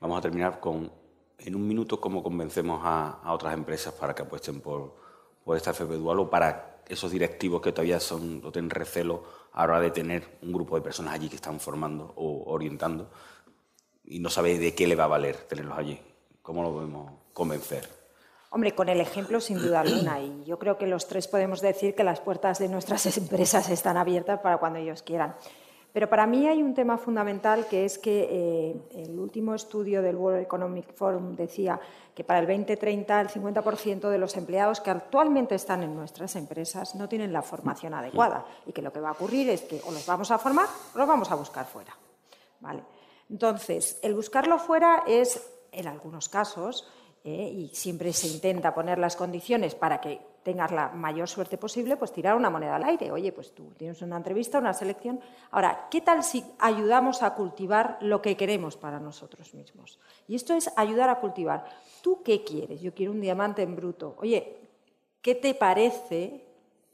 Vamos 0.00 0.18
a 0.18 0.20
terminar 0.20 0.60
con 0.60 0.90
en 1.38 1.54
un 1.54 1.66
minuto 1.66 2.00
cómo 2.00 2.22
convencemos 2.22 2.80
a, 2.84 3.32
otras 3.32 3.54
empresas 3.54 3.94
para 3.94 4.14
que 4.14 4.22
apuesten 4.22 4.60
por, 4.60 4.96
por 5.44 5.56
esta 5.56 5.70
FP 5.70 5.94
Dual 5.94 6.18
o 6.20 6.30
para 6.30 6.82
esos 6.88 7.10
directivos 7.10 7.60
que 7.60 7.72
todavía 7.72 8.00
son, 8.00 8.42
o 8.44 8.50
tienen 8.50 8.70
recelo 8.70 9.24
a 9.52 9.66
la 9.66 9.74
hora 9.74 9.80
de 9.80 9.90
tener 9.90 10.38
un 10.42 10.52
grupo 10.52 10.76
de 10.76 10.82
personas 10.82 11.14
allí 11.14 11.28
que 11.28 11.36
están 11.36 11.60
formando 11.60 12.12
o 12.16 12.50
orientando 12.52 13.10
y 14.04 14.20
no 14.20 14.30
sabe 14.30 14.58
de 14.58 14.74
qué 14.74 14.86
le 14.86 14.96
va 14.96 15.04
a 15.04 15.08
valer 15.08 15.36
tenerlos 15.36 15.78
allí. 15.78 16.00
¿Cómo 16.42 16.62
lo 16.62 16.72
podemos 16.72 17.12
convencer? 17.32 17.97
Hombre, 18.50 18.74
con 18.74 18.88
el 18.88 19.00
ejemplo 19.00 19.40
sin 19.40 19.58
duda 19.58 19.80
alguna. 19.80 20.20
Y 20.20 20.44
yo 20.44 20.58
creo 20.58 20.78
que 20.78 20.86
los 20.86 21.06
tres 21.06 21.28
podemos 21.28 21.60
decir 21.60 21.94
que 21.94 22.04
las 22.04 22.20
puertas 22.20 22.58
de 22.58 22.68
nuestras 22.68 23.16
empresas 23.18 23.68
están 23.68 23.96
abiertas 23.96 24.40
para 24.40 24.58
cuando 24.58 24.78
ellos 24.78 25.02
quieran. 25.02 25.34
Pero 25.92 26.08
para 26.08 26.26
mí 26.26 26.46
hay 26.46 26.62
un 26.62 26.74
tema 26.74 26.98
fundamental 26.98 27.66
que 27.66 27.84
es 27.84 27.98
que 27.98 28.28
eh, 28.30 29.02
el 29.02 29.18
último 29.18 29.54
estudio 29.54 30.02
del 30.02 30.16
World 30.16 30.42
Economic 30.42 30.94
Forum 30.94 31.34
decía 31.34 31.80
que 32.14 32.24
para 32.24 32.40
el 32.40 32.46
2030 32.46 33.20
el 33.20 33.28
50% 33.28 34.08
de 34.08 34.18
los 34.18 34.36
empleados 34.36 34.80
que 34.80 34.90
actualmente 34.90 35.54
están 35.54 35.82
en 35.82 35.94
nuestras 35.94 36.36
empresas 36.36 36.94
no 36.94 37.08
tienen 37.08 37.32
la 37.32 37.42
formación 37.42 37.94
adecuada 37.94 38.44
y 38.66 38.72
que 38.72 38.82
lo 38.82 38.92
que 38.92 39.00
va 39.00 39.08
a 39.10 39.12
ocurrir 39.12 39.48
es 39.48 39.62
que 39.62 39.80
o 39.86 39.90
los 39.90 40.06
vamos 40.06 40.30
a 40.30 40.38
formar 40.38 40.66
o 40.94 40.98
los 40.98 41.08
vamos 41.08 41.30
a 41.30 41.36
buscar 41.36 41.66
fuera. 41.66 41.96
¿Vale? 42.60 42.82
Entonces, 43.30 43.98
el 44.02 44.14
buscarlo 44.14 44.58
fuera 44.58 45.04
es, 45.06 45.50
en 45.72 45.86
algunos 45.86 46.28
casos, 46.28 46.88
eh, 47.28 47.50
y 47.50 47.68
siempre 47.74 48.12
se 48.14 48.26
intenta 48.26 48.74
poner 48.74 48.98
las 48.98 49.14
condiciones 49.14 49.74
para 49.74 50.00
que 50.00 50.18
tengas 50.42 50.72
la 50.72 50.88
mayor 50.88 51.28
suerte 51.28 51.58
posible, 51.58 51.98
pues 51.98 52.10
tirar 52.10 52.34
una 52.34 52.48
moneda 52.48 52.76
al 52.76 52.84
aire. 52.84 53.12
Oye, 53.12 53.32
pues 53.32 53.54
tú 53.54 53.74
tienes 53.76 54.00
una 54.00 54.16
entrevista, 54.16 54.58
una 54.58 54.72
selección. 54.72 55.20
Ahora, 55.50 55.88
¿qué 55.90 56.00
tal 56.00 56.24
si 56.24 56.42
ayudamos 56.58 57.22
a 57.22 57.34
cultivar 57.34 57.98
lo 58.00 58.22
que 58.22 58.34
queremos 58.34 58.78
para 58.78 58.98
nosotros 58.98 59.52
mismos? 59.52 60.00
Y 60.26 60.36
esto 60.36 60.54
es 60.54 60.70
ayudar 60.74 61.10
a 61.10 61.20
cultivar. 61.20 61.66
¿Tú 62.00 62.22
qué 62.22 62.44
quieres? 62.44 62.80
Yo 62.80 62.94
quiero 62.94 63.12
un 63.12 63.20
diamante 63.20 63.60
en 63.62 63.76
bruto. 63.76 64.16
Oye, 64.20 64.56
¿qué 65.20 65.34
te 65.34 65.52
parece 65.52 66.46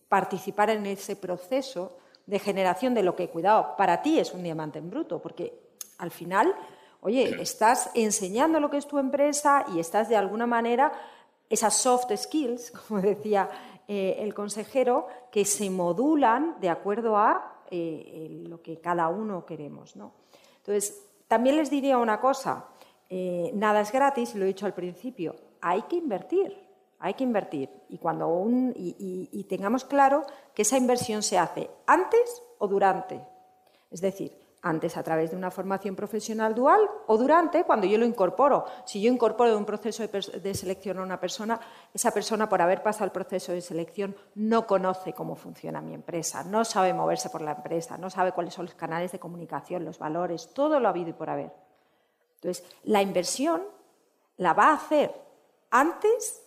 participar 0.08 0.70
en 0.70 0.86
ese 0.86 1.14
proceso 1.14 1.98
de 2.26 2.40
generación 2.40 2.92
de 2.92 3.04
lo 3.04 3.14
que, 3.14 3.28
cuidado, 3.28 3.76
para 3.76 4.02
ti 4.02 4.18
es 4.18 4.34
un 4.34 4.42
diamante 4.42 4.80
en 4.80 4.90
bruto? 4.90 5.22
Porque 5.22 5.60
al 5.98 6.10
final, 6.10 6.52
oye, 7.04 7.36
estás 7.42 7.90
enseñando 7.92 8.60
lo 8.60 8.70
que 8.70 8.78
es 8.78 8.86
tu 8.86 8.98
empresa 8.98 9.66
y 9.74 9.78
estás 9.78 10.08
de 10.08 10.16
alguna 10.16 10.46
manera 10.46 10.90
esas 11.50 11.74
soft 11.74 12.10
skills, 12.16 12.70
como 12.88 13.00
decía 13.00 13.50
eh, 13.86 14.16
el 14.20 14.32
consejero, 14.32 15.06
que 15.30 15.44
se 15.44 15.68
modulan 15.68 16.58
de 16.60 16.70
acuerdo 16.70 17.18
a 17.18 17.60
eh, 17.70 18.44
lo 18.48 18.62
que 18.62 18.80
cada 18.80 19.08
uno 19.08 19.44
queremos. 19.44 19.96
¿no? 19.96 20.12
Entonces, 20.56 21.04
también 21.28 21.56
les 21.56 21.68
diría 21.68 21.98
una 21.98 22.20
cosa, 22.20 22.68
eh, 23.10 23.50
nada 23.54 23.82
es 23.82 23.92
gratis, 23.92 24.34
lo 24.34 24.44
he 24.44 24.48
dicho 24.48 24.64
al 24.64 24.74
principio, 24.74 25.36
hay 25.60 25.82
que 25.82 25.96
invertir. 25.96 26.64
Hay 27.00 27.12
que 27.12 27.24
invertir 27.24 27.68
y, 27.90 27.98
cuando 27.98 28.28
un, 28.28 28.72
y 28.74 29.44
tengamos 29.46 29.84
claro 29.84 30.24
que 30.54 30.62
esa 30.62 30.78
inversión 30.78 31.22
se 31.22 31.36
hace 31.36 31.68
antes 31.86 32.42
o 32.56 32.66
durante. 32.66 33.20
Es 33.90 34.00
decir, 34.00 34.32
antes 34.64 34.96
a 34.96 35.02
través 35.02 35.30
de 35.30 35.36
una 35.36 35.50
formación 35.50 35.94
profesional 35.94 36.54
dual 36.54 36.80
o 37.06 37.18
durante 37.18 37.64
cuando 37.64 37.86
yo 37.86 37.98
lo 37.98 38.06
incorporo. 38.06 38.64
Si 38.86 39.00
yo 39.00 39.12
incorporo 39.12 39.56
un 39.56 39.66
proceso 39.66 40.06
de, 40.06 40.54
selección 40.54 40.98
a 40.98 41.02
una 41.02 41.20
persona, 41.20 41.60
esa 41.92 42.10
persona 42.10 42.48
por 42.48 42.62
haber 42.62 42.82
pasado 42.82 43.04
el 43.04 43.10
proceso 43.12 43.52
de 43.52 43.60
selección 43.60 44.16
no 44.34 44.66
conoce 44.66 45.12
cómo 45.12 45.36
funciona 45.36 45.82
mi 45.82 45.92
empresa, 45.92 46.42
no 46.44 46.64
sabe 46.64 46.94
moverse 46.94 47.28
por 47.28 47.42
la 47.42 47.52
empresa, 47.52 47.98
no 47.98 48.08
sabe 48.08 48.32
cuáles 48.32 48.54
son 48.54 48.64
los 48.64 48.74
canales 48.74 49.12
de 49.12 49.18
comunicación, 49.18 49.84
los 49.84 49.98
valores, 49.98 50.50
todo 50.54 50.80
lo 50.80 50.88
ha 50.88 50.90
habido 50.90 51.10
y 51.10 51.14
por 51.14 51.28
haber. 51.28 51.52
Entonces, 52.36 52.64
la 52.84 53.02
inversión 53.02 53.62
la 54.38 54.54
va 54.54 54.68
a 54.70 54.74
hacer 54.74 55.14
antes 55.70 56.42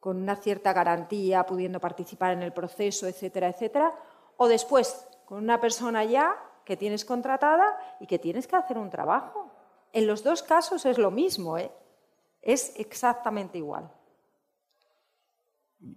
con 0.00 0.16
una 0.16 0.36
cierta 0.36 0.72
garantía, 0.72 1.44
pudiendo 1.44 1.80
participar 1.80 2.32
en 2.32 2.42
el 2.42 2.54
proceso, 2.54 3.06
etcétera, 3.06 3.48
etcétera, 3.48 3.94
o 4.38 4.48
después 4.48 5.06
con 5.26 5.36
una 5.38 5.60
persona 5.60 6.02
ya 6.04 6.34
que 6.70 6.76
tienes 6.76 7.04
contratada 7.04 7.66
y 7.98 8.06
que 8.06 8.20
tienes 8.20 8.46
que 8.46 8.54
hacer 8.54 8.78
un 8.78 8.90
trabajo. 8.90 9.50
En 9.92 10.06
los 10.06 10.22
dos 10.22 10.44
casos 10.44 10.86
es 10.86 10.98
lo 10.98 11.10
mismo, 11.10 11.58
¿eh? 11.58 11.68
es 12.42 12.74
exactamente 12.76 13.58
igual. 13.58 13.90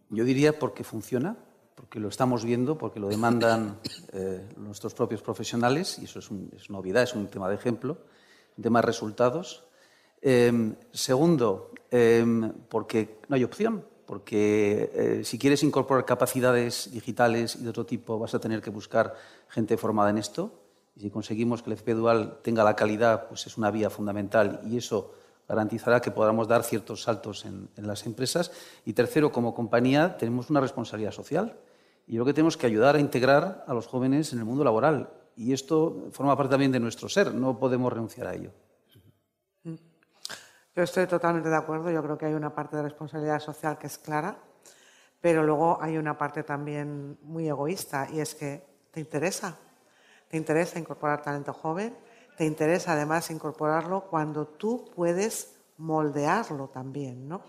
Yo 0.10 0.24
diría 0.24 0.58
porque 0.58 0.84
funciona, 0.84 1.38
porque 1.76 2.00
lo 2.00 2.08
estamos 2.08 2.44
viendo, 2.44 2.76
porque 2.76 3.00
lo 3.00 3.08
demandan 3.08 3.78
eh, 4.14 4.50
nuestros 4.58 4.96
propios 4.96 5.22
profesionales, 5.22 6.00
y 6.00 6.06
eso 6.06 6.18
es, 6.18 6.32
es, 6.58 6.72
novedad, 6.72 7.04
es 7.04 7.14
un 7.14 7.28
tema 7.28 7.48
de 7.50 7.54
ejemplo, 7.54 8.00
de 8.58 8.72
más 8.72 8.84
resultados. 8.84 9.66
Em, 10.24 10.76
segundo, 10.92 11.70
em, 11.92 12.52
porque 12.68 13.20
no 13.28 13.36
hay 13.36 13.44
opción, 13.44 13.86
porque 14.08 14.90
eh, 14.92 15.24
si 15.24 15.38
quieres 15.38 15.62
incorporar 15.62 16.04
capacidades 16.04 16.90
digitales 16.92 17.58
y 17.58 17.64
de 17.64 17.70
otro 17.70 17.86
tipo, 17.86 18.18
vas 18.18 18.34
a 18.34 18.40
tener 18.40 18.60
que 18.60 18.72
buscar 18.72 19.14
gente 19.50 19.78
formada 19.78 20.10
en 20.10 20.18
esto. 20.18 20.63
Y 20.96 21.02
si 21.02 21.10
conseguimos 21.10 21.64
que 21.64 21.72
el 21.72 21.74
FP 21.74 21.94
Dual 21.94 22.40
tenga 22.44 22.64
la 22.64 22.76
calidad, 22.76 23.28
pues 23.28 23.48
es 23.48 23.58
una 23.58 23.72
vía 23.72 23.90
fundamental 23.90 24.62
y 24.66 24.78
eso 24.78 25.14
garantizará 25.48 26.02
que 26.02 26.12
podamos 26.12 26.48
dar 26.48 26.64
ciertos 26.64 27.04
saltos 27.04 27.46
en, 27.46 27.70
las 27.76 28.06
empresas. 28.06 28.52
Y 28.86 28.94
tercero, 28.94 29.32
como 29.32 29.54
compañía, 29.54 30.18
tenemos 30.18 30.50
una 30.50 30.62
responsabilidad 30.62 31.12
social. 31.12 31.58
Y 32.06 32.14
yo 32.14 32.24
creo 32.24 32.26
que 32.28 32.34
tenemos 32.34 32.58
que 32.58 32.68
ayudar 32.68 32.96
a 32.96 33.00
integrar 33.00 33.64
a 33.68 33.74
los 33.74 33.88
jóvenes 33.88 34.34
en 34.34 34.40
el 34.40 34.46
mundo 34.46 34.64
laboral. 34.64 35.10
Y 35.36 35.54
esto 35.54 36.10
forma 36.12 36.38
parte 36.38 36.52
también 36.52 36.72
de 36.72 36.80
nuestro 36.80 37.10
ser, 37.10 37.34
no 37.34 37.58
podemos 37.58 37.92
renunciar 37.92 38.28
a 38.28 38.36
ello. 38.36 38.52
Yo 40.76 40.82
estoy 40.82 41.06
totalmente 41.06 41.50
de 41.50 41.56
acuerdo, 41.56 41.92
yo 41.92 42.02
creo 42.02 42.18
que 42.18 42.26
hay 42.26 42.34
una 42.34 42.54
parte 42.54 42.76
de 42.76 42.84
responsabilidad 42.84 43.40
social 43.40 43.78
que 43.78 43.86
es 43.88 44.00
clara, 44.00 44.38
pero 45.22 45.44
luego 45.44 45.78
hay 45.80 45.98
una 45.98 46.18
parte 46.18 46.44
también 46.44 47.18
muy 47.22 47.48
egoísta 47.48 48.08
y 48.12 48.20
es 48.20 48.34
que 48.34 48.66
te 48.92 49.00
interesa 49.00 49.58
te 50.34 50.38
interesa 50.38 50.80
incorporar 50.80 51.22
talento 51.22 51.54
joven, 51.54 51.96
te 52.36 52.44
interesa 52.44 52.94
además 52.94 53.30
incorporarlo 53.30 54.06
cuando 54.10 54.48
tú 54.48 54.90
puedes 54.96 55.54
moldearlo 55.78 56.70
también, 56.70 57.30
¿no? 57.30 57.44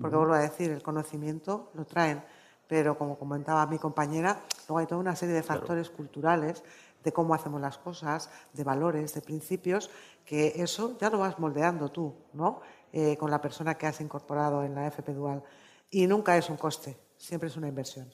Porque 0.00 0.16
vuelvo 0.16 0.32
a 0.32 0.38
decir, 0.38 0.70
el 0.70 0.82
conocimiento 0.82 1.70
lo 1.74 1.84
traen, 1.84 2.24
pero 2.66 2.96
como 2.96 3.18
comentaba 3.18 3.66
mi 3.66 3.78
compañera, 3.78 4.40
luego 4.66 4.78
hay 4.78 4.86
toda 4.86 5.02
una 5.02 5.14
serie 5.16 5.34
de 5.34 5.42
factores 5.42 5.90
culturales 5.90 6.64
de 7.04 7.12
cómo 7.12 7.34
hacemos 7.34 7.60
las 7.60 7.76
cosas, 7.76 8.30
de 8.54 8.64
valores, 8.64 9.12
de 9.12 9.20
principios, 9.20 9.90
que 10.24 10.54
eso 10.62 10.96
ya 10.98 11.10
lo 11.10 11.18
vas 11.18 11.38
moldeando 11.38 11.90
tú, 11.90 12.14
¿no? 12.32 12.62
Eh, 12.90 13.18
con 13.18 13.30
la 13.30 13.42
persona 13.42 13.74
que 13.74 13.86
has 13.86 14.00
incorporado 14.00 14.64
en 14.64 14.74
la 14.74 14.86
FP 14.86 15.12
Dual. 15.12 15.42
Y 15.90 16.06
nunca 16.06 16.38
es 16.38 16.48
un 16.48 16.56
coste, 16.56 16.96
siempre 17.18 17.50
es 17.50 17.56
una 17.58 17.68
inversión. 17.68 18.10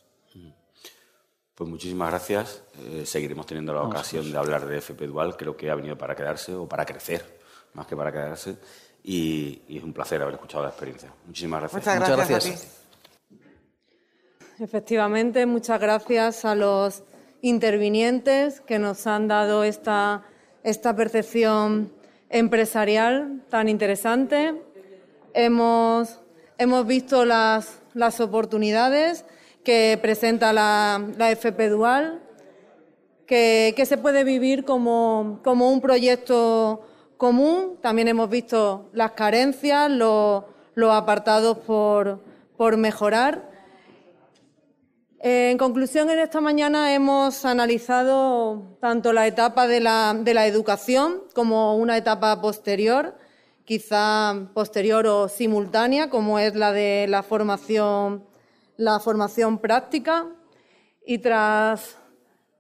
Pues 1.57 1.71
muchísimas 1.71 2.11
gracias. 2.11 2.63
Eh, 2.79 3.07
seguiremos 3.07 3.47
teniendo 3.47 3.73
la 3.73 3.83
ocasión 3.83 4.31
de 4.31 4.37
hablar 4.37 4.67
de 4.67 4.77
FP 4.77 5.07
Dual. 5.07 5.39
Creo 5.39 5.57
que 5.57 5.71
ha 5.71 5.75
venido 5.75 5.97
para 5.97 6.15
quedarse 6.15 6.55
o 6.55 6.69
para 6.69 6.85
crecer, 6.85 7.25
más 7.73 7.87
que 7.87 7.97
para 7.97 8.13
quedarse. 8.13 8.59
Y, 9.03 9.63
es 9.67 9.83
un 9.83 9.95
placer 9.95 10.21
haber 10.21 10.35
escuchado 10.35 10.65
la 10.65 10.69
experiencia. 10.69 11.11
Muchísimas 11.27 11.61
gracias. 11.61 11.99
Muchas 11.99 12.29
gracias. 12.29 12.83
Efectivamente, 14.59 15.47
muchas 15.47 15.81
gracias 15.81 16.45
a 16.45 16.55
los 16.55 17.03
intervinientes 17.41 18.61
que 18.61 18.79
nos 18.79 19.07
han 19.07 19.27
dado 19.27 19.65
esta, 19.65 20.25
esta 20.63 20.95
percepción 20.95 21.91
empresarial 22.29 23.43
tan 23.49 23.71
interesante. 23.71 24.61
Hemos, 25.33 26.21
hemos 26.59 26.87
visto 26.87 27.25
las, 27.25 27.79
las 27.95 28.21
oportunidades 28.21 29.25
que 29.67 29.99
presenta 30.01 30.53
la, 30.53 31.03
FP 31.19 31.69
Dual, 31.71 32.23
que, 33.27 33.75
se 33.85 33.99
puede 33.99 34.23
vivir 34.23 34.65
como, 34.65 35.41
un 35.45 35.81
proyecto 35.81 36.83
común. 37.17 37.77
También 37.83 38.07
hemos 38.07 38.31
visto 38.31 38.89
las 38.93 39.11
carencias, 39.13 39.91
los, 39.91 40.45
apartados 40.89 41.59
por, 41.59 42.77
mejorar. 42.77 43.51
En 45.19 45.59
conclusión, 45.59 46.11
en 46.11 46.21
esta 46.21 46.41
mañana 46.41 46.95
hemos 46.95 47.45
analizado 47.45 48.79
tanto 48.81 49.13
la 49.13 49.27
etapa 49.27 49.67
de 49.67 49.81
la, 49.81 50.15
de 50.17 50.33
la, 50.33 50.47
educación 50.47 51.25
como 51.35 51.75
una 51.75 51.97
etapa 51.97 52.41
posterior, 52.41 53.17
quizá 53.65 54.47
posterior 54.55 55.09
o 55.09 55.29
simultánea, 55.29 56.09
como 56.09 56.39
es 56.39 56.55
la 56.55 56.71
de 56.71 57.07
la 57.09 57.25
formación 57.25 58.26
la 58.77 59.01
formación 59.01 59.59
práctica 59.59 60.27
y 61.05 61.19
tras, 61.19 61.97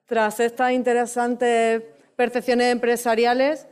tras 0.06 0.40
estas 0.40 0.72
interesantes 0.72 1.82
percepciones 2.16 2.72
empresariales, 2.72 3.66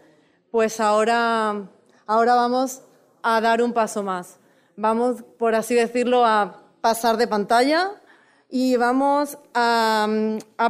pues 0.51 0.81
ahora, 0.81 1.69
ahora 2.07 2.35
vamos 2.35 2.83
a 3.23 3.41
dar 3.41 3.63
un 3.63 3.73
paso 3.73 4.03
más. 4.03 4.39
Vamos, 4.77 5.23
por 5.39 5.55
así 5.55 5.75
decirlo, 5.75 6.25
a 6.27 6.63
pasar 6.81 7.17
de 7.17 7.27
pantalla 7.27 7.93
y 8.51 8.77
vamos 8.77 9.39
a, 9.55 10.07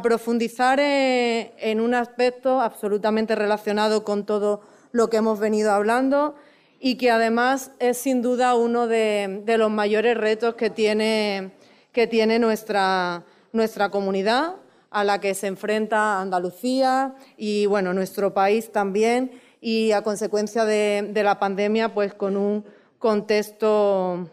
profundizar 0.03 0.79
en, 0.81 1.81
un 1.81 1.95
aspecto 1.95 2.61
absolutamente 2.61 3.35
relacionado 3.35 4.05
con 4.05 4.25
todo 4.25 4.61
lo 4.93 5.11
que 5.11 5.17
hemos 5.17 5.41
venido 5.41 5.73
hablando 5.73 6.37
y 6.79 6.97
que 6.97 7.11
además 7.11 7.73
es 7.81 7.99
sin 7.99 8.23
duda 8.23 8.55
uno 8.55 8.87
de 8.87 9.57
los 9.59 9.71
mayores 9.71 10.17
retos 10.17 10.55
que 10.55 10.71
tiene 10.71 11.53
que 11.95 12.07
tiene 12.07 12.39
nuestra, 12.39 13.25
nuestra 13.53 13.89
comunidad, 13.89 14.57
a 14.91 15.05
la 15.05 15.21
que 15.21 15.35
se 15.35 15.47
enfrenta 15.47 16.21
Andalucía 16.21 17.15
y 17.37 17.67
bueno, 17.67 17.95
nuestro 17.95 18.35
país 18.35 18.71
también, 18.71 19.41
y 19.61 19.93
a 19.93 20.03
consecuencia 20.03 20.65
de, 20.67 21.11
la 21.15 21.39
pandemia, 21.39 21.95
pues 21.95 22.13
con 22.13 22.37
un 22.37 22.65
contexto 22.99 24.29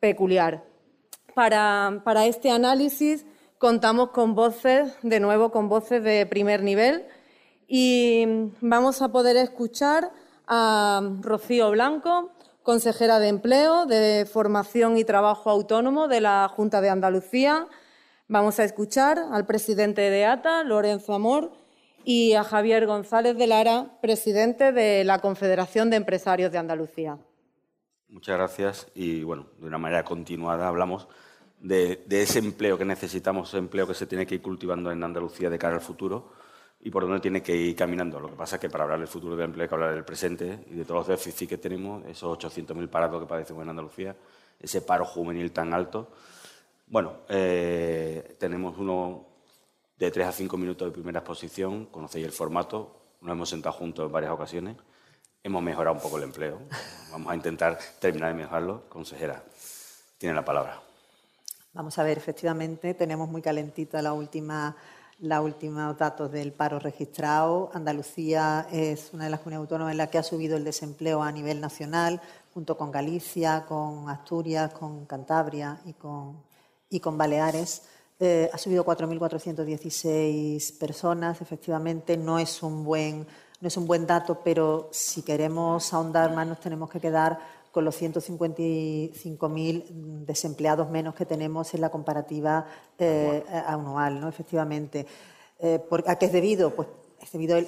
peculiar. 0.00 0.64
Para, 1.34 2.02
para, 2.04 2.26
este 2.26 2.50
análisis 2.50 3.24
contamos 3.58 4.10
con 4.10 4.34
voces, 4.34 4.92
de 5.02 5.20
nuevo 5.20 5.52
con 5.52 5.68
voces 5.68 6.02
de 6.02 6.26
primer 6.26 6.62
nivel, 6.62 7.06
y 7.68 8.26
vamos 8.60 9.02
a 9.02 9.08
poder 9.08 9.36
escuchar 9.36 10.10
a 10.46 11.00
Rocío 11.20 11.70
Blanco, 11.70 12.32
consejera 12.64 13.20
de 13.20 13.28
Empleo, 13.28 13.84
de 13.84 14.26
Formación 14.26 14.96
y 14.96 15.04
Trabajo 15.04 15.50
Autónomo 15.50 16.08
de 16.08 16.22
la 16.22 16.48
Junta 16.48 16.80
de 16.80 16.88
Andalucía. 16.88 17.68
Vamos 18.26 18.58
a 18.58 18.64
escuchar 18.64 19.18
al 19.18 19.44
presidente 19.44 20.00
de 20.00 20.24
ATA, 20.24 20.64
Lorenzo 20.64 21.12
Amor, 21.12 21.52
y 22.04 22.32
a 22.32 22.42
Javier 22.42 22.86
González 22.86 23.36
de 23.36 23.46
Lara, 23.46 23.98
presidente 24.00 24.72
de 24.72 25.04
la 25.04 25.18
Confederación 25.18 25.90
de 25.90 25.96
Empresarios 25.96 26.50
de 26.52 26.58
Andalucía. 26.58 27.18
Muchas 28.08 28.36
gracias 28.36 28.86
y, 28.94 29.22
bueno, 29.24 29.46
de 29.58 29.66
una 29.66 29.78
manera 29.78 30.02
continuada 30.02 30.66
hablamos 30.66 31.06
de, 31.60 32.02
ese 32.08 32.38
empleo 32.38 32.78
que 32.78 32.86
necesitamos, 32.86 33.48
ese 33.48 33.58
empleo 33.58 33.86
que 33.86 33.94
se 33.94 34.06
tiene 34.06 34.26
que 34.26 34.36
ir 34.36 34.42
cultivando 34.42 34.90
en 34.90 35.04
Andalucía 35.04 35.50
de 35.50 35.58
cara 35.58 35.74
al 35.74 35.80
futuro 35.82 36.32
y 36.84 36.90
por 36.90 37.02
dónde 37.02 37.18
tiene 37.18 37.42
que 37.42 37.56
ir 37.56 37.74
caminando. 37.74 38.20
Lo 38.20 38.28
que 38.28 38.36
pasa 38.36 38.56
es 38.56 38.60
que 38.60 38.68
para 38.68 38.84
hablar 38.84 38.98
del 38.98 39.08
futuro 39.08 39.34
del 39.34 39.46
empleo 39.46 39.64
hay 39.64 39.68
que 39.68 39.74
hablar 39.74 39.94
del 39.94 40.04
presente 40.04 40.66
y 40.70 40.74
de 40.74 40.84
todos 40.84 41.00
los 41.00 41.06
déficits 41.08 41.48
que 41.48 41.56
tenemos, 41.56 42.04
esos 42.04 42.38
800.000 42.38 42.88
parados 42.88 43.22
que 43.22 43.26
padecemos 43.26 43.62
en 43.62 43.70
Andalucía, 43.70 44.14
ese 44.60 44.82
paro 44.82 45.06
juvenil 45.06 45.50
tan 45.50 45.72
alto. 45.72 46.10
Bueno, 46.86 47.20
eh, 47.30 48.36
tenemos 48.38 48.76
uno 48.76 49.24
de 49.96 50.10
tres 50.10 50.26
a 50.26 50.32
cinco 50.32 50.58
minutos 50.58 50.86
de 50.86 50.92
primera 50.92 51.20
exposición, 51.20 51.86
conocéis 51.86 52.26
el 52.26 52.32
formato, 52.32 53.00
nos 53.22 53.32
hemos 53.32 53.48
sentado 53.48 53.74
juntos 53.74 54.04
en 54.04 54.12
varias 54.12 54.32
ocasiones, 54.32 54.76
hemos 55.42 55.62
mejorado 55.62 55.96
un 55.96 56.02
poco 56.02 56.18
el 56.18 56.24
empleo, 56.24 56.60
vamos 57.10 57.32
a 57.32 57.34
intentar 57.34 57.78
terminar 57.98 58.28
de 58.28 58.42
mejorarlo. 58.42 58.90
Consejera, 58.90 59.42
tiene 60.18 60.34
la 60.34 60.44
palabra. 60.44 60.82
Vamos 61.72 61.98
a 61.98 62.02
ver, 62.02 62.18
efectivamente, 62.18 62.92
tenemos 62.92 63.26
muy 63.28 63.40
calentita 63.40 64.02
la 64.02 64.12
última 64.12 64.76
la 65.18 65.40
última 65.40 65.92
datos 65.94 66.30
del 66.32 66.52
paro 66.52 66.78
registrado. 66.78 67.70
Andalucía 67.72 68.66
es 68.70 69.10
una 69.12 69.24
de 69.24 69.30
las 69.30 69.40
comunidades 69.40 69.64
autónomas 69.64 69.92
en 69.92 69.98
la 69.98 70.08
que 70.08 70.18
ha 70.18 70.22
subido 70.22 70.56
el 70.56 70.64
desempleo 70.64 71.22
a 71.22 71.32
nivel 71.32 71.60
nacional, 71.60 72.20
junto 72.52 72.76
con 72.76 72.90
Galicia, 72.90 73.64
con 73.66 74.08
Asturias, 74.08 74.72
con 74.72 75.06
Cantabria 75.06 75.80
y 75.84 75.92
con, 75.94 76.42
y 76.90 77.00
con 77.00 77.16
Baleares. 77.16 77.82
Eh, 78.20 78.50
ha 78.52 78.58
subido 78.58 78.84
4.416 78.84 80.78
personas. 80.78 81.40
Efectivamente, 81.40 82.16
no 82.16 82.38
es 82.38 82.62
un 82.62 82.84
buen 82.84 83.26
no 83.60 83.68
es 83.68 83.76
un 83.78 83.86
buen 83.86 84.06
dato, 84.06 84.40
pero 84.44 84.90
si 84.92 85.22
queremos 85.22 85.94
ahondar 85.94 86.34
más 86.34 86.46
nos 86.46 86.60
tenemos 86.60 86.90
que 86.90 87.00
quedar 87.00 87.38
con 87.74 87.84
los 87.84 88.00
155.000 88.00 89.84
desempleados 90.24 90.88
menos 90.90 91.14
que 91.16 91.26
tenemos 91.26 91.74
en 91.74 91.80
la 91.80 91.90
comparativa 91.90 92.64
eh, 92.96 93.42
anual, 93.66 94.20
¿no? 94.20 94.28
efectivamente. 94.28 95.04
Eh, 95.58 95.84
¿A 96.06 96.16
qué 96.16 96.26
es 96.26 96.32
debido? 96.32 96.70
Pues 96.70 96.86
es 97.20 97.32
debido 97.32 97.56
a 97.56 97.62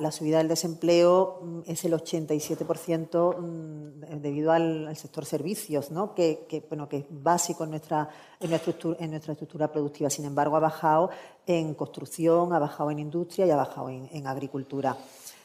la, 0.00 0.10
subida 0.10 0.38
del 0.38 0.48
desempleo, 0.48 1.38
mm, 1.40 1.60
es 1.66 1.84
el 1.84 1.92
87% 1.92 3.36
mm, 3.38 4.20
debido 4.20 4.50
al, 4.50 4.96
sector 4.96 5.24
servicios, 5.24 5.92
¿no? 5.92 6.16
que, 6.16 6.64
bueno, 6.68 6.88
que 6.88 6.96
es 6.96 7.04
básico 7.08 7.62
en 7.62 7.70
nuestra, 7.70 8.08
en, 8.40 8.50
nuestra 8.50 9.32
estructura, 9.34 9.70
productiva. 9.70 10.10
Sin 10.10 10.24
embargo, 10.24 10.56
ha 10.56 10.60
bajado 10.60 11.10
en 11.46 11.74
construcción, 11.74 12.52
ha 12.52 12.58
bajado 12.58 12.90
en 12.90 12.98
industria 12.98 13.46
y 13.46 13.52
ha 13.52 13.56
bajado 13.56 13.88
en 13.88 14.26
agricultura. 14.26 14.96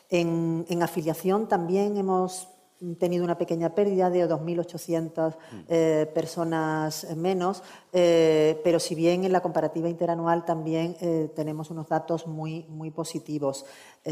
En, 0.09 0.81
afiliación 0.81 1.47
también 1.47 1.95
hemos 1.97 2.47
tenido 2.97 3.23
una 3.23 3.37
pequeña 3.37 3.75
pérdida 3.75 4.09
de 4.09 4.27
2.800 4.27 5.35
eh, 5.67 6.09
personas 6.13 7.07
menos, 7.15 7.61
eh, 7.91 8.59
pero 8.63 8.79
si 8.79 8.95
bien 8.95 9.25
en 9.25 9.33
la 9.33 9.41
comparativa 9.41 9.89
interanual 9.89 10.45
también 10.45 10.95
eh, 11.01 11.29
tenemos 11.35 11.71
unos 11.71 11.89
datos 11.89 12.27
muy, 12.27 12.65
muy 12.69 12.91
positivos. 12.91 13.65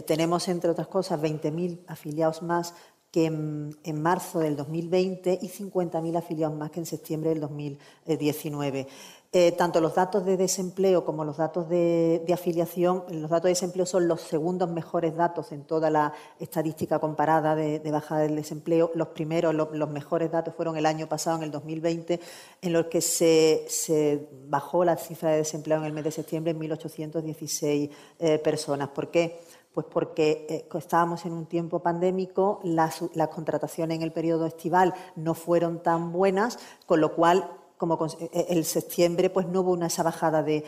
tenemos, 0.06 0.48
entre 0.50 0.70
otras 0.70 0.88
cosas, 0.88 1.22
20.000 1.22 1.80
afiliados 1.88 2.42
más 2.42 2.74
que 3.12 3.26
en, 3.26 3.78
en, 3.84 4.02
marzo 4.02 4.40
del 4.40 4.58
2020 4.58 5.40
y 5.42 5.48
50.000 5.48 6.18
afiliados 6.18 6.58
más 6.58 6.72
que 6.72 6.82
en 6.82 6.86
septiembre 6.86 7.30
del 7.30 7.40
2019. 7.40 8.88
Eh, 9.34 9.52
tanto 9.52 9.82
los 9.82 9.94
datos 9.94 10.26
de 10.26 10.38
desempleo 10.38 11.04
como 11.04 11.26
los 11.26 11.36
datos 11.36 11.68
de, 11.68 12.24
afiliación, 12.34 13.04
los 13.10 13.30
datos 13.30 13.44
de 13.44 13.50
desempleo 13.50 13.86
son 13.86 14.08
los 14.08 14.22
segundos 14.22 14.70
mejores 14.70 15.18
datos 15.18 15.52
en 15.52 15.66
toda 15.66 15.90
la 15.90 16.14
estadística 16.40 17.00
comparada 17.00 17.54
de, 17.54 17.92
bajada 17.92 18.22
del 18.22 18.38
desempleo. 18.38 18.90
Los 18.96 19.10
primeros, 19.10 19.54
los 19.54 19.90
mejores 19.90 20.32
datos 20.32 20.56
fueron 20.56 20.78
el 20.78 20.86
año 20.86 21.08
pasado, 21.10 21.38
en 21.38 21.44
el 21.44 21.52
2020, 21.52 22.22
en 22.62 22.74
los 22.74 22.86
que 22.86 23.02
se, 23.02 24.30
bajó 24.48 24.86
la 24.86 24.96
cifra 24.96 25.32
de 25.32 25.38
desempleo 25.38 25.80
en 25.80 25.84
el 25.84 25.94
mes 25.94 26.06
de 26.06 26.12
septiembre 26.12 26.52
en 26.52 26.60
1.816 26.60 27.90
eh, 28.20 28.38
personas. 28.40 28.90
¿Por 28.90 29.12
qué? 29.12 29.42
Pues 29.74 29.86
porque 29.92 30.48
eh, 30.50 30.70
estábamos 30.78 31.26
en 31.26 31.34
un 31.34 31.48
tiempo 31.48 31.80
pandémico, 31.80 32.62
las, 32.64 33.04
las 33.14 33.28
contrataciones 33.28 33.98
en 33.98 34.04
el 34.04 34.14
periodo 34.14 34.46
estival 34.46 34.94
no 35.18 35.34
fueron 35.34 35.84
tan 35.84 36.14
buenas, 36.14 36.60
con 36.86 37.02
lo 37.02 37.14
cual 37.14 37.52
como 37.78 38.04
eh, 38.06 38.30
eh, 38.34 38.46
el 38.50 38.66
septiembre 38.66 39.30
pues 39.30 39.48
no 39.48 39.62
hubo 39.62 39.72
una 39.72 39.88
esa 39.88 40.04
bajada 40.04 40.44
de, 40.44 40.64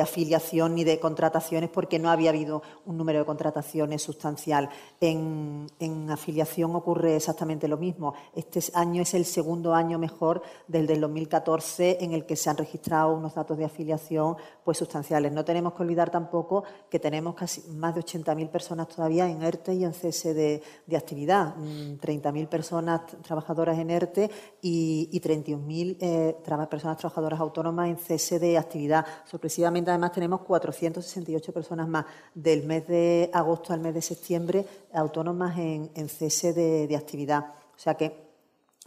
afiliación 0.00 0.74
ni 0.74 0.84
de 0.84 0.98
contrataciones 0.98 1.70
porque 1.70 1.98
no 1.98 2.10
había 2.10 2.30
habido 2.30 2.62
un 2.86 2.96
número 2.96 3.20
de 3.20 3.24
contrataciones 3.24 4.02
sustancial. 4.02 4.68
En, 5.00 5.68
afiliación 6.10 6.74
ocurre 6.74 7.16
exactamente 7.16 7.68
lo 7.68 7.76
mismo. 7.76 8.14
Este 8.34 8.60
año 8.74 9.02
es 9.02 9.14
el 9.14 9.24
segundo 9.24 9.74
año 9.74 9.98
mejor 9.98 10.42
desde 10.66 10.94
el 10.94 11.00
2014 11.00 11.98
en 12.00 12.12
el 12.12 12.26
que 12.26 12.36
se 12.36 12.50
han 12.50 12.56
registrado 12.56 13.14
unos 13.14 13.34
datos 13.34 13.56
de 13.56 13.64
afiliación 13.64 14.36
pues 14.64 14.78
sustanciales. 14.78 15.32
No 15.32 15.44
tenemos 15.44 15.74
que 15.74 15.82
olvidar 15.82 16.10
tampoco 16.10 16.64
que 16.88 16.98
tenemos 16.98 17.34
casi 17.34 17.62
más 17.70 17.94
de 17.94 18.02
80.000 18.02 18.48
personas 18.48 18.88
todavía 18.88 19.28
en 19.28 19.42
ERTE 19.42 19.74
y 19.74 19.84
en 19.84 19.94
cese 19.94 20.34
de, 20.34 20.62
actividad. 20.96 21.54
30.000 21.56 22.32
mm, 22.32 22.46
personas 22.46 23.02
trabajadoras 23.22 23.78
en 23.78 23.90
ERTE 23.90 24.30
y, 24.60 25.08
y 25.12 25.20
31 25.20 25.59
eh, 25.68 26.36
personas 26.70 26.96
trabajadoras 26.96 27.40
autónomas 27.40 27.88
en 27.88 27.98
cese 27.98 28.38
de 28.38 28.58
actividad. 28.58 29.04
Sorpresivamente, 29.24 29.90
además, 29.90 30.12
tenemos 30.12 30.40
468 30.42 31.52
personas 31.52 31.88
más 31.88 32.06
del 32.34 32.64
mes 32.64 32.86
de 32.86 33.30
agosto 33.32 33.72
al 33.72 33.80
mes 33.80 33.94
de 33.94 34.02
septiembre 34.02 34.66
autónomas 34.92 35.56
en, 35.58 36.08
cese 36.08 36.52
de, 36.52 36.96
actividad. 36.96 37.54
O 37.74 37.78
sea 37.78 37.94
que 37.94 38.30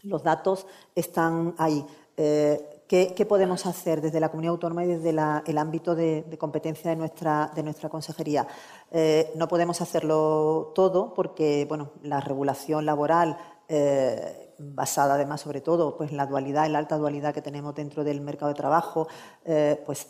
los 0.03 0.23
datos 0.23 0.65
están 0.95 1.55
ahí. 1.57 1.85
Eh, 2.15 2.83
¿qué, 2.87 3.25
podemos 3.27 3.65
hacer 3.65 4.01
desde 4.01 4.19
la 4.19 4.29
comunidad 4.29 4.51
autónoma 4.51 4.83
y 4.85 4.87
desde 4.87 5.09
el 5.09 5.57
ámbito 5.57 5.95
de, 5.95 6.25
competencia 6.37 6.89
de 6.91 6.95
nuestra, 6.95 7.51
de 7.55 7.63
nuestra 7.63 7.89
consejería? 7.89 8.47
Eh, 8.91 9.31
no 9.35 9.47
podemos 9.47 9.81
hacerlo 9.81 10.71
todo 10.75 11.13
porque 11.13 11.65
bueno, 11.67 11.91
la 12.03 12.19
regulación 12.19 12.85
laboral 12.85 13.37
basada 14.57 15.15
además 15.15 15.41
sobre 15.41 15.61
todo 15.61 15.97
pues 15.97 16.11
la 16.11 16.25
dualidad, 16.25 16.67
la 16.69 16.79
alta 16.79 16.97
dualidad 16.97 17.33
que 17.33 17.41
tenemos 17.41 17.75
dentro 17.75 18.03
del 18.03 18.21
mercado 18.21 18.49
de 18.49 18.55
trabajo, 18.55 19.07
eh, 19.45 19.81
pues 19.85 20.07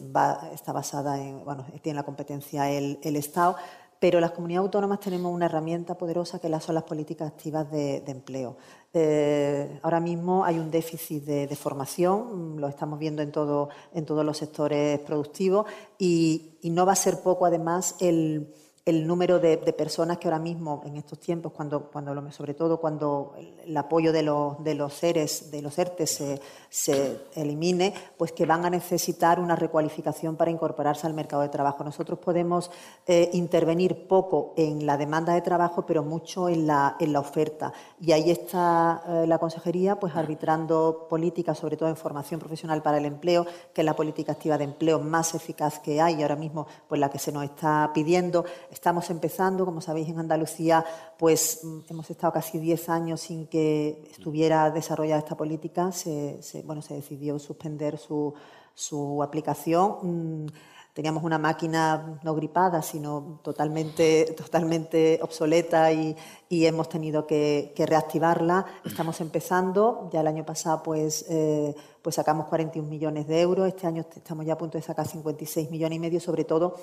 está 0.53 0.73
basada 0.73 1.19
en, 1.19 1.43
bueno, 1.43 1.65
tiene 1.81 1.97
la 1.97 2.03
competencia 2.03 2.69
el, 2.69 3.15
Estado, 3.15 3.55
pero 3.99 4.19
las 4.19 4.31
comunidades 4.31 4.65
autónomas 4.65 4.99
tenemos 4.99 5.33
una 5.33 5.45
herramienta 5.45 5.97
poderosa 5.97 6.39
que 6.39 6.49
son 6.59 6.75
las 6.75 6.83
políticas 6.83 7.27
activas 7.29 7.71
de, 7.71 8.03
empleo. 8.07 8.57
Eh, 8.93 9.79
ahora 9.81 9.99
mismo 9.99 10.43
hay 10.43 10.59
un 10.59 10.69
déficit 10.69 11.23
de, 11.23 11.55
formación, 11.55 12.59
lo 12.59 12.67
estamos 12.67 12.99
viendo 12.99 13.21
en, 13.21 13.31
todo, 13.31 13.69
en 13.93 14.05
todos 14.05 14.25
los 14.25 14.37
sectores 14.37 14.99
productivos 14.99 15.65
y 15.97 16.59
no 16.63 16.85
va 16.85 16.93
a 16.93 16.95
ser 16.95 17.21
poco 17.21 17.45
además 17.45 17.95
el 17.99 18.53
el 18.85 19.07
número 19.07 19.39
de, 19.39 19.57
personas 19.57 20.17
que 20.17 20.27
ahora 20.27 20.39
mismo, 20.39 20.81
en 20.85 20.97
estos 20.97 21.17
tiempos, 21.17 21.53
cuando, 21.53 21.89
cuando 21.89 22.31
sobre 22.31 22.53
todo 22.53 22.81
cuando 22.81 23.33
el, 23.65 23.77
apoyo 23.77 24.11
de 24.11 24.23
los, 24.23 24.61
de 24.61 24.75
los 24.75 24.93
seres, 24.93 25.51
de 25.51 25.61
los 25.61 25.77
ERTE 25.79 26.05
se, 26.05 26.41
se, 26.69 27.21
elimine, 27.35 27.93
pues 28.17 28.33
que 28.33 28.45
van 28.45 28.65
a 28.65 28.69
necesitar 28.69 29.39
una 29.39 29.55
recualificación 29.55 30.35
para 30.35 30.51
incorporarse 30.51 31.07
al 31.07 31.13
mercado 31.13 31.43
de 31.43 31.49
trabajo. 31.49 31.81
Nosotros 31.85 32.19
podemos 32.19 32.71
eh, 33.07 33.29
intervenir 33.31 34.05
poco 34.05 34.53
en 34.57 34.85
la 34.85 34.97
demanda 34.97 35.33
de 35.33 35.41
trabajo, 35.41 35.85
pero 35.85 36.03
mucho 36.03 36.49
en 36.49 36.67
la, 36.67 36.97
en 36.99 37.13
la 37.13 37.21
oferta. 37.21 37.71
Y 38.01 38.11
ahí 38.11 38.31
está 38.31 39.01
eh, 39.07 39.27
la 39.27 39.37
Consejería 39.37 39.97
pues 39.97 40.13
arbitrando 40.13 41.07
políticas, 41.09 41.57
sobre 41.57 41.77
todo 41.77 41.87
en 41.87 41.95
formación 41.95 42.41
profesional 42.41 42.81
para 42.81 42.97
el 42.97 43.05
empleo, 43.05 43.45
que 43.73 43.79
es 43.79 43.85
la 43.85 43.95
política 43.95 44.33
activa 44.33 44.57
de 44.57 44.65
empleo 44.65 44.99
más 44.99 45.35
eficaz 45.35 45.79
que 45.79 46.01
hay 46.01 46.21
ahora 46.21 46.35
mismo, 46.35 46.67
pues 46.89 46.99
la 46.99 47.09
que 47.09 47.19
se 47.19 47.31
nos 47.31 47.45
está 47.45 47.91
pidiendo 47.93 48.43
Estamos 48.73 49.11
empezando, 49.11 49.65
como 49.65 49.81
sabéis, 49.81 50.09
en 50.09 50.17
Andalucía, 50.17 50.83
pues 51.19 51.59
mm, 51.61 51.79
hemos 51.91 52.09
estado 52.09 52.33
casi 52.33 52.57
10 52.57 52.89
años 52.89 53.21
sin 53.21 53.45
que 53.45 54.01
estuviera 54.09 54.71
desarrollada 54.71 55.19
esta 55.19 55.37
política. 55.37 55.91
Se, 55.91 56.39
bueno, 56.65 56.81
se 56.81 56.95
decidió 56.95 57.37
suspender 57.37 57.99
su, 57.99 58.33
aplicación. 59.21 59.97
Mm, 60.01 60.47
teníamos 60.91 61.23
una 61.23 61.37
máquina 61.37 62.19
no 62.23 62.33
gripada, 62.33 62.81
sino 62.81 63.39
totalmente, 63.43 64.33
totalmente 64.37 65.19
obsoleta 65.21 65.91
y, 65.91 66.15
hemos 66.49 66.89
tenido 66.89 67.27
que, 67.27 67.73
reactivarla. 67.77 68.65
Estamos 68.83 69.21
empezando, 69.21 70.09
ya 70.11 70.21
el 70.21 70.27
año 70.27 70.45
pasado 70.45 70.81
pues, 70.81 71.25
eh, 71.29 71.75
pues 72.01 72.15
sacamos 72.15 72.47
41 72.47 72.89
millones 72.89 73.27
de 73.27 73.41
euros, 73.41 73.67
este 73.67 73.85
año 73.85 74.03
estamos 74.15 74.45
ya 74.45 74.53
a 74.53 74.57
punto 74.57 74.79
de 74.79 74.83
sacar 74.83 75.07
56 75.07 75.69
millones 75.69 75.97
y 75.97 75.99
medio, 75.99 76.19
sobre 76.19 76.43
todo 76.43 76.75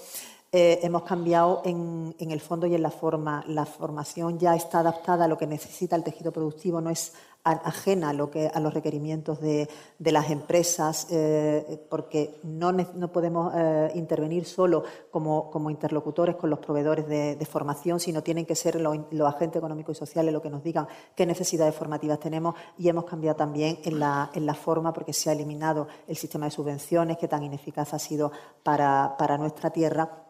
eh, 0.52 0.80
hemos 0.82 1.04
cambiado 1.04 1.62
en, 1.64 2.16
el 2.18 2.40
fondo 2.40 2.66
y 2.66 2.74
en 2.74 2.82
la 2.82 2.90
forma. 2.90 3.44
La 3.46 3.66
formación 3.66 4.36
ya 4.36 4.56
está 4.56 4.80
adaptada 4.80 5.26
a 5.26 5.28
lo 5.28 5.38
que 5.38 5.46
necesita 5.46 5.94
el 5.94 6.02
tejido 6.02 6.32
productivo, 6.32 6.80
no 6.80 6.90
es 6.90 7.12
ajena 7.44 8.10
a, 8.10 8.12
los 8.12 8.74
requerimientos 8.74 9.40
de, 9.40 9.68
las 10.00 10.28
empresas, 10.28 11.06
eh, 11.10 11.86
porque 11.88 12.40
no, 12.42 12.76
podemos 13.12 13.52
eh, 13.54 13.92
intervenir 13.94 14.44
solo 14.44 14.82
como, 15.12 15.70
interlocutores 15.70 16.34
con 16.34 16.50
los 16.50 16.58
proveedores 16.58 17.06
de, 17.06 17.46
formación, 17.46 18.00
sino 18.00 18.20
tienen 18.20 18.44
que 18.44 18.56
ser 18.56 18.74
los, 18.80 18.98
agentes 19.24 19.60
económicos 19.60 19.96
y 19.96 20.00
sociales 20.00 20.32
los 20.34 20.42
que 20.42 20.50
nos 20.50 20.64
digan 20.64 20.88
qué 21.14 21.26
necesidades 21.26 21.76
formativas 21.76 22.18
tenemos 22.18 22.56
y 22.76 22.88
hemos 22.88 23.04
cambiado 23.04 23.36
también 23.36 23.78
en 23.84 24.00
la, 24.00 24.30
en 24.34 24.52
forma 24.54 24.92
porque 24.92 25.12
se 25.12 25.30
ha 25.30 25.32
eliminado 25.32 25.86
el 26.08 26.16
sistema 26.16 26.46
de 26.46 26.50
subvenciones 26.50 27.18
que 27.18 27.28
tan 27.28 27.44
ineficaz 27.44 27.94
ha 27.94 28.00
sido 28.00 28.32
para 28.64 29.38
nuestra 29.38 29.70
tierra 29.70 30.26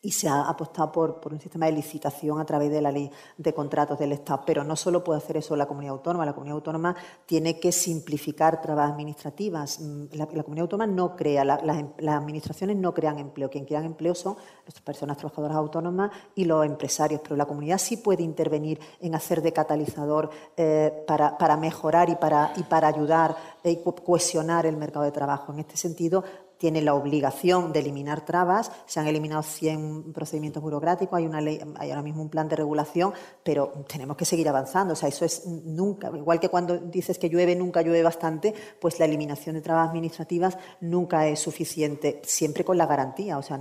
y 0.00 0.12
se 0.12 0.28
ha 0.28 0.42
apostado 0.42 0.92
por, 0.92 1.20
un 1.32 1.40
sistema 1.40 1.66
de 1.66 1.72
licitación 1.72 2.38
a 2.38 2.44
través 2.44 2.70
de 2.70 2.80
la 2.80 2.92
ley 2.92 3.10
de 3.36 3.52
contratos 3.52 3.98
del 3.98 4.12
Estado. 4.12 4.42
Pero 4.46 4.62
no 4.62 4.76
solo 4.76 5.02
puede 5.02 5.18
hacer 5.18 5.38
eso 5.38 5.56
la 5.56 5.66
comunidad 5.66 5.94
autónoma, 5.94 6.24
la 6.24 6.32
comunidad 6.32 6.56
autónoma 6.56 6.94
tiene 7.26 7.58
que 7.58 7.72
simplificar 7.72 8.62
trabas 8.62 8.92
administrativas. 8.92 9.80
Mm, 9.80 10.04
la, 10.12 10.26
comunidad 10.26 10.62
autónoma 10.62 10.86
no 10.86 11.16
crea, 11.16 11.44
las, 11.44 11.60
administraciones 12.06 12.76
no 12.76 12.94
crean 12.94 13.18
empleo, 13.18 13.50
quien 13.50 13.64
crean 13.64 13.84
empleo 13.84 14.14
son 14.14 14.36
las 14.64 14.80
personas 14.80 15.16
trabajadoras 15.16 15.56
autónomas 15.56 16.12
y 16.36 16.44
los 16.44 16.64
empresarios, 16.64 17.20
pero 17.22 17.34
la 17.34 17.46
comunidad 17.46 17.78
sí 17.78 17.96
puede 17.96 18.22
intervenir 18.22 18.78
en 19.00 19.16
hacer 19.16 19.42
de 19.42 19.52
catalizador 19.52 20.30
eh, 20.56 21.04
para, 21.06 21.56
mejorar 21.56 22.08
y 22.08 22.14
para, 22.14 22.52
y 22.56 22.62
para 22.62 22.86
ayudar 22.86 23.36
y 23.64 23.78
cohesionar 23.82 24.64
el 24.66 24.76
mercado 24.76 25.04
de 25.04 25.12
trabajo. 25.12 25.52
En 25.52 25.58
este 25.58 25.76
sentido, 25.76 26.22
tiene 26.58 26.82
la 26.82 26.94
obligación 26.94 27.72
de 27.72 27.80
eliminar 27.80 28.24
trabas. 28.24 28.70
Se 28.86 29.00
han 29.00 29.06
eliminado 29.06 29.42
100 29.42 30.12
procedimientos 30.12 30.62
burocráticos, 30.62 31.16
hay, 31.16 31.26
una 31.26 31.40
ley, 31.40 31.60
hay 31.76 31.90
ahora 31.90 32.02
mismo 32.02 32.22
un 32.22 32.28
plan 32.28 32.48
de 32.48 32.56
regulación, 32.56 33.12
pero 33.42 33.72
tenemos 33.88 34.16
que 34.16 34.24
seguir 34.24 34.48
avanzando. 34.48 34.92
O 34.92 34.96
sea, 34.96 35.08
eso 35.08 35.24
es 35.24 35.46
nunca, 35.46 36.10
igual 36.14 36.40
que 36.40 36.48
cuando 36.48 36.76
dices 36.76 37.18
que 37.18 37.28
llueve, 37.28 37.54
nunca 37.54 37.82
llueve 37.82 38.02
bastante, 38.02 38.54
pues 38.80 38.98
la 38.98 39.04
eliminación 39.04 39.54
de 39.54 39.62
trabas 39.62 39.88
administrativas 39.88 40.58
nunca 40.80 41.26
es 41.26 41.38
suficiente, 41.38 42.20
siempre 42.24 42.64
con 42.64 42.76
la 42.76 42.86
garantía. 42.86 43.38
O 43.38 43.42
sea, 43.42 43.60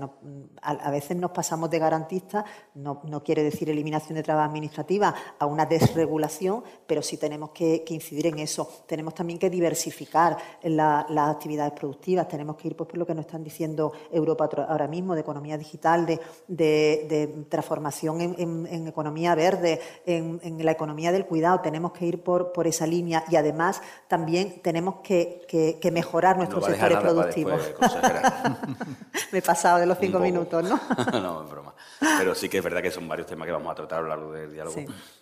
a, 0.61 0.91
veces 0.91 1.17
nos 1.17 1.31
pasamos 1.31 1.69
de 1.69 1.79
garantista, 1.79 2.45
no, 2.75 3.01
quiere 3.23 3.43
decir 3.43 3.69
eliminación 3.69 4.15
de 4.15 4.23
trabas 4.23 4.49
administrativas, 4.49 5.13
a 5.39 5.45
una 5.45 5.65
desregulación, 5.65 6.63
pero 6.85 7.01
sí 7.01 7.17
tenemos 7.17 7.51
que, 7.51 7.85
incidir 7.87 8.27
en 8.27 8.39
eso. 8.39 8.69
Tenemos 8.85 9.13
también 9.13 9.39
que 9.39 9.49
diversificar 9.49 10.37
las 10.63 11.29
actividades 11.29 11.73
productivas, 11.73 12.27
tenemos 12.27 12.55
que 12.55 12.69
ir 12.69 12.75
pues, 12.87 12.91
por 12.91 12.97
lo 12.99 13.05
que 13.05 13.13
nos 13.13 13.25
están 13.25 13.43
diciendo 13.43 13.91
Europa 14.11 14.49
ahora 14.67 14.87
mismo, 14.87 15.13
de 15.13 15.21
economía 15.21 15.57
digital, 15.57 16.05
de, 16.47 17.45
transformación 17.49 18.21
en, 18.21 18.87
economía 18.87 19.35
verde, 19.35 19.79
en, 20.05 20.65
la 20.65 20.71
economía 20.71 21.11
del 21.11 21.25
cuidado. 21.25 21.59
Tenemos 21.59 21.91
que 21.91 22.05
ir 22.05 22.23
por, 22.23 22.51
por 22.51 22.67
esa 22.67 22.87
línea 22.87 23.23
y 23.29 23.35
además 23.35 23.81
también 24.07 24.61
tenemos 24.61 24.95
que, 25.03 25.89
mejorar 25.91 26.37
nuestros 26.37 26.65
sectores 26.65 26.97
productivos. 26.99 27.61
Me 29.31 29.39
he 29.39 29.41
pasado 29.41 29.79
de 29.79 29.85
los 29.85 29.97
cinco 29.97 30.19
minutos, 30.19 30.63
¿no? 30.63 30.79
no, 31.21 31.43
es 31.43 31.49
broma. 31.49 31.73
Pero 31.99 32.35
sí 32.35 32.49
que 32.49 32.59
es 32.59 32.63
verdad 32.63 32.81
que 32.81 32.91
son 32.91 33.07
varios 33.07 33.27
temas 33.27 33.45
que 33.45 33.51
vamos 33.51 33.71
a 33.71 33.75
tratar 33.75 33.99
a 33.99 34.01
lo 34.03 34.07
largo 34.09 34.31
del 34.31 34.51
diálogo. 34.51 34.77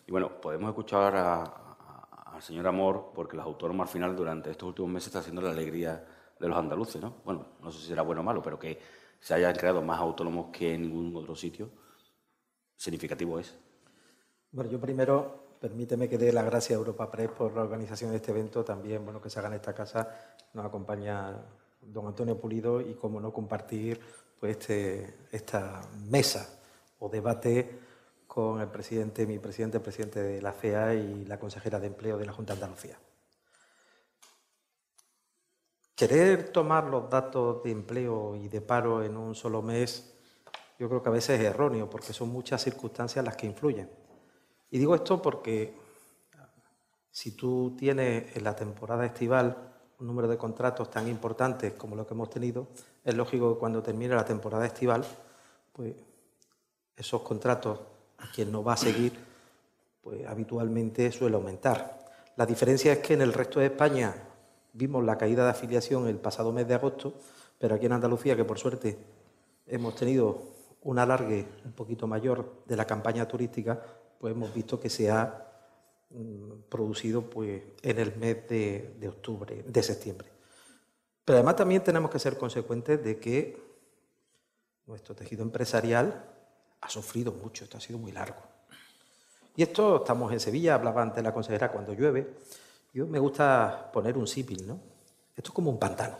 Y 0.07 0.11
bueno, 0.11 0.29
podemos 0.41 0.69
escuchar 0.69 1.15
al 1.15 2.41
señor 2.41 2.67
Amor, 2.67 3.11
porque 3.15 3.37
los 3.37 3.45
autónomos 3.45 3.87
al 3.87 3.93
final 3.93 4.15
durante 4.15 4.51
estos 4.51 4.67
últimos 4.67 4.91
meses 4.91 5.07
están 5.07 5.21
haciendo 5.21 5.41
la 5.41 5.51
alegría 5.51 6.03
de 6.39 6.47
los 6.47 6.57
andaluces, 6.57 7.01
¿no? 7.01 7.15
Bueno, 7.23 7.45
no 7.61 7.71
sé 7.71 7.79
si 7.79 7.87
será 7.87 8.01
bueno 8.01 8.21
o 8.21 8.23
malo, 8.23 8.41
pero 8.41 8.59
que 8.59 8.79
se 9.19 9.33
hayan 9.33 9.55
creado 9.55 9.81
más 9.81 9.99
autónomos 9.99 10.47
que 10.51 10.73
en 10.73 10.81
ningún 10.83 11.15
otro 11.15 11.35
sitio, 11.35 11.69
significativo 12.75 13.39
es. 13.39 13.55
Bueno, 14.51 14.69
yo 14.69 14.79
primero 14.79 15.57
permíteme 15.59 16.07
que 16.07 16.17
dé 16.17 16.31
las 16.31 16.45
gracias 16.45 16.77
a 16.77 16.79
Europa 16.79 17.09
Press 17.09 17.31
por 17.31 17.55
la 17.55 17.63
organización 17.63 18.11
de 18.11 18.17
este 18.17 18.31
evento. 18.31 18.63
También, 18.63 19.03
bueno, 19.03 19.21
que 19.21 19.29
se 19.29 19.39
haga 19.39 19.47
en 19.47 19.55
esta 19.55 19.73
casa, 19.73 20.09
nos 20.53 20.65
acompaña 20.65 21.41
don 21.81 22.07
Antonio 22.07 22.39
Pulido 22.39 22.81
y, 22.81 22.95
como 22.95 23.19
no, 23.19 23.33
compartir 23.33 23.99
pues, 24.39 24.57
este, 24.57 25.17
esta 25.31 25.81
mesa 26.09 26.59
o 26.99 27.09
debate 27.09 27.79
con 28.27 28.59
el 28.59 28.67
presidente, 28.67 29.25
mi 29.25 29.39
presidente, 29.39 29.77
el 29.77 29.83
presidente 29.83 30.21
de 30.21 30.41
la 30.41 30.51
FEA 30.51 30.93
y 30.93 31.25
la 31.25 31.39
consejera 31.39 31.79
de 31.79 31.87
Empleo 31.87 32.17
de 32.17 32.25
la 32.25 32.33
Junta 32.33 32.53
de 32.53 32.61
Andalucía. 32.61 32.97
Querer 35.95 36.49
tomar 36.49 36.85
los 36.85 37.09
datos 37.09 37.63
de 37.63 37.71
empleo 37.71 38.35
y 38.35 38.49
de 38.49 38.59
paro 38.59 39.01
en 39.01 39.15
un 39.15 39.33
solo 39.33 39.61
mes, 39.61 40.13
yo 40.77 40.89
creo 40.89 41.01
que 41.01 41.07
a 41.07 41.13
veces 41.13 41.39
es 41.39 41.45
erróneo, 41.45 41.89
porque 41.89 42.11
son 42.11 42.29
muchas 42.29 42.61
circunstancias 42.61 43.23
las 43.23 43.37
que 43.37 43.47
influyen. 43.47 43.89
Y 44.71 44.77
digo 44.77 44.93
esto 44.93 45.21
porque 45.21 45.73
si 47.09 47.31
tú 47.31 47.75
tienes 47.77 48.35
en 48.35 48.43
la 48.43 48.53
temporada 48.53 49.05
estival 49.05 49.55
un 49.99 50.07
número 50.07 50.27
de 50.27 50.37
contratos 50.37 50.91
tan 50.91 51.07
importantes 51.07 51.71
como 51.73 51.95
lo 51.95 52.05
que 52.05 52.13
hemos 52.13 52.29
tenido, 52.29 52.67
es 53.01 53.15
lógico 53.15 53.53
que 53.53 53.59
cuando 53.59 53.81
termine 53.81 54.13
la 54.15 54.25
temporada 54.25 54.65
estival, 54.65 55.05
pues 55.71 55.95
esos 56.97 57.21
contratos 57.21 57.79
a 58.17 58.29
quien 58.33 58.51
no 58.51 58.65
va 58.65 58.73
a 58.73 58.77
seguir, 58.77 59.13
pues 60.01 60.25
habitualmente 60.27 61.09
suele 61.13 61.37
aumentar. 61.37 62.05
La 62.35 62.45
diferencia 62.45 62.91
es 62.91 62.99
que 62.99 63.13
en 63.13 63.21
el 63.21 63.31
resto 63.31 63.61
de 63.61 63.67
España 63.67 64.13
vimos 64.75 65.03
la 65.03 65.17
caída 65.17 65.45
de 65.45 65.51
afiliación 65.51 66.07
el 66.07 66.17
pasado 66.17 66.51
mes 66.51 66.67
de 66.67 66.75
agosto, 66.75 67.15
pero 67.57 67.75
aquí 67.75 67.85
en 67.85 67.93
Andalucía, 67.93 68.35
que 68.35 68.43
por 68.43 68.59
suerte 68.59 68.97
hemos 69.65 69.95
tenido 69.95 70.53
un 70.83 70.99
alargue 70.99 71.47
un 71.63 71.71
poquito 71.71 72.05
mayor 72.07 72.63
de 72.65 72.75
la 72.75 72.85
campaña 72.85 73.27
turística, 73.27 73.81
pues 74.19 74.35
hemos 74.35 74.53
visto 74.53 74.79
que 74.79 74.89
se 74.89 75.09
ha 75.09 75.47
mm, 76.09 76.69
producido 76.69 77.23
pues, 77.29 77.61
en 77.81 77.99
el 77.99 78.15
mes 78.17 78.47
de, 78.47 78.95
de 78.99 79.07
octubre, 79.07 79.63
de 79.63 79.83
septiembre. 79.83 80.29
Pero 81.23 81.37
además 81.37 81.55
también 81.55 81.83
tenemos 81.83 82.11
que 82.11 82.19
ser 82.19 82.37
consecuentes 82.37 83.03
de 83.03 83.17
que 83.19 83.57
nuestro 84.85 85.15
tejido 85.15 85.41
empresarial 85.41 86.23
ha 86.81 86.89
sufrido 86.89 87.31
mucho, 87.31 87.63
esto 87.63 87.77
ha 87.77 87.81
sido 87.81 87.97
muy 87.97 88.11
largo. 88.11 88.41
Y 89.55 89.63
esto, 89.63 89.97
estamos 89.97 90.31
en 90.33 90.39
Sevilla, 90.39 90.75
hablaba 90.75 91.01
antes 91.01 91.23
la 91.23 91.33
consejera 91.33 91.71
cuando 91.71 91.93
llueve. 91.93 92.35
Yo 92.95 93.05
me 93.05 93.19
gusta 93.19 93.91
poner 93.91 94.17
un 94.17 94.25
símil, 94.25 94.65
¿no? 94.65 94.79
Esto 95.35 95.49
es 95.49 95.53
como 95.53 95.69
un 95.69 95.77
pantano. 95.77 96.15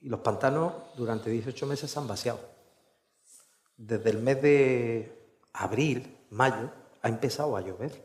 Y 0.00 0.08
los 0.08 0.20
pantanos 0.20 0.74
durante 0.96 1.28
18 1.28 1.66
meses 1.66 1.90
se 1.90 1.98
han 1.98 2.06
vaciado. 2.06 2.38
Desde 3.76 4.10
el 4.10 4.18
mes 4.18 4.40
de 4.40 5.40
abril, 5.54 6.18
mayo, 6.30 6.70
ha 7.02 7.08
empezado 7.08 7.56
a 7.56 7.62
llover. 7.62 8.00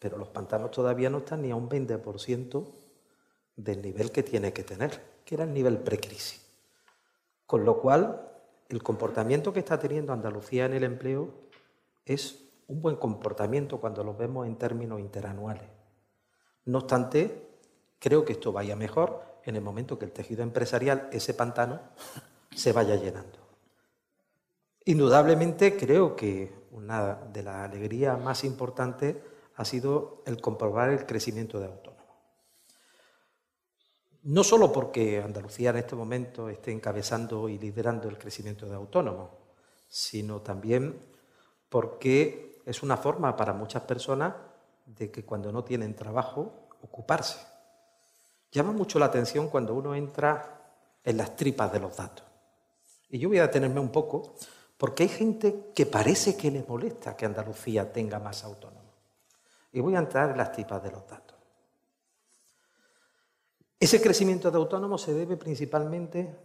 Pero 0.00 0.18
los 0.18 0.26
pantanos 0.26 0.72
todavía 0.72 1.08
no 1.08 1.18
están 1.18 1.42
ni 1.42 1.52
a 1.52 1.54
un 1.54 1.68
20% 1.68 2.66
del 3.54 3.82
nivel 3.82 4.10
que 4.10 4.24
tiene 4.24 4.52
que 4.52 4.64
tener, 4.64 5.20
que 5.24 5.36
era 5.36 5.44
el 5.44 5.54
nivel 5.54 5.78
precrisis. 5.78 6.44
Con 7.46 7.64
lo 7.64 7.80
cual, 7.80 8.28
el 8.68 8.82
comportamiento 8.82 9.52
que 9.52 9.60
está 9.60 9.78
teniendo 9.78 10.12
Andalucía 10.12 10.64
en 10.64 10.74
el 10.74 10.82
empleo 10.82 11.32
es 12.04 12.49
un 12.70 12.80
buen 12.80 12.96
comportamiento 12.96 13.80
cuando 13.80 14.04
lo 14.04 14.14
vemos 14.14 14.46
en 14.46 14.56
términos 14.56 15.00
interanuales. 15.00 15.68
No 16.66 16.78
obstante, 16.78 17.48
creo 17.98 18.24
que 18.24 18.34
esto 18.34 18.52
vaya 18.52 18.76
mejor 18.76 19.24
en 19.44 19.56
el 19.56 19.62
momento 19.62 19.98
que 19.98 20.04
el 20.04 20.12
tejido 20.12 20.44
empresarial, 20.44 21.08
ese 21.10 21.34
pantano, 21.34 21.80
se 22.54 22.72
vaya 22.72 22.94
llenando. 22.94 23.38
Indudablemente 24.84 25.76
creo 25.76 26.14
que 26.14 26.52
una 26.70 27.16
de 27.16 27.42
las 27.42 27.56
alegrías 27.56 28.20
más 28.20 28.44
importantes 28.44 29.16
ha 29.56 29.64
sido 29.64 30.22
el 30.24 30.40
comprobar 30.40 30.90
el 30.90 31.06
crecimiento 31.06 31.58
de 31.58 31.66
autónomos. 31.66 32.06
No 34.22 34.44
solo 34.44 34.70
porque 34.70 35.20
Andalucía 35.20 35.70
en 35.70 35.78
este 35.78 35.96
momento 35.96 36.48
esté 36.48 36.70
encabezando 36.70 37.48
y 37.48 37.58
liderando 37.58 38.08
el 38.08 38.16
crecimiento 38.16 38.66
de 38.66 38.76
autónomos, 38.76 39.30
sino 39.88 40.40
también 40.40 41.00
porque 41.68 42.49
es 42.70 42.84
una 42.84 42.96
forma 42.96 43.34
para 43.34 43.52
muchas 43.52 43.82
personas 43.82 44.32
de 44.86 45.10
que 45.10 45.24
cuando 45.24 45.50
no 45.50 45.64
tienen 45.64 45.94
trabajo, 45.96 46.68
ocuparse. 46.82 47.40
Llama 48.52 48.70
mucho 48.70 49.00
la 49.00 49.06
atención 49.06 49.48
cuando 49.48 49.74
uno 49.74 49.92
entra 49.92 50.72
en 51.02 51.16
las 51.16 51.34
tripas 51.34 51.72
de 51.72 51.80
los 51.80 51.96
datos. 51.96 52.24
Y 53.08 53.18
yo 53.18 53.28
voy 53.28 53.38
a 53.38 53.48
detenerme 53.48 53.80
un 53.80 53.90
poco 53.90 54.36
porque 54.78 55.02
hay 55.02 55.08
gente 55.08 55.72
que 55.74 55.84
parece 55.84 56.36
que 56.36 56.50
le 56.50 56.62
molesta 56.62 57.16
que 57.16 57.26
Andalucía 57.26 57.92
tenga 57.92 58.20
más 58.20 58.44
autónomos. 58.44 58.94
Y 59.72 59.80
voy 59.80 59.96
a 59.96 59.98
entrar 59.98 60.30
en 60.30 60.38
las 60.38 60.52
tipas 60.52 60.80
de 60.80 60.92
los 60.92 61.04
datos. 61.08 61.36
Ese 63.80 64.00
crecimiento 64.00 64.48
de 64.48 64.58
autónomos 64.58 65.02
se 65.02 65.12
debe 65.12 65.36
principalmente 65.36 66.38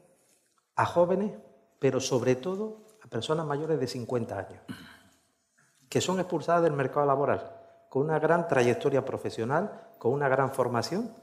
a 0.75 0.87
jóvenes, 0.87 1.33
pero 1.77 1.99
sobre 1.99 2.35
todo 2.35 2.83
a 3.03 3.07
personas 3.07 3.45
mayores 3.45 3.79
de 3.79 3.87
50 3.87 4.39
años, 4.39 4.61
que 5.89 6.01
son 6.01 6.19
expulsadas 6.19 6.63
del 6.63 6.73
mercado 6.73 7.05
laboral 7.05 7.55
con 7.95 8.03
una 8.03 8.19
gran 8.19 8.45
trayectoria 8.45 9.05
profesional, 9.05 9.87
con 9.97 10.11
una 10.11 10.27
gran 10.27 10.51
formación, 10.51 11.15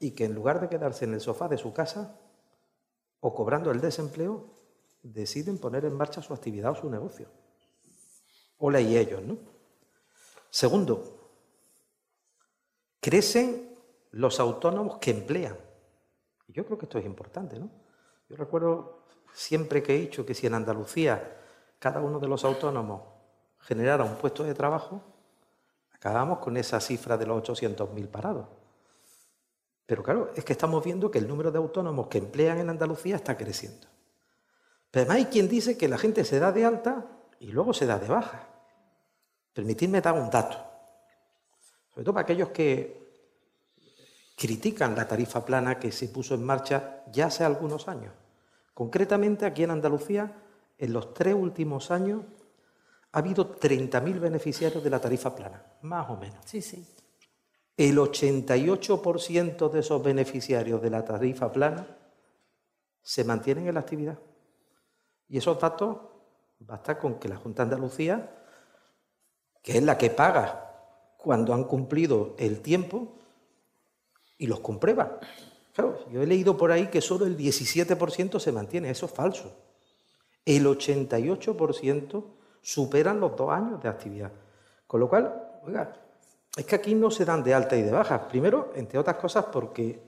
y 0.00 0.10
que 0.10 0.24
en 0.24 0.34
lugar 0.34 0.60
de 0.60 0.68
quedarse 0.68 1.04
en 1.04 1.14
el 1.14 1.20
sofá 1.20 1.46
de 1.46 1.56
su 1.56 1.72
casa 1.72 2.18
o 3.20 3.32
cobrando 3.32 3.70
el 3.70 3.80
desempleo, 3.80 4.46
deciden 5.00 5.58
poner 5.58 5.84
en 5.84 5.94
marcha 5.94 6.22
su 6.22 6.34
actividad 6.34 6.72
o 6.72 6.74
su 6.74 6.90
negocio. 6.90 7.28
Hola 8.58 8.80
y 8.80 8.96
ellos, 8.96 9.22
¿no? 9.22 9.38
Segundo, 10.50 11.30
crecen 13.00 13.78
los 14.10 14.40
autónomos 14.40 14.98
que 14.98 15.12
emplean. 15.12 15.56
Y 16.48 16.52
yo 16.52 16.66
creo 16.66 16.78
que 16.78 16.86
esto 16.86 16.98
es 16.98 17.06
importante, 17.06 17.60
¿no? 17.60 17.70
Yo 18.28 18.34
recuerdo 18.34 19.04
siempre 19.32 19.84
que 19.84 19.94
he 19.94 20.00
dicho 20.00 20.26
que 20.26 20.34
si 20.34 20.48
en 20.48 20.54
Andalucía 20.54 21.36
cada 21.78 22.00
uno 22.00 22.18
de 22.18 22.28
los 22.28 22.44
autónomos 22.44 23.02
generara 23.60 24.04
un 24.04 24.16
puesto 24.16 24.44
de 24.44 24.54
trabajo, 24.54 25.02
acabamos 25.92 26.38
con 26.38 26.56
esa 26.56 26.80
cifra 26.80 27.16
de 27.16 27.26
los 27.26 27.42
800.000 27.42 28.08
parados. 28.08 28.46
Pero 29.86 30.02
claro, 30.02 30.30
es 30.36 30.44
que 30.44 30.52
estamos 30.52 30.84
viendo 30.84 31.10
que 31.10 31.18
el 31.18 31.26
número 31.26 31.50
de 31.50 31.58
autónomos 31.58 32.08
que 32.08 32.18
emplean 32.18 32.58
en 32.58 32.70
Andalucía 32.70 33.16
está 33.16 33.36
creciendo. 33.36 33.86
Pero 34.90 35.02
además 35.02 35.16
hay 35.16 35.32
quien 35.32 35.48
dice 35.48 35.78
que 35.78 35.88
la 35.88 35.98
gente 35.98 36.24
se 36.24 36.38
da 36.38 36.52
de 36.52 36.64
alta 36.64 37.06
y 37.40 37.46
luego 37.48 37.72
se 37.72 37.86
da 37.86 37.98
de 37.98 38.08
baja. 38.08 38.48
Permitidme 39.52 40.00
dar 40.00 40.14
un 40.14 40.30
dato, 40.30 40.56
sobre 41.90 42.04
todo 42.04 42.14
para 42.14 42.22
aquellos 42.22 42.50
que 42.50 43.08
critican 44.36 44.94
la 44.94 45.08
tarifa 45.08 45.44
plana 45.44 45.78
que 45.78 45.90
se 45.90 46.08
puso 46.08 46.34
en 46.34 46.44
marcha 46.44 47.02
ya 47.10 47.26
hace 47.26 47.44
algunos 47.44 47.88
años. 47.88 48.12
Concretamente 48.72 49.44
aquí 49.44 49.64
en 49.64 49.72
Andalucía, 49.72 50.32
en 50.78 50.92
los 50.92 51.12
tres 51.12 51.34
últimos 51.34 51.90
años, 51.90 52.22
ha 53.12 53.18
habido 53.18 53.58
30.000 53.58 54.20
beneficiarios 54.20 54.82
de 54.82 54.90
la 54.90 55.00
tarifa 55.00 55.34
plana, 55.34 55.62
más 55.82 56.08
o 56.08 56.16
menos. 56.16 56.38
Sí, 56.44 56.62
sí. 56.62 56.86
el 57.76 57.96
88% 57.98 59.70
de 59.70 59.80
esos 59.80 60.02
beneficiarios 60.02 60.80
de 60.80 60.90
la 60.90 61.04
tarifa 61.04 61.50
plana 61.52 61.86
se 63.02 63.24
mantienen 63.24 63.66
en 63.68 63.74
la 63.74 63.80
actividad. 63.80 64.18
Y 65.28 65.38
esos 65.38 65.60
datos 65.60 65.98
basta 66.58 66.98
con 66.98 67.18
que 67.18 67.28
la 67.28 67.36
Junta 67.36 67.64
de 67.64 67.74
Andalucía, 67.74 68.30
que 69.62 69.78
es 69.78 69.82
la 69.82 69.96
que 69.98 70.10
paga 70.10 70.64
cuando 71.16 71.54
han 71.54 71.64
cumplido 71.64 72.34
el 72.38 72.60
tiempo, 72.60 73.18
y 74.38 74.46
los 74.46 74.60
comprueba. 74.60 75.18
Claro, 75.74 76.08
yo 76.10 76.22
he 76.22 76.26
leído 76.26 76.56
por 76.56 76.70
ahí 76.70 76.88
que 76.88 77.00
solo 77.00 77.26
el 77.26 77.36
17% 77.36 78.38
se 78.38 78.52
mantiene, 78.52 78.90
eso 78.90 79.06
es 79.06 79.12
falso. 79.12 79.67
El 80.48 80.64
88% 80.64 82.24
superan 82.62 83.20
los 83.20 83.36
dos 83.36 83.50
años 83.50 83.82
de 83.82 83.88
actividad. 83.90 84.32
Con 84.86 85.00
lo 85.00 85.06
cual, 85.06 85.60
oiga, 85.66 85.92
es 86.56 86.64
que 86.64 86.74
aquí 86.74 86.94
no 86.94 87.10
se 87.10 87.26
dan 87.26 87.44
de 87.44 87.52
alta 87.52 87.76
y 87.76 87.82
de 87.82 87.90
baja. 87.90 88.26
Primero, 88.26 88.72
entre 88.74 88.98
otras 88.98 89.16
cosas, 89.16 89.44
porque 89.52 90.00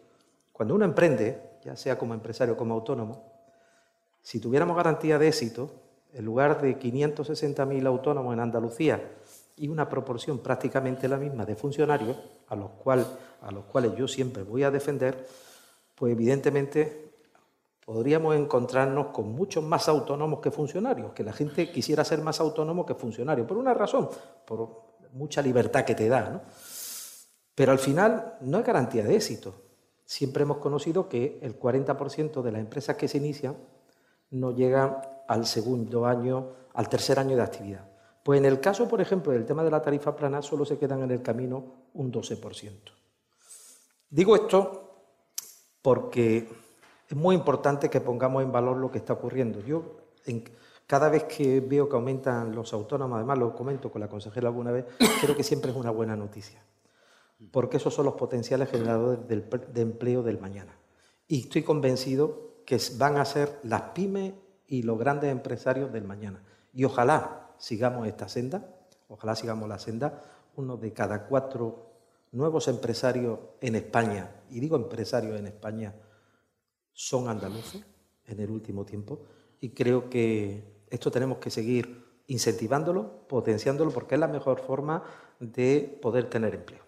cuando 0.50 0.74
uno 0.74 0.86
emprende, 0.86 1.58
ya 1.62 1.76
sea 1.76 1.98
como 1.98 2.14
empresario 2.14 2.54
o 2.54 2.56
como 2.56 2.72
autónomo, 2.72 3.22
si 4.22 4.40
tuviéramos 4.40 4.78
garantía 4.78 5.18
de 5.18 5.28
éxito, 5.28 5.72
en 6.14 6.24
lugar 6.24 6.62
de 6.62 6.78
560.000 6.78 7.86
autónomos 7.86 8.32
en 8.32 8.40
Andalucía 8.40 9.12
y 9.58 9.68
una 9.68 9.90
proporción 9.90 10.38
prácticamente 10.38 11.06
la 11.06 11.18
misma 11.18 11.44
de 11.44 11.54
funcionarios, 11.54 12.16
a 12.48 12.56
los, 12.56 12.70
a 13.42 13.52
los 13.52 13.64
cuales 13.64 13.94
yo 13.94 14.08
siempre 14.08 14.42
voy 14.42 14.62
a 14.62 14.70
defender, 14.70 15.26
pues 15.94 16.14
evidentemente 16.14 17.10
podríamos 17.92 18.36
encontrarnos 18.36 19.08
con 19.08 19.32
muchos 19.32 19.64
más 19.64 19.88
autónomos 19.88 20.38
que 20.38 20.52
funcionarios, 20.52 21.12
que 21.12 21.24
la 21.24 21.32
gente 21.32 21.72
quisiera 21.72 22.04
ser 22.04 22.22
más 22.22 22.38
autónomo 22.38 22.86
que 22.86 22.94
funcionario, 22.94 23.44
por 23.44 23.56
una 23.56 23.74
razón, 23.74 24.08
por 24.46 25.00
mucha 25.12 25.42
libertad 25.42 25.84
que 25.84 25.96
te 25.96 26.08
da. 26.08 26.30
¿no? 26.30 26.40
Pero 27.52 27.72
al 27.72 27.80
final 27.80 28.36
no 28.42 28.58
hay 28.58 28.62
garantía 28.62 29.02
de 29.02 29.16
éxito. 29.16 29.54
Siempre 30.04 30.44
hemos 30.44 30.58
conocido 30.58 31.08
que 31.08 31.40
el 31.42 31.58
40% 31.58 32.42
de 32.42 32.52
las 32.52 32.60
empresas 32.60 32.94
que 32.94 33.08
se 33.08 33.18
inician 33.18 33.56
no 34.30 34.52
llegan 34.52 34.98
al 35.26 35.44
segundo 35.44 36.06
año, 36.06 36.46
al 36.74 36.88
tercer 36.88 37.18
año 37.18 37.34
de 37.34 37.42
actividad. 37.42 37.90
Pues 38.22 38.38
en 38.38 38.44
el 38.44 38.60
caso, 38.60 38.86
por 38.86 39.00
ejemplo, 39.00 39.32
del 39.32 39.46
tema 39.46 39.64
de 39.64 39.70
la 39.72 39.82
tarifa 39.82 40.14
plana, 40.14 40.42
solo 40.42 40.64
se 40.64 40.78
quedan 40.78 41.02
en 41.02 41.10
el 41.10 41.22
camino 41.22 41.88
un 41.94 42.12
12%. 42.12 42.70
Digo 44.10 44.36
esto 44.36 44.92
porque 45.82 46.60
es 47.11 47.16
muy 47.16 47.35
importante 47.35 47.91
que 47.91 48.01
pongamos 48.01 48.45
en 48.45 48.53
valor 48.53 48.77
lo 48.77 48.89
que 48.89 48.99
está 48.99 49.15
ocurriendo. 49.15 49.61
Yo, 49.61 49.97
cada 50.87 51.09
vez 51.09 51.24
que 51.24 51.59
veo 51.59 51.89
que 51.89 51.97
aumentan 51.97 52.55
los 52.55 52.73
autónomos, 52.73 53.16
además 53.16 53.37
lo 53.37 53.53
comento 53.53 53.91
con 53.91 54.01
la 54.01 54.09
consejera 54.09 54.47
alguna 54.47 54.70
vez, 54.70 54.87
creo 55.20 55.37
que 55.37 55.43
siempre 55.43 55.73
es 55.73 55.77
una 55.77 55.91
buena 55.91 56.15
noticia, 56.15 56.62
porque 57.51 57.78
esos 57.78 57.93
son 57.93 58.05
los 58.05 58.15
potenciales 58.15 58.70
generadores 58.70 59.27
de 59.27 59.81
empleo 59.81 60.23
del 60.23 60.39
mañana. 60.39 60.77
Y 61.27 61.41
estoy 61.41 61.65
convencido 61.65 62.62
que 62.65 62.81
van 62.97 63.16
a 63.16 63.24
ser 63.24 63.59
las 63.65 63.82
pymes 63.91 64.35
y 64.69 64.82
los 64.82 64.97
grandes 64.97 65.32
empresarios 65.32 65.93
del 65.93 66.05
mañana. 66.05 66.45
Y 66.73 66.85
ojalá 66.85 67.51
sigamos 67.59 68.07
esta 68.07 68.28
senda, 68.28 68.69
ojalá 69.09 69.35
sigamos 69.35 69.69
la 69.69 69.81
senda, 69.81 70.23
uno 70.55 70.77
de 70.77 70.93
cada 70.93 71.27
cuatro 71.27 71.91
nuevos 72.31 72.69
empresarios 72.69 73.41
en 73.61 73.74
España, 73.74 74.31
y 74.49 74.61
digo 74.61 74.77
empresarios 74.77 75.37
en 75.37 75.49
España, 75.49 75.93
son 77.01 77.28
andaluces 77.28 77.82
en 78.27 78.40
el 78.40 78.51
último 78.51 78.85
tiempo, 78.85 79.22
y 79.59 79.70
creo 79.70 80.10
que 80.10 80.85
esto 80.90 81.10
tenemos 81.10 81.39
que 81.39 81.51
seguir 81.51 82.05
incentivándolo, 82.27 83.27
potenciándolo, 83.27 83.90
porque 83.90 84.16
es 84.16 84.20
la 84.20 84.28
mejor 84.28 84.60
forma 84.60 85.02
de 85.40 85.98
poder 86.02 86.28
tener 86.28 86.55
empleo. 86.55 86.82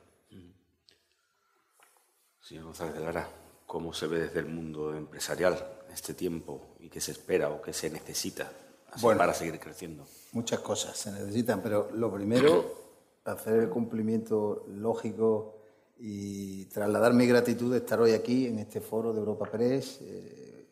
Señor 2.43 2.64
González 2.64 2.94
de 2.94 3.01
Lara, 3.01 3.26
¿cómo 3.66 3.94
se 3.94 4.06
ve 4.06 4.20
desde 4.20 4.40
el 4.40 4.47
mundo 4.47 4.94
empresarial 4.94 5.56
este 5.90 6.12
tiempo 6.12 6.74
y 6.78 6.90
qué 6.90 7.01
se 7.01 7.12
espera 7.12 7.48
o 7.48 7.62
qué 7.62 7.72
se 7.72 7.89
necesita 7.89 8.52
para 9.01 9.32
seguir 9.32 9.59
creciendo? 9.59 10.06
Muchas 10.32 10.60
cosas 10.60 10.94
se 10.94 11.10
necesitan, 11.10 11.62
pero 11.62 11.90
lo 11.94 12.12
primero 12.12 12.82
hacer 13.24 13.55
el 13.55 13.70
cumplimiento 13.70 14.66
lógico 14.68 15.61
y 16.04 16.64
trasladar 16.64 17.14
mi 17.14 17.28
gratitud 17.28 17.70
de 17.70 17.78
estar 17.78 18.00
hoy 18.00 18.10
aquí 18.10 18.48
en 18.48 18.58
este 18.58 18.80
foro 18.80 19.12
de 19.12 19.20
Europa 19.20 19.48
Press. 19.48 20.00
Eh, 20.00 20.66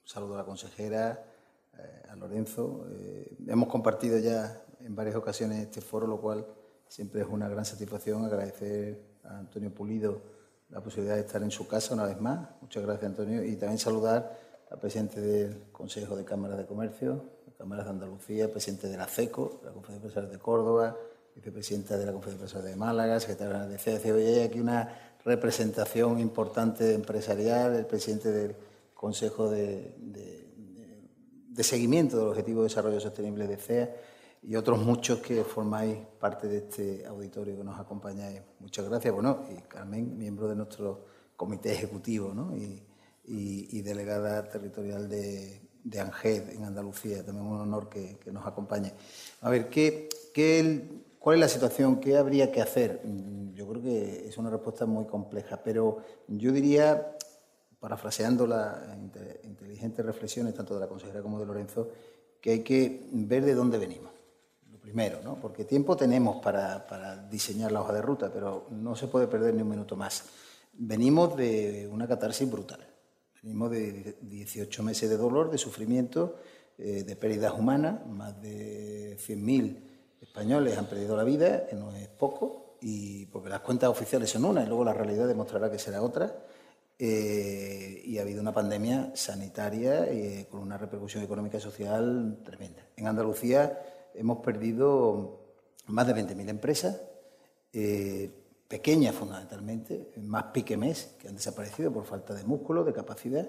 un 0.00 0.08
saludo 0.08 0.34
a 0.34 0.36
la 0.38 0.44
consejera, 0.44 1.24
eh, 1.76 2.02
a 2.08 2.14
Lorenzo. 2.14 2.86
Eh, 2.92 3.36
hemos 3.48 3.68
compartido 3.68 4.16
ya 4.18 4.64
en 4.78 4.94
varias 4.94 5.16
ocasiones 5.16 5.58
este 5.58 5.80
foro, 5.80 6.06
lo 6.06 6.20
cual 6.20 6.46
siempre 6.86 7.22
es 7.22 7.26
una 7.26 7.48
gran 7.48 7.64
satisfacción. 7.64 8.26
Agradecer 8.26 9.02
a 9.24 9.40
Antonio 9.40 9.74
Pulido 9.74 10.22
la 10.68 10.80
posibilidad 10.80 11.16
de 11.16 11.22
estar 11.22 11.42
en 11.42 11.50
su 11.50 11.66
casa 11.66 11.92
una 11.92 12.04
vez 12.04 12.20
más. 12.20 12.48
Muchas 12.60 12.84
gracias, 12.84 13.10
Antonio. 13.10 13.42
Y 13.42 13.56
también 13.56 13.80
saludar 13.80 14.38
al 14.70 14.78
presidente 14.78 15.20
del 15.20 15.64
Consejo 15.72 16.14
de 16.14 16.24
Cámaras 16.24 16.58
de 16.58 16.66
Comercio, 16.66 17.24
Cámaras 17.58 17.86
de 17.86 17.90
Andalucía, 17.90 18.52
presidente 18.52 18.86
de 18.86 18.96
la 18.96 19.06
CECO, 19.06 19.62
la 19.64 19.72
Conferencia 19.72 19.90
de 19.90 19.96
Empresarios 19.96 20.30
de 20.30 20.38
Córdoba, 20.38 20.96
vicepresidenta 21.36 21.98
de 21.98 22.06
la 22.06 22.12
Conferencia 22.12 22.60
de 22.60 22.74
Málaga, 22.74 23.20
secretaria 23.20 23.66
de 23.66 23.78
CEC. 23.78 24.06
Hoy 24.06 24.24
hay 24.24 24.40
aquí 24.40 24.58
una 24.58 25.16
representación 25.24 26.18
importante 26.18 26.94
empresarial, 26.94 27.76
el 27.76 27.86
presidente 27.86 28.32
del 28.32 28.56
Consejo 28.94 29.50
de, 29.50 29.94
Seguimiento 31.58 32.18
del 32.18 32.28
Objetivo 32.28 32.62
de 32.62 32.68
Desarrollo 32.68 33.00
Sostenible 33.00 33.46
de 33.46 33.56
CEA 33.56 33.96
y 34.42 34.56
otros 34.56 34.78
muchos 34.78 35.20
que 35.20 35.42
formáis 35.42 35.98
parte 36.18 36.46
de 36.48 36.58
este 36.58 37.06
auditorio 37.06 37.56
que 37.56 37.64
nos 37.64 37.78
acompañáis. 37.78 38.40
Muchas 38.60 38.88
gracias. 38.88 39.12
Bueno, 39.12 39.44
y 39.50 39.60
Carmen, 39.62 40.16
miembro 40.16 40.48
de 40.48 40.56
nuestro 40.56 41.04
comité 41.36 41.72
ejecutivo 41.72 42.34
y, 43.24 43.82
delegada 43.82 44.48
territorial 44.48 45.08
de, 45.08 45.60
de 45.82 46.00
ANGED 46.00 46.50
en 46.50 46.64
Andalucía. 46.64 47.24
También 47.24 47.46
un 47.46 47.60
honor 47.60 47.88
que, 47.88 48.18
nos 48.30 48.46
acompañe. 48.46 48.92
A 49.40 49.50
ver, 49.50 49.68
¿qué, 49.68 50.08
qué 50.32 50.60
el, 50.60 51.05
¿Cuál 51.26 51.38
es 51.38 51.40
la 51.40 51.48
situación? 51.48 51.98
¿Qué 51.98 52.16
habría 52.16 52.52
que 52.52 52.62
hacer? 52.62 53.00
Mm, 53.02 53.52
yo 53.52 53.66
creo 53.66 53.82
que 53.82 54.28
es 54.28 54.38
una 54.38 54.48
respuesta 54.48 54.86
muy 54.86 55.06
compleja, 55.06 55.60
pero 55.60 55.98
yo 56.28 56.52
diría, 56.52 57.16
parafraseando 57.80 58.46
las 58.46 58.96
inteligentes 59.42 60.06
reflexiones 60.06 60.54
tanto 60.54 60.74
de 60.74 60.80
la 60.82 60.86
consejera 60.86 61.22
como 61.22 61.40
de 61.40 61.46
Lorenzo, 61.46 61.88
que 62.40 62.52
hay 62.52 62.60
que 62.60 63.08
ver 63.10 63.44
de 63.44 63.56
dónde 63.56 63.76
venimos. 63.76 64.12
Lo 64.70 64.78
primero, 64.78 65.20
¿no? 65.24 65.34
porque 65.34 65.64
tiempo 65.64 65.96
tenemos 65.96 66.36
para, 66.40 67.26
diseñar 67.28 67.72
la 67.72 67.80
hoja 67.80 67.94
de 67.94 68.02
ruta, 68.02 68.30
pero 68.32 68.68
no 68.70 68.94
se 68.94 69.08
puede 69.08 69.26
perder 69.26 69.52
ni 69.52 69.62
un 69.62 69.70
minuto 69.70 69.96
más. 69.96 70.26
Venimos 70.74 71.36
de 71.36 71.88
una 71.90 72.06
catarsis 72.06 72.48
brutal. 72.48 72.86
Venimos 73.42 73.72
de 73.72 74.16
18 74.22 74.80
meses 74.84 75.10
de 75.10 75.16
dolor, 75.16 75.50
de 75.50 75.58
sufrimiento, 75.58 76.36
eh, 76.78 77.02
de 77.02 77.16
pérdidas 77.16 77.52
humanas, 77.52 78.06
más 78.06 78.40
de 78.40 79.16
100.000 79.18 79.85
españoles 80.36 80.76
han 80.76 80.84
perdido 80.84 81.16
la 81.16 81.24
vida, 81.24 81.66
que 81.66 81.74
no 81.74 81.90
es 81.96 82.08
poco, 82.08 82.76
y 82.82 83.24
porque 83.26 83.48
las 83.48 83.60
cuentas 83.60 83.88
oficiales 83.88 84.28
son 84.28 84.44
una 84.44 84.62
y 84.62 84.66
luego 84.66 84.84
la 84.84 84.92
realidad 84.92 85.26
demostrará 85.26 85.70
que 85.70 85.78
será 85.78 86.02
otra. 86.02 86.30
Eh, 86.98 88.02
y 88.04 88.18
ha 88.18 88.22
habido 88.22 88.42
una 88.42 88.52
pandemia 88.52 89.12
sanitaria 89.14 90.04
eh, 90.04 90.46
con 90.50 90.60
una 90.60 90.76
repercusión 90.76 91.24
económica 91.24 91.56
y 91.56 91.60
social 91.62 92.38
tremenda. 92.44 92.82
En 92.96 93.06
Andalucía 93.06 93.80
hemos 94.14 94.38
perdido 94.44 95.40
más 95.86 96.06
de 96.06 96.14
20.000 96.14 96.48
empresas, 96.50 97.00
eh, 97.72 98.30
pequeñas 98.68 99.14
fundamentalmente, 99.14 100.12
más 100.18 100.44
pique 100.52 100.76
mes, 100.76 101.14
que 101.18 101.28
han 101.28 101.36
desaparecido 101.36 101.90
por 101.90 102.04
falta 102.04 102.34
de 102.34 102.44
músculo, 102.44 102.84
de 102.84 102.92
capacidad, 102.92 103.48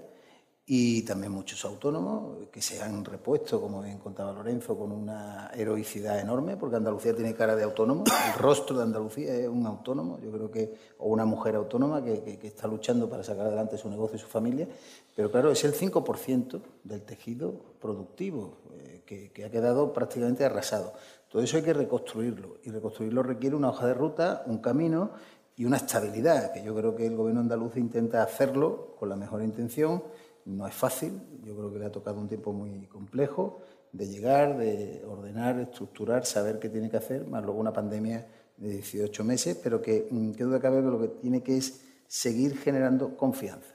y 0.70 1.04
también 1.04 1.32
muchos 1.32 1.64
autónomos 1.64 2.50
que 2.52 2.62
se 2.62 2.82
han 2.82 3.06
repuesto, 3.06 3.62
como 3.62 3.82
bien 3.82 4.00
contaba 4.00 4.34
Lorenzo, 4.34 4.78
con 4.78 4.92
una 4.92 5.50
heroicidad 5.56 6.20
enorme, 6.20 6.58
porque 6.58 6.76
Andalucía 6.76 7.16
tiene 7.16 7.34
cara 7.34 7.56
de 7.56 7.64
autónomo, 7.64 8.04
el 8.04 8.38
rostro 8.38 8.76
de 8.76 8.84
Andalucía 8.84 9.34
es 9.34 9.48
un 9.48 9.66
autónomo, 9.66 10.20
yo 10.20 10.30
creo 10.30 10.52
que, 10.52 10.74
o 10.98 11.08
una 11.08 11.24
mujer 11.24 11.56
autónoma 11.56 12.04
que, 12.04 12.38
está 12.44 12.68
luchando 12.68 13.10
para 13.10 13.24
sacar 13.24 13.46
adelante 13.48 13.78
su 13.78 13.90
negocio 13.90 14.18
y 14.18 14.20
su 14.20 14.28
familia, 14.28 14.68
pero 15.16 15.32
claro, 15.32 15.52
es 15.52 15.64
el 15.64 15.74
5% 15.74 16.62
del 16.84 17.02
tejido 17.04 17.54
productivo 17.80 18.58
eh, 18.74 19.04
que, 19.06 19.32
que 19.32 19.46
ha 19.46 19.50
quedado 19.50 19.94
prácticamente 19.94 20.44
arrasado. 20.44 20.92
Todo 21.30 21.42
eso 21.44 21.56
hay 21.56 21.64
que 21.64 21.74
reconstruirlo, 21.74 22.58
y 22.66 22.72
reconstruirlo 22.72 23.24
requiere 23.24 23.56
una 23.56 23.70
hoja 23.70 23.88
de 23.88 23.94
ruta, 23.94 24.44
un 24.48 24.58
camino 24.58 25.12
y 25.56 25.64
una 25.64 25.78
estabilidad, 25.78 26.52
que 26.52 26.62
yo 26.62 26.76
creo 26.76 26.94
que 26.94 27.08
el 27.08 27.16
gobierno 27.16 27.40
andaluz 27.40 27.78
intenta 27.78 28.22
hacerlo 28.22 28.96
con 29.00 29.08
la 29.08 29.16
mejor 29.16 29.42
intención 29.42 30.04
no 30.48 30.66
es 30.66 30.74
fácil, 30.74 31.12
yo 31.44 31.56
creo 31.56 31.72
que 31.72 31.80
le 31.80 31.86
ha 31.86 31.92
tocado 31.92 32.20
un 32.20 32.28
tiempo 32.28 32.54
muy 32.54 32.88
complejo 32.88 33.60
de 33.92 34.08
llegar, 34.08 34.58
de 34.58 35.04
ordenar, 35.06 35.60
estructurar, 35.60 36.26
saber 36.26 36.58
qué 36.58 36.70
tiene 36.70 36.90
que 36.90 36.98
hacer, 36.98 37.28
más 37.28 37.44
luego 37.44 37.60
una 37.60 37.74
pandemia 37.74 38.26
de 38.56 38.70
18 38.70 39.24
meses, 39.24 39.60
pero 39.62 39.82
que, 39.82 40.08
mm, 40.10 40.32
qué 40.32 40.44
duda 40.44 40.60
cabe 40.60 40.82
que 40.82 40.88
lo 40.88 41.00
que 41.00 41.08
tiene 41.10 41.44
que 41.44 41.58
es 41.58 41.82
seguir 42.08 42.58
generando 42.58 43.18
confianza. 43.18 43.74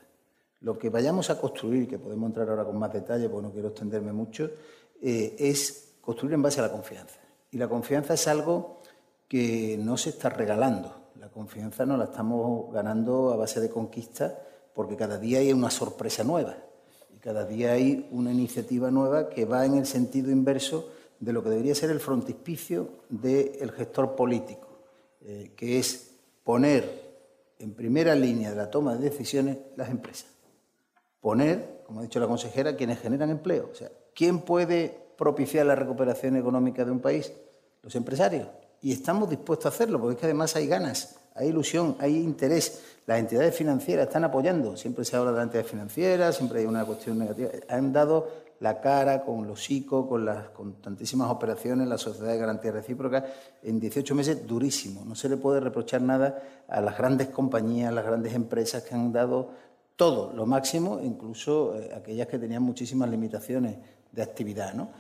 Lo 0.61 0.79
que 0.79 0.89
vayamos 0.89 1.29
a 1.29 1.39
construir, 1.39 1.89
que 1.89 1.99
podemos 1.99 2.29
entrar 2.29 2.49
ahora 2.49 2.65
con 2.65 2.79
más 2.79 2.93
detalle, 2.93 3.29
porque 3.29 3.47
no 3.49 3.53
quiero 3.53 3.69
extenderme 3.69 4.13
mucho, 4.13 4.51
eh, 5.03 5.37
es 5.39 5.97
construir 6.01 6.35
en 6.35 6.43
base 6.43 6.61
a 6.61 6.65
la 6.65 6.73
confianza. 6.73 7.19
Y 7.51 7.59
la 7.59 7.69
confianza 7.69 8.15
es 8.15 8.27
algo 8.29 8.81
que 9.29 9.77
no 9.79 9.97
se 9.97 10.11
está 10.11 10.31
regalando. 10.31 11.11
La 11.19 11.29
confianza 11.29 11.85
nos 11.85 11.99
la 11.99 12.05
estamos 12.05 12.73
ganando 12.73 13.33
a 13.33 13.37
base 13.37 13.61
de 13.61 13.69
conquistas 13.69 14.33
porque 14.75 14.97
cada 14.97 15.19
día 15.19 15.39
hay 15.39 15.53
una 15.53 15.71
sorpresa 15.71 16.25
nueva 16.25 16.57
y 17.15 17.19
cada 17.19 17.45
día 17.45 17.73
hay 17.73 18.09
una 18.11 18.33
iniciativa 18.33 18.91
nueva 18.91 19.29
que 19.29 19.45
va 19.45 19.65
en 19.67 19.75
el 19.75 19.87
sentido 19.87 20.31
inverso 20.31 20.91
de 21.21 21.33
lo 21.33 21.43
que 21.43 21.51
debería 21.51 21.75
ser 21.75 21.91
el 21.91 22.01
frontispicio 22.01 22.89
del 23.09 23.71
gestor 23.71 24.17
político, 24.17 24.67
eh, 25.21 25.53
que 25.55 25.79
es 25.79 26.11
poner 26.43 27.13
en 27.59 27.75
primera 27.75 28.15
línea 28.17 28.51
de 28.51 28.57
la 28.57 28.71
toma 28.71 28.97
de 28.97 29.09
decisiones 29.09 29.57
las 29.77 29.89
empresas. 29.89 30.27
Poner, 31.21 31.83
como 31.87 32.01
ha 32.01 32.03
dicho 32.03 32.19
la 32.19 32.27
consejera, 32.27 32.75
quienes 32.75 32.99
generan 32.99 33.31
empleo. 33.31 33.69
O 33.71 33.75
sea, 33.75 33.89
¿quién 34.15 34.41
puede 34.41 34.99
propiciar 35.17 35.67
la 35.67 35.77
recuperación 35.77 36.37
económica 36.37 36.85
de 36.85 36.91
un 36.91 36.99
país? 36.99 37.33
Los 37.83 37.95
empresarios. 37.95 38.49
Y 38.81 38.91
estamos 38.91 39.31
dispuestos 39.31 39.67
a 39.67 39.69
hacerlo, 39.69 40.01
porque 40.01 40.15
es 40.15 40.21
que 40.21 40.27
además 40.27 40.57
hay 40.57 40.67
ganas, 40.67 41.21
hay 41.35 41.49
ilusión, 41.49 41.97
hay 41.99 42.17
interés. 42.17 42.83
Las 43.07 43.19
entidades 43.19 43.55
financieras 43.55 44.07
están 44.07 44.25
apoyando. 44.25 44.77
Siempre 44.77 45.05
se 45.05 45.17
habla 45.17 45.33
de 45.33 45.43
entidades 45.43 45.71
financieras, 45.71 46.37
siempre 46.37 46.61
hay 46.61 46.67
una 46.67 46.85
cuestión 46.85 47.19
negativa. 47.19 47.51
Han 47.69 47.93
dado 47.93 48.29
la 48.61 48.81
cara 48.81 49.23
con 49.23 49.49
los 49.49 49.69
ICO, 49.71 50.09
con, 50.09 50.25
las, 50.25 50.51
con 50.51 50.75
tantísimas 50.75 51.31
operaciones, 51.31 51.89
la 51.89 51.99
Sociedad 51.99 52.31
de 52.31 52.39
Garantía 52.39 52.71
Recíproca, 52.71 53.25
en 53.61 53.81
18 53.81 54.15
meses 54.15 54.47
durísimo. 54.47 55.05
No 55.05 55.17
se 55.17 55.29
le 55.29 55.37
puede 55.37 55.59
reprochar 55.59 56.01
nada 56.01 56.41
a 56.69 56.81
las 56.81 56.97
grandes 56.97 57.29
compañías, 57.31 57.89
a 57.89 57.93
las 57.93 58.05
grandes 58.05 58.35
empresas 58.35 58.85
que 58.85 58.95
han 58.95 59.13
dado 59.13 59.51
todo, 59.97 60.33
lo 60.33 60.47
máximo, 60.47 61.01
incluso 61.03 61.77
eh, 61.77 61.91
aquellas 61.95 62.29
que 62.29 62.39
tenían 62.39 62.63
muchísimas 62.63 63.11
limitaciones 63.11 63.77
de 64.13 64.23
actividad. 64.23 64.75
¿no? 64.75 64.91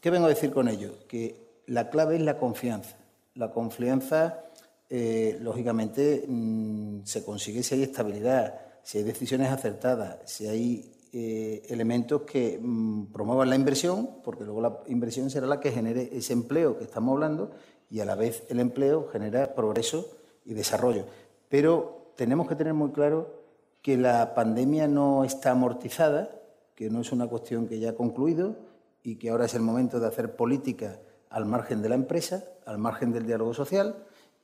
¿Qué 0.00 0.10
vengo 0.10 0.26
a 0.26 0.30
decir 0.30 0.52
con 0.52 0.68
ello? 0.68 0.94
Que 1.08 1.62
la 1.66 1.88
clave 1.88 2.16
es 2.16 2.22
la 2.22 2.36
confianza. 2.36 2.96
La 3.34 3.50
confianza, 3.50 4.40
eh, 4.88 5.38
lógicamente, 5.40 6.24
mm, 6.28 7.00
se 7.04 7.24
consigue 7.24 7.62
si 7.62 7.74
hay 7.74 7.82
estabilidad, 7.82 8.54
si 8.82 8.98
hay 8.98 9.04
decisiones 9.04 9.50
acertadas, 9.50 10.18
si 10.26 10.46
hay 10.46 10.92
eh, 11.12 11.62
elementos 11.70 12.22
que 12.22 12.58
mm, 12.60 13.06
promuevan 13.06 13.50
la 13.50 13.56
inversión, 13.56 14.10
porque 14.22 14.44
luego 14.44 14.60
la 14.60 14.78
inversión 14.86 15.28
será 15.30 15.46
la 15.46 15.60
que 15.60 15.72
genere 15.72 16.10
ese 16.12 16.34
empleo 16.34 16.78
que 16.78 16.84
estamos 16.84 17.14
hablando 17.14 17.50
y 17.90 18.00
a 18.00 18.04
la 18.04 18.14
vez 18.14 18.44
el 18.48 18.60
empleo 18.60 19.08
genera 19.08 19.54
progreso 19.54 20.08
y 20.44 20.54
desarrollo. 20.54 21.06
Pero 21.48 22.12
tenemos 22.16 22.48
que 22.48 22.54
tener 22.54 22.74
muy 22.74 22.90
claro 22.92 23.42
que 23.82 23.96
la 23.96 24.34
pandemia 24.34 24.86
no 24.88 25.24
está 25.24 25.52
amortizada, 25.52 26.40
que 26.74 26.90
no 26.90 27.00
es 27.00 27.12
una 27.12 27.26
cuestión 27.26 27.66
que 27.66 27.78
ya 27.78 27.90
ha 27.90 27.94
concluido 27.94 28.56
y 29.02 29.16
que 29.16 29.30
ahora 29.30 29.46
es 29.46 29.54
el 29.54 29.62
momento 29.62 29.98
de 29.98 30.06
hacer 30.06 30.36
política 30.36 31.00
al 31.30 31.46
margen 31.46 31.82
de 31.82 31.88
la 31.88 31.94
empresa, 31.94 32.44
al 32.66 32.78
margen 32.78 33.12
del 33.12 33.26
diálogo 33.26 33.54
social 33.54 33.96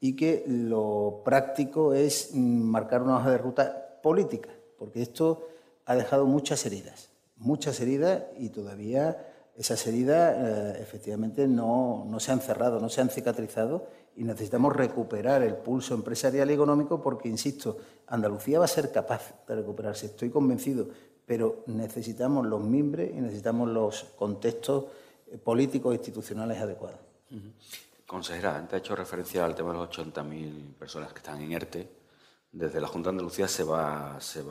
y 0.05 0.17
que 0.17 0.43
lo 0.49 1.23
práctico 1.25 1.95
es 1.95 2.35
marcar 2.35 3.03
una 3.03 3.19
hoja 3.19 3.31
de 3.31 3.39
ruta 3.39 4.01
política, 4.03 4.51
porque 4.77 5.01
esto 5.01 5.47
ha 5.87 5.95
dejado 5.95 6.27
muchas 6.27 6.67
heridas, 6.67 7.11
muchas 7.37 7.81
heridas 7.81 8.25
y 8.37 8.49
todavía 8.49 9.29
esas 9.57 9.87
heridas 9.87 10.35
eh, 10.37 10.83
efectivamente 10.83 11.47
no, 11.47 12.05
no, 12.11 12.19
se 12.19 12.33
han 12.33 12.41
cerrado, 12.41 12.81
no 12.81 12.89
se 12.89 13.01
han 13.01 13.11
cicatrizado 13.11 13.87
y 14.17 14.25
necesitamos 14.25 14.75
recuperar 14.75 15.45
el 15.45 15.55
pulso 15.55 15.95
empresarial 15.95 16.51
y 16.51 16.55
económico 16.55 17.01
porque, 17.01 17.29
insisto, 17.29 17.77
Andalucía 18.09 18.59
va 18.59 18.65
a 18.65 18.69
ser 18.69 18.91
capaz 18.91 19.33
de 19.47 19.55
recuperarse, 19.55 20.07
estoy 20.07 20.31
convencido, 20.31 20.89
pero 21.25 21.63
necesitamos 21.67 22.45
los 22.45 22.61
mimbres 22.61 23.13
y 23.17 23.21
necesitamos 23.21 23.69
los 23.69 24.03
contextos 24.17 24.87
eh, 25.31 25.39
políticos 25.39 25.93
e 25.93 25.99
institucionales 25.99 26.61
adecuados. 26.61 26.99
Consejera, 28.13 28.59
antes 28.59 28.75
ha 28.75 28.77
hecho 28.77 28.95
referencia 28.95 29.43
al 29.43 29.55
tema 29.55 29.73
de 29.73 29.79
los 29.79 29.89
80.000 29.89 30.75
personas 30.75 31.15
que 31.15 31.21
están 31.21 31.41
en 31.41 31.51
ERTE. 31.51 31.89
Desde 32.53 32.79
la 32.79 32.87
Junta 32.87 33.09
de 33.09 33.15
Andalucía 33.15 33.49
se 33.49 33.65
va, 33.65 34.21
se 34.21 34.45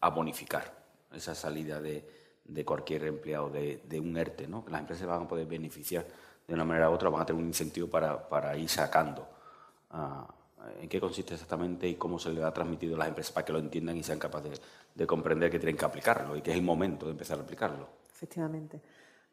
a 0.00 0.08
bonificar 0.08 0.72
esa 1.12 1.34
salida 1.34 1.82
de, 1.82 2.02
cualquier 2.64 3.04
empleado 3.04 3.50
de, 3.50 4.00
un 4.00 4.16
ERTE, 4.16 4.48
¿no? 4.48 4.64
Las 4.70 4.80
empresas 4.80 5.06
van 5.06 5.24
a 5.24 5.28
poder 5.28 5.46
beneficiar 5.46 6.06
de 6.48 6.54
una 6.54 6.64
manera 6.64 6.88
u 6.88 6.94
otra, 6.94 7.10
van 7.10 7.20
a 7.20 7.26
tener 7.26 7.42
un 7.42 7.48
incentivo 7.48 7.88
para, 7.88 8.56
ir 8.56 8.70
sacando. 8.70 9.28
Ah, 9.90 10.26
¿En 10.80 10.88
qué 10.88 10.98
consiste 10.98 11.34
exactamente 11.34 11.86
y 11.86 11.96
cómo 11.96 12.18
se 12.18 12.30
le 12.30 12.42
ha 12.42 12.54
transmitido 12.54 12.94
a 12.94 13.00
las 13.00 13.08
empresas 13.08 13.32
para 13.32 13.44
que 13.44 13.52
lo 13.52 13.58
entiendan 13.58 13.98
y 13.98 14.02
sean 14.02 14.18
capaces 14.18 14.62
de, 14.94 15.06
comprender 15.06 15.50
que 15.50 15.58
tienen 15.58 15.76
que 15.76 15.84
aplicarlo 15.84 16.38
y 16.38 16.40
que 16.40 16.52
es 16.52 16.56
el 16.56 16.62
momento 16.62 17.04
de 17.04 17.12
empezar 17.12 17.38
a 17.38 17.42
aplicarlo? 17.42 17.86
Efectivamente. 18.10 18.80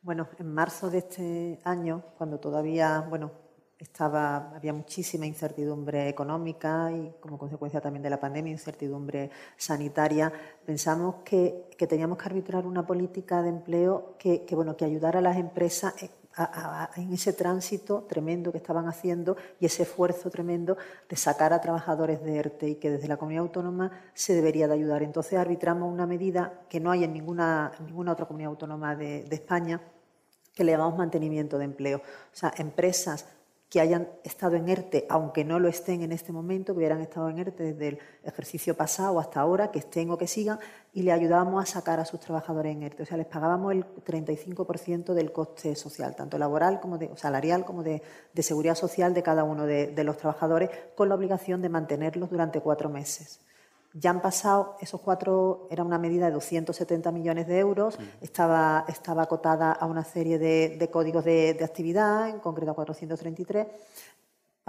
Bueno, 0.02 0.30
en 0.40 0.54
marzo 0.54 0.90
de 0.90 1.00
este 1.00 1.60
año, 1.66 2.04
cuando 2.18 2.40
todavía, 2.40 3.02
bueno, 3.10 3.32
estaba, 3.78 4.56
había 4.56 4.72
muchísima 4.72 5.26
incertidumbre 5.26 6.08
económica 6.08 6.90
y 6.92 7.14
como 7.20 7.38
consecuencia 7.38 7.82
también 7.82 8.04
de 8.04 8.10
la 8.10 8.20
pandemia, 8.20 8.52
incertidumbre 8.52 9.30
sanitaria. 9.58 10.32
Pensamos 10.66 11.16
que, 11.26 11.70
teníamos 11.78 12.18
que 12.18 12.26
arbitrar 12.26 12.66
una 12.66 12.88
política 12.88 13.42
de 13.42 13.50
empleo 13.50 14.16
que, 14.18 14.46
bueno, 14.54 14.78
que 14.78 14.86
ayudara 14.86 15.20
a 15.20 15.22
las 15.22 15.36
empresas 15.36 15.94
en 16.96 17.14
ese 17.14 17.34
tránsito 17.34 18.06
tremendo 18.08 18.52
que 18.52 18.58
estaban 18.58 18.88
haciendo 18.88 19.36
y 19.60 19.66
ese 19.66 19.84
esfuerzo 19.84 20.30
tremendo 20.30 20.78
de 21.10 21.16
sacar 21.16 21.54
a 21.54 21.62
trabajadores 21.62 22.24
de 22.24 22.38
ERTE 22.38 22.70
y 22.70 22.76
que 22.76 22.92
desde 22.92 23.08
la 23.08 23.18
comunidad 23.18 23.44
autónoma 23.44 23.92
se 24.14 24.34
debería 24.34 24.68
de 24.68 24.76
ayudar. 24.76 25.04
Entonces 25.04 25.38
arbitramos 25.38 25.92
una 25.92 26.06
medida 26.06 26.62
que 26.70 26.80
no 26.80 26.92
hay 26.92 27.04
en 27.04 27.14
ninguna, 27.14 27.72
ninguna 27.86 28.14
otra 28.14 28.26
comunidad 28.26 28.52
autónoma 28.52 28.96
de, 28.96 29.24
de 29.24 29.36
España 29.36 29.82
que 30.54 30.64
le 30.64 30.72
llamamos 30.72 30.98
mantenimiento 30.98 31.58
de 31.58 31.66
empleo. 31.66 31.98
O 31.98 32.36
sea, 32.36 32.54
empresas 32.58 33.26
que 33.70 33.80
hayan 33.80 34.10
estado 34.24 34.56
en 34.56 34.68
ERTE, 34.68 35.06
aunque 35.10 35.46
no 35.46 35.60
lo 35.60 35.68
estén 35.68 36.02
en 36.02 36.12
este 36.12 36.32
momento, 36.32 36.74
que 36.74 36.80
hubieran 36.80 37.02
estado 37.02 37.30
en 37.30 37.38
ERTE 37.38 37.74
desde 37.74 37.88
el 37.90 38.00
ejercicio 38.24 38.76
pasado 38.76 39.20
hasta 39.20 39.40
ahora, 39.40 39.70
que 39.70 39.80
estén 39.80 40.10
o 40.10 40.18
que 40.18 40.28
sigan, 40.28 40.60
y 40.92 41.04
le 41.04 41.12
ayudábamos 41.12 41.62
a 41.62 41.66
sacar 41.72 42.00
a 42.00 42.06
sus 42.06 42.20
trabajadores 42.20 42.76
en 42.76 42.82
ERTE. 42.82 43.04
O 43.04 43.06
sea, 43.06 43.18
les 43.18 43.28
pagábamos 43.28 43.74
el 43.74 43.86
35% 43.86 45.14
del 45.14 45.32
coste 45.32 45.76
social, 45.76 46.16
tanto 46.16 46.40
laboral 46.40 46.80
como 46.80 46.98
de, 46.98 47.16
salarial 47.16 47.64
como 47.64 47.84
de, 47.84 48.02
seguridad 48.40 48.76
social 48.76 49.14
de 49.14 49.22
cada 49.22 49.44
uno 49.44 49.66
de 49.66 50.04
los 50.04 50.18
trabajadores, 50.18 50.72
con 50.96 51.08
la 51.08 51.16
obligación 51.16 51.62
de 51.62 51.70
mantenerlos 51.70 52.32
durante 52.32 52.62
cuatro 52.62 52.90
meses. 52.90 53.40
Ya 53.94 54.12
han 54.12 54.22
pasado, 54.22 54.76
esos 54.82 55.02
cuatro, 55.02 55.68
era 55.72 55.84
una 55.84 55.98
medida 55.98 56.28
de 56.28 56.34
270 56.34 57.12
millones 57.12 57.48
de 57.48 57.58
euros, 57.58 57.98
estaba, 58.22 58.86
estaba 58.88 59.24
acotada 59.24 59.72
a 59.72 59.86
una 59.88 60.04
serie 60.04 60.38
de, 60.38 60.90
códigos 60.92 61.26
de, 61.26 61.56
de, 61.56 61.66
actividad, 61.66 62.30
en 62.30 62.40
concreto 62.40 62.72
a 62.72 62.76
433 62.76 63.68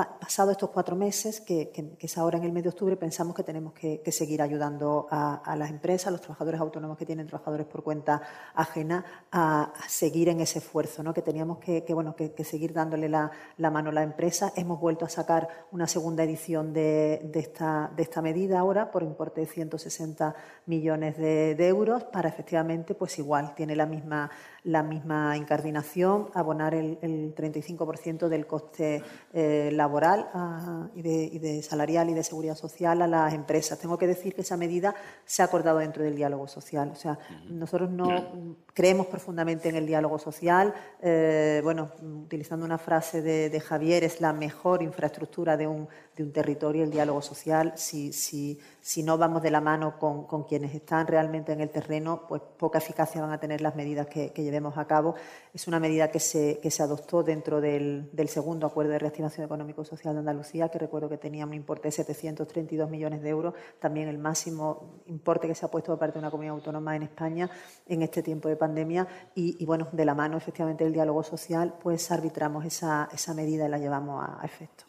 pasado 0.05 0.51
estos 0.51 0.71
cuatro 0.71 0.97
meses, 0.97 1.41
que, 1.41 1.73
es 1.99 2.19
ahora 2.19 2.39
en 2.39 2.45
el 2.45 2.53
mes 2.53 2.63
de 2.63 2.69
octubre, 2.71 2.97
pensamos 2.97 3.35
que 3.35 3.43
tenemos 3.43 3.73
que, 3.73 4.03
seguir 4.11 4.43
ayudando 4.43 5.07
a, 5.11 5.55
las 5.57 5.71
empresas, 5.71 6.09
a 6.09 6.11
los 6.11 6.21
trabajadores 6.21 6.61
autónomos 6.61 6.99
que 6.99 7.07
tienen 7.07 7.27
trabajadores 7.27 7.67
por 7.67 7.83
cuenta 7.83 8.21
ajena, 8.55 9.05
a, 9.33 9.73
seguir 9.89 10.29
en 10.29 10.41
ese 10.41 10.59
esfuerzo, 10.59 11.03
¿no? 11.03 11.13
que 11.15 11.23
teníamos 11.23 11.59
que, 11.59 11.85
bueno, 11.93 12.15
que, 12.15 12.45
seguir 12.45 12.73
dándole 12.73 13.09
la, 13.09 13.31
mano 13.59 13.91
a 13.91 13.93
la 13.93 14.03
empresa. 14.03 14.53
Hemos 14.57 14.81
vuelto 14.81 15.05
a 15.05 15.09
sacar 15.09 15.49
una 15.73 15.87
segunda 15.87 16.25
edición 16.25 16.73
de, 16.73 17.31
esta, 17.35 17.91
de 17.95 18.03
esta 18.03 18.23
medida 18.23 18.59
ahora 18.59 18.91
por 18.91 19.03
importe 19.03 19.41
de 19.43 19.47
160 19.47 20.35
millones 20.67 21.17
de, 21.17 21.69
euros 21.69 22.05
para 22.05 22.29
efectivamente, 22.29 22.95
pues 22.95 23.19
igual, 23.19 23.55
tiene 23.55 23.77
la 23.77 23.87
misma, 23.87 24.31
la 24.65 24.82
misma 24.82 25.37
incardinación, 25.37 26.28
abonar 26.35 26.74
el, 26.74 26.99
35% 27.35 28.28
del 28.28 28.47
coste 28.47 29.03
eh, 29.32 29.70
laboral 29.73 30.28
ah, 30.35 30.89
y, 30.95 31.03
de, 31.39 31.62
salarial 31.62 32.11
y 32.11 32.15
de 32.15 32.23
seguridad 32.23 32.57
social 32.57 33.03
a 33.03 33.07
las 33.07 33.32
empresas. 33.32 33.78
Tengo 33.78 33.97
que 33.97 34.07
decir 34.07 34.35
que 34.35 34.43
esa 34.43 34.57
medida 34.57 34.95
se 35.24 35.43
ha 35.43 35.47
acordado 35.47 35.78
dentro 35.78 36.03
del 36.03 36.16
diálogo 36.16 36.47
social. 36.47 36.91
O 36.91 36.97
sea, 36.97 37.19
nosotros 37.49 37.91
no 37.91 38.57
creemos 38.74 39.07
profundamente 39.07 39.69
en 39.69 39.77
el 39.77 39.87
diálogo 39.87 40.19
social. 40.19 40.74
Eh, 41.01 41.61
bueno, 41.62 41.91
utilizando 42.03 42.65
una 42.65 42.78
frase 42.78 43.23
de, 43.23 43.61
Javier, 43.61 44.05
es 44.05 44.20
la 44.20 44.32
mejor 44.32 44.82
infraestructura 44.82 45.57
de 45.57 45.66
un, 45.66 45.89
de 46.23 46.27
un 46.27 46.33
territorio 46.33 46.85
el 46.85 46.91
diálogo 46.91 47.21
social. 47.21 47.75
Si, 47.77 48.13
si, 48.15 48.59
si 48.81 49.03
no 49.03 49.19
vamos 49.19 49.43
de 49.43 49.51
la 49.51 49.61
mano 49.61 49.99
con, 49.99 50.25
con, 50.25 50.45
quienes 50.45 50.75
están 50.75 51.07
realmente 51.07 51.53
en 51.53 51.61
el 51.61 51.69
terreno, 51.71 52.23
pues 52.27 52.43
poca 52.57 52.79
eficacia 52.79 53.21
van 53.21 53.33
a 53.33 53.39
tener 53.39 53.61
las 53.61 53.77
medidas 53.77 54.07
que, 54.07 54.33
que 54.33 54.43
llevemos 54.43 54.79
a 54.79 54.87
cabo. 54.87 55.15
Es 55.53 55.69
una 55.69 55.79
medida 55.79 56.11
que 56.11 56.21
se, 56.21 56.59
que 56.63 56.71
se 56.71 56.83
adoptó 56.83 57.23
dentro 57.23 57.61
del, 57.61 58.09
del 58.13 58.29
segundo 58.29 58.67
acuerdo 58.67 58.93
de 58.93 58.99
reactivación 58.99 59.45
económico-social 59.45 60.15
de 60.15 60.21
Andalucía, 60.21 60.69
que 60.69 60.79
recuerdo 60.79 61.09
que 61.09 61.19
tenía 61.19 61.45
un 61.45 61.55
importe 61.55 61.89
de 61.89 61.93
732 61.93 62.89
millones 62.89 63.23
de 63.23 63.29
euros, 63.29 63.55
también 63.79 64.09
el 64.09 64.19
máximo 64.19 65.03
importe 65.07 65.47
que 65.47 65.55
se 65.55 65.67
ha 65.67 65.71
puesto 65.71 65.93
por 65.93 65.99
parte 65.99 66.15
de 66.15 66.21
una 66.21 66.31
comunidad 66.31 66.55
autónoma 66.55 66.97
en 66.97 67.03
España 67.03 67.51
en 67.87 68.03
este 68.03 68.23
tiempo 68.23 68.49
de 68.49 68.57
pandemia 68.57 68.71
pandemia 68.71 69.07
y, 69.35 69.65
bueno, 69.65 69.89
de 69.93 70.05
la 70.05 70.15
mano 70.15 70.37
efectivamente 70.37 70.85
del 70.85 70.93
diálogo 70.93 71.23
social, 71.23 71.75
pues 71.83 72.11
arbitramos 72.11 72.65
esa, 72.65 73.09
esa 73.13 73.35
medida 73.35 73.67
y 73.67 73.69
la 73.69 73.79
llevamos 73.79 74.23
a, 74.23 74.45
efecto. 74.45 74.85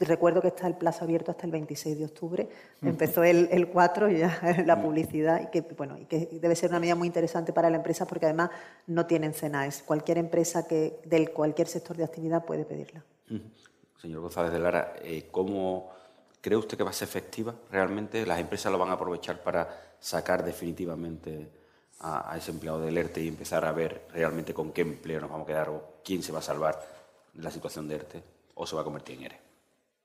Recuerdo 0.00 0.42
que 0.42 0.48
está 0.48 0.66
el 0.66 0.74
plazo 0.74 1.04
abierto 1.04 1.30
hasta 1.30 1.46
el 1.46 1.52
26 1.52 1.98
de 1.98 2.04
octubre. 2.04 2.48
Empezó 2.82 3.22
el, 3.22 3.48
el 3.52 3.68
4 3.68 4.10
y 4.10 4.18
ya 4.18 4.40
la 4.66 4.82
publicidad 4.82 5.42
y 5.42 5.46
que, 5.50 5.60
bueno, 5.60 5.96
y 5.96 6.06
que 6.06 6.28
debe 6.32 6.56
ser 6.56 6.70
una 6.70 6.80
medida 6.80 6.96
muy 6.96 7.06
interesante 7.06 7.52
para 7.52 7.70
la 7.70 7.76
empresa 7.76 8.04
porque 8.04 8.26
además 8.26 8.50
no 8.88 9.06
tienen 9.06 9.32
CENAES. 9.32 9.84
Cualquier 9.84 10.18
empresa 10.18 10.66
que 10.66 11.00
del 11.04 11.30
cualquier 11.30 11.68
sector 11.68 11.96
de 11.96 12.02
actividad 12.02 12.44
puede 12.44 12.64
pedirla. 12.64 13.04
señor 13.96 14.22
González 14.22 14.52
de 14.52 14.58
Lara, 14.58 14.96
eh, 15.02 15.28
¿cómo 15.30 15.90
cree 16.40 16.58
usted 16.58 16.76
que 16.76 16.82
va 16.82 16.90
a 16.90 16.94
ser 16.94 17.06
efectiva 17.06 17.54
realmente? 17.70 18.26
¿Las 18.26 18.40
empresas 18.40 18.72
lo 18.72 18.78
van 18.78 18.90
a 18.90 18.94
aprovechar 18.94 19.40
para 19.40 19.94
sacar 20.00 20.44
definitivamente 20.44 21.48
a, 22.00 22.36
ese 22.36 22.50
empleado 22.50 22.80
del 22.80 22.98
ERTE 22.98 23.22
y 23.22 23.28
empezar 23.28 23.64
a 23.64 23.72
ver 23.72 24.08
realmente 24.12 24.52
con 24.52 24.72
qué 24.72 24.82
empleo 24.82 25.20
nos 25.20 25.30
vamos 25.30 25.44
a 25.44 25.46
quedar 25.46 25.68
o 25.68 26.00
quién 26.04 26.24
se 26.24 26.32
va 26.32 26.40
a 26.40 26.42
salvar 26.42 26.84
de 27.32 27.42
la 27.42 27.52
situación 27.52 27.86
de 27.86 27.94
ERTE 27.94 28.22
o 28.54 28.66
se 28.66 28.74
va 28.74 28.82
a 28.82 28.84
convertir 28.84 29.16
en 29.18 29.24
ERE? 29.24 29.43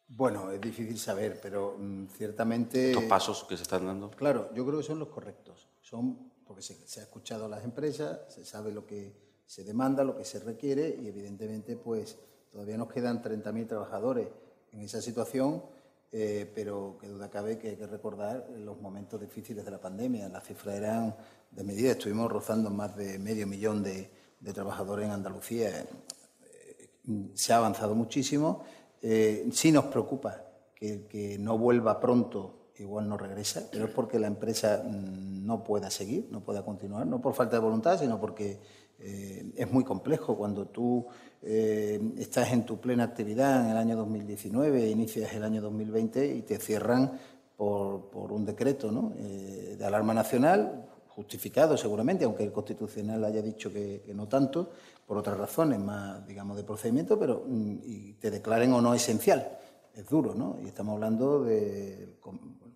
Bueno, 0.10 0.52
es 0.52 0.60
difícil 0.60 0.98
saber, 1.00 1.40
pero 1.42 1.78
mm, 1.78 2.08
ciertamente... 2.08 2.92
Estos 2.92 3.06
pasos 3.06 3.46
que 3.46 3.56
se 3.56 3.64
están 3.64 3.86
dando. 3.86 4.10
Claro, 4.12 4.54
yo 4.54 4.66
creo 4.66 4.80
que 4.80 4.86
son 4.86 5.00
los 5.00 5.10
correctos. 5.10 5.70
Son 5.82 6.30
porque 6.46 6.62
se, 6.64 6.76
se 6.88 7.00
ha 7.00 7.04
escuchado 7.04 7.46
a 7.46 7.48
las 7.48 7.64
empresas, 7.64 8.22
se 8.28 8.44
sabe 8.44 8.72
lo 8.72 8.86
que 8.86 9.14
se 9.46 9.64
demanda, 9.64 10.04
lo 10.04 10.18
que 10.18 10.26
se 10.26 10.40
requiere 10.40 10.98
y 11.02 11.08
evidentemente 11.08 11.76
pues 11.76 12.18
todavía 12.52 12.78
nos 12.78 12.92
quedan 12.92 13.22
30.000 13.22 13.68
trabajadores 13.68 14.28
en 14.72 14.82
esa 14.82 15.02
situación, 15.02 15.64
eh, 16.12 16.52
pero 16.54 16.98
que 17.00 17.08
duda 17.08 17.30
cabe 17.30 17.58
que 17.58 17.70
hay 17.70 17.76
que 17.76 17.88
recordar 17.88 18.48
los 18.58 18.80
momentos 18.80 19.20
difíciles 19.20 19.66
de 19.66 19.72
la 19.72 19.80
pandemia. 19.80 20.30
Las 20.30 20.46
cifras 20.46 20.76
eran 20.76 21.16
de 21.52 21.64
medida, 21.64 21.92
estuvimos 21.92 22.32
rozando 22.32 22.70
más 22.70 22.96
de 22.96 23.20
medio 23.20 23.48
millón 23.48 23.84
de, 23.84 24.10
trabajadores 24.54 25.06
en 25.06 25.12
Andalucía. 25.12 25.70
Eh, 25.80 26.90
se 27.34 27.54
ha 27.54 27.58
avanzado 27.58 27.96
muchísimo. 27.96 28.64
Eh, 29.02 29.48
sí 29.52 29.72
nos 29.72 29.86
preocupa 29.86 30.44
que, 30.76 31.06
que 31.08 31.38
no 31.38 31.58
vuelva 31.58 32.00
pronto 32.00 32.60
igual 32.80 33.10
no 33.10 33.18
regresa, 33.18 33.68
pero 33.72 33.86
es 33.86 33.92
porque 33.92 34.20
la 34.20 34.28
empresa 34.28 34.84
mm, 34.84 35.46
no 35.46 35.64
pueda 35.64 35.90
seguir, 35.90 36.28
no 36.32 36.42
pueda 36.42 36.64
continuar, 36.64 37.06
no 37.06 37.22
por 37.22 37.34
falta 37.34 37.58
de 37.58 37.62
voluntad, 37.62 38.00
sino 38.00 38.20
porque 38.20 38.60
eh, 39.00 39.52
es 39.56 39.72
muy 39.72 39.84
complejo. 39.84 40.36
Cuando 40.38 40.68
tú 40.68 41.06
eh, 41.42 42.00
estás 42.18 42.52
en 42.52 42.66
tu 42.66 42.80
plena 42.80 43.04
actividad 43.04 43.66
en 43.66 43.72
el 43.72 43.78
año 43.78 43.96
2019, 43.98 44.90
inicias 44.90 45.34
el 45.34 45.44
año 45.44 45.62
2020 45.62 46.36
y 46.36 46.42
te 46.42 46.58
cierran 46.58 47.20
por, 47.56 48.32
un 48.32 48.46
decreto 48.46 49.14
eh, 49.18 49.76
de 49.78 49.86
alarma 49.86 50.14
nacional, 50.14 50.86
justificado 51.10 51.76
seguramente, 51.76 52.24
aunque 52.24 52.44
el 52.44 52.52
Constitucional 52.54 53.24
haya 53.26 53.42
dicho 53.42 53.72
que, 53.72 54.04
no 54.16 54.28
tanto, 54.28 54.72
por 55.10 55.18
otras 55.18 55.40
razones 55.40 55.80
más, 55.80 56.24
digamos, 56.28 56.56
de 56.56 56.64
procedimiento, 56.64 57.18
pero 57.18 57.44
mm, 57.44 57.78
y 57.84 58.14
te 58.14 58.30
declaren 58.30 58.74
o 58.74 58.80
no 58.80 58.94
esencial. 58.94 59.58
Es 59.92 60.08
duro, 60.08 60.36
¿no? 60.36 60.58
Y 60.64 60.68
estamos 60.68 60.94
hablando 60.94 61.44
de 61.44 62.20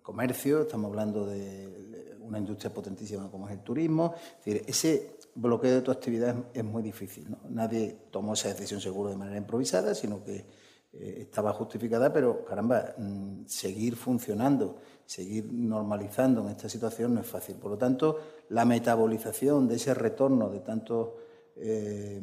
comercio, 0.02 0.62
estamos 0.62 0.90
hablando 0.90 1.26
de 1.26 2.18
una 2.22 2.40
industria 2.40 2.74
potentísima 2.74 3.30
como 3.30 3.46
es 3.46 3.54
el 3.54 3.60
turismo. 3.60 4.14
Es 4.40 4.46
decir, 4.46 4.64
ese 4.66 5.18
bloqueo 5.36 5.76
de 5.76 5.82
tu 5.82 5.92
actividad 5.92 6.34
es, 6.52 6.64
muy 6.64 6.82
difícil. 6.82 7.30
¿no? 7.30 7.38
Nadie 7.50 7.96
tomó 8.10 8.32
esa 8.32 8.48
decisión 8.48 8.80
seguro 8.80 9.10
de 9.10 9.16
manera 9.16 9.36
improvisada, 9.36 9.94
sino 9.94 10.24
que 10.24 10.44
eh, 10.92 11.18
estaba 11.20 11.52
justificada, 11.52 12.12
pero 12.12 12.44
caramba, 12.44 12.94
mm, 12.98 13.44
seguir 13.46 13.94
funcionando, 13.94 14.80
seguir 15.06 15.52
normalizando 15.52 16.40
en 16.40 16.48
esta 16.48 16.68
situación 16.68 17.14
no 17.14 17.20
es 17.20 17.28
fácil. 17.28 17.54
Por 17.54 17.70
lo 17.70 17.78
tanto, 17.78 18.18
la 18.48 18.64
metabolización 18.64 19.68
de 19.68 19.76
ese 19.76 19.94
retorno 19.94 20.50
de 20.50 20.58
tantos 20.58 21.10
eh, 21.56 22.20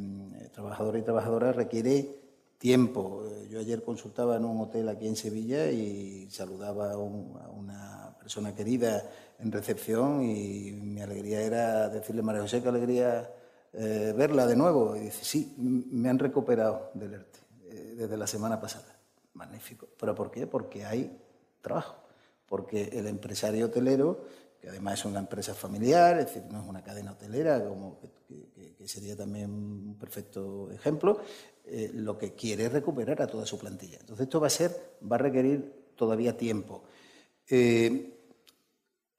trabajadores 0.53 1.01
y 1.01 1.05
trabajadoras 1.05 1.55
requiere 1.55 2.21
tiempo. 2.57 3.23
Yo 3.49 3.59
ayer 3.59 3.83
consultaba 3.83 4.37
en 4.37 4.45
un 4.45 4.61
hotel 4.61 4.87
aquí 4.89 5.07
en 5.07 5.15
Sevilla 5.15 5.71
y 5.71 6.29
saludaba 6.29 6.93
a, 6.93 6.97
una 6.97 8.15
persona 8.19 8.53
querida 8.53 9.03
en 9.39 9.51
recepción 9.51 10.23
y 10.23 10.71
mi 10.71 11.01
alegría 11.01 11.41
era 11.41 11.89
decirle, 11.89 12.21
María 12.21 12.41
José, 12.41 12.61
qué 12.61 12.69
alegría 12.69 13.29
eh, 13.73 14.13
verla 14.15 14.45
de 14.45 14.55
nuevo. 14.55 14.95
Y 14.95 15.01
dice, 15.01 15.23
sí, 15.23 15.55
me 15.57 16.09
han 16.09 16.19
recuperado 16.19 16.91
del 16.93 17.15
ERTE 17.15 17.39
eh, 17.69 17.95
desde 17.97 18.17
la 18.17 18.27
semana 18.27 18.59
pasada. 18.59 18.95
Magnífico. 19.33 19.87
¿Pero 19.99 20.13
por 20.13 20.29
qué? 20.29 20.45
Porque 20.45 20.85
hay 20.85 21.19
trabajo. 21.61 21.95
Porque 22.47 22.89
el 22.93 23.07
empresario 23.07 23.67
hotelero, 23.67 24.25
que 24.61 24.69
además 24.69 24.99
es 24.99 25.05
una 25.05 25.19
empresa 25.19 25.55
familiar, 25.55 26.19
es 26.19 26.27
decir, 26.27 26.43
no 26.51 26.61
es 26.61 26.67
una 26.67 26.83
cadena 26.83 27.13
hotelera, 27.13 27.63
como 27.67 27.99
que 27.99 28.87
sería 28.87 29.15
también 29.15 29.49
un 29.51 29.97
perfecto 29.99 30.71
ejemplo, 30.71 31.19
eh, 31.65 31.91
lo 31.93 32.17
que 32.17 32.33
quiere 32.33 32.65
es 32.65 32.71
recuperar 32.71 33.21
a 33.21 33.27
toda 33.27 33.45
su 33.45 33.57
plantilla. 33.57 33.97
Entonces 33.99 34.25
esto 34.25 34.39
va 34.39 34.47
a 34.47 34.51
ser, 34.51 34.97
va 35.09 35.15
a 35.15 35.19
requerir 35.19 35.91
todavía 35.95 36.37
tiempo. 36.37 36.83
Eh, 37.49 38.17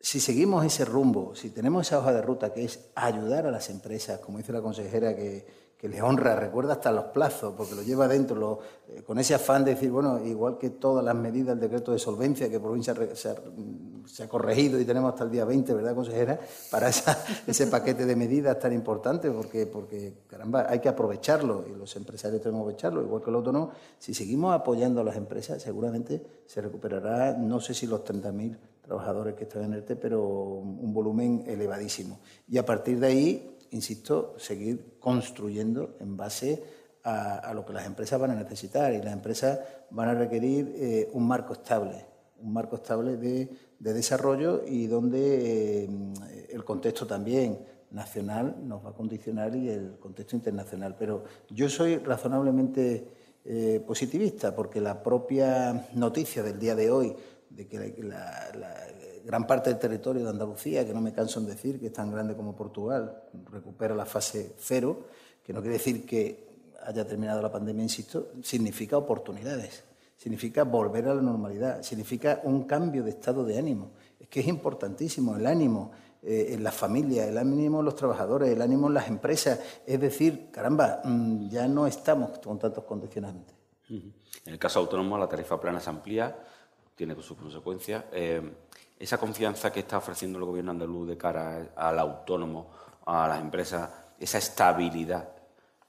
si 0.00 0.20
seguimos 0.20 0.64
ese 0.64 0.84
rumbo, 0.84 1.34
si 1.34 1.50
tenemos 1.50 1.86
esa 1.86 1.98
hoja 1.98 2.12
de 2.12 2.22
ruta 2.22 2.52
que 2.52 2.64
es 2.64 2.90
ayudar 2.94 3.46
a 3.46 3.50
las 3.50 3.70
empresas, 3.70 4.20
como 4.20 4.38
dice 4.38 4.52
la 4.52 4.62
consejera, 4.62 5.14
que, 5.14 5.46
que 5.82 5.88
le 5.88 6.00
honra, 6.00 6.36
recuerda 6.36 6.74
hasta 6.74 6.92
los 6.92 7.06
plazos, 7.06 7.54
porque 7.56 7.74
lo 7.74 7.82
lleva 7.82 8.06
dentro, 8.06 8.60
eh, 8.86 9.02
con 9.02 9.18
ese 9.18 9.34
afán 9.34 9.64
de 9.64 9.74
decir, 9.74 9.90
bueno, 9.90 10.24
igual 10.24 10.56
que 10.56 10.70
todas 10.70 11.04
las 11.04 11.16
medidas 11.16 11.58
del 11.58 11.68
decreto 11.68 11.90
de 11.90 11.98
solvencia 11.98 12.48
que 12.48 12.60
por 12.60 12.72
fin 12.72 12.84
se 12.84 14.22
ha, 14.22 14.28
corregido 14.28 14.78
y 14.78 14.84
tenemos 14.84 15.12
hasta 15.12 15.24
el 15.24 15.32
día 15.32 15.44
20, 15.44 15.74
¿verdad, 15.74 15.96
consejera? 15.96 16.38
Para 16.70 16.88
ese 16.88 17.66
paquete 17.66 18.06
de 18.06 18.14
medidas 18.14 18.60
tan 18.60 18.72
importante, 18.72 19.28
porque, 19.32 19.66
porque, 19.66 20.18
caramba, 20.28 20.66
hay 20.68 20.78
que 20.78 20.88
aprovecharlo 20.88 21.64
y 21.68 21.76
los 21.76 21.96
empresarios 21.96 22.40
tenemos 22.40 22.60
que 22.60 22.62
aprovecharlo, 22.62 23.02
igual 23.02 23.20
que 23.20 23.30
el 23.30 23.36
autónomo. 23.36 23.72
Si 23.98 24.14
seguimos 24.14 24.54
apoyando 24.54 25.00
a 25.00 25.04
las 25.04 25.16
empresas, 25.16 25.60
seguramente 25.60 26.22
se 26.46 26.60
recuperará, 26.60 27.36
no 27.36 27.58
sé 27.58 27.74
si 27.74 27.88
los 27.88 28.04
30.000 28.04 28.56
trabajadores 28.82 29.34
que 29.34 29.44
están 29.44 29.64
en 29.64 29.74
ERTE, 29.74 29.96
pero 29.96 30.22
un 30.22 30.94
volumen 30.94 31.42
elevadísimo. 31.44 32.20
Y 32.48 32.58
a 32.58 32.64
partir 32.64 33.00
de 33.00 33.06
ahí 33.08 33.51
insisto, 33.72 34.34
seguir 34.38 34.96
construyendo 34.98 35.96
en 36.00 36.16
base 36.16 36.62
a, 37.04 37.52
lo 37.54 37.64
que 37.66 37.72
las 37.72 37.86
empresas 37.86 38.20
van 38.20 38.30
a 38.30 38.34
necesitar 38.34 38.92
y 38.92 39.02
las 39.02 39.12
empresas 39.12 39.58
van 39.90 40.08
a 40.10 40.14
requerir 40.14 40.72
eh, 40.76 41.10
un 41.12 41.26
marco 41.26 41.54
estable, 41.54 42.04
un 42.40 42.52
marco 42.52 42.76
estable 42.76 43.16
de, 43.16 43.48
desarrollo 43.78 44.62
y 44.64 44.86
donde 44.86 45.84
eh, 45.84 45.88
el 46.50 46.64
contexto 46.64 47.04
también 47.04 47.58
nacional 47.90 48.56
nos 48.62 48.84
va 48.84 48.90
a 48.90 48.94
condicionar 48.94 49.56
y 49.56 49.68
el 49.68 49.98
contexto 49.98 50.36
internacional. 50.36 50.94
Pero 50.96 51.24
yo 51.50 51.68
soy 51.68 51.98
razonablemente 51.98 53.08
eh, 53.44 53.82
positivista 53.84 54.54
porque 54.54 54.80
la 54.80 55.02
propia 55.02 55.88
noticia 55.94 56.44
del 56.44 56.60
día 56.60 56.76
de 56.76 56.90
hoy 56.92 57.12
de 57.50 57.66
que 57.66 58.02
la, 58.04 58.50
gran 59.24 59.46
parte 59.46 59.70
del 59.70 59.78
territorio 59.78 60.22
de 60.24 60.30
Andalucía, 60.30 60.86
que 60.86 60.92
no 60.94 61.00
me 61.00 61.12
canso 61.12 61.40
en 61.40 61.46
decir 61.46 61.78
que 61.80 61.86
es 61.86 61.92
tan 61.92 62.10
grande 62.10 62.34
como 62.34 62.54
Portugal, 62.54 63.22
recupera 63.50 63.94
la 63.94 64.06
fase 64.06 64.54
cero, 64.58 65.06
que 65.44 65.52
no 65.52 65.60
quiere 65.60 65.78
decir 65.78 66.06
que 66.06 66.52
haya 66.84 67.06
terminado 67.06 67.40
la 67.40 67.50
pandemia, 67.50 67.82
insisto, 67.82 68.32
significa 68.42 68.96
oportunidades, 68.96 69.84
significa 70.16 70.64
volver 70.64 71.08
a 71.08 71.14
la 71.14 71.22
normalidad, 71.22 71.82
significa 71.82 72.40
un 72.44 72.64
cambio 72.64 73.02
de 73.02 73.10
estado 73.10 73.44
de 73.44 73.58
ánimo. 73.58 73.92
Es 74.18 74.28
que 74.28 74.40
es 74.40 74.48
importantísimo 74.48 75.36
el 75.36 75.46
ánimo 75.46 75.92
eh, 76.22 76.54
en 76.54 76.62
las 76.62 76.74
familias, 76.74 77.28
el 77.28 77.38
ánimo 77.38 77.80
en 77.80 77.84
los 77.84 77.96
trabajadores, 77.96 78.48
el 78.48 78.62
ánimo 78.62 78.88
en 78.88 78.94
las 78.94 79.08
empresas. 79.08 79.60
Es 79.86 80.00
decir, 80.00 80.50
caramba, 80.50 81.00
mm, 81.04 81.48
ya 81.48 81.66
no 81.68 81.86
estamos 81.86 82.38
con 82.38 82.58
tantos 82.58 82.84
condicionantes. 82.84 83.54
En 83.88 84.52
el 84.52 84.58
caso 84.58 84.78
autónomo, 84.78 85.18
la 85.18 85.28
tarifa 85.28 85.60
plana 85.60 85.80
se 85.80 85.90
amplía, 85.90 86.36
tiene 86.94 87.14
sus 87.20 87.36
consecuencias. 87.36 88.04
Eh, 88.12 88.40
esa 89.02 89.18
confianza 89.18 89.72
que 89.72 89.80
está 89.80 89.98
ofreciendo 89.98 90.38
el 90.38 90.44
gobierno 90.44 90.70
andaluz 90.70 91.08
de 91.08 91.16
cara 91.16 91.72
al 91.74 91.98
autónomo, 91.98 92.70
a 93.04 93.26
las 93.26 93.40
empresas, 93.40 93.90
esa 94.16 94.38
estabilidad, 94.38 95.28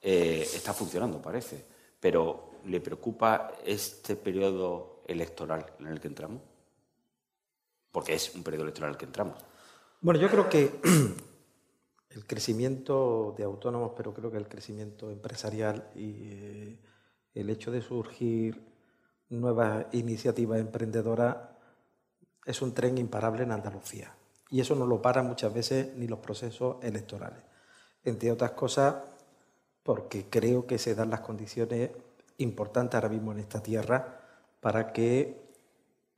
eh, 0.02 0.42
está 0.42 0.74
funcionando, 0.74 1.22
parece. 1.22 1.64
Pero 2.00 2.54
¿le 2.66 2.82
preocupa 2.82 3.52
este 3.64 4.16
periodo 4.16 5.04
electoral 5.08 5.64
en 5.80 5.88
el 5.90 6.02
que 6.02 6.08
entramos? 6.08 6.42
Porque 7.92 8.16
es 8.16 8.34
un 8.34 8.42
periodo 8.42 8.64
electoral 8.64 8.90
en 8.90 8.94
el 8.94 8.98
que 8.98 9.06
entramos. 9.06 9.38
Bueno, 10.02 10.20
yo 10.20 10.28
creo 10.28 10.50
que 10.50 10.82
el 12.10 12.26
crecimiento 12.26 13.36
de 13.38 13.44
autónomos, 13.44 13.92
pero 13.96 14.12
creo 14.12 14.32
que 14.32 14.38
el 14.38 14.48
crecimiento 14.48 15.12
empresarial 15.12 15.92
y 15.94 16.16
eh, 16.32 16.80
el 17.36 17.52
hecho 17.52 17.70
de 17.70 17.84
surgir 17.84 18.60
nuevas 19.30 19.86
iniciativas 19.92 20.60
emprendedoras 20.60 21.53
es 22.46 22.62
un 22.62 22.74
tren 22.74 22.98
imparable 22.98 23.44
en 23.44 23.52
Andalucía. 23.52 24.16
Y 24.50 24.62
eso 24.62 24.76
no 24.76 24.86
lo 24.86 25.02
para 25.02 25.24
muchas 25.24 25.54
veces 25.54 25.96
ni 25.96 26.08
los 26.08 26.20
procesos 26.20 26.78
electorales. 26.84 27.44
Entre 28.04 28.32
otras 28.32 28.52
cosas, 28.52 28.96
porque 29.82 30.30
creo 30.30 30.68
que 30.68 30.78
se 30.78 30.96
dan 30.96 31.10
las 31.10 31.22
condiciones 31.22 31.92
importantes 32.38 32.96
ahora 32.96 33.10
mismo 33.10 33.32
en 33.32 33.40
esta 33.40 33.62
tierra 33.62 34.20
para 34.60 34.92
que 34.92 35.42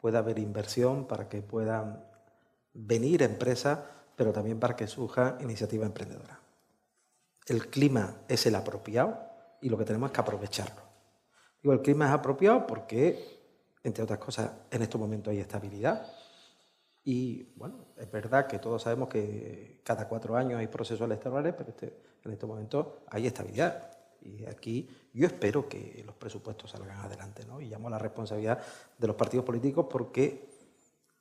pueda 0.01 0.19
haber 0.19 0.39
inversión, 0.39 1.07
para 1.07 1.29
que 1.29 1.41
puedan 1.41 2.03
venir 2.73 3.23
empresas, 3.23 3.79
pero 4.15 4.31
también 4.31 4.59
para 4.59 4.75
que 4.75 4.87
surja 4.87 5.37
iniciativa 5.39 5.85
emprendedora. 5.85 6.39
El 7.47 7.69
clima 7.69 8.17
es 8.27 8.45
el 8.45 8.55
apropiado 8.55 9.19
y 9.61 9.69
lo 9.69 9.77
que 9.77 9.85
tenemos 9.85 10.09
es 10.09 10.13
que 10.13 10.21
aprovecharlo. 10.21 10.81
Digo, 11.61 11.73
el 11.73 11.81
clima 11.81 12.07
es 12.07 12.11
apropiado 12.11 12.67
porque 12.67 13.35
entre 13.85 14.03
otras 14.03 14.17
cosas, 14.17 14.49
en 14.71 14.81
estos 14.81 14.99
momentos 14.99 15.31
hay 15.31 15.39
estabilidad. 15.39 16.11
Y 17.07 17.53
bueno, 17.55 17.85
es 17.95 18.11
verdad 18.11 18.47
que 18.47 18.57
todos 18.57 18.81
sabemos 18.81 19.09
que 19.09 19.79
cada 19.83 20.07
cuatro 20.07 20.35
años 20.35 20.59
hay 20.59 20.65
procesos 20.65 21.05
electorales, 21.05 21.53
pero 21.55 21.69
este, 21.69 21.93
en 22.23 22.31
estos 22.31 22.49
momentos 22.49 22.87
hay 23.11 23.27
estabilidad. 23.27 23.91
Y 24.21 24.43
aquí 24.45 24.89
yo 25.13 25.27
espero 25.27 25.69
que 25.69 26.01
los 26.03 26.15
presupuestos 26.15 26.71
salgan 26.71 26.97
adelante, 26.97 27.45
¿no? 27.45 27.61
Y 27.61 27.67
llamo 27.67 27.89
a 27.89 27.91
la 27.91 27.99
responsabilidad 27.99 28.59
de 28.97 29.07
los 29.07 29.15
partidos 29.15 29.45
políticos 29.45 29.85
porque 29.87 30.49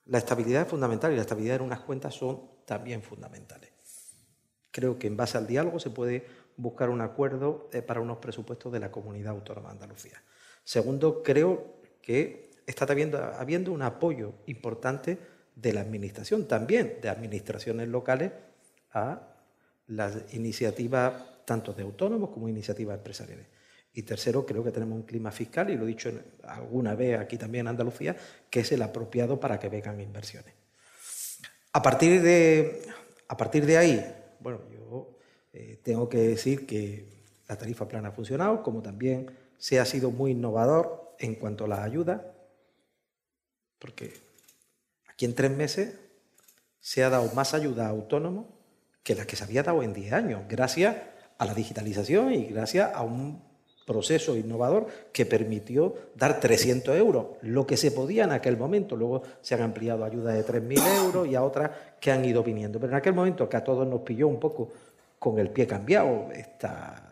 la 0.07 0.17
estabilidad 0.17 0.63
es 0.63 0.69
fundamental 0.69 1.13
y 1.13 1.17
la 1.17 1.21
estabilidad 1.21 1.57
en 1.57 1.63
unas 1.63 1.81
cuentas 1.81 2.15
son 2.15 2.41
también 2.65 3.03
fundamentales. 3.03 3.71
Creo 4.71 4.99
que 4.99 5.07
en 5.07 5.19
base 5.19 5.37
al 5.37 5.47
diálogo 5.47 5.79
se 5.79 5.91
puede 5.91 6.27
buscar 6.57 6.89
un 6.89 7.03
acuerdo 7.03 7.69
eh, 7.75 7.83
para 7.83 8.01
unos 8.01 8.19
presupuestos 8.19 8.73
de 8.73 8.81
la 8.81 8.91
comunidad 8.91 9.35
autónoma 9.35 9.69
de 9.69 9.75
Andalucía. 9.75 10.23
Segundo, 10.65 11.23
creo 11.23 11.75
que 12.01 12.51
está 12.67 12.87
habiendo, 12.91 13.19
habiendo 13.19 13.71
un 13.71 13.83
apoyo 13.83 14.33
importante 14.47 15.34
de 15.55 15.73
la 15.73 15.81
Administración, 15.81 16.47
también 16.47 16.99
de 17.01 17.09
administraciones 17.09 17.89
locales, 17.89 18.33
a 18.93 19.21
las 19.89 20.33
iniciativas 20.35 21.13
tanto 21.45 21.73
de 21.73 21.83
autónomos 21.83 22.31
como 22.31 22.49
iniciativas 22.49 22.97
empresariales. 22.97 23.47
Y 23.93 24.03
tercero, 24.03 24.45
creo 24.45 24.65
que 24.65 24.73
tenemos 24.73 24.97
un 24.97 25.05
clima 25.05 25.31
fiscal, 25.31 25.71
y 25.71 25.77
lo 25.77 25.85
he 25.85 25.89
dicho 25.89 26.11
alguna 26.43 26.95
vez 26.95 27.19
aquí 27.19 27.37
también 27.37 27.67
en 27.67 27.69
Andalucía, 27.69 28.17
que 28.51 28.61
es 28.61 28.73
el 28.73 28.83
apropiado 28.83 29.39
para 29.39 29.59
que 29.59 29.69
vengan 29.69 30.01
inversiones. 30.01 30.53
A 31.73 31.83
partir 31.83 32.23
de, 32.23 32.83
a 33.29 33.37
partir 33.37 33.67
de 33.67 33.77
ahí, 33.77 34.15
bueno, 34.41 34.61
yo 34.73 35.17
eh, 35.53 35.79
tengo 35.83 36.09
que 36.09 36.19
decir 36.19 36.67
que 36.67 37.07
la 37.49 37.57
tarifa 37.57 37.87
plana 37.87 38.09
ha 38.09 38.13
funcionado, 38.13 38.63
como 38.63 38.83
también 38.83 39.31
se 39.59 39.79
ha 39.79 39.85
sido 39.85 40.11
muy 40.11 40.33
innovador 40.33 41.15
en 41.19 41.37
cuanto 41.37 41.65
a 41.65 41.69
las 41.69 41.81
ayudas, 41.81 42.21
porque 43.79 44.13
aquí 45.15 45.25
en 45.25 45.35
tres 45.35 45.51
meses 45.51 45.95
se 46.81 47.03
ha 47.03 47.11
dado 47.11 47.33
más 47.35 47.55
ayuda 47.55 47.87
a 47.87 47.91
autónomos 47.91 48.47
que 49.03 49.15
la 49.15 49.27
que 49.27 49.37
se 49.37 49.45
había 49.45 49.63
dado 49.63 49.83
en 49.83 49.93
diez 49.93 50.13
años, 50.13 50.43
gracias 50.49 50.97
a 51.39 51.47
la 51.47 51.55
digitalización 51.55 52.33
y 52.33 52.47
gracias 52.47 52.91
a 52.95 53.03
un 53.03 53.43
proceso 53.87 54.37
innovador 54.37 54.87
que 55.13 55.27
permitió 55.27 55.95
dar 56.15 56.41
300 56.41 56.97
euros, 56.97 57.27
lo 57.43 57.67
que 57.67 57.77
se 57.77 57.91
podía 57.91 58.25
en 58.25 58.33
aquel 58.33 58.57
momento. 58.57 58.97
Luego 58.97 59.23
se 59.43 59.55
han 59.55 59.63
ampliado 59.63 60.05
ayudas 60.05 60.35
de 60.35 60.45
3.000 60.45 61.05
euros 61.05 61.29
y 61.29 61.35
a 61.35 61.43
otras 61.43 61.71
que 62.01 62.11
han 62.11 62.25
ido 62.25 62.43
viniendo. 62.43 62.81
Pero 62.81 62.93
en 62.93 62.99
aquel 62.99 63.13
momento 63.13 63.49
que 63.49 63.59
a 63.59 63.65
todos 63.65 63.87
nos 63.87 64.01
pilló 64.01 64.27
un 64.27 64.41
poco 64.41 64.73
con 65.19 65.39
el 65.39 65.51
pie 65.51 65.67
cambiado, 65.67 66.31
está, 66.33 67.11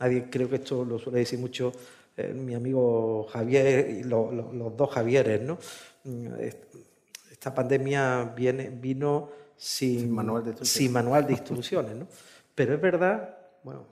nadie 0.00 0.28
creo 0.30 0.48
que 0.48 0.56
esto 0.56 0.84
lo 0.84 0.98
suele 0.98 1.20
decir 1.20 1.38
mucho 1.38 1.70
eh, 2.16 2.32
mi 2.32 2.54
amigo 2.54 3.26
Javier 3.30 3.90
y 3.90 4.04
los 4.04 4.76
dos 4.76 4.90
Javieres, 4.90 5.42
¿no? 5.42 5.58
Mm, 6.04 6.26
esta 7.44 7.54
pandemia 7.54 8.32
viene, 8.34 8.70
vino 8.70 9.28
sin, 9.54 10.10
manual 10.10 10.44
de 10.44 10.64
sin 10.64 10.90
manual 10.90 11.26
de 11.26 11.34
instrucciones, 11.34 11.94
¿no? 11.94 12.08
Pero 12.54 12.72
es 12.72 12.80
verdad, 12.80 13.36
bueno, 13.62 13.84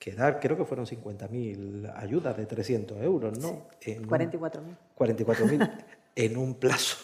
que 0.00 0.10
dar, 0.14 0.40
creo 0.40 0.56
que 0.56 0.64
fueron 0.64 0.84
50.000 0.84 1.92
ayudas 1.94 2.36
de 2.36 2.44
300 2.44 3.00
euros, 3.02 3.38
¿no? 3.38 3.68
44.000. 3.80 4.76
44.000 4.98 5.84
en 6.16 6.36
un 6.36 6.56
plazo, 6.56 6.96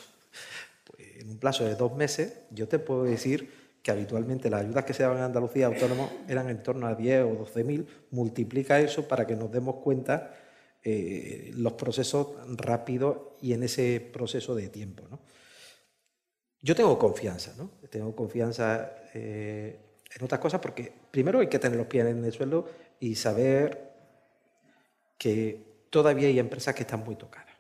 pues, 0.91 1.21
en 1.21 1.31
un 1.31 1.39
plazo 1.39 1.65
de 1.65 1.77
dos 1.77 1.95
meses, 1.95 2.41
yo 2.51 2.67
te 2.67 2.81
puedo 2.81 3.05
decir 3.05 3.49
que 3.85 3.93
habitualmente 3.93 4.51
las 4.51 4.63
ayudas 4.63 4.85
que 4.85 4.95
se 4.95 5.05
daban 5.05 5.19
en 5.19 5.25
Andalucía 5.25 5.67
autónomos 5.67 6.11
eran 6.27 6.51
en 6.51 6.61
torno 6.65 6.89
a 6.89 6.97
10 6.97 7.23
o 7.23 7.47
12.000, 7.47 7.87
multiplica 8.11 8.81
eso 8.81 9.07
para 9.07 9.29
que 9.29 9.37
nos 9.37 9.53
demos 9.53 9.77
cuenta 9.77 10.35
eh, 10.83 11.53
los 11.55 11.75
procesos 11.75 12.31
rápidos 12.57 13.19
y 13.41 13.53
en 13.53 13.63
ese 13.63 14.01
proceso 14.13 14.57
de 14.57 14.69
tiempo. 14.69 15.05
¿no? 15.09 15.21
Yo 16.63 16.77
tengo 16.77 16.97
confianza, 16.97 17.53
¿no? 17.59 17.71
Tengo 17.91 18.15
confianza 18.15 18.95
eh, 19.15 19.79
en 20.15 20.25
otras 20.25 20.41
cosas 20.41 20.61
porque 20.61 20.93
primero 21.11 21.41
hay 21.41 21.49
que 21.49 21.59
tener 21.59 21.77
los 21.77 21.89
pies 21.89 22.07
en 22.07 22.25
el 22.25 22.33
suelo 22.33 22.69
y 23.01 23.17
saber 23.17 23.91
que 25.19 25.87
todavía 25.91 26.29
hay 26.29 26.39
empresas 26.39 26.75
que 26.75 26.83
están 26.83 27.05
muy 27.05 27.17
tocadas. 27.17 27.53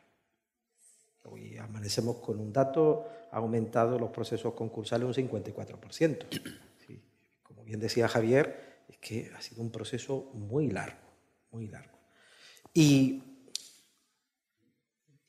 Hoy 1.24 1.58
amanecemos 1.58 2.18
con 2.18 2.38
un 2.38 2.52
dato, 2.52 3.08
ha 3.32 3.38
aumentado 3.38 3.98
los 3.98 4.10
procesos 4.10 4.54
concursales 4.54 5.18
un 5.18 5.28
54%. 5.28 6.26
Como 7.42 7.64
bien 7.64 7.80
decía 7.80 8.06
Javier, 8.06 8.84
es 8.88 8.98
que 8.98 9.32
ha 9.36 9.40
sido 9.40 9.62
un 9.62 9.70
proceso 9.70 10.30
muy 10.34 10.70
largo, 10.70 10.98
muy 11.50 11.66
largo. 11.66 11.98
Y, 12.72 13.22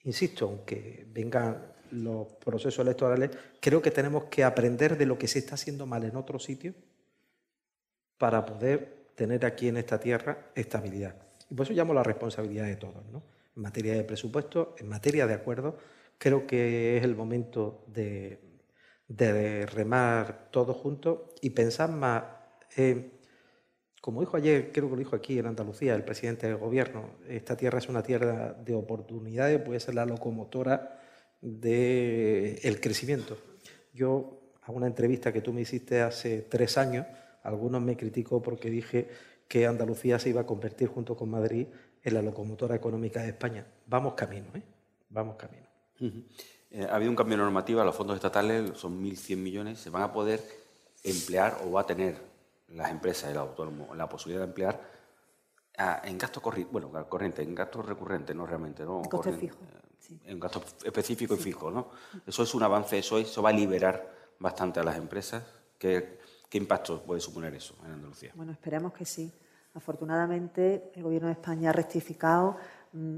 insisto, 0.03 0.45
aunque 0.45 1.07
vengan 1.09 1.72
los 1.93 2.27
procesos 2.33 2.79
electorales, 2.79 3.31
creo 3.59 3.81
que 3.81 3.91
tenemos 3.91 4.25
que 4.25 4.43
aprender 4.43 4.97
de 4.97 5.05
lo 5.05 5.17
que 5.17 5.27
se 5.27 5.39
está 5.39 5.55
haciendo 5.55 5.85
mal 5.85 6.03
en 6.03 6.15
otros 6.15 6.43
sitios 6.43 6.75
para 8.17 8.45
poder 8.45 9.07
tener 9.15 9.45
aquí 9.45 9.67
en 9.67 9.77
esta 9.77 9.99
tierra 9.99 10.49
estabilidad. 10.55 11.15
Y 11.49 11.53
por 11.53 11.65
eso 11.65 11.73
llamo 11.73 11.93
la 11.93 12.03
responsabilidad 12.03 12.65
de 12.65 12.77
todos, 12.77 13.05
¿no? 13.11 13.23
En 13.55 13.61
materia 13.61 13.93
de 13.93 14.03
presupuesto, 14.03 14.75
en 14.79 14.89
materia 14.89 15.27
de 15.27 15.35
acuerdos, 15.35 15.75
creo 16.17 16.47
que 16.47 16.97
es 16.97 17.03
el 17.03 17.15
momento 17.15 17.83
de, 17.87 18.39
remar 19.67 20.47
todos 20.49 20.75
juntos 20.77 21.19
y 21.41 21.51
pensar 21.51 21.91
más, 21.91 22.23
como 24.01 24.21
dijo 24.21 24.37
ayer, 24.37 24.71
creo 24.71 24.85
que 24.85 24.91
lo 24.91 24.97
dijo 24.97 25.15
aquí 25.15 25.37
en 25.37 25.45
Andalucía 25.45 25.93
el 25.93 26.03
presidente 26.03 26.47
del 26.47 26.57
gobierno, 26.57 27.11
esta 27.27 27.55
tierra 27.55 27.77
es 27.77 27.89
una 27.89 28.01
tierra 28.01 28.53
de 28.53 28.73
oportunidades, 28.73 29.61
puede 29.61 29.79
ser 29.79 29.93
la 29.95 30.05
locomotora 30.05 31.02
del 31.43 32.79
crecimiento. 32.79 33.37
Yo, 33.93 34.39
a 34.61 34.71
una 34.71 34.87
entrevista 34.87 35.33
que 35.33 35.41
tú 35.41 35.51
me 35.51 35.61
hiciste 35.61 36.01
hace 36.01 36.41
tres 36.41 36.77
años, 36.77 37.05
algunos 37.43 37.81
me 37.81 37.97
criticó 37.97 38.41
porque 38.41 38.69
dije 38.69 39.09
que 39.47 39.67
Andalucía 39.67 40.17
se 40.19 40.29
iba 40.29 40.41
a 40.41 40.45
convertir 40.45 40.87
junto 40.87 41.17
con 41.17 41.29
Madrid 41.29 41.67
en 42.01 42.13
la 42.13 42.21
locomotora 42.21 42.75
económica 42.75 43.21
de 43.21 43.29
España. 43.29 43.67
Vamos 43.85 44.13
camino, 44.13 44.47
¿eh? 44.55 44.63
Vamos 45.09 45.35
camino. 45.35 45.67
Eh, 46.71 46.87
ha 46.89 46.95
habido 46.95 47.11
un 47.11 47.15
cambio 47.15 47.37
normativo, 47.37 47.81
a 47.81 47.85
los 47.85 47.95
fondos 47.95 48.15
estatales 48.15 48.71
son 48.77 49.03
1.100 49.03 49.37
millones, 49.37 49.79
se 49.79 49.89
van 49.89 50.01
a 50.01 50.13
poder 50.13 50.41
emplear 51.03 51.59
o 51.65 51.71
va 51.71 51.81
a 51.81 51.85
tener 51.85 52.15
las 52.69 52.89
empresas, 52.89 53.29
el 53.29 53.37
autónomo, 53.37 53.93
la 53.93 54.07
posibilidad 54.07 54.41
de 54.41 54.47
emplear 54.49 54.81
ah, 55.77 56.01
en 56.05 56.17
gasto 56.17 56.41
corriente, 56.41 56.71
bueno, 56.71 56.89
corriente, 57.09 57.43
en 57.43 57.53
gasto 57.53 57.81
recurrente, 57.81 58.33
no 58.33 58.45
realmente, 58.45 58.83
¿no? 58.83 59.03
En 59.03 59.39
fijo. 59.39 59.57
Eh, 59.61 59.92
en 60.25 60.39
gasto 60.39 60.63
específico 60.83 61.33
y 61.35 61.37
fijo, 61.37 61.71
¿no? 61.71 61.89
Eso 62.25 62.43
es 62.43 62.53
un 62.53 62.63
avance, 62.63 62.97
eso, 62.97 63.17
eso 63.17 63.41
va 63.41 63.49
a 63.49 63.53
liberar 63.53 64.13
bastante 64.39 64.79
a 64.79 64.83
las 64.83 64.97
empresas. 64.97 65.43
¿Qué, 65.77 66.19
¿Qué 66.49 66.57
impacto 66.57 67.01
puede 67.01 67.21
suponer 67.21 67.53
eso 67.55 67.75
en 67.85 67.91
Andalucía? 67.91 68.31
Bueno, 68.35 68.51
esperemos 68.51 68.93
que 68.93 69.05
sí. 69.05 69.33
Afortunadamente, 69.73 70.91
el 70.93 71.03
Gobierno 71.03 71.27
de 71.27 71.33
España 71.33 71.71
ha 71.71 71.73
rectificado 71.73 72.57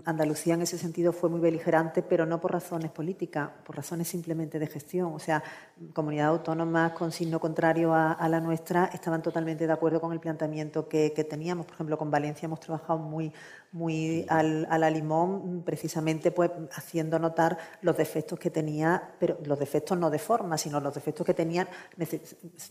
Andalucía 0.06 0.54
en 0.54 0.62
ese 0.62 0.78
sentido 0.78 1.12
fue 1.12 1.30
muy 1.30 1.42
beligerante, 1.42 2.02
pero 2.02 2.26
no 2.26 2.40
por 2.40 2.54
razones 2.54 2.92
políticas, 2.92 3.50
por 3.66 3.76
razones 3.76 4.08
simplemente 4.08 4.58
de 4.58 4.68
gestión. 4.68 5.14
O 5.14 5.20
sea, 5.20 5.44
comunidades 5.92 6.30
autónomas 6.30 6.94
con 6.94 7.12
signo 7.12 7.42
contrario 7.42 7.94
a, 7.94 8.26
la 8.30 8.40
nuestra 8.40 8.86
estaban 8.94 9.22
totalmente 9.22 9.68
de 9.68 9.74
acuerdo 9.74 10.00
con 10.00 10.14
el 10.14 10.22
planteamiento 10.22 10.88
que, 10.88 11.10
teníamos. 11.30 11.66
Por 11.66 11.76
ejemplo, 11.76 11.98
con 11.98 12.10
Valencia 12.10 12.46
hemos 12.46 12.62
trabajado 12.62 13.00
muy, 13.00 13.34
muy 13.74 14.26
al, 14.30 14.66
a 14.70 14.78
la 14.78 14.90
limón, 14.90 15.64
precisamente 15.66 16.32
pues 16.32 16.52
haciendo 16.74 17.20
notar 17.20 17.58
los 17.82 17.98
defectos 17.98 18.40
que 18.40 18.50
tenía, 18.50 19.16
pero 19.20 19.38
los 19.44 19.60
defectos 19.60 19.98
no 19.98 20.10
de 20.10 20.20
forma, 20.20 20.58
sino 20.58 20.80
los 20.80 20.94
defectos 20.94 21.26
que 21.26 21.34
tenían 21.34 21.68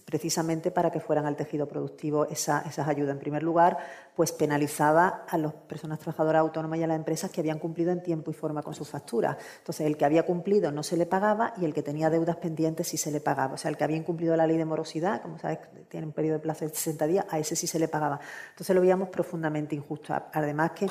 precisamente 0.06 0.70
para 0.70 0.90
que 0.90 1.01
fueran 1.01 1.26
al 1.26 1.36
tejido 1.36 1.68
productivo 1.68 2.24
esas 2.24 2.78
ayudas. 2.78 3.12
En 3.12 3.20
primer 3.20 3.43
lugar, 3.43 3.76
pues 4.16 4.32
penalizaba 4.32 5.24
a 5.28 5.36
las 5.36 5.52
personas 5.52 5.98
trabajadoras 5.98 6.40
autónomas 6.40 6.78
y 6.78 6.82
a 6.85 6.86
las 6.86 6.93
empresas 6.96 7.30
que 7.30 7.40
habían 7.40 7.58
cumplido 7.58 7.92
en 7.92 8.02
tiempo 8.02 8.30
y 8.30 8.34
forma 8.34 8.62
con 8.62 8.74
sus 8.74 8.88
facturas. 8.88 9.36
Entonces, 9.58 9.86
el 9.86 9.96
que 9.96 10.04
había 10.04 10.24
cumplido 10.24 10.72
no 10.72 10.82
se 10.82 10.96
le 10.96 11.06
pagaba 11.06 11.54
y 11.56 11.64
el 11.64 11.74
que 11.74 11.82
tenía 11.82 12.10
deudas 12.10 12.36
pendientes 12.36 12.88
sí 12.88 12.96
se 12.96 13.10
le 13.10 13.20
pagaba. 13.20 13.54
O 13.54 13.56
sea, 13.56 13.70
el 13.70 13.76
que 13.76 13.84
había 13.84 13.96
incumplido 13.96 14.36
la 14.36 14.46
ley 14.46 14.56
de 14.56 14.64
morosidad, 14.64 15.22
como 15.22 15.38
sabes, 15.38 15.58
tiene 15.88 16.06
un 16.06 16.12
periodo 16.12 16.38
de 16.38 16.42
plazo 16.42 16.64
de 16.64 16.74
60 16.74 17.06
días, 17.06 17.26
a 17.28 17.38
ese 17.38 17.56
sí 17.56 17.66
se 17.66 17.78
le 17.78 17.88
pagaba. 17.88 18.20
Entonces, 18.50 18.74
lo 18.74 18.80
veíamos 18.80 19.08
profundamente 19.08 19.74
injusto. 19.74 20.14
Además, 20.32 20.72
que 20.72 20.88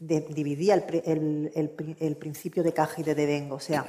dividía 0.00 0.74
el, 0.74 2.16
principio 2.18 2.62
de 2.62 2.72
caja 2.72 3.00
y 3.00 3.04
de 3.04 3.14
devengo. 3.14 3.56
O 3.56 3.60
sea, 3.60 3.84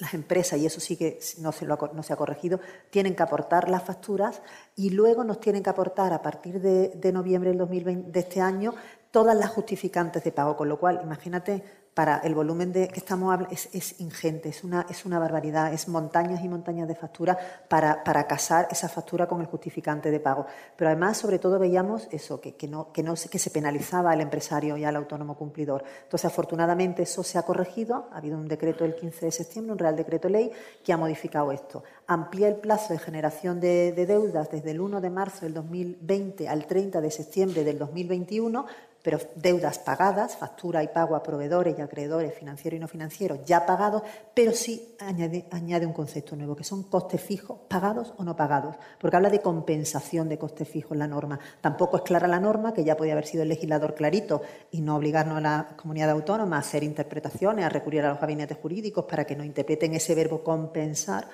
las 0.00 0.14
empresas, 0.14 0.58
y 0.58 0.66
eso 0.66 0.80
sí 0.80 0.96
que 0.96 1.18
no 1.38 1.52
se, 1.52 2.12
ha 2.12 2.16
corregido, 2.16 2.60
tienen 2.90 3.16
que 3.16 3.22
aportar 3.22 3.68
las 3.68 3.82
facturas 3.82 4.42
y 4.76 4.90
luego 4.90 5.24
nos 5.24 5.40
tienen 5.40 5.62
que 5.62 5.70
aportar 5.70 6.12
a 6.12 6.22
partir 6.22 6.60
de, 6.60 6.90
de 6.90 7.12
noviembre 7.12 7.50
del 7.50 7.58
2020, 7.58 8.10
de 8.10 8.20
este 8.20 8.40
año 8.40 8.74
todas 9.10 9.36
las 9.36 9.50
justificantes 9.50 10.24
de 10.24 10.32
pago, 10.32 10.56
con 10.56 10.68
lo 10.68 10.78
cual, 10.78 11.00
imagínate 11.02 11.64
para 11.98 12.18
el 12.18 12.32
volumen 12.32 12.70
de 12.70 12.86
que 12.86 13.00
estamos 13.00 13.32
hablando 13.32 13.52
es, 13.52 14.00
ingente, 14.00 14.50
es 14.50 14.62
una, 14.62 14.86
es 14.88 15.04
una 15.04 15.18
barbaridad, 15.18 15.72
es 15.72 15.88
montañas 15.88 16.44
y 16.44 16.48
montañas 16.48 16.86
de 16.86 16.94
factura 16.94 17.36
para, 17.66 18.04
para 18.04 18.24
casar 18.24 18.68
esa 18.70 18.88
factura 18.88 19.26
con 19.26 19.40
el 19.40 19.48
justificante 19.48 20.08
de 20.12 20.20
pago. 20.20 20.46
Pero 20.76 20.90
además, 20.90 21.16
sobre 21.16 21.40
todo, 21.40 21.58
veíamos 21.58 22.06
eso, 22.12 22.40
que, 22.40 22.54
que, 22.54 22.68
no, 22.68 22.92
que, 22.92 23.02
no, 23.02 23.14
que 23.14 23.38
se 23.40 23.50
penalizaba 23.50 24.12
al 24.12 24.20
empresario 24.20 24.76
y 24.76 24.84
al 24.84 24.94
autónomo 24.94 25.36
cumplidor. 25.36 25.82
Entonces, 26.04 26.26
afortunadamente, 26.26 27.02
eso 27.02 27.24
se 27.24 27.36
ha 27.36 27.42
corregido. 27.42 28.08
Ha 28.12 28.18
habido 28.18 28.38
un 28.38 28.46
decreto 28.46 28.84
el 28.84 28.94
15 28.94 29.26
de 29.26 29.32
septiembre, 29.32 29.72
un 29.72 29.78
Real 29.80 29.96
Decreto 29.96 30.28
Ley, 30.28 30.52
que 30.84 30.92
ha 30.92 30.96
modificado 30.96 31.50
esto. 31.50 31.82
Amplía 32.06 32.46
el 32.46 32.58
plazo 32.58 32.92
de 32.92 33.00
generación 33.00 33.58
de, 33.58 33.90
de 33.90 34.06
deudas 34.06 34.48
desde 34.52 34.70
el 34.70 34.80
1 34.80 35.00
de 35.00 35.10
marzo 35.10 35.46
del 35.46 35.54
2020 35.54 36.48
al 36.48 36.64
30 36.64 37.00
de 37.00 37.10
septiembre 37.10 37.64
del 37.64 37.76
2021 37.76 38.66
pero 39.02 39.18
deudas 39.36 39.78
pagadas, 39.78 40.36
factura 40.36 40.82
y 40.82 40.88
pago 40.88 41.16
a 41.16 41.22
proveedores 41.22 41.78
y 41.78 41.80
acreedores 41.88 42.34
financieros 42.34 42.76
y 42.76 42.80
no 42.80 42.88
financieros 42.88 43.40
ya 43.44 43.66
pagados, 43.66 44.02
pero 44.32 44.52
sí 44.52 44.94
añade, 45.00 45.86
un 45.86 45.92
concepto 45.92 46.36
nuevo, 46.36 46.54
que 46.54 46.64
son 46.64 46.84
costes 46.84 47.20
fijos, 47.20 47.58
pagados 47.68 48.14
o 48.16 48.24
no 48.24 48.36
pagados, 48.36 48.76
porque 49.00 49.16
habla 49.16 49.30
de 49.30 49.40
compensación 49.40 50.28
de 50.28 50.38
costes 50.38 50.68
fijos 50.68 50.92
en 50.92 51.00
la 51.00 51.08
norma. 51.08 51.38
Tampoco 51.60 51.96
es 51.96 52.02
clara 52.02 52.28
la 52.28 52.40
norma, 52.40 52.72
que 52.72 52.84
ya 52.84 52.96
podía 52.96 53.12
haber 53.12 53.26
sido 53.26 53.42
el 53.42 53.48
legislador 53.48 53.94
clarito 53.94 54.42
y 54.70 54.80
no 54.80 54.96
obligarnos 54.96 55.38
a 55.38 55.40
la 55.40 55.68
comunidad 55.76 56.10
autónoma 56.10 56.56
a 56.56 56.60
hacer 56.60 56.84
interpretaciones, 56.84 57.64
a 57.64 57.68
recurrir 57.68 58.02
a 58.02 58.10
los 58.10 58.20
gabinetes 58.20 58.58
jurídicos 58.58 59.04
para 59.04 59.24
que 59.24 59.36
nos 59.36 59.46
interpreten 59.46 59.94
ese 59.94 60.14
verbo 60.14 60.42
compensar, 60.42 61.28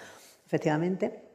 efectivamente 0.46 1.34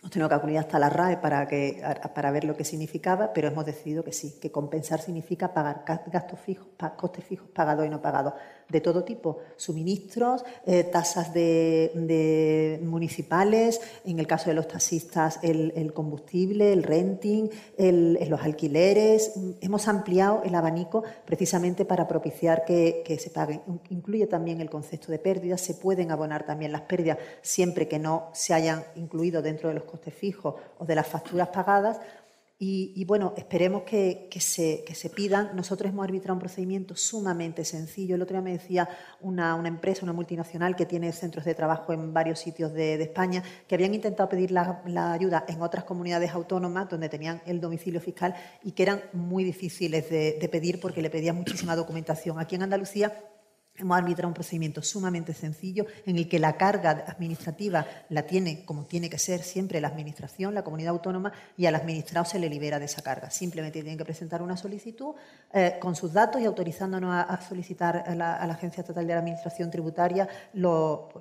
Hemos 0.00 0.12
tenido 0.12 0.28
que 0.30 0.34
acudir 0.34 0.56
hasta 0.56 0.78
la 0.78 0.88
RAE 0.88 1.18
para, 1.18 1.46
que, 1.46 1.82
para 2.14 2.30
ver 2.30 2.44
lo 2.44 2.56
que 2.56 2.64
significaba, 2.64 3.34
pero 3.34 3.48
hemos 3.48 3.66
decidido 3.66 4.02
que 4.02 4.12
sí, 4.12 4.38
que 4.40 4.50
compensar 4.50 5.00
significa 5.00 5.52
pagar 5.52 5.84
gastos 6.06 6.40
fijos, 6.40 6.68
costes 6.96 7.22
fijos 7.22 7.50
pagados 7.50 7.84
y 7.84 7.90
no 7.90 8.00
pagados 8.00 8.32
de 8.70 8.80
todo 8.80 9.04
tipo, 9.04 9.38
suministros, 9.56 10.44
eh, 10.66 10.84
tasas 10.84 11.32
de, 11.34 12.80
municipales, 12.82 13.80
en 14.04 14.18
el 14.18 14.26
caso 14.26 14.50
de 14.50 14.54
los 14.54 14.68
taxistas 14.68 15.38
el, 15.42 15.92
combustible, 15.92 16.72
el 16.72 16.82
renting, 16.82 17.48
los 17.78 18.40
alquileres. 18.42 19.32
Hemos 19.60 19.88
ampliado 19.88 20.42
el 20.44 20.54
abanico 20.54 21.02
precisamente 21.24 21.84
para 21.84 22.06
propiciar 22.06 22.64
que, 22.64 23.02
que 23.04 23.18
se 23.18 23.30
paguen. 23.30 23.62
Incluye 23.90 24.26
también 24.26 24.60
el 24.60 24.70
concepto 24.70 25.12
de 25.12 25.18
pérdidas, 25.18 25.60
se 25.60 25.74
pueden 25.74 26.10
abonar 26.10 26.46
también 26.46 26.72
las 26.72 26.82
pérdidas 26.82 27.18
siempre 27.42 27.88
que 27.88 27.98
no 27.98 28.30
se 28.32 28.54
hayan 28.54 28.84
incluido 28.94 29.42
dentro 29.42 29.68
de 29.68 29.74
los 29.74 29.84
costes 29.84 30.14
fijos 30.14 30.54
o 30.78 30.84
de 30.84 30.94
las 30.94 31.06
facturas 31.06 31.48
pagadas 31.48 32.00
y, 32.62 33.06
bueno, 33.06 33.32
esperemos 33.38 33.84
que, 33.84 34.28
se, 34.38 35.10
pidan. 35.16 35.56
Nosotros 35.56 35.90
hemos 35.90 36.04
arbitrado 36.04 36.34
un 36.34 36.40
procedimiento 36.40 36.94
sumamente 36.94 37.64
sencillo. 37.64 38.16
El 38.16 38.20
otro 38.20 38.34
día 38.34 38.42
me 38.42 38.52
decía 38.52 38.86
una, 39.22 39.54
una 39.54 39.68
empresa, 39.68 40.02
una 40.02 40.12
multinacional 40.12 40.76
que 40.76 40.84
tiene 40.84 41.10
centros 41.12 41.46
de 41.46 41.54
trabajo 41.54 41.94
en 41.94 42.12
varios 42.12 42.38
sitios 42.38 42.74
de, 42.74 43.02
España, 43.02 43.42
que 43.66 43.76
habían 43.76 43.94
intentado 43.94 44.28
pedir 44.28 44.50
la, 44.50 44.82
ayuda 45.10 45.46
en 45.48 45.62
otras 45.62 45.84
comunidades 45.84 46.32
autónomas 46.32 46.90
donde 46.90 47.08
tenían 47.08 47.40
el 47.46 47.62
domicilio 47.62 47.98
fiscal 47.98 48.34
y 48.62 48.72
que 48.72 48.82
eran 48.82 49.00
muy 49.14 49.42
difíciles 49.42 50.10
de, 50.10 50.36
de 50.38 50.48
pedir 50.50 50.80
porque 50.80 51.00
le 51.00 51.08
pedían 51.08 51.36
muchísima 51.36 51.74
documentación. 51.74 52.38
Aquí 52.38 52.56
en 52.56 52.64
Andalucía 52.64 53.10
Hemos 53.80 53.96
arbitrado 53.96 54.28
un 54.28 54.34
procedimiento 54.34 54.82
sumamente 54.82 55.32
sencillo 55.32 55.86
en 56.04 56.18
el 56.18 56.28
que 56.28 56.38
la 56.38 56.58
carga 56.58 57.04
administrativa 57.06 57.86
la 58.10 58.22
tiene, 58.26 58.64
como 58.66 58.84
tiene 58.84 59.08
que 59.08 59.18
ser 59.18 59.42
siempre, 59.42 59.80
la 59.80 59.88
Administración, 59.88 60.54
la 60.54 60.62
comunidad 60.62 60.90
autónoma, 60.90 61.32
y 61.56 61.64
al 61.64 61.74
administrado 61.74 62.26
se 62.26 62.38
le 62.38 62.50
libera 62.50 62.78
de 62.78 62.84
esa 62.84 63.00
carga. 63.00 63.30
Simplemente 63.30 63.80
tienen 63.80 63.96
que 63.96 64.04
presentar 64.04 64.42
una 64.42 64.56
solicitud 64.56 65.14
eh, 65.52 65.78
con 65.80 65.96
sus 65.96 66.12
datos 66.12 66.42
y 66.42 66.44
autorizándonos 66.44 67.10
a, 67.12 67.40
solicitar 67.40 68.04
a 68.06 68.14
la, 68.14 68.34
Agencia 68.50 68.82
Estatal 68.82 69.06
de 69.06 69.14
la 69.14 69.20
Administración 69.20 69.70
Tributaria 69.70 70.28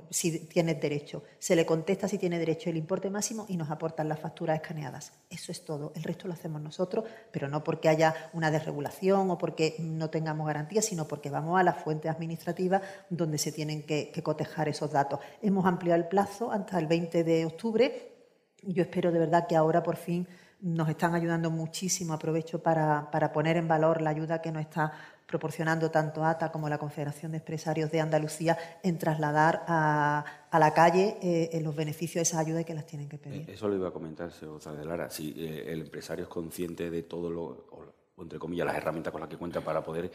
si 0.10 0.40
tiene 0.48 0.76
derecho. 0.76 1.24
Se 1.40 1.56
le 1.56 1.66
contesta 1.66 2.08
si 2.08 2.18
tiene 2.18 2.38
derecho 2.38 2.70
el 2.70 2.78
importe 2.78 3.10
máximo 3.10 3.46
y 3.48 3.56
nos 3.56 3.72
aportan 3.72 4.10
las 4.10 4.20
facturas 4.20 4.58
escaneadas. 4.58 5.14
Eso 5.30 5.52
es 5.52 5.64
todo. 5.64 5.94
El 5.96 6.04
resto 6.04 6.28
lo 6.28 6.34
hacemos 6.34 6.62
nosotros, 6.62 7.06
pero 7.32 7.48
no 7.48 7.64
porque 7.64 7.88
haya 7.88 8.14
una 8.34 8.52
desregulación 8.52 9.32
o 9.32 9.38
porque 9.38 9.76
no 9.80 10.10
tengamos 10.10 10.46
garantías, 10.46 10.86
sino 10.86 11.08
porque 11.08 11.30
vamos 11.30 11.60
a 11.60 11.64
la 11.64 11.74
fuente 11.74 12.10
administrativa 12.10 12.49
donde 13.10 13.38
se 13.38 13.52
tienen 13.52 13.84
que, 13.84 14.12
cotejar 14.24 14.70
esos 14.70 14.92
datos. 14.92 15.20
Hemos 15.42 15.66
ampliado 15.66 16.00
el 16.02 16.08
plazo 16.08 16.52
hasta 16.52 16.80
el 16.80 16.88
20 16.88 17.24
de 17.24 17.46
octubre. 17.46 18.12
Yo 18.64 18.84
espero 18.84 19.12
de 19.12 19.20
verdad 19.20 19.48
que 19.48 19.56
ahora 19.56 19.82
por 19.82 19.96
fin 19.96 20.28
nos 20.62 20.90
están 20.90 21.16
ayudando 21.16 21.50
muchísimo. 21.50 22.14
Aprovecho 22.14 22.62
para, 22.62 23.10
poner 23.34 23.58
en 23.58 23.68
valor 23.68 24.02
la 24.02 24.10
ayuda 24.10 24.42
que 24.42 24.52
nos 24.52 24.62
está 24.62 24.92
proporcionando 25.26 25.92
tanto 25.92 26.26
ATA 26.26 26.52
como 26.52 26.68
la 26.68 26.78
Confederación 26.78 27.32
de 27.32 27.38
Empresarios 27.38 27.92
de 27.92 28.02
Andalucía 28.02 28.58
en 28.82 28.98
trasladar 28.98 29.64
a, 29.68 30.26
la 30.52 30.74
calle 30.74 31.18
eh, 31.22 31.62
los 31.64 31.76
beneficios 31.76 32.16
de 32.16 32.22
esa 32.24 32.40
ayuda 32.40 32.64
que 32.64 32.74
las 32.74 32.86
tienen 32.86 33.08
que 33.08 33.20
pedir. 33.20 33.50
Eh, 33.50 33.54
eso 33.54 33.68
lo 33.68 33.76
iba 33.76 33.90
a 33.90 33.92
comentar, 33.92 34.32
señor 34.32 34.54
González 34.54 34.86
Lara. 34.86 35.10
Si 35.10 35.34
eh, 35.38 35.72
el 35.72 35.82
empresario 35.82 36.24
es 36.24 36.30
consciente 36.30 36.90
de 36.90 37.04
todo 37.04 37.30
lo, 37.30 37.44
o, 37.44 38.22
entre 38.24 38.40
comillas, 38.40 38.66
las 38.66 38.76
herramientas 38.76 39.12
con 39.12 39.22
las 39.22 39.30
que 39.30 39.38
cuenta 39.38 39.62
para 39.62 39.84
poder 39.84 40.12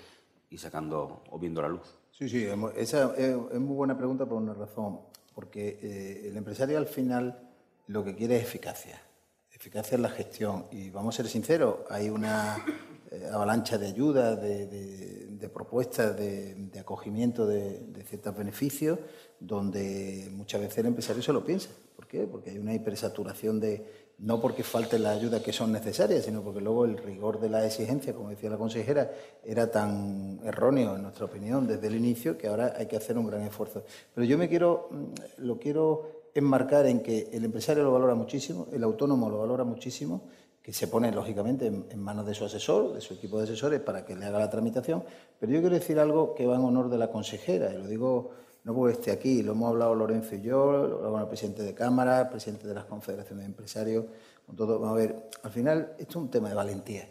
ir 0.50 0.58
sacando 0.58 1.22
o 1.30 1.38
viendo 1.38 1.62
la 1.62 1.68
luz. 1.68 1.96
Sí, 2.16 2.28
sí, 2.28 2.46
esa 2.76 3.12
es, 3.16 3.36
muy 3.58 3.74
buena 3.74 3.98
pregunta 3.98 4.24
por 4.24 4.40
una 4.40 4.54
razón, 4.54 5.00
porque 5.34 5.80
eh, 5.82 6.28
el 6.28 6.36
empresario 6.36 6.78
al 6.78 6.86
final 6.86 7.50
lo 7.88 8.04
que 8.04 8.14
quiere 8.14 8.36
es 8.36 8.44
eficacia, 8.44 9.02
eficacia 9.50 9.96
en 9.96 10.02
la 10.02 10.10
gestión. 10.10 10.66
Y 10.70 10.90
vamos 10.90 11.16
a 11.16 11.16
ser 11.16 11.26
sinceros, 11.26 11.78
hay 11.90 12.10
una 12.10 12.64
eh, 13.10 13.28
avalancha 13.32 13.78
de 13.78 13.88
ayudas, 13.88 14.40
de, 14.40 15.50
propuestas, 15.52 16.16
de, 16.16 16.70
acogimiento 16.78 17.48
de, 17.48 18.04
ciertos 18.08 18.36
beneficios, 18.36 19.00
donde 19.40 20.28
muchas 20.30 20.60
veces 20.60 20.78
el 20.78 20.86
empresario 20.86 21.20
se 21.20 21.32
lo 21.32 21.44
piensa. 21.44 21.70
¿Por 21.96 22.06
qué? 22.06 22.28
Porque 22.28 22.50
hay 22.50 22.58
una 22.58 22.74
hipersaturación 22.74 23.58
de, 23.58 24.03
no 24.18 24.40
porque 24.40 24.62
falten 24.62 25.02
las 25.02 25.18
ayudas 25.18 25.42
que 25.42 25.52
son 25.52 25.72
necesarias, 25.72 26.24
sino 26.24 26.42
porque 26.42 26.60
luego 26.60 26.84
el 26.84 26.96
rigor 26.96 27.40
de 27.40 27.50
la 27.50 27.66
exigencia, 27.66 28.14
como 28.14 28.30
decía 28.30 28.50
la 28.50 28.56
consejera, 28.56 29.10
era 29.44 29.70
tan 29.70 30.40
erróneo, 30.44 30.96
en 30.96 31.02
nuestra 31.02 31.26
opinión, 31.26 31.66
desde 31.66 31.88
el 31.88 31.96
inicio, 31.96 32.38
que 32.38 32.46
ahora 32.46 32.74
hay 32.76 32.86
que 32.86 32.96
hacer 32.96 33.18
un 33.18 33.26
gran 33.26 33.42
esfuerzo. 33.42 33.84
Pero 34.14 34.26
yo 34.26 34.38
me 34.38 34.48
quiero, 34.48 34.88
mm, 34.90 35.04
lo 35.38 35.58
quiero 35.58 36.24
enmarcar 36.34 36.86
en 36.86 37.00
que 37.00 37.28
el 37.32 37.44
empresario 37.44 37.82
lo 37.84 37.92
valora 37.92 38.14
muchísimo, 38.14 38.68
el 38.72 38.82
autónomo 38.84 39.28
lo 39.28 39.38
valora 39.38 39.64
muchísimo, 39.64 40.22
que 40.62 40.72
se 40.72 40.88
pone, 40.88 41.12
lógicamente, 41.12 41.66
en, 41.66 42.00
manos 42.00 42.24
de 42.24 42.34
su 42.34 42.44
asesor, 42.44 42.94
de 42.94 43.00
su 43.02 43.14
equipo 43.14 43.36
de 43.36 43.44
asesores, 43.44 43.80
para 43.80 44.04
que 44.06 44.16
le 44.16 44.24
haga 44.24 44.38
la 44.38 44.48
tramitación. 44.48 45.04
Pero 45.38 45.52
yo 45.52 45.60
quiero 45.60 45.74
decir 45.74 45.98
algo 45.98 46.34
que 46.34 46.46
va 46.46 46.54
en 46.54 46.62
honor 46.62 46.88
de 46.88 46.96
la 46.96 47.10
consejera, 47.10 47.70
y 47.70 47.76
lo 47.76 47.86
digo 47.86 48.30
no 48.64 48.74
porque 48.74 48.94
esté 48.94 49.12
aquí, 49.12 49.42
lo 49.42 49.52
hemos 49.52 49.68
hablado 49.68 49.94
Lorenzo 49.94 50.34
y 50.34 50.40
yo, 50.40 50.72
lo 50.72 50.96
hablado 50.96 51.12
con 51.12 51.20
el 51.20 51.28
presidente 51.28 51.62
de 51.62 51.74
Cámara, 51.74 52.30
presidente 52.30 52.66
de 52.66 52.74
las 52.74 52.86
confederaciones 52.86 53.44
de 53.44 53.50
empresarios, 53.50 54.06
con 54.46 54.56
todo. 54.56 54.80
Vamos 54.80 54.96
a 54.96 55.00
ver, 55.00 55.30
al 55.42 55.50
final 55.50 55.94
esto 55.98 56.10
es 56.10 56.16
un 56.16 56.30
tema 56.30 56.48
de 56.48 56.54
valentía 56.54 57.08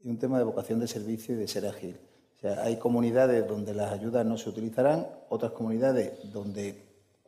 y 0.00 0.08
un 0.08 0.18
tema 0.18 0.38
de 0.38 0.44
vocación 0.44 0.78
de 0.78 0.86
servicio 0.86 1.34
y 1.34 1.38
de 1.38 1.48
ser 1.48 1.66
ágil. 1.66 1.98
O 2.36 2.38
sea, 2.38 2.62
hay 2.62 2.76
comunidades 2.78 3.46
donde 3.48 3.74
las 3.74 3.92
ayudas 3.92 4.24
no 4.24 4.38
se 4.38 4.48
utilizarán, 4.48 5.08
otras 5.28 5.52
comunidades 5.52 6.32
donde 6.32 6.84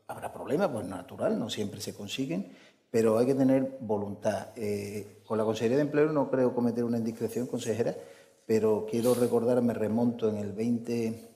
habrá 0.07 0.33
problemas, 0.33 0.69
pues 0.69 0.87
natural, 0.87 1.37
no 1.39 1.51
siempre 1.51 1.81
se 1.81 1.95
consiguen, 1.95 2.53
pero 2.91 3.19
hay 3.19 3.27
que 3.27 3.35
tener 3.35 3.79
voluntad. 3.81 4.49
Eh, 4.55 5.23
con 5.27 5.37
la 5.37 5.45
Consejería 5.45 5.77
de 5.77 5.83
Empleo 5.83 6.13
no 6.13 6.31
creo 6.31 6.55
cometer 6.55 6.85
una 6.85 6.99
indiscreción, 6.99 7.49
consejera, 7.49 7.95
pero 8.47 8.87
quiero 8.89 9.15
recordar, 9.15 9.61
me 9.63 9.75
remonto 9.75 10.29
en 10.29 10.37
el 10.37 10.53
20 10.53 11.29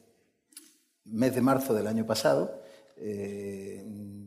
mes 1.04 1.34
de 1.34 1.40
marzo 1.40 1.74
del 1.74 1.86
año 1.86 2.06
pasado. 2.06 2.62
Eh, 2.96 3.84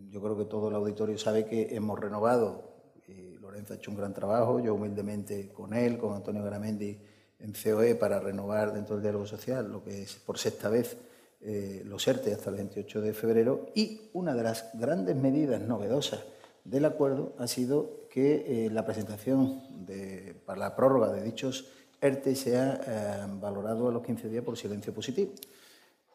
yo 0.09 0.21
creo 0.21 0.37
que 0.37 0.45
todo 0.45 0.69
el 0.69 0.75
auditorio 0.75 1.17
sabe 1.17 1.45
que 1.45 1.75
hemos 1.75 1.99
renovado, 1.99 2.73
Lorenzo 3.39 3.73
ha 3.73 3.77
hecho 3.77 3.91
un 3.91 3.97
gran 3.97 4.13
trabajo, 4.13 4.59
yo 4.59 4.73
humildemente 4.73 5.49
con 5.53 5.73
él, 5.73 5.97
con 5.97 6.13
Antonio 6.13 6.43
Garamendi 6.43 6.97
en 7.39 7.53
COE 7.53 7.95
para 7.95 8.19
renovar 8.19 8.73
dentro 8.73 8.95
del 8.95 9.03
diálogo 9.03 9.27
social 9.27 9.71
lo 9.71 9.83
que 9.83 10.01
es 10.01 10.15
por 10.15 10.37
sexta 10.37 10.69
vez 10.69 10.97
eh, 11.41 11.83
los 11.85 12.07
ERTE 12.07 12.33
hasta 12.33 12.49
el 12.49 12.55
28 12.55 13.01
de 13.01 13.13
febrero 13.13 13.67
y 13.75 14.09
una 14.13 14.33
de 14.33 14.43
las 14.43 14.71
grandes 14.73 15.15
medidas 15.15 15.61
novedosas 15.61 16.21
del 16.63 16.85
acuerdo 16.85 17.33
ha 17.37 17.47
sido 17.47 18.07
que 18.09 18.65
eh, 18.65 18.69
la 18.71 18.85
presentación 18.85 19.61
para 20.45 20.59
la 20.59 20.75
prórroga 20.75 21.11
de 21.11 21.21
dichos 21.21 21.67
ERTE 22.01 22.35
sea 22.35 23.27
valorado 23.39 23.89
a 23.89 23.91
los 23.91 24.03
15 24.03 24.29
días 24.29 24.43
por 24.43 24.57
silencio 24.57 24.93
positivo. 24.93 25.31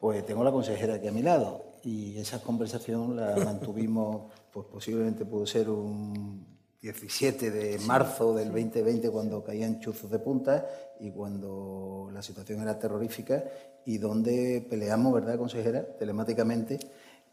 Pues 0.01 0.25
tengo 0.25 0.43
la 0.43 0.51
consejera 0.51 0.95
aquí 0.95 1.07
a 1.07 1.11
mi 1.11 1.21
lado. 1.21 1.63
Y 1.83 2.17
esa 2.17 2.41
conversación 2.41 3.15
la 3.15 3.35
mantuvimos, 3.45 4.31
pues 4.51 4.65
posiblemente 4.65 5.25
pudo 5.25 5.45
ser 5.45 5.69
un 5.69 6.43
17 6.81 7.51
de 7.51 7.77
marzo 7.85 8.33
del 8.33 8.47
2020 8.47 9.11
cuando 9.11 9.43
caían 9.43 9.79
chuzos 9.79 10.09
de 10.09 10.17
punta 10.17 10.67
y 10.99 11.11
cuando 11.11 12.09
la 12.11 12.23
situación 12.23 12.63
era 12.63 12.79
terrorífica 12.79 13.43
y 13.85 13.99
donde 13.99 14.65
peleamos, 14.67 15.13
¿verdad, 15.13 15.37
consejera? 15.37 15.85
Telemáticamente 15.95 16.79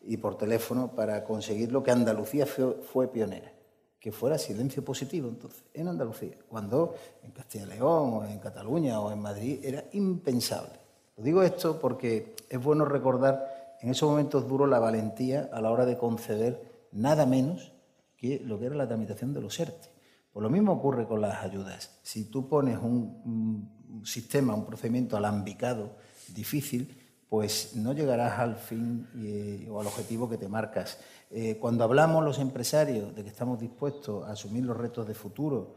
y 0.02 0.18
por 0.18 0.36
teléfono 0.36 0.94
para 0.94 1.24
conseguir 1.24 1.72
lo 1.72 1.82
que 1.82 1.90
Andalucía 1.90 2.44
fue, 2.44 3.10
pionera, 3.10 3.50
que 3.98 4.12
fuera 4.12 4.36
silencio 4.36 4.84
positivo 4.84 5.30
entonces, 5.30 5.64
en 5.72 5.88
Andalucía, 5.88 6.36
cuando 6.46 6.94
en 7.24 7.30
Castilla 7.30 7.64
y 7.64 7.68
León 7.68 8.12
o 8.12 8.24
en 8.26 8.38
Cataluña 8.38 9.00
o 9.00 9.10
en 9.10 9.20
Madrid 9.20 9.60
era 9.62 9.84
impensable 9.92 10.77
Lo 11.18 11.24
digo 11.24 11.42
esto 11.42 11.78
porque 11.80 12.36
es 12.48 12.62
bueno 12.62 12.84
recordar 12.84 13.76
en 13.80 13.90
esos 13.90 14.08
momentos 14.08 14.48
duros 14.48 14.68
la 14.68 14.78
valentía 14.78 15.50
a 15.52 15.60
la 15.60 15.70
hora 15.70 15.84
de 15.84 15.98
conceder 15.98 16.86
nada 16.92 17.26
menos 17.26 17.72
que 18.16 18.40
lo 18.40 18.58
que 18.58 18.66
era 18.66 18.74
la 18.74 18.88
tramitación 18.88 19.34
de 19.34 19.40
los 19.40 19.58
ERTE. 19.58 19.90
Pues 20.32 20.42
lo 20.42 20.50
mismo 20.50 20.72
ocurre 20.72 21.06
con 21.06 21.20
las 21.20 21.42
ayudas. 21.42 21.98
Si 22.02 22.24
tú 22.30 22.48
pones 22.48 22.78
un, 22.78 24.02
sistema, 24.04 24.54
un 24.54 24.64
procedimiento 24.64 25.16
alambicado, 25.16 25.96
difícil, 26.34 26.96
pues 27.28 27.74
no 27.74 27.92
llegarás 27.92 28.38
al 28.38 28.56
fin 28.56 29.08
eh, 29.16 29.68
o 29.70 29.80
al 29.80 29.86
objetivo 29.86 30.28
que 30.28 30.38
te 30.38 30.48
marcas. 30.48 30.98
Eh, 31.30 31.58
cuando 31.58 31.84
hablamos 31.84 32.24
los 32.24 32.38
empresarios 32.38 33.14
de 33.14 33.22
que 33.22 33.30
estamos 33.30 33.58
dispuestos 33.58 34.26
a 34.26 34.32
asumir 34.32 34.64
los 34.64 34.76
retos 34.76 35.06
de 35.06 35.14
futuro, 35.14 35.74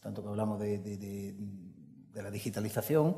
tanto 0.00 0.22
que 0.22 0.28
hablamos 0.28 0.60
de, 0.60 1.34
la 2.14 2.30
digitalización, 2.30 3.16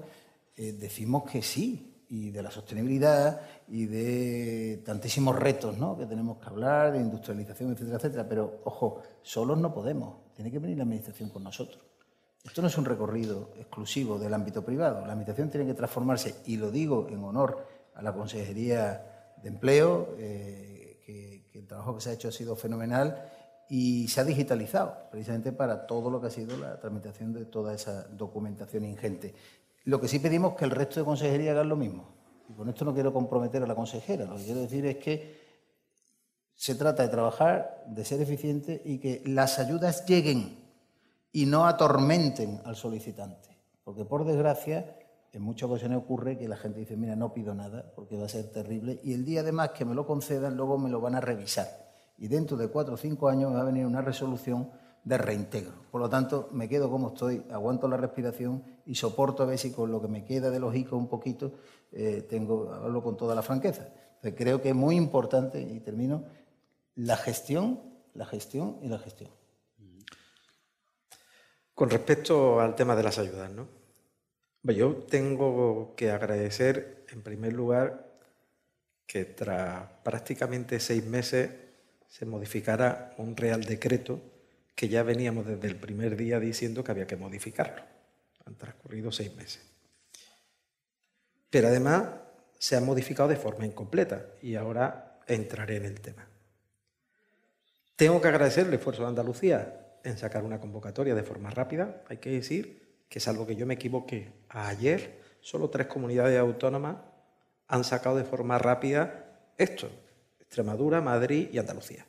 eh, 0.57 0.73
decimos 0.73 1.25
que 1.25 1.43
sí, 1.43 1.95
y 2.09 2.31
de 2.31 2.43
la 2.43 2.51
sostenibilidad 2.51 3.41
y 3.67 3.87
de 3.87 4.83
tantísimos 4.85 5.37
retos 5.37 5.77
¿no? 5.79 5.97
que 5.97 6.07
tenemos 6.07 6.39
que 6.39 6.47
hablar, 6.47 6.93
de 6.93 7.01
industrialización, 7.01 7.73
etcétera, 7.73 7.97
etcétera. 7.97 8.29
Pero, 8.29 8.61
ojo, 8.65 9.03
solos 9.23 9.59
no 9.59 9.73
podemos, 9.73 10.33
tiene 10.35 10.51
que 10.51 10.59
venir 10.59 10.77
la 10.77 10.85
Administración 10.85 11.31
con 11.31 11.43
nosotros. 11.43 11.83
Esto 12.45 12.61
no 12.61 12.69
es 12.69 12.77
un 12.77 12.85
recorrido 12.85 13.53
exclusivo 13.57 14.19
del 14.19 14.35
ámbito 14.35 14.65
privado. 14.65 15.01
La 15.01 15.13
Administración 15.13 15.51
tiene 15.51 15.67
que 15.67 15.75
transformarse, 15.75 16.37
y 16.47 16.57
lo 16.57 16.71
digo 16.71 17.09
en 17.09 17.25
honor 17.25 17.67
a 17.95 18.03
la 18.03 18.13
Consejería 18.13 19.35
de 19.43 19.49
Empleo, 19.49 20.15
eh, 20.19 21.01
que, 21.05 21.47
que 21.51 21.59
el 21.59 21.67
trabajo 21.67 21.97
que 21.97 22.03
se 22.03 22.11
ha 22.11 22.13
hecho 22.13 22.29
ha 22.29 22.33
sido 22.33 22.55
fenomenal 22.55 23.31
y 23.69 24.09
se 24.09 24.21
ha 24.21 24.25
digitalizado 24.25 25.09
precisamente 25.11 25.51
para 25.53 25.87
todo 25.87 26.11
lo 26.11 26.21
que 26.21 26.27
ha 26.27 26.31
sido 26.31 26.57
la 26.59 26.79
tramitación 26.79 27.33
de 27.33 27.47
toda 27.47 27.75
esa 27.75 28.07
documentación 28.09 28.85
ingente. 28.85 29.35
Lo 29.85 30.01
que 30.01 30.09
sí 30.09 30.19
pedimos 30.19 30.53
es 30.53 30.59
que 30.59 30.65
el 30.65 30.71
resto 30.71 31.01
de 31.01 31.07
consejería 31.07 31.53
hagan 31.53 31.69
lo 31.69 31.77
mismo. 31.77 32.09
Y 32.49 32.55
con 32.55 32.69
esto 32.69 32.85
no 32.85 32.95
quiero 32.95 33.13
comprometer 33.13 33.63
a 33.63 33.67
la 33.67 33.75
consejera, 33.75 34.25
lo 34.27 34.37
que 34.37 34.45
quiero 34.45 34.61
decir 34.61 34.85
es 34.87 34.97
que 34.97 35.45
se 36.55 36.75
trata 36.75 37.03
de 37.03 37.09
trabajar, 37.09 37.85
de 37.89 38.05
ser 38.05 38.21
eficiente 38.21 38.81
y 38.85 38.99
que 38.99 39.23
las 39.27 39.59
ayudas 39.59 40.07
lleguen 40.07 40.59
y 41.33 41.47
no 41.47 41.67
atormenten 41.67 42.61
al 42.65 42.77
solicitante. 42.77 43.49
Porque 43.83 44.05
por 44.05 44.25
desgracia, 44.25 44.97
en 45.33 45.43
muchas 45.43 45.69
ocasiones 45.69 45.99
ocurre 45.99 46.39
que 46.39 46.49
la 46.49 46.57
gente 46.57 46.81
dice, 46.81 46.97
mira, 46.97 47.17
no 47.17 47.35
pido 47.35 47.55
nada 47.55 47.93
porque 47.95 48.17
va 48.17 48.27
a 48.27 48.29
ser 48.29 48.51
terrible 48.51 49.01
y 49.03 49.15
el 49.15 49.25
día 49.25 49.41
además 49.41 49.71
que 49.71 49.85
me 49.85 49.95
lo 49.95 50.07
concedan, 50.07 50.57
luego 50.57 50.79
me 50.79 50.91
lo 50.91 51.01
van 51.01 51.17
a 51.17 51.21
revisar. 51.21 51.67
Y 52.17 52.29
dentro 52.29 52.57
de 52.57 52.69
cuatro 52.69 52.95
o 52.95 52.97
cinco 52.97 53.29
años 53.29 53.51
me 53.51 53.57
va 53.57 53.63
a 53.63 53.67
venir 53.67 53.85
una 53.85 54.01
resolución 54.01 54.71
de 55.03 55.19
reintegro. 55.19 55.75
Por 55.91 56.01
lo 56.01 56.09
tanto, 56.09 56.49
me 56.53 56.69
quedo 56.69 56.89
como 56.89 57.09
estoy, 57.09 57.45
aguanto 57.51 57.89
la 57.89 57.97
respiración 57.97 58.63
y 58.87 58.95
soporto 58.95 59.43
a 59.43 59.57
si 59.57 59.73
con 59.73 59.91
lo 59.91 60.01
que 60.01 60.09
me 60.09 60.25
queda 60.25 60.51
de 60.51 60.61
los 60.61 60.75
un 60.93 61.09
poquito, 61.09 61.53
eh, 61.93 62.27
tengo, 62.29 62.73
hablo 62.73 63.03
con 63.03 63.17
toda 63.17 63.35
la 63.35 63.43
franqueza. 63.43 63.89
creo 64.37 64.61
que 64.61 64.71
es 64.71 64.75
muy 64.75 64.97
importante, 64.97 65.61
y 65.61 65.81
termino, 65.81 66.25
la 66.97 67.17
gestión, 67.17 67.81
la 68.15 68.27
gestión 68.27 68.79
y 68.83 68.89
la 68.89 68.99
gestión. 68.99 69.31
Con 71.75 71.91
respecto 71.91 72.61
al 72.61 72.77
tema 72.77 72.95
de 72.95 73.03
las 73.03 73.19
ayudas, 73.19 73.51
¿no? 73.51 73.67
Yo 74.63 74.95
tengo 74.95 75.95
que 75.97 76.11
agradecer, 76.11 77.05
en 77.11 77.23
primer 77.23 77.53
lugar, 77.53 78.15
que 79.07 79.25
tras 79.25 79.91
prácticamente 80.03 80.81
seis 80.81 81.05
meses 81.05 81.51
se 82.09 82.25
modificara 82.25 83.13
un 83.19 83.37
real 83.37 83.65
decreto 83.65 84.21
que 84.75 84.89
ya 84.89 85.03
veníamos 85.03 85.47
desde 85.47 85.69
el 85.69 85.77
primer 85.77 86.17
día 86.17 86.41
diciendo 86.41 86.83
que 86.83 86.93
había 86.93 87.07
que 87.07 87.17
modificarlo. 87.17 87.94
Han 88.47 88.57
transcurrido 88.57 89.11
seis 89.13 89.35
meses. 89.35 89.63
Pero 91.51 91.69
además 91.69 92.05
se 92.59 92.77
ha 92.77 92.81
modificado 92.81 93.29
de 93.29 93.37
forma 93.37 93.67
incompleta 93.67 94.27
y 94.43 94.55
ahora 94.55 95.21
entraré 95.27 95.77
en 95.77 95.85
el 95.85 96.01
tema. 96.01 96.27
Tengo 97.97 98.21
que 98.21 98.29
agradecer 98.29 98.67
el 98.67 98.75
esfuerzo 98.75 99.03
de 99.03 99.09
Andalucía 99.09 99.99
en 100.03 100.19
sacar 100.19 100.45
una 100.45 100.61
convocatoria 100.61 101.15
de 101.15 101.23
forma 101.23 101.51
rápida. 101.51 102.03
Hay 102.09 102.19
que 102.19 102.31
decir 102.31 103.05
que, 103.09 103.21
salvo 103.21 103.47
que 103.47 103.57
yo 103.57 103.67
me 103.67 103.75
equivoqué, 103.75 104.33
ayer 104.49 105.21
solo 105.41 105.71
tres 105.71 105.87
comunidades 105.87 106.39
autónomas 106.39 106.97
han 107.69 107.85
sacado 107.85 108.17
de 108.17 108.25
forma 108.25 108.59
rápida 108.59 109.25
esto, 109.57 109.89
Extremadura, 110.41 111.01
Madrid 111.01 111.49
y 111.53 111.59
Andalucía. 111.59 112.05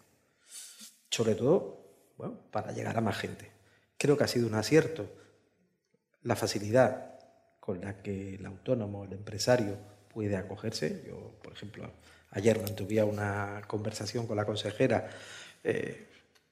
Sobre 1.09 1.35
todo, 1.35 1.85
bueno, 2.17 2.39
para 2.51 2.71
llegar 2.71 2.97
a 2.97 3.01
más 3.01 3.17
gente. 3.17 3.51
Creo 3.97 4.17
que 4.17 4.23
ha 4.23 4.27
sido 4.27 4.47
un 4.47 4.55
acierto 4.55 5.07
la 6.25 6.35
facilidad 6.35 7.15
con 7.59 7.81
la 7.81 8.01
que 8.01 8.35
el 8.35 8.45
autónomo, 8.45 9.05
el 9.05 9.13
empresario 9.13 9.77
puede 10.13 10.35
acogerse. 10.35 11.03
Yo, 11.07 11.33
por 11.41 11.53
ejemplo, 11.53 11.89
ayer 12.31 12.61
mantuve 12.61 13.01
una 13.03 13.61
conversación 13.67 14.27
con 14.27 14.35
la 14.35 14.45
consejera 14.45 15.07
eh, 15.63 16.07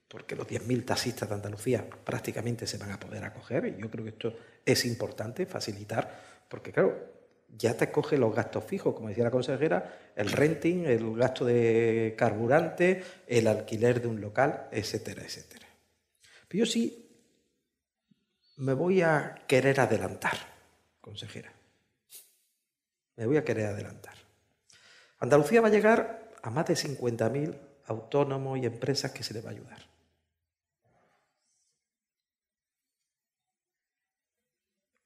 porque 0.07 0.35
los 0.35 0.47
10.000 0.47 0.85
taxistas 0.85 1.27
de 1.27 1.35
Andalucía 1.35 1.87
prácticamente 2.03 2.67
se 2.67 2.77
van 2.77 2.91
a 2.91 2.99
poder 2.99 3.23
acoger 3.23 3.65
y 3.65 3.81
yo 3.81 3.89
creo 3.89 4.03
que 4.03 4.11
esto 4.11 4.35
es 4.63 4.85
importante, 4.85 5.45
facilitar, 5.47 6.43
porque 6.47 6.71
claro, 6.71 7.13
ya 7.57 7.75
te 7.75 7.91
coge 7.91 8.17
los 8.17 8.33
gastos 8.33 8.63
fijos, 8.63 8.93
como 8.93 9.09
decía 9.09 9.23
la 9.23 9.31
consejera, 9.31 10.11
el 10.15 10.31
renting, 10.31 10.85
el 10.85 11.15
gasto 11.15 11.45
de 11.45 12.13
carburante, 12.17 13.03
el 13.25 13.47
alquiler 13.47 14.01
de 14.01 14.07
un 14.07 14.21
local, 14.21 14.67
etcétera, 14.71 15.23
etcétera. 15.23 15.67
Pero 16.47 16.65
yo 16.65 16.71
sí 16.71 17.02
me 18.57 18.73
voy 18.73 19.01
a 19.01 19.35
querer 19.47 19.79
adelantar, 19.79 20.37
consejera. 21.01 21.51
Me 23.15 23.25
voy 23.25 23.37
a 23.37 23.43
querer 23.43 23.67
adelantar. 23.67 24.15
Andalucía 25.19 25.61
va 25.61 25.67
a 25.67 25.71
llegar 25.71 26.31
a 26.41 26.49
más 26.49 26.65
de 26.65 26.73
50.000 26.73 27.57
autónomos 27.85 28.59
y 28.59 28.65
empresas 28.65 29.11
que 29.11 29.23
se 29.23 29.33
le 29.33 29.41
va 29.41 29.49
a 29.49 29.53
ayudar. 29.53 29.79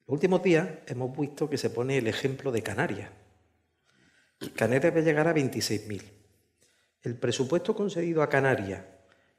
Los 0.08 0.14
últimos 0.14 0.42
días 0.42 0.70
hemos 0.86 1.18
visto 1.18 1.50
que 1.50 1.58
se 1.58 1.70
pone 1.70 1.98
el 1.98 2.08
ejemplo 2.08 2.52
de 2.52 2.64
Canarias. 2.64 3.12
Canarias 4.56 4.94
va 4.94 5.00
a 5.00 5.04
llegar 5.04 5.28
a 5.28 5.36
26.000. 5.36 6.02
El 7.04 7.20
presupuesto 7.20 7.76
concedido 7.76 8.24
a 8.24 8.30
Canarias 8.30 8.84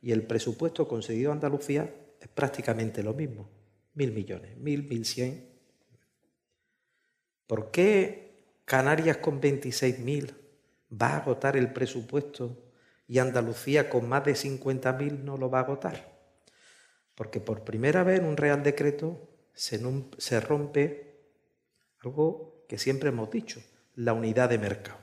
y 0.03 0.13
el 0.13 0.27
presupuesto 0.27 0.87
concedido 0.87 1.31
a 1.31 1.35
Andalucía 1.35 1.91
es 2.21 2.29
prácticamente 2.29 3.03
lo 3.03 3.15
mismo. 3.15 3.58
Mil 3.99 4.12
millones, 4.12 4.57
mil, 4.59 4.85
mil 4.85 5.05
cien. 5.05 5.45
¿Por 7.49 7.73
qué 7.73 8.29
Canarias 8.65 9.16
con 9.16 9.41
26.000 9.41 10.37
va 10.93 11.09
a 11.09 11.16
agotar 11.16 11.57
el 11.57 11.73
presupuesto 11.73 12.57
y 13.09 13.19
Andalucía 13.19 13.91
con 13.91 14.09
más 14.09 14.25
de 14.25 14.35
50.000 14.35 15.25
no 15.25 15.37
lo 15.37 15.51
va 15.51 15.59
a 15.59 15.62
agotar. 15.62 16.16
Porque 17.16 17.41
por 17.41 17.65
primera 17.65 18.05
vez 18.05 18.20
en 18.20 18.27
un 18.27 18.37
Real 18.37 18.62
Decreto 18.62 19.27
se, 19.53 19.81
se 20.19 20.41
rompe 20.41 21.16
algo 22.05 22.66
que 22.69 22.79
siempre 22.79 23.09
hemos 23.09 23.33
dicho, 23.33 23.61
la 23.97 24.12
unidad 24.12 24.49
de 24.49 24.59
mercado. 24.59 24.99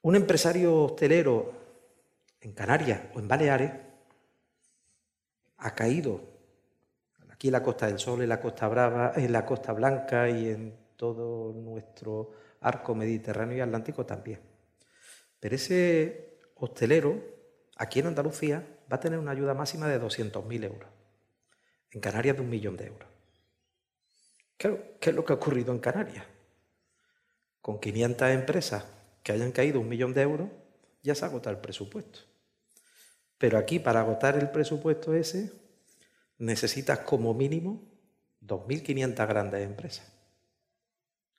Un 0.00 0.16
empresario 0.16 0.84
hostelero 0.84 1.52
en 2.40 2.52
Canarias 2.52 3.02
o 3.14 3.18
en 3.18 3.28
Baleares 3.28 3.72
ha 5.58 5.74
caído 5.74 6.33
aquí 7.44 7.48
en 7.48 7.52
la 7.52 7.62
Costa 7.62 7.86
del 7.88 7.98
Sol, 7.98 8.22
en 8.22 8.28
la 8.30 8.40
Costa 8.40 8.68
Brava, 8.68 9.12
en 9.16 9.30
la 9.30 9.44
Costa 9.44 9.74
Blanca 9.74 10.30
y 10.30 10.48
en 10.48 10.74
todo 10.96 11.52
nuestro 11.52 12.30
arco 12.62 12.94
mediterráneo 12.94 13.58
y 13.58 13.60
atlántico 13.60 14.06
también. 14.06 14.40
Pero 15.40 15.54
ese 15.54 16.38
hostelero, 16.54 17.22
aquí 17.76 18.00
en 18.00 18.06
Andalucía, 18.06 18.66
va 18.90 18.96
a 18.96 19.00
tener 19.00 19.18
una 19.18 19.32
ayuda 19.32 19.52
máxima 19.52 19.86
de 19.88 20.00
200.000 20.00 20.64
euros. 20.64 20.88
En 21.90 22.00
Canarias 22.00 22.36
de 22.36 22.42
un 22.42 22.48
millón 22.48 22.78
de 22.78 22.86
euros. 22.86 23.08
¿Qué, 24.56 24.96
es 25.02 25.14
lo 25.14 25.22
que 25.22 25.34
ha 25.34 25.36
ocurrido 25.36 25.70
en 25.70 25.80
Canarias? 25.80 26.24
Con 27.60 27.78
500 27.78 28.30
empresas 28.30 28.86
que 29.22 29.32
hayan 29.32 29.52
caído 29.52 29.80
un 29.80 29.88
millón 29.90 30.14
de 30.14 30.22
euros, 30.22 30.48
ya 31.02 31.14
se 31.14 31.26
ha 31.26 31.28
agotado 31.28 31.54
el 31.54 31.60
presupuesto. 31.60 32.20
Pero 33.36 33.58
aquí, 33.58 33.80
para 33.80 34.00
agotar 34.00 34.38
el 34.38 34.50
presupuesto 34.50 35.12
ese, 35.12 35.63
necesitas 36.44 37.00
como 37.00 37.34
mínimo 37.34 37.82
2.500 38.40 39.26
grandes 39.26 39.64
empresas. 39.64 40.12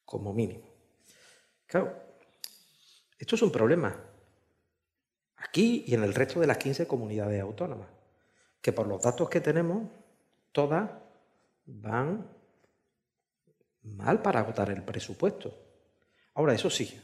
Como 0.04 0.34
mínimo. 0.34 0.68
Claro, 1.66 1.96
esto 3.18 3.36
es 3.36 3.42
un 3.42 3.52
problema. 3.52 3.96
Aquí 5.38 5.84
y 5.88 5.94
en 5.94 6.04
el 6.04 6.14
resto 6.14 6.40
de 6.40 6.48
las 6.48 6.58
15 6.58 6.88
comunidades 6.88 7.42
autónomas, 7.42 7.88
que 8.62 8.74
por 8.74 8.88
los 8.88 9.02
datos 9.02 9.30
que 9.30 9.42
tenemos, 9.42 9.90
todas 10.52 10.90
van 11.66 12.30
mal 13.84 14.22
para 14.22 14.40
agotar 14.40 14.70
el 14.72 14.84
presupuesto. 14.84 15.54
Ahora, 16.34 16.54
eso 16.54 16.70
sí, 16.70 17.00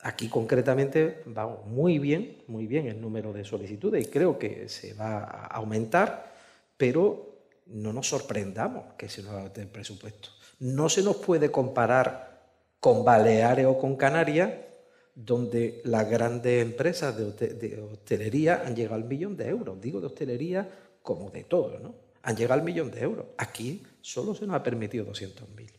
aquí 0.00 0.28
concretamente 0.28 1.22
va 1.36 1.46
muy 1.46 1.98
bien, 1.98 2.42
muy 2.46 2.66
bien 2.66 2.86
el 2.86 3.00
número 3.00 3.32
de 3.32 3.44
solicitudes 3.44 4.06
y 4.06 4.10
creo 4.10 4.38
que 4.38 4.68
se 4.68 4.94
va 4.94 5.18
a 5.18 5.46
aumentar, 5.46 6.34
pero 6.76 7.36
no 7.66 7.92
nos 7.92 8.08
sorprendamos 8.08 8.94
que 8.96 9.08
se 9.08 9.22
nos 9.22 9.32
agote 9.32 9.62
el 9.62 9.68
presupuesto, 9.68 10.30
No 10.60 10.88
se 10.88 11.02
nos 11.02 11.16
puede 11.16 11.50
comparar 11.50 12.36
con 12.80 13.04
Baleares 13.04 13.66
o 13.66 13.78
con 13.78 13.96
Canarias, 13.96 14.50
donde 15.14 15.80
las 15.84 16.08
grandes 16.08 16.62
empresas 16.62 17.16
de, 17.16 17.80
hostelería 17.80 18.62
han 18.64 18.76
llegado 18.76 18.96
al 18.96 19.04
millón 19.04 19.36
de 19.36 19.48
euros. 19.48 19.80
Digo 19.80 20.00
de 20.00 20.06
hostelería 20.06 20.68
como 21.02 21.30
de 21.30 21.44
todo, 21.44 21.78
¿no? 21.78 21.94
Han 22.22 22.36
llegado 22.36 22.60
al 22.60 22.64
millón 22.64 22.90
de 22.90 23.00
euros. 23.00 23.26
Aquí 23.38 23.82
solo 24.00 24.34
se 24.34 24.46
nos 24.46 24.56
ha 24.56 24.62
permitido 24.62 25.06
200.000. 25.06 25.72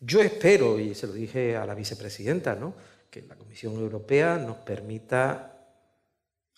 Yo 0.00 0.20
espero, 0.20 0.78
y 0.78 0.94
se 0.94 1.06
lo 1.06 1.12
dije 1.12 1.56
a 1.56 1.64
la 1.64 1.74
vicepresidenta, 1.74 2.54
¿no? 2.54 2.74
Que 3.12 3.20
la 3.20 3.36
Comisión 3.36 3.74
Europea 3.74 4.38
nos 4.38 4.56
permita 4.56 5.68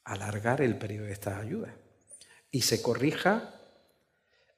alargar 0.05 0.60
el 0.60 0.78
periodo 0.78 1.06
de 1.06 1.12
estas 1.12 1.40
ayudas 1.40 1.72
y 2.52 2.62
se 2.62 2.81
corrija 2.81 3.56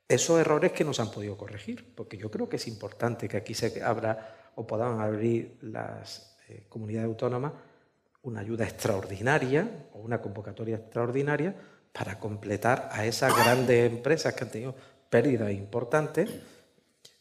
esos 0.06 0.38
errores 0.38 0.72
que 0.72 0.84
nos 0.84 1.00
han 1.00 1.10
podido 1.10 1.38
corregir, 1.38 1.94
porque 1.94 2.18
yo 2.18 2.30
creo 2.30 2.50
que 2.50 2.56
es 2.56 2.68
importante 2.68 3.28
que 3.28 3.38
aquí 3.38 3.54
se 3.54 3.82
abra 3.82 4.52
o 4.56 4.66
puedan 4.66 5.00
abrir 5.00 5.56
las 5.62 6.36
eh, 6.48 6.66
comunidades 6.68 7.08
autónomas 7.08 7.54
una 8.22 8.40
ayuda 8.40 8.64
extraordinaria 8.64 9.88
o 9.94 10.00
una 10.00 10.20
convocatoria 10.20 10.76
extraordinaria 10.76 11.54
para 11.92 12.18
completar 12.18 12.90
a 12.92 13.06
esas 13.06 13.34
grandes 13.34 13.90
empresas 13.90 14.34
que 14.34 14.44
han 14.44 14.50
tenido 14.50 14.74
pérdidas 15.08 15.50
importantes, 15.52 16.28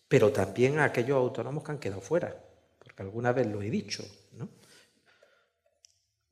pero 0.09 0.33
también 0.33 0.79
a 0.79 0.85
aquellos 0.85 1.15
autónomos 1.15 1.63
que 1.63 1.71
han 1.71 1.79
quedado 1.79 2.01
fuera, 2.01 2.35
porque 2.77 3.03
alguna 3.03 3.31
vez 3.31 3.47
lo 3.47 3.61
he 3.61 3.69
dicho, 3.69 4.03
¿no? 4.03 4.24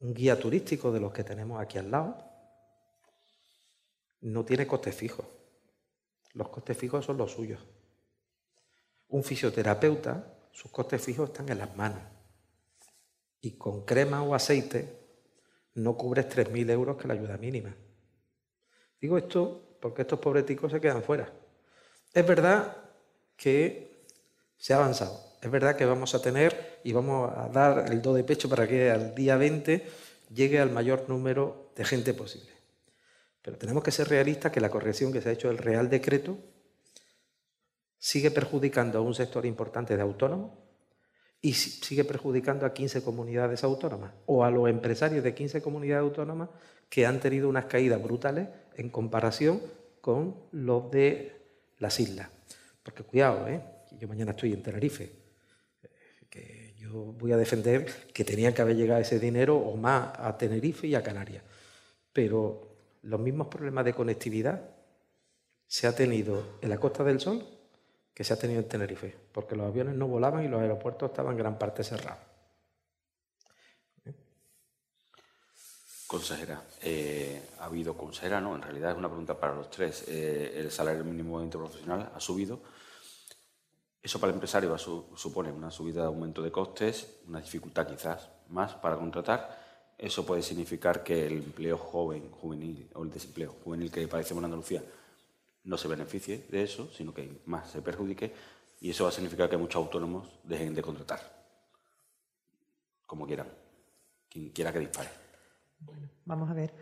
Un 0.04 0.14
guía 0.14 0.38
turístico 0.38 0.92
de 0.92 1.00
los 1.00 1.14
que 1.14 1.24
tenemos 1.24 1.62
aquí 1.62 1.78
al 1.78 1.90
lado 1.90 2.18
no 4.20 4.44
tiene 4.44 4.68
costes 4.68 4.94
fijos. 4.94 5.26
Los 6.34 6.50
costes 6.50 6.78
fijos 6.78 7.06
son 7.06 7.16
los 7.16 7.32
suyos. 7.32 7.62
Un 9.08 9.24
fisioterapeuta, 9.24 10.50
sus 10.52 10.70
costes 10.72 11.02
fijos 11.02 11.30
están 11.30 11.48
en 11.48 11.60
las 11.60 11.74
manos. 11.78 12.04
Y 13.40 13.52
con 13.58 13.86
crema 13.86 14.22
o 14.24 14.36
aceite 14.36 15.00
no 15.76 15.96
cubres 15.96 16.28
3.000 16.28 16.70
euros 16.72 16.98
que 16.98 17.08
la 17.08 17.14
ayuda 17.14 17.38
mínima. 17.38 17.74
Digo 19.00 19.18
esto 19.18 19.78
porque 19.80 20.02
estos 20.02 20.20
pobreticos 20.20 20.70
se 20.74 20.82
quedan 20.82 21.02
fuera. 21.02 21.32
Es 22.14 22.28
verdad 22.28 22.76
que 23.38 24.06
se 24.58 24.74
ha 24.74 24.78
avanzado. 24.78 25.33
Es 25.44 25.52
verdad 25.52 25.76
que 25.76 25.86
vamos 25.86 26.16
a 26.16 26.22
tener 26.22 26.80
y 26.86 26.94
vamos 26.94 27.30
a 27.36 27.50
dar 27.50 27.92
el 27.92 28.02
do 28.02 28.14
de 28.14 28.24
pecho 28.24 28.48
para 28.48 28.66
que 28.66 28.90
al 28.90 29.14
día 29.14 29.36
20 29.36 29.86
llegue 30.34 30.58
al 30.58 30.72
mayor 30.72 31.10
número 31.10 31.74
de 31.76 31.84
gente 31.84 32.14
posible. 32.14 32.54
Pero 33.42 33.58
tenemos 33.58 33.84
que 33.84 33.92
ser 33.92 34.08
realistas 34.08 34.54
que 34.54 34.62
la 34.62 34.70
corrección 34.70 35.12
que 35.12 35.22
se 35.22 35.28
ha 35.28 35.32
hecho 35.34 35.50
del 35.50 35.58
Real 35.58 35.90
Decreto 35.90 36.38
sigue 38.00 38.32
perjudicando 38.32 39.00
a 39.00 39.02
un 39.02 39.14
sector 39.14 39.46
importante 39.46 39.98
de 39.98 40.02
autónomos 40.02 40.52
y 41.42 41.52
sigue 41.52 42.06
perjudicando 42.06 42.66
a 42.66 42.74
15 42.74 43.04
comunidades 43.04 43.66
autónomas 43.66 44.14
o 44.28 44.46
a 44.46 44.50
los 44.50 44.70
empresarios 44.70 45.26
de 45.26 45.34
15 45.34 45.62
comunidades 45.62 46.04
autónomas 46.04 46.52
que 46.88 47.06
han 47.06 47.20
tenido 47.20 47.50
unas 47.50 47.66
caídas 47.66 48.02
brutales 48.02 48.48
en 48.78 48.90
comparación 48.90 49.62
con 50.00 50.38
los 50.54 50.90
de 50.90 51.36
las 51.80 52.00
islas. 52.00 52.30
Porque 52.82 53.04
cuidado, 53.04 53.46
¿eh? 53.50 53.62
yo 54.00 54.08
mañana 54.08 54.32
estoy 54.32 54.54
en 54.54 54.64
Tenerife 54.64 55.23
voy 56.94 57.32
a 57.32 57.38
defender 57.38 57.86
que 58.14 58.24
tenía 58.24 58.54
que 58.54 58.62
haber 58.62 58.76
llegado 58.76 59.02
ese 59.02 59.20
dinero 59.20 59.58
o 59.58 59.76
más 59.76 60.18
a 60.18 60.38
Tenerife 60.38 60.88
y 60.88 60.96
a 60.96 61.04
Canarias. 61.04 61.44
Pero 62.12 62.70
los 63.04 63.20
mismos 63.20 63.48
problemas 63.48 63.86
de 63.86 63.94
conectividad 63.94 64.70
se 65.68 65.88
ha 65.88 65.96
tenido 65.96 66.58
en 66.62 66.70
la 66.70 66.78
Costa 66.78 67.04
del 67.04 67.20
Sol 67.20 67.46
que 68.14 68.24
se 68.24 68.34
ha 68.34 68.38
tenido 68.38 68.60
en 68.60 68.68
Tenerife, 68.68 69.16
porque 69.32 69.56
los 69.56 69.66
aviones 69.66 69.96
no 69.96 70.08
volaban 70.08 70.46
y 70.46 70.48
los 70.48 70.62
aeropuertos 70.62 71.10
estaban 71.10 71.32
en 71.32 71.38
gran 71.40 71.58
parte 71.58 71.84
cerrados. 71.84 72.20
Consejera, 76.06 76.62
eh, 76.84 77.42
ha 77.60 77.66
habido 77.66 77.98
consejera, 77.98 78.40
no, 78.40 78.56
en 78.56 78.62
realidad 78.62 78.92
es 78.92 78.98
una 78.98 79.08
pregunta 79.08 79.40
para 79.40 79.56
los 79.56 79.72
tres. 79.72 80.06
Eh, 80.08 80.54
el 80.58 80.70
salario 80.70 81.04
mínimo 81.04 81.42
interprofesional 81.42 82.12
ha 82.14 82.20
subido 82.20 82.60
eso 84.04 84.20
para 84.20 84.32
el 84.32 84.36
empresario 84.36 84.78
supone 84.78 85.50
una 85.50 85.72
subida 85.72 86.02
de 86.02 86.08
aumento 86.08 86.42
de 86.42 86.52
costes, 86.52 87.22
una 87.26 87.40
dificultad 87.40 87.88
quizás 87.88 88.30
más 88.50 88.74
para 88.74 88.98
contratar. 88.98 89.64
Eso 89.98 90.26
puede 90.26 90.42
significar 90.42 91.04
que 91.04 91.26
el 91.26 91.38
empleo 91.38 91.78
joven, 91.78 92.30
juvenil 92.30 92.90
o 92.96 93.04
el 93.04 93.12
desempleo 93.12 93.56
juvenil 93.64 93.90
que 93.90 94.06
padecemos 94.10 94.42
en 94.42 94.46
Andalucía 94.46 94.84
no 95.64 95.78
se 95.78 95.88
beneficie 95.88 96.46
de 96.50 96.64
eso, 96.64 96.92
sino 96.92 97.14
que 97.14 97.42
más 97.46 97.72
se 97.72 97.82
perjudique 97.82 98.34
y 98.82 98.90
eso 98.90 99.06
va 99.06 99.10
a 99.10 99.14
significar 99.14 99.50
que 99.50 99.56
muchos 99.56 99.82
autónomos 99.82 100.28
dejen 100.44 100.76
de 100.76 100.82
contratar. 100.82 101.22
Como 103.06 103.26
quieran. 103.26 103.48
Quien 104.30 104.50
quiera 104.50 104.74
que 104.74 104.80
dispare. 104.80 105.10
Bueno, 105.80 106.10
vamos 106.26 106.50
a 106.50 106.54
ver. 106.54 106.74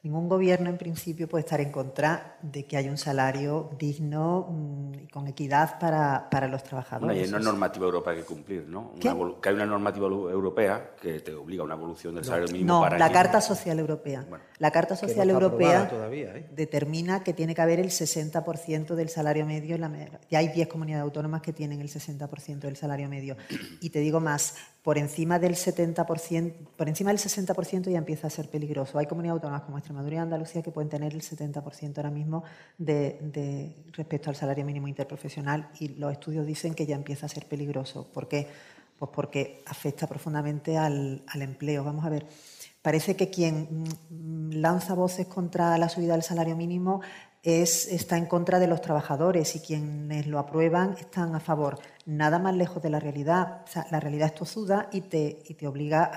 Ningún 0.00 0.28
gobierno, 0.28 0.70
en 0.70 0.78
principio, 0.78 1.28
puede 1.28 1.42
estar 1.42 1.60
en 1.60 1.72
contra 1.72 2.36
de 2.40 2.64
que 2.66 2.76
haya 2.76 2.88
un 2.88 2.96
salario 2.96 3.70
digno 3.76 4.46
mm, 4.48 4.94
y 4.94 5.06
con 5.08 5.26
equidad 5.26 5.76
para, 5.80 6.28
para 6.30 6.46
los 6.46 6.62
trabajadores. 6.62 7.20
hay 7.20 7.28
una 7.28 7.40
normativa 7.40 7.86
europea 7.86 8.14
que 8.14 8.22
cumplir, 8.22 8.68
¿no? 8.68 8.92
que 9.00 9.08
hay 9.48 9.54
una 9.56 9.66
normativa 9.66 10.06
europea 10.06 10.92
que 11.00 11.18
te 11.18 11.34
obliga 11.34 11.62
a 11.62 11.64
una 11.64 11.74
evolución 11.74 12.14
del 12.14 12.24
salario 12.24 12.46
mínimo. 12.52 12.88
No, 12.88 12.96
la 12.96 13.10
Carta 13.10 13.40
Social 13.40 13.76
Europea. 13.80 14.24
la 14.58 14.70
Carta 14.70 14.94
Social 14.94 15.30
Europea 15.30 15.90
¿eh? 16.12 16.48
determina 16.52 17.24
que 17.24 17.32
tiene 17.32 17.56
que 17.56 17.62
haber 17.62 17.80
el 17.80 17.90
60% 17.90 18.94
del 18.94 19.08
salario 19.08 19.46
medio. 19.46 19.74
En 19.74 19.80
la, 19.80 19.90
ya 20.30 20.38
hay 20.38 20.48
10 20.48 20.68
comunidades 20.68 21.02
autónomas 21.02 21.42
que 21.42 21.52
tienen 21.52 21.80
el 21.80 21.88
60% 21.88 22.60
del 22.60 22.76
salario 22.76 23.08
medio. 23.08 23.36
Y 23.80 23.90
te 23.90 24.00
digo 24.00 24.20
más, 24.20 24.54
por 24.82 24.96
encima 24.96 25.38
del 25.38 25.54
70%, 25.54 26.54
por 26.76 26.88
encima 26.88 27.10
del 27.10 27.18
60% 27.18 27.90
ya 27.90 27.98
empieza 27.98 28.28
a 28.28 28.30
ser 28.30 28.48
peligroso. 28.48 28.98
Hay 28.98 29.06
comunidades 29.06 29.36
autónomas 29.36 29.62
como 29.62 29.76
Extremadura 29.76 29.97
y 30.06 30.16
Andalucía 30.16 30.62
que 30.62 30.70
pueden 30.70 30.88
tener 30.88 31.14
el 31.14 31.22
70% 31.22 31.96
ahora 31.96 32.10
mismo 32.10 32.44
de, 32.76 33.74
respecto 33.92 34.30
al 34.30 34.36
salario 34.36 34.64
mínimo 34.64 34.88
interprofesional 34.88 35.70
y 35.80 35.88
los 35.88 36.12
estudios 36.12 36.46
dicen 36.46 36.74
que 36.74 36.86
ya 36.86 36.96
empieza 36.96 37.26
a 37.26 37.28
ser 37.28 37.46
peligroso. 37.46 38.08
¿Por 38.12 38.28
qué? 38.28 38.46
Pues 38.98 39.10
porque 39.14 39.62
afecta 39.66 40.06
profundamente 40.06 40.76
al, 40.76 41.22
empleo. 41.34 41.84
Vamos 41.84 42.04
a 42.04 42.10
ver. 42.10 42.26
Parece 42.82 43.16
que 43.16 43.28
quien 43.28 43.84
mm, 44.10 44.52
lanza 44.52 44.94
voces 44.94 45.26
contra 45.26 45.76
la 45.78 45.88
subida 45.88 46.12
del 46.12 46.22
salario 46.22 46.56
mínimo 46.56 47.00
es, 47.42 47.86
está 47.88 48.16
en 48.16 48.26
contra 48.26 48.58
de 48.58 48.66
los 48.66 48.80
trabajadores 48.80 49.54
y 49.56 49.60
quienes 49.60 50.26
lo 50.26 50.38
aprueban 50.38 50.96
están 50.98 51.34
a 51.34 51.40
favor 51.40 51.78
nada 52.08 52.38
más 52.38 52.54
lejos 52.56 52.82
de 52.82 52.88
la 52.88 52.98
realidad. 52.98 53.66
la 53.90 54.00
realidad 54.00 54.28
es 54.28 54.34
tozuda 54.34 54.88
y 54.92 55.02
te, 55.02 55.42
y 55.46 55.54
te 55.54 55.66
obliga 55.66 56.10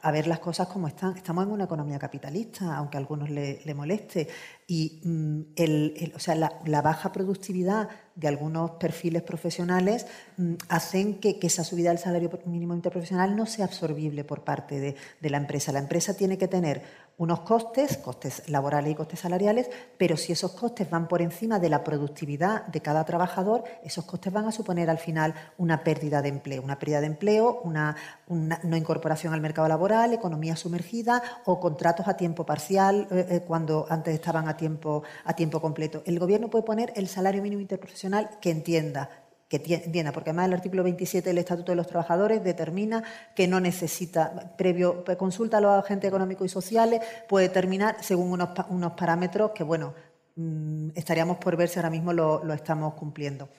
a, 0.00 0.10
ver 0.12 0.28
las 0.28 0.38
cosas 0.38 0.68
como 0.68 0.86
están. 0.86 1.16
Estamos 1.16 1.44
en 1.44 1.50
una 1.50 1.64
economía 1.64 1.98
capitalista, 1.98 2.76
aunque 2.76 2.96
a 2.96 3.00
algunos 3.00 3.28
le, 3.28 3.74
moleste. 3.74 4.28
Y 4.68 5.00
mm, 5.02 5.40
el, 5.56 6.12
o 6.14 6.20
sea, 6.20 6.36
la, 6.36 6.82
baja 6.82 7.10
productividad 7.10 7.88
de 8.14 8.28
algunos 8.28 8.72
perfiles 8.72 9.22
profesionales 9.22 10.06
mm, 10.36 10.54
hacen 10.68 11.18
que, 11.18 11.38
esa 11.42 11.64
subida 11.64 11.90
del 11.90 11.98
salario 11.98 12.30
mínimo 12.46 12.74
interprofesional 12.74 13.34
no 13.34 13.44
sea 13.46 13.64
absorbible 13.64 14.22
por 14.22 14.44
parte 14.44 14.78
de, 14.78 14.94
de 15.20 15.30
la 15.30 15.38
empresa. 15.38 15.72
La 15.72 15.80
empresa 15.80 16.14
tiene 16.14 16.38
que 16.38 16.46
tener 16.46 16.82
unos 17.18 17.40
costes, 17.40 17.98
costes 17.98 18.48
laborales 18.48 18.92
y 18.92 18.94
costes 18.94 19.20
salariales, 19.20 19.70
pero 19.96 20.16
si 20.16 20.32
esos 20.32 20.52
costes 20.52 20.90
van 20.90 21.08
por 21.08 21.22
encima 21.22 21.58
de 21.58 21.68
la 21.68 21.84
productividad 21.84 22.66
de 22.66 22.80
cada 22.80 23.04
trabajador, 23.04 23.64
esos 23.84 24.04
costes 24.04 24.32
van 24.32 24.46
a 24.46 24.52
suponer 24.52 24.90
al 24.90 24.98
final 24.98 25.34
una 25.58 25.84
pérdida 25.84 26.22
de 26.22 26.30
empleo, 26.30 26.62
una 26.62 26.78
pérdida 26.78 27.00
de 27.00 27.06
empleo, 27.06 27.60
una, 27.64 27.96
no 28.28 28.76
incorporación 28.76 29.34
al 29.34 29.40
mercado 29.40 29.68
laboral, 29.68 30.12
economía 30.12 30.56
sumergida 30.56 31.22
o 31.44 31.60
contratos 31.60 32.08
a 32.08 32.16
tiempo 32.16 32.44
parcial 32.44 33.06
eh, 33.10 33.26
eh, 33.28 33.40
cuando 33.46 33.86
antes 33.88 34.14
estaban 34.14 34.48
a 34.48 34.56
tiempo, 34.56 35.02
a 35.24 35.34
tiempo 35.34 35.60
completo. 35.60 36.02
El 36.06 36.18
Gobierno 36.18 36.48
puede 36.48 36.64
poner 36.64 36.92
el 36.96 37.08
salario 37.08 37.42
mínimo 37.42 37.60
interprofesional 37.60 38.30
que 38.40 38.50
entienda 38.50 39.21
que 39.58 40.12
porque 40.14 40.30
además 40.30 40.46
el 40.46 40.54
artículo 40.54 40.82
27 40.82 41.28
del 41.28 41.36
Estatuto 41.36 41.72
de 41.72 41.76
los 41.76 41.86
Trabajadores 41.86 42.42
determina 42.42 43.04
que 43.36 43.46
no 43.46 43.60
necesita, 43.60 44.54
previo 44.56 45.04
consulta 45.18 45.58
a 45.58 45.60
los 45.60 45.84
agentes 45.84 46.08
económicos 46.08 46.46
y 46.46 46.48
sociales, 46.48 47.02
puede 47.28 47.48
determinar 47.48 47.96
según 48.00 48.32
unos, 48.32 48.48
unos 48.70 48.92
parámetros 48.92 49.50
que, 49.50 49.62
bueno, 49.62 49.92
mm, 50.36 50.90
estaríamos 50.94 51.36
por 51.36 51.56
ver 51.56 51.68
si 51.68 51.78
ahora 51.78 51.90
mismo 51.90 52.14
lo 52.14 52.52
estamos 52.54 52.94
cumpliendo. 52.94 53.50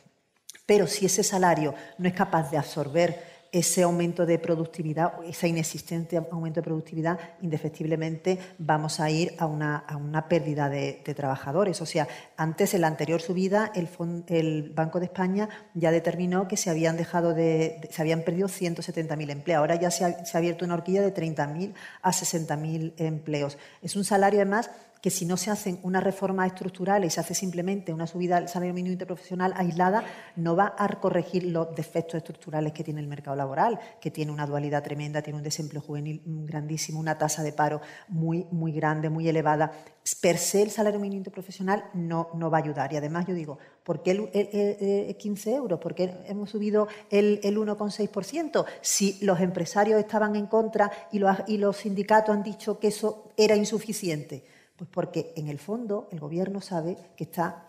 Pero 0.66 0.88
si 0.88 1.06
ese 1.06 1.24
salario 1.24 1.76
no 2.00 2.08
es 2.08 2.16
capaz 2.16 2.50
de 2.50 2.58
absorber 2.58 3.33
ese 3.54 3.84
aumento 3.84 4.26
de 4.26 4.40
productividad, 4.40 5.14
ese 5.24 5.48
inexistente 5.48 6.18
aumento 6.18 6.60
de 6.60 6.64
productividad, 6.64 7.20
indefectiblemente 7.40 8.40
vamos 8.58 9.00
a 9.00 9.12
ir 9.12 9.36
a 9.38 9.46
una, 9.46 10.26
pérdida 10.28 10.70
de, 10.70 11.02
trabajadores. 11.16 11.80
O 11.80 11.86
sea, 11.86 12.08
antes, 12.36 12.74
en 12.74 12.82
la 12.82 12.88
anterior 12.88 13.22
subida, 13.22 13.72
el, 13.76 14.74
Banco 14.74 15.00
de 15.00 15.06
España 15.06 15.50
ya 15.76 15.92
determinó 15.92 16.48
que 16.48 16.58
se 16.58 16.72
habían 16.72 16.98
dejado 16.98 17.36
de, 17.36 17.88
se 17.92 18.02
habían 18.02 18.24
perdido 18.24 18.48
170.000 18.48 19.30
empleos. 19.30 19.60
Ahora 19.60 19.76
ya 19.76 19.92
se 19.92 20.04
ha, 20.04 20.26
se 20.26 20.36
ha 20.36 20.40
abierto 20.40 20.66
una 20.66 20.74
horquilla 20.74 21.04
de 21.04 21.14
30.000 21.14 21.74
a 22.02 22.12
60.000 22.12 22.94
empleos. 22.98 23.60
Es 23.84 23.96
un 23.96 24.04
salario, 24.04 24.40
además, 24.42 24.72
que 25.04 25.10
si 25.10 25.26
no 25.26 25.36
se 25.36 25.52
hacen 25.52 25.80
una 25.84 26.00
reforma 26.00 26.48
estructural 26.48 27.04
y 27.04 27.10
se 27.10 27.20
hace 27.20 27.34
simplemente 27.34 27.92
una 27.92 28.08
subida 28.08 28.40
del 28.40 28.48
salario 28.48 28.74
mínimo 28.74 28.94
interprofesional 28.94 29.54
aislada, 29.58 30.06
no 30.38 30.56
va 30.56 30.76
a 30.78 30.88
corregir 31.02 31.44
los 31.44 31.76
defectos 31.76 32.16
estructurales 32.16 32.72
que 32.72 32.86
tiene 32.86 33.02
el 33.02 33.08
mercado 33.08 33.36
laboral, 33.36 33.78
que 34.00 34.12
tiene 34.12 34.32
una 34.32 34.48
dualidad 34.48 34.82
tremenda, 34.82 35.22
tiene 35.22 35.36
un 35.36 35.44
desempleo 35.44 35.82
juvenil 35.82 36.22
grandísimo, 36.26 37.02
una 37.02 37.18
tasa 37.18 37.44
de 37.44 37.52
paro 37.52 37.82
muy, 38.08 38.48
muy 38.52 38.72
grande, 38.72 39.10
muy 39.10 39.28
elevada. 39.28 39.74
Per 40.22 40.38
se 40.38 40.62
el 40.62 40.72
salario 40.72 41.02
mínimo 41.02 41.18
interprofesional 41.18 41.84
no, 41.94 42.30
no 42.34 42.50
va 42.50 42.60
a 42.60 42.62
ayudar. 42.62 42.94
Y 42.94 42.96
además 42.96 43.28
yo 43.28 43.34
digo, 43.34 43.58
¿por 43.84 44.04
qué 44.04 44.12
el, 44.12 45.18
15 45.18 45.54
euros? 45.54 45.82
¿Por 45.82 45.96
qué 45.96 46.16
hemos 46.28 46.52
subido 46.52 46.88
el, 47.10 47.42
el 47.44 47.58
1,6%? 47.58 48.66
Si 48.80 49.18
los 49.26 49.42
empresarios 49.42 50.00
estaban 50.00 50.38
en 50.38 50.46
contra 50.46 50.90
y 51.12 51.20
los 51.58 51.76
sindicatos 51.76 52.34
han 52.34 52.42
dicho 52.42 52.80
que 52.80 52.88
eso 52.88 53.34
era 53.36 53.58
insuficiente. 53.58 54.53
Pues 54.76 54.90
porque 54.90 55.34
en 55.36 55.50
el 55.50 55.60
fondo 55.60 56.08
el 56.12 56.20
gobierno 56.20 56.62
sabe 56.62 56.98
que 57.16 57.26
está 57.26 57.68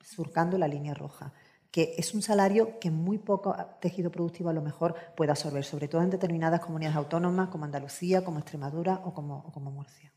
surcando 0.00 0.56
la 0.58 0.68
línea 0.68 0.94
roja, 0.94 1.32
que 1.70 1.94
es 1.98 2.14
un 2.14 2.22
salario 2.22 2.78
que 2.78 2.90
muy 2.90 3.18
poco 3.18 3.54
tejido 3.80 4.10
productivo 4.10 4.48
a 4.48 4.52
lo 4.52 4.62
mejor 4.62 4.94
puede 5.16 5.30
absorber, 5.30 5.64
sobre 5.64 5.88
todo 5.88 6.02
en 6.02 6.10
determinadas 6.10 6.60
comunidades 6.60 6.96
autónomas 6.96 7.48
como 7.48 7.64
Andalucía, 7.64 8.24
como 8.24 8.38
Extremadura 8.38 9.02
o 9.04 9.12
como, 9.12 9.70
Murcia. 9.70 10.12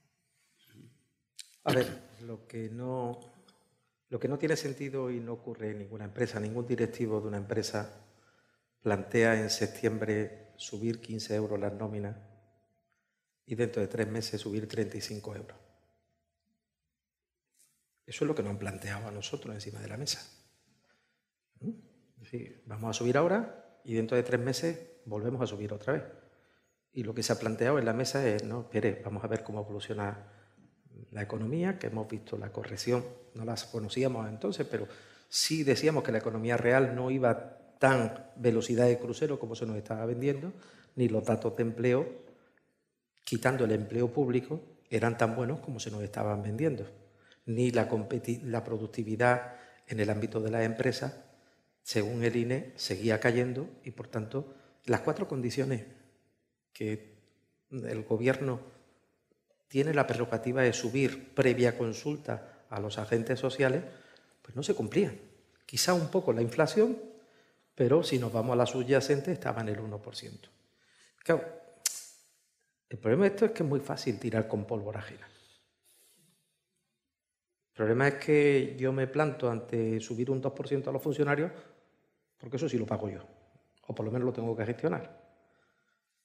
A 1.63 1.73
ver, 1.73 2.09
lo 2.21 2.47
que, 2.47 2.69
no, 2.69 3.19
lo 4.09 4.19
que 4.19 4.27
no 4.27 4.37
tiene 4.37 4.55
sentido 4.55 5.11
y 5.11 5.19
no 5.19 5.33
ocurre 5.33 5.71
en 5.71 5.79
ninguna 5.79 6.05
empresa, 6.05 6.39
ningún 6.39 6.65
directivo 6.65 7.19
de 7.19 7.27
una 7.27 7.37
empresa 7.37 8.07
plantea 8.81 9.39
en 9.39 9.49
septiembre 9.49 10.53
subir 10.55 11.01
15 11.01 11.35
euros 11.35 11.59
las 11.59 11.73
nóminas 11.73 12.15
y 13.45 13.55
dentro 13.55 13.81
de 13.81 13.87
tres 13.87 14.07
meses 14.07 14.41
subir 14.41 14.67
35 14.67 15.35
euros. 15.35 15.70
Eso 18.11 18.25
es 18.25 18.27
lo 18.27 18.35
que 18.35 18.43
nos 18.43 18.51
han 18.51 18.57
planteado 18.57 19.07
a 19.07 19.11
nosotros 19.11 19.55
encima 19.55 19.79
de 19.79 19.87
la 19.87 19.95
mesa. 19.95 20.19
¿Mm? 21.61 21.69
vamos 22.65 22.89
a 22.89 22.93
subir 22.93 23.15
ahora 23.17 23.79
y 23.85 23.93
dentro 23.93 24.17
de 24.17 24.23
tres 24.23 24.39
meses 24.39 24.79
volvemos 25.05 25.41
a 25.41 25.47
subir 25.47 25.71
otra 25.71 25.93
vez. 25.93 26.03
Y 26.91 27.03
lo 27.03 27.13
que 27.13 27.23
se 27.23 27.31
ha 27.31 27.39
planteado 27.39 27.79
en 27.79 27.85
la 27.85 27.93
mesa 27.93 28.27
es, 28.27 28.43
no, 28.43 28.63
espere, 28.63 29.01
vamos 29.01 29.23
a 29.23 29.27
ver 29.27 29.43
cómo 29.43 29.61
evoluciona 29.61 30.27
la 31.11 31.21
economía, 31.21 31.79
que 31.79 31.87
hemos 31.87 32.09
visto 32.09 32.37
la 32.37 32.51
corrección, 32.51 33.05
no 33.33 33.45
las 33.45 33.63
conocíamos 33.63 34.27
entonces, 34.27 34.67
pero 34.69 34.89
sí 35.29 35.63
decíamos 35.63 36.03
que 36.03 36.11
la 36.11 36.17
economía 36.17 36.57
real 36.57 36.93
no 36.93 37.11
iba 37.11 37.77
tan 37.79 38.31
velocidad 38.35 38.87
de 38.87 38.99
crucero 38.99 39.39
como 39.39 39.55
se 39.55 39.65
nos 39.65 39.77
estaba 39.77 40.05
vendiendo, 40.05 40.51
ni 40.97 41.07
los 41.07 41.23
datos 41.23 41.55
de 41.55 41.63
empleo, 41.63 42.09
quitando 43.23 43.63
el 43.63 43.71
empleo 43.71 44.11
público, 44.11 44.59
eran 44.89 45.17
tan 45.17 45.33
buenos 45.33 45.61
como 45.61 45.79
se 45.79 45.91
nos 45.91 46.03
estaban 46.03 46.43
vendiendo 46.43 47.00
ni 47.45 47.71
la, 47.71 47.89
la 48.43 48.63
productividad 48.63 49.55
en 49.87 49.99
el 49.99 50.09
ámbito 50.09 50.39
de 50.39 50.51
las 50.51 50.63
empresas, 50.63 51.15
según 51.83 52.23
el 52.23 52.35
INE, 52.35 52.73
seguía 52.75 53.19
cayendo 53.19 53.69
y, 53.83 53.91
por 53.91 54.07
tanto, 54.07 54.53
las 54.85 55.01
cuatro 55.01 55.27
condiciones 55.27 55.85
que 56.73 57.15
el 57.71 58.03
Gobierno 58.03 58.59
tiene 59.67 59.93
la 59.93 60.07
prerrogativa 60.07 60.61
de 60.61 60.73
subir 60.73 61.33
previa 61.33 61.77
consulta 61.77 62.65
a 62.69 62.79
los 62.79 62.97
agentes 62.97 63.39
sociales, 63.39 63.83
pues 64.41 64.55
no 64.55 64.63
se 64.63 64.75
cumplían. 64.75 65.17
Quizá 65.65 65.93
un 65.93 66.09
poco 66.09 66.33
la 66.33 66.41
inflación, 66.41 66.97
pero 67.75 68.03
si 68.03 68.19
nos 68.19 68.33
vamos 68.33 68.53
a 68.53 68.57
la 68.57 68.65
subyacente 68.65 69.31
estaba 69.31 69.61
en 69.61 69.69
el 69.69 69.79
1%. 69.79 70.49
Claro, 71.23 71.45
el 72.89 72.97
problema 72.97 73.23
de 73.23 73.29
esto 73.29 73.45
es 73.45 73.51
que 73.51 73.63
es 73.63 73.69
muy 73.69 73.79
fácil 73.79 74.19
tirar 74.19 74.47
con 74.47 74.65
pólvora 74.65 74.99
ajena. 74.99 75.30
El 77.71 77.75
problema 77.75 78.07
es 78.09 78.15
que 78.15 78.75
yo 78.77 78.91
me 78.91 79.07
planto 79.07 79.49
ante 79.49 79.99
subir 80.01 80.29
un 80.29 80.41
2% 80.41 80.87
a 80.87 80.91
los 80.91 81.01
funcionarios, 81.01 81.51
porque 82.37 82.57
eso 82.57 82.67
sí 82.67 82.77
lo 82.77 82.85
pago 82.85 83.09
yo, 83.09 83.21
o 83.87 83.95
por 83.95 84.05
lo 84.05 84.11
menos 84.11 84.25
lo 84.25 84.33
tengo 84.33 84.55
que 84.55 84.65
gestionar. 84.65 85.21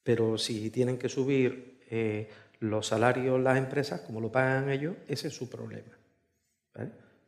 Pero 0.02 0.36
si 0.38 0.70
tienen 0.70 0.98
que 0.98 1.08
subir 1.08 1.80
eh, 1.88 2.28
los 2.60 2.88
salarios 2.88 3.40
las 3.40 3.58
empresas, 3.58 4.00
como 4.00 4.20
lo 4.20 4.32
pagan 4.32 4.70
ellos, 4.70 4.96
ese 5.06 5.28
es 5.28 5.34
su 5.34 5.48
problema. 5.48 5.96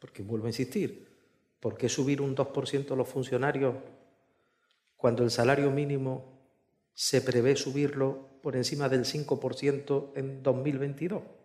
Porque 0.01 0.23
vuelvo 0.23 0.47
a 0.47 0.51
insistir, 0.51 1.09
¿por 1.61 1.77
qué 1.77 1.89
subir 1.89 2.21
un 2.21 2.35
2% 2.35 2.91
a 2.91 2.97
los 2.97 3.09
funcionarios 3.09 3.77
cuando 4.97 5.23
el 5.23 5.31
salario 5.31 5.71
mínimo 5.71 6.41
se 6.93 7.21
prevé 7.21 7.55
subirlo 7.55 8.41
por 8.43 8.57
encima 8.57 8.89
del 8.89 9.05
5% 9.05 10.13
en 10.17 10.43
2022? 10.43 11.38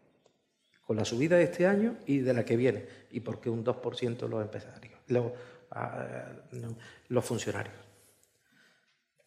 Con 0.85 0.97
la 0.97 1.05
subida 1.05 1.38
de 1.38 1.43
este 1.43 1.65
año 1.65 1.97
y 2.05 2.19
de 2.19 2.34
la 2.34 2.43
que 2.43 2.57
viene. 2.57 2.85
¿Y 3.11 3.22
por 3.22 3.39
qué 3.39 3.49
un 3.49 3.64
2% 3.64 4.27
los 4.27 4.41
empresarios, 4.41 4.99
los, 5.07 5.31
ah, 5.72 6.27
los 7.07 7.26
funcionarios? 7.26 7.76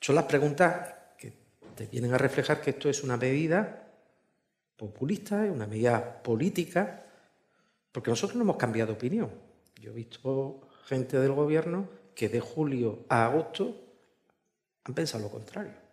Son 0.01 0.15
las 0.15 0.25
preguntas 0.25 0.95
que 1.19 1.33
te 1.75 1.87
vienen 1.87 2.13
a 2.13 2.19
reflejar 2.19 2.61
que 2.61 2.71
esto 2.71 2.89
es 2.89 3.03
una 3.03 3.17
medida 3.17 3.89
populista, 4.77 5.45
es 5.47 5.51
una 5.51 5.67
medida 5.67 6.23
política, 6.23 7.05
porque 7.91 8.11
nosotros 8.11 8.37
no 8.37 8.43
hemos 8.43 8.57
cambiado 8.57 8.93
opinión. 8.93 9.31
Yo 9.81 9.91
he 9.91 9.95
visto 9.95 10.69
gente 10.85 11.19
del 11.19 11.33
gobierno 11.33 11.89
que 12.15 12.29
de 12.29 12.41
julio 12.41 13.05
a 13.09 13.27
agosto 13.27 13.75
han 14.85 14.95
pensado 14.95 15.25
lo 15.25 15.31
contrario. 15.31 15.86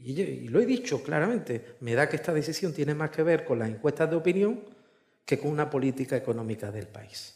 Y, 0.00 0.48
lo 0.48 0.60
he 0.60 0.66
dicho 0.66 1.02
claramente, 1.02 1.76
me 1.80 1.94
da 1.94 2.08
que 2.08 2.16
esta 2.16 2.32
decisión 2.32 2.72
tiene 2.72 2.94
más 2.94 3.10
que 3.10 3.22
ver 3.22 3.44
con 3.44 3.58
las 3.58 3.68
encuestas 3.68 4.08
de 4.08 4.16
opinión 4.16 4.60
que 5.24 5.38
con 5.38 5.50
una 5.50 5.68
política 5.68 6.16
económica 6.16 6.70
del 6.70 6.86
país. 6.86 7.34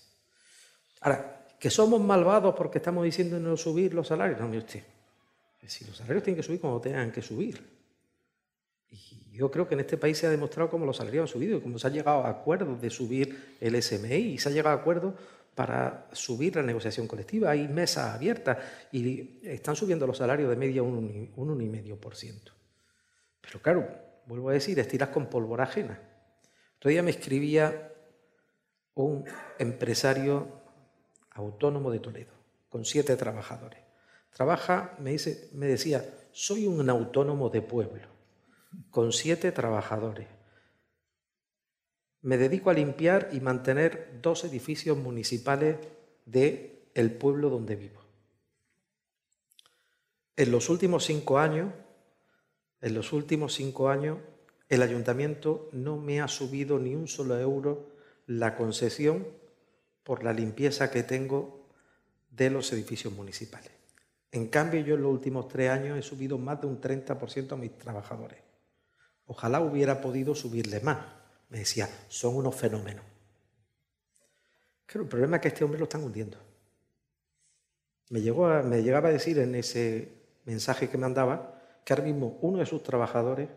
Ahora, 1.00 1.46
que 1.58 1.70
somos 1.70 2.00
malvados 2.00 2.54
porque 2.54 2.78
estamos 2.78 3.04
diciendo 3.04 3.38
no 3.38 3.56
subir 3.56 3.94
los 3.94 4.08
salarios, 4.08 4.40
no, 4.40 4.48
mire 4.48 4.64
usted, 4.64 4.82
si 5.66 5.84
los 5.84 5.96
salarios 5.96 6.22
tienen 6.22 6.36
que 6.36 6.42
subir 6.42 6.60
cuando 6.60 6.80
tengan 6.80 7.12
que 7.12 7.22
subir. 7.22 7.62
Y 8.90 9.36
yo 9.38 9.50
creo 9.50 9.66
que 9.66 9.74
en 9.74 9.80
este 9.80 9.96
país 9.96 10.18
se 10.18 10.26
ha 10.26 10.30
demostrado 10.30 10.70
cómo 10.70 10.86
los 10.86 10.96
salarios 10.96 11.22
han 11.22 11.32
subido, 11.32 11.62
cómo 11.62 11.78
se 11.78 11.86
ha 11.86 11.90
llegado 11.90 12.24
a 12.24 12.30
acuerdos 12.30 12.80
de 12.80 12.90
subir 12.90 13.56
el 13.60 13.80
SMI 13.80 14.14
y 14.14 14.38
se 14.38 14.48
ha 14.48 14.52
llegado 14.52 14.76
a 14.76 14.80
acuerdos 14.80 15.14
para 15.54 16.08
subir 16.12 16.56
la 16.56 16.62
negociación 16.62 17.06
colectiva. 17.06 17.50
Hay 17.50 17.68
mesas 17.68 18.14
abiertas 18.14 18.58
y 18.90 19.40
están 19.46 19.76
subiendo 19.76 20.06
los 20.06 20.18
salarios 20.18 20.48
de 20.48 20.56
media 20.56 20.82
un 20.82 21.32
1,5%. 21.34 22.52
Pero 23.40 23.60
claro, 23.60 23.88
vuelvo 24.26 24.50
a 24.50 24.54
decir, 24.54 24.78
estiras 24.78 25.10
con 25.10 25.26
pólvora 25.26 25.64
ajena. 25.64 26.00
Otro 26.76 26.90
día 26.90 27.02
me 27.02 27.10
escribía 27.10 27.92
un 28.94 29.24
empresario 29.58 30.62
autónomo 31.30 31.90
de 31.90 32.00
Toledo, 32.00 32.32
con 32.68 32.84
siete 32.84 33.16
trabajadores. 33.16 33.80
Trabaja, 34.30 34.96
me, 34.98 35.12
dice, 35.12 35.48
me 35.52 35.66
decía, 35.66 36.04
soy 36.32 36.66
un 36.66 36.88
autónomo 36.88 37.50
de 37.50 37.62
pueblo, 37.62 38.08
con 38.90 39.12
siete 39.12 39.52
trabajadores 39.52 40.26
me 42.22 42.38
dedico 42.38 42.70
a 42.70 42.74
limpiar 42.74 43.28
y 43.32 43.40
mantener 43.40 44.18
dos 44.22 44.44
edificios 44.44 44.96
municipales 44.96 45.76
del 46.24 46.70
el 46.94 47.12
pueblo 47.12 47.50
donde 47.50 47.74
vivo. 47.74 48.00
En 50.36 50.50
los 50.50 50.68
últimos 50.68 51.04
cinco 51.04 51.38
años, 51.38 51.72
en 52.80 52.94
los 52.94 53.12
últimos 53.12 53.54
cinco 53.54 53.88
años, 53.88 54.18
el 54.68 54.82
ayuntamiento 54.82 55.68
no 55.72 55.96
me 55.96 56.20
ha 56.20 56.28
subido 56.28 56.78
ni 56.78 56.94
un 56.94 57.08
solo 57.08 57.38
euro 57.38 57.90
la 58.26 58.56
concesión 58.56 59.26
por 60.02 60.22
la 60.22 60.32
limpieza 60.32 60.90
que 60.90 61.02
tengo 61.02 61.66
de 62.30 62.50
los 62.50 62.72
edificios 62.72 63.12
municipales. 63.12 63.70
En 64.30 64.48
cambio, 64.48 64.80
yo 64.80 64.94
en 64.94 65.02
los 65.02 65.12
últimos 65.12 65.48
tres 65.48 65.70
años 65.70 65.98
he 65.98 66.02
subido 66.02 66.38
más 66.38 66.60
de 66.60 66.66
un 66.66 66.80
30% 66.80 67.52
a 67.52 67.56
mis 67.56 67.76
trabajadores. 67.76 68.38
Ojalá 69.26 69.60
hubiera 69.60 70.00
podido 70.00 70.34
subirle 70.34 70.80
más 70.80 71.21
me 71.52 71.58
decía, 71.58 71.86
son 72.08 72.36
unos 72.36 72.56
fenómenos. 72.56 73.04
Claro, 74.86 75.02
el 75.02 75.08
problema 75.08 75.36
es 75.36 75.42
que 75.42 75.48
este 75.48 75.62
hombre 75.62 75.78
lo 75.78 75.84
están 75.84 76.02
hundiendo. 76.02 76.38
Me, 78.08 78.22
llegó 78.22 78.48
me 78.62 78.82
llegaba 78.82 79.10
a 79.10 79.12
decir 79.12 79.38
en 79.38 79.54
ese 79.54 80.08
mensaje 80.46 80.88
que 80.88 80.96
mandaba 80.96 81.62
que 81.84 81.92
ahora 81.92 82.06
mismo 82.06 82.38
uno 82.40 82.60
de 82.60 82.64
sus 82.64 82.82
trabajadores, 82.82 83.50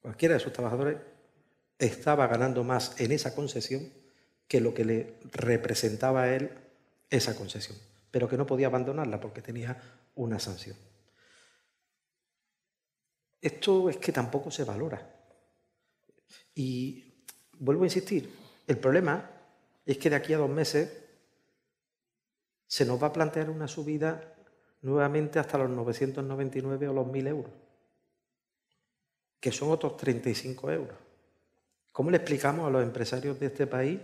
cualquiera 0.00 0.32
de 0.34 0.40
sus 0.40 0.54
trabajadores, 0.54 0.96
estaba 1.78 2.26
ganando 2.26 2.64
más 2.64 2.98
en 2.98 3.12
esa 3.12 3.34
concesión 3.34 3.92
que 4.46 4.62
lo 4.62 4.72
que 4.72 4.86
le 4.86 5.14
representaba 5.30 6.22
a 6.22 6.34
él 6.34 6.50
esa 7.10 7.36
concesión, 7.36 7.76
pero 8.10 8.30
que 8.30 8.38
no 8.38 8.46
podía 8.46 8.68
abandonarla 8.68 9.20
porque 9.20 9.42
tenía 9.42 9.76
una 10.14 10.38
sanción. 10.38 10.76
Esto 13.42 13.90
es 13.90 13.98
que 13.98 14.10
tampoco 14.10 14.50
se 14.50 14.64
valora. 14.64 15.17
Y 16.54 17.12
vuelvo 17.58 17.84
a 17.84 17.86
insistir, 17.86 18.32
el 18.66 18.78
problema 18.78 19.30
es 19.86 19.98
que 19.98 20.10
de 20.10 20.16
aquí 20.16 20.32
a 20.32 20.38
dos 20.38 20.50
meses 20.50 20.92
se 22.66 22.84
nos 22.84 23.02
va 23.02 23.08
a 23.08 23.12
plantear 23.12 23.48
una 23.50 23.66
subida 23.66 24.34
nuevamente 24.82 25.38
hasta 25.38 25.58
los 25.58 25.70
999 25.70 26.88
o 26.88 26.92
los 26.92 27.06
1.000 27.06 27.28
euros, 27.28 27.52
que 29.40 29.50
son 29.50 29.70
otros 29.70 29.96
35 29.96 30.70
euros. 30.70 30.96
¿Cómo 31.92 32.10
le 32.10 32.18
explicamos 32.18 32.66
a 32.66 32.70
los 32.70 32.82
empresarios 32.82 33.40
de 33.40 33.46
este 33.46 33.66
país 33.66 33.98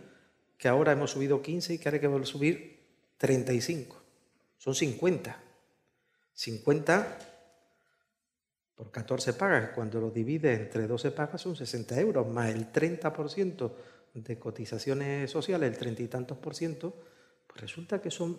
que 0.56 0.68
ahora 0.68 0.92
hemos 0.92 1.10
subido 1.10 1.42
15 1.42 1.74
y 1.74 1.78
que 1.78 1.88
ahora 1.88 2.08
hay 2.08 2.18
que 2.18 2.26
subir 2.26 2.80
35? 3.18 4.02
Son 4.58 4.74
50. 4.74 5.40
50 6.32 7.18
por 8.74 8.90
14 8.90 9.34
pagas. 9.34 9.70
Cuando 9.74 10.00
lo 10.00 10.10
divide 10.10 10.52
entre 10.54 10.86
12 10.86 11.10
pagas 11.12 11.40
son 11.40 11.56
60 11.56 12.00
euros, 12.00 12.26
más 12.26 12.50
el 12.50 12.72
30% 12.72 13.72
de 14.14 14.38
cotizaciones 14.38 15.30
sociales, 15.30 15.70
el 15.70 15.78
30 15.78 16.02
y 16.02 16.08
tantos 16.08 16.38
por 16.38 16.54
ciento, 16.54 16.94
pues 17.46 17.60
resulta 17.60 18.00
que 18.00 18.10
son 18.10 18.38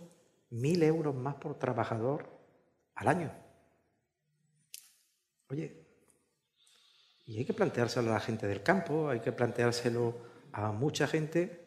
1.000 0.51 0.83
euros 0.83 1.15
más 1.15 1.35
por 1.35 1.57
trabajador 1.57 2.29
al 2.95 3.07
año. 3.07 3.31
Oye, 5.49 5.85
y 7.25 7.37
hay 7.37 7.45
que 7.45 7.53
planteárselo 7.53 8.11
a 8.11 8.15
la 8.15 8.19
gente 8.19 8.47
del 8.47 8.63
campo, 8.63 9.09
hay 9.09 9.19
que 9.19 9.31
planteárselo 9.31 10.15
a 10.51 10.71
mucha 10.71 11.07
gente 11.07 11.65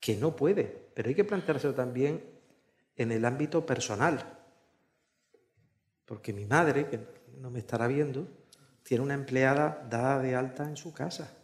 que 0.00 0.16
no 0.16 0.36
puede, 0.36 0.64
pero 0.94 1.08
hay 1.08 1.14
que 1.14 1.24
planteárselo 1.24 1.74
también 1.74 2.24
en 2.96 3.12
el 3.12 3.24
ámbito 3.24 3.66
personal. 3.66 4.38
Porque 6.04 6.32
mi 6.32 6.44
madre, 6.44 6.88
que 6.88 6.98
no 7.40 7.50
me 7.50 7.60
estará 7.60 7.86
viendo, 7.86 8.26
tiene 8.82 9.02
una 9.02 9.14
empleada 9.14 9.86
dada 9.88 10.20
de 10.20 10.34
alta 10.34 10.64
en 10.64 10.76
su 10.76 10.92
casa. 10.92 11.36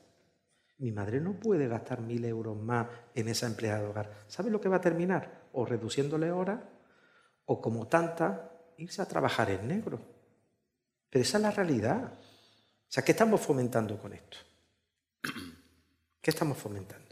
Mi 0.79 0.93
madre 0.93 1.21
no 1.21 1.39
puede 1.39 1.69
gastar 1.69 2.01
mil 2.01 2.25
euros 2.25 2.57
más 2.57 2.89
en 3.15 3.29
esa 3.29 3.47
empleada 3.47 3.83
de 3.83 3.89
hogar. 3.89 4.11
¿Sabe 4.29 4.51
lo 4.51 4.61
que 4.61 4.69
va 4.69 4.77
a 4.77 4.81
terminar? 4.81 5.49
O 5.53 5.67
reduciéndole 5.67 6.31
horas, 6.31 6.61
o 7.45 7.61
como 7.61 7.87
tanta, 7.87 8.51
irse 8.79 9.03
a 9.03 9.07
trabajar 9.07 9.51
en 9.51 9.69
negro. 9.69 10.01
Pero 11.11 11.23
esa 11.23 11.39
es 11.39 11.43
la 11.43 11.51
realidad. 11.51 12.15
O 12.15 12.93
sea, 12.93 13.05
¿qué 13.05 13.13
estamos 13.13 13.41
fomentando 13.41 13.99
con 13.99 14.13
esto? 14.13 14.39
¿Qué 16.21 16.31
estamos 16.31 16.57
fomentando? 16.57 17.10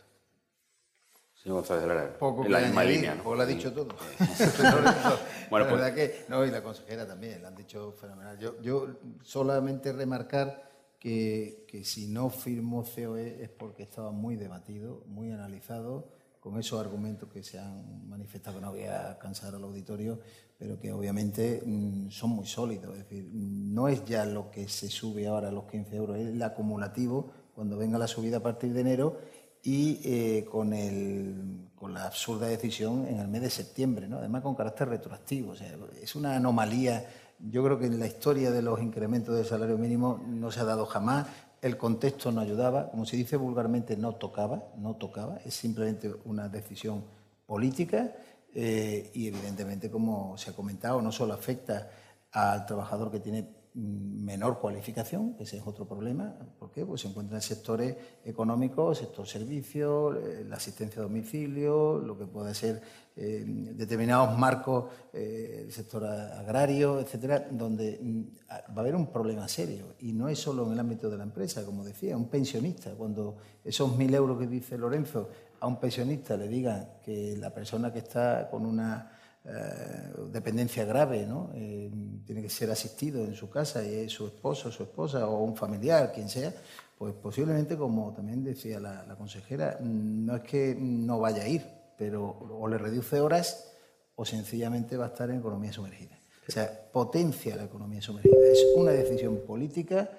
Señor 1.42 1.58
González 1.58 1.82
de 1.82 1.88
Lara, 1.88 2.18
Poco 2.18 2.44
en 2.44 2.52
la 2.52 2.60
misma 2.60 2.82
línea, 2.82 3.14
¿no? 3.14 3.34
Lo 3.34 3.42
ha 3.42 3.46
dicho 3.46 3.72
todo. 3.72 3.88
bueno, 5.50 5.66
la 5.66 5.70
pues, 5.70 5.70
verdad 5.70 5.94
que, 5.94 6.24
no, 6.28 6.44
y 6.44 6.50
la 6.50 6.62
consejera 6.62 7.06
también, 7.06 7.40
la 7.42 7.48
han 7.48 7.54
dicho 7.54 7.92
fenomenal. 7.92 8.38
Yo, 8.38 8.60
yo 8.60 8.88
solamente 9.22 9.92
remarcar 9.92 10.68
que, 10.98 11.64
que 11.68 11.84
si 11.84 12.08
no 12.08 12.28
firmó 12.28 12.82
COE 12.82 13.42
es 13.42 13.50
porque 13.50 13.84
estaba 13.84 14.10
muy 14.10 14.34
debatido, 14.34 15.04
muy 15.06 15.30
analizado, 15.30 16.08
con 16.40 16.58
esos 16.58 16.80
argumentos 16.80 17.28
que 17.28 17.42
se 17.42 17.58
han 17.58 18.08
manifestado, 18.08 18.60
no 18.60 18.70
voy 18.70 18.84
a 18.84 19.18
cansar 19.18 19.54
al 19.54 19.64
auditorio, 19.64 20.20
pero 20.56 20.78
que 20.78 20.92
obviamente 20.92 21.62
mm, 21.64 22.10
son 22.10 22.30
muy 22.30 22.46
sólidos. 22.46 22.96
Es 22.96 23.04
decir, 23.04 23.28
no 23.32 23.88
es 23.88 24.04
ya 24.04 24.24
lo 24.24 24.50
que 24.50 24.68
se 24.68 24.88
sube 24.88 25.26
ahora 25.26 25.48
a 25.48 25.52
los 25.52 25.64
15 25.64 25.96
euros, 25.96 26.16
es 26.18 26.28
el 26.28 26.42
acumulativo 26.42 27.30
cuando 27.54 27.76
venga 27.76 27.98
la 27.98 28.06
subida 28.06 28.38
a 28.38 28.42
partir 28.42 28.72
de 28.72 28.80
enero 28.80 29.18
y 29.62 30.00
eh, 30.04 30.44
con, 30.50 30.72
el, 30.72 31.70
con 31.74 31.92
la 31.94 32.06
absurda 32.06 32.46
decisión 32.46 33.06
en 33.06 33.18
el 33.18 33.28
mes 33.28 33.42
de 33.42 33.50
septiembre, 33.50 34.08
además 34.10 34.42
con 34.42 34.54
carácter 34.54 34.88
retroactivo. 34.88 35.54
Es 36.02 36.14
una 36.14 36.36
anomalía. 36.36 37.04
Yo 37.38 37.62
creo 37.64 37.78
que 37.78 37.86
en 37.86 37.98
la 37.98 38.06
historia 38.06 38.50
de 38.50 38.62
los 38.62 38.80
incrementos 38.80 39.36
del 39.36 39.44
salario 39.44 39.78
mínimo 39.78 40.22
no 40.26 40.50
se 40.50 40.60
ha 40.60 40.64
dado 40.64 40.86
jamás. 40.86 41.26
El 41.60 41.76
contexto 41.76 42.30
no 42.30 42.40
ayudaba, 42.40 42.90
como 42.90 43.04
se 43.04 43.16
dice 43.16 43.36
vulgarmente, 43.36 43.96
no 43.96 44.14
tocaba, 44.14 44.62
no 44.76 44.94
tocaba, 44.94 45.38
es 45.44 45.54
simplemente 45.54 46.14
una 46.24 46.48
decisión 46.48 47.04
política 47.46 48.12
eh, 48.54 49.10
y 49.14 49.26
evidentemente, 49.28 49.90
como 49.90 50.38
se 50.38 50.50
ha 50.50 50.52
comentado, 50.52 51.02
no 51.02 51.10
solo 51.12 51.34
afecta 51.34 51.90
al 52.32 52.64
trabajador 52.66 53.10
que 53.10 53.20
tiene 53.20 53.57
menor 53.78 54.58
cualificación, 54.58 55.36
ese 55.38 55.58
es 55.58 55.62
otro 55.64 55.86
problema. 55.86 56.34
¿Por 56.58 56.72
qué? 56.72 56.84
Pues 56.84 57.02
se 57.02 57.08
encuentra 57.08 57.36
en 57.36 57.42
sectores 57.42 57.96
económicos, 58.24 58.98
sector 58.98 59.26
servicios, 59.26 60.16
eh, 60.16 60.44
la 60.48 60.56
asistencia 60.56 61.00
a 61.00 61.04
domicilio, 61.04 61.98
lo 61.98 62.18
que 62.18 62.26
puede 62.26 62.54
ser 62.54 62.82
eh, 63.14 63.44
determinados 63.46 64.36
marcos, 64.36 64.86
eh, 65.12 65.68
sector 65.70 66.04
agrario, 66.04 66.98
etcétera, 66.98 67.46
donde 67.50 68.00
mm, 68.02 68.22
va 68.50 68.76
a 68.76 68.80
haber 68.80 68.96
un 68.96 69.12
problema 69.12 69.46
serio. 69.46 69.94
Y 70.00 70.12
no 70.12 70.28
es 70.28 70.40
solo 70.40 70.66
en 70.66 70.72
el 70.72 70.80
ámbito 70.80 71.08
de 71.08 71.16
la 71.16 71.24
empresa, 71.24 71.64
como 71.64 71.84
decía, 71.84 72.16
un 72.16 72.28
pensionista, 72.28 72.92
cuando 72.96 73.36
esos 73.64 73.96
mil 73.96 74.12
euros 74.12 74.38
que 74.38 74.48
dice 74.48 74.76
Lorenzo 74.76 75.28
a 75.60 75.66
un 75.66 75.78
pensionista 75.78 76.36
le 76.36 76.48
digan 76.48 76.94
que 77.04 77.36
la 77.36 77.54
persona 77.54 77.92
que 77.92 78.00
está 78.00 78.48
con 78.50 78.66
una 78.66 79.17
eh, 79.50 80.12
dependencia 80.30 80.84
grave, 80.84 81.24
¿no? 81.24 81.50
Eh, 81.54 81.90
tiene 82.26 82.42
que 82.42 82.50
ser 82.50 82.70
asistido 82.70 83.24
en 83.24 83.34
su 83.34 83.48
casa 83.48 83.82
y 83.82 84.08
su 84.10 84.26
esposo, 84.26 84.70
su 84.70 84.82
esposa 84.82 85.26
o 85.26 85.42
un 85.42 85.56
familiar, 85.56 86.12
quien 86.12 86.28
sea, 86.28 86.52
pues 86.98 87.14
posiblemente, 87.14 87.76
como 87.76 88.12
también 88.12 88.44
decía 88.44 88.78
la, 88.78 89.16
consejera, 89.16 89.78
no 89.80 90.36
es 90.36 90.42
que 90.42 90.76
no 90.78 91.18
vaya 91.18 91.44
a 91.44 91.48
ir, 91.48 91.64
pero 91.96 92.26
o 92.26 92.68
le 92.68 92.76
reduce 92.76 93.20
horas 93.20 93.72
o 94.16 94.24
sencillamente 94.26 94.98
va 94.98 95.06
a 95.06 95.08
estar 95.08 95.30
en 95.30 95.38
economía 95.38 95.72
sumergida. 95.72 96.18
O 96.46 96.52
sea, 96.52 96.90
potencia 96.92 97.56
la 97.56 97.64
economía 97.64 98.02
sumergida. 98.02 98.36
Es 98.52 98.66
una 98.76 98.90
decisión 98.90 99.40
política 99.46 100.10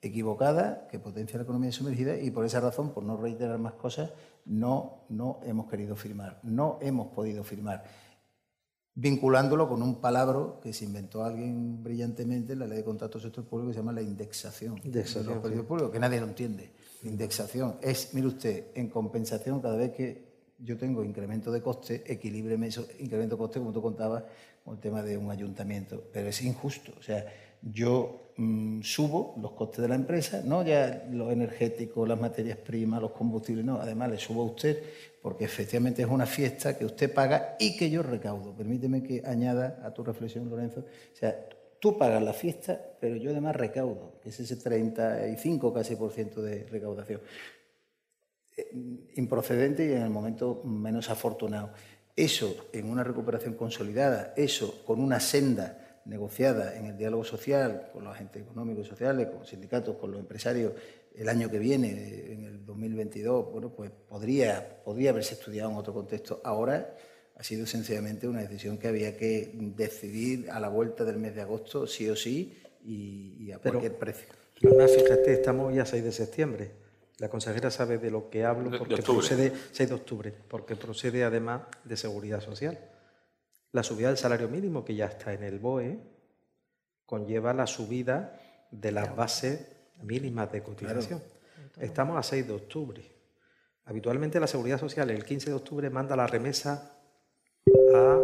equivocada 0.00 0.86
que 0.88 1.00
potencia 1.00 1.38
la 1.38 1.42
economía 1.42 1.72
sumergida 1.72 2.16
y 2.16 2.30
por 2.30 2.44
esa 2.44 2.60
razón, 2.60 2.92
por 2.92 3.02
no 3.02 3.16
reiterar 3.16 3.58
más 3.58 3.72
cosas, 3.72 4.10
no, 4.44 5.04
no 5.08 5.40
hemos 5.44 5.68
querido 5.68 5.96
firmar, 5.96 6.38
no 6.44 6.78
hemos 6.80 7.08
podido 7.08 7.42
firmar 7.42 7.84
vinculándolo 9.00 9.68
con 9.68 9.80
un 9.80 10.00
palabra 10.00 10.58
que 10.60 10.72
se 10.72 10.84
inventó 10.84 11.22
alguien 11.22 11.84
brillantemente 11.84 12.54
en 12.54 12.58
la 12.58 12.66
ley 12.66 12.78
de 12.78 12.84
contratos 12.84 13.22
del 13.22 13.30
sector 13.30 13.44
público 13.44 13.68
que 13.68 13.74
se 13.74 13.78
llama 13.78 13.92
la 13.92 14.02
indexación. 14.02 14.80
indexación 14.82 15.40
de 15.40 15.54
los 15.54 15.66
públicos, 15.66 15.92
que 15.92 16.00
nadie 16.00 16.18
lo 16.18 16.26
entiende. 16.26 16.72
Indexación 17.04 17.76
es, 17.80 18.12
mire 18.14 18.26
usted, 18.26 18.66
en 18.74 18.88
compensación 18.88 19.60
cada 19.60 19.76
vez 19.76 19.92
que 19.92 20.26
yo 20.58 20.76
tengo 20.76 21.04
incremento 21.04 21.52
de 21.52 21.62
coste, 21.62 22.02
equilíbreme 22.12 22.66
eso, 22.66 22.88
incremento 22.98 23.36
de 23.36 23.38
coste, 23.38 23.60
como 23.60 23.72
tú 23.72 23.80
contabas, 23.80 24.24
con 24.64 24.74
el 24.74 24.80
tema 24.80 25.00
de 25.04 25.16
un 25.16 25.30
ayuntamiento. 25.30 26.02
Pero 26.12 26.30
es 26.30 26.42
injusto. 26.42 26.92
O 26.98 27.02
sea, 27.02 27.24
yo 27.62 28.32
mm, 28.36 28.82
subo 28.82 29.34
los 29.40 29.52
costes 29.52 29.82
de 29.82 29.88
la 29.88 29.94
empresa, 29.94 30.42
no 30.44 30.62
ya 30.62 31.06
los 31.10 31.32
energéticos, 31.32 32.08
las 32.08 32.20
materias 32.20 32.58
primas, 32.58 33.02
los 33.02 33.12
combustibles, 33.12 33.64
no, 33.64 33.80
además 33.80 34.10
le 34.10 34.18
subo 34.18 34.42
a 34.42 34.46
usted 34.46 34.82
porque 35.22 35.44
efectivamente 35.44 36.02
es 36.02 36.08
una 36.08 36.26
fiesta 36.26 36.78
que 36.78 36.84
usted 36.84 37.12
paga 37.12 37.56
y 37.58 37.76
que 37.76 37.90
yo 37.90 38.02
recaudo. 38.02 38.54
Permíteme 38.54 39.02
que 39.02 39.22
añada 39.24 39.80
a 39.84 39.92
tu 39.92 40.04
reflexión, 40.04 40.48
Lorenzo. 40.48 40.80
O 40.80 41.16
sea, 41.16 41.48
tú 41.80 41.98
pagas 41.98 42.22
la 42.22 42.32
fiesta, 42.32 42.80
pero 43.00 43.16
yo 43.16 43.30
además 43.30 43.56
recaudo, 43.56 44.20
que 44.22 44.30
es 44.30 44.40
ese 44.40 44.56
35 44.56 45.72
casi 45.72 45.96
por 45.96 46.12
ciento 46.12 46.40
de 46.40 46.64
recaudación. 46.64 47.20
Eh, 48.56 48.70
improcedente 49.16 49.86
y 49.86 49.92
en 49.92 50.02
el 50.02 50.10
momento 50.10 50.62
menos 50.64 51.10
afortunado. 51.10 51.72
Eso 52.14 52.68
en 52.72 52.90
una 52.90 53.04
recuperación 53.04 53.54
consolidada, 53.54 54.32
eso 54.36 54.82
con 54.84 55.00
una 55.00 55.20
senda 55.20 55.87
negociada 56.08 56.76
en 56.76 56.86
el 56.86 56.96
diálogo 56.96 57.22
social 57.22 57.90
con 57.92 58.04
los 58.04 58.14
agentes 58.14 58.42
económicos 58.42 58.86
y 58.86 58.88
sociales, 58.88 59.28
con 59.28 59.40
los 59.40 59.48
sindicatos, 59.48 59.96
con 59.96 60.10
los 60.10 60.20
empresarios 60.20 60.72
el 61.14 61.28
año 61.28 61.50
que 61.50 61.58
viene, 61.58 62.32
en 62.32 62.44
el 62.44 62.64
2022, 62.64 63.50
bueno, 63.50 63.70
pues 63.70 63.90
podría, 64.08 64.82
podría 64.84 65.10
haberse 65.10 65.34
estudiado 65.34 65.70
en 65.70 65.76
otro 65.76 65.92
contexto. 65.92 66.40
Ahora 66.44 66.94
ha 67.34 67.42
sido 67.42 67.66
sencillamente 67.66 68.28
una 68.28 68.40
decisión 68.40 68.78
que 68.78 68.88
había 68.88 69.16
que 69.16 69.50
decidir 69.76 70.50
a 70.50 70.60
la 70.60 70.68
vuelta 70.68 71.04
del 71.04 71.18
mes 71.18 71.34
de 71.34 71.42
agosto, 71.42 71.86
sí 71.86 72.08
o 72.08 72.14
sí, 72.14 72.56
y, 72.84 73.50
a 73.50 73.58
cualquier 73.58 73.96
precio. 73.96 74.28
Además, 74.64 74.92
fíjate, 74.92 75.32
estamos 75.32 75.74
ya 75.74 75.84
6 75.84 76.04
de 76.04 76.12
septiembre. 76.12 76.70
La 77.18 77.28
consejera 77.28 77.70
sabe 77.70 77.98
de 77.98 78.10
lo 78.12 78.30
que 78.30 78.44
hablo 78.44 78.76
porque 78.78 79.02
procede 79.02 79.52
6 79.72 79.88
de 79.88 79.94
octubre, 79.94 80.34
porque 80.48 80.76
procede 80.76 81.24
además 81.24 81.62
de 81.84 81.96
seguridad 81.96 82.40
social. 82.40 82.78
La 83.72 83.82
subida 83.82 84.08
del 84.08 84.16
salario 84.16 84.48
mínimo, 84.48 84.84
que 84.84 84.94
ya 84.94 85.06
está 85.06 85.32
en 85.32 85.42
el 85.42 85.58
BOE, 85.58 85.98
conlleva 87.04 87.52
la 87.52 87.66
subida 87.66 88.40
de 88.70 88.92
las 88.92 89.14
bases 89.14 89.66
mínimas 90.02 90.50
de 90.52 90.62
cotización. 90.62 91.22
Estamos 91.78 92.16
a 92.16 92.22
6 92.22 92.46
de 92.46 92.52
octubre. 92.52 93.02
Habitualmente 93.84 94.40
la 94.40 94.46
Seguridad 94.46 94.78
Social 94.78 95.10
el 95.10 95.24
15 95.24 95.50
de 95.50 95.56
octubre 95.56 95.90
manda 95.90 96.16
la 96.16 96.26
remesa 96.26 96.98
a 97.94 98.20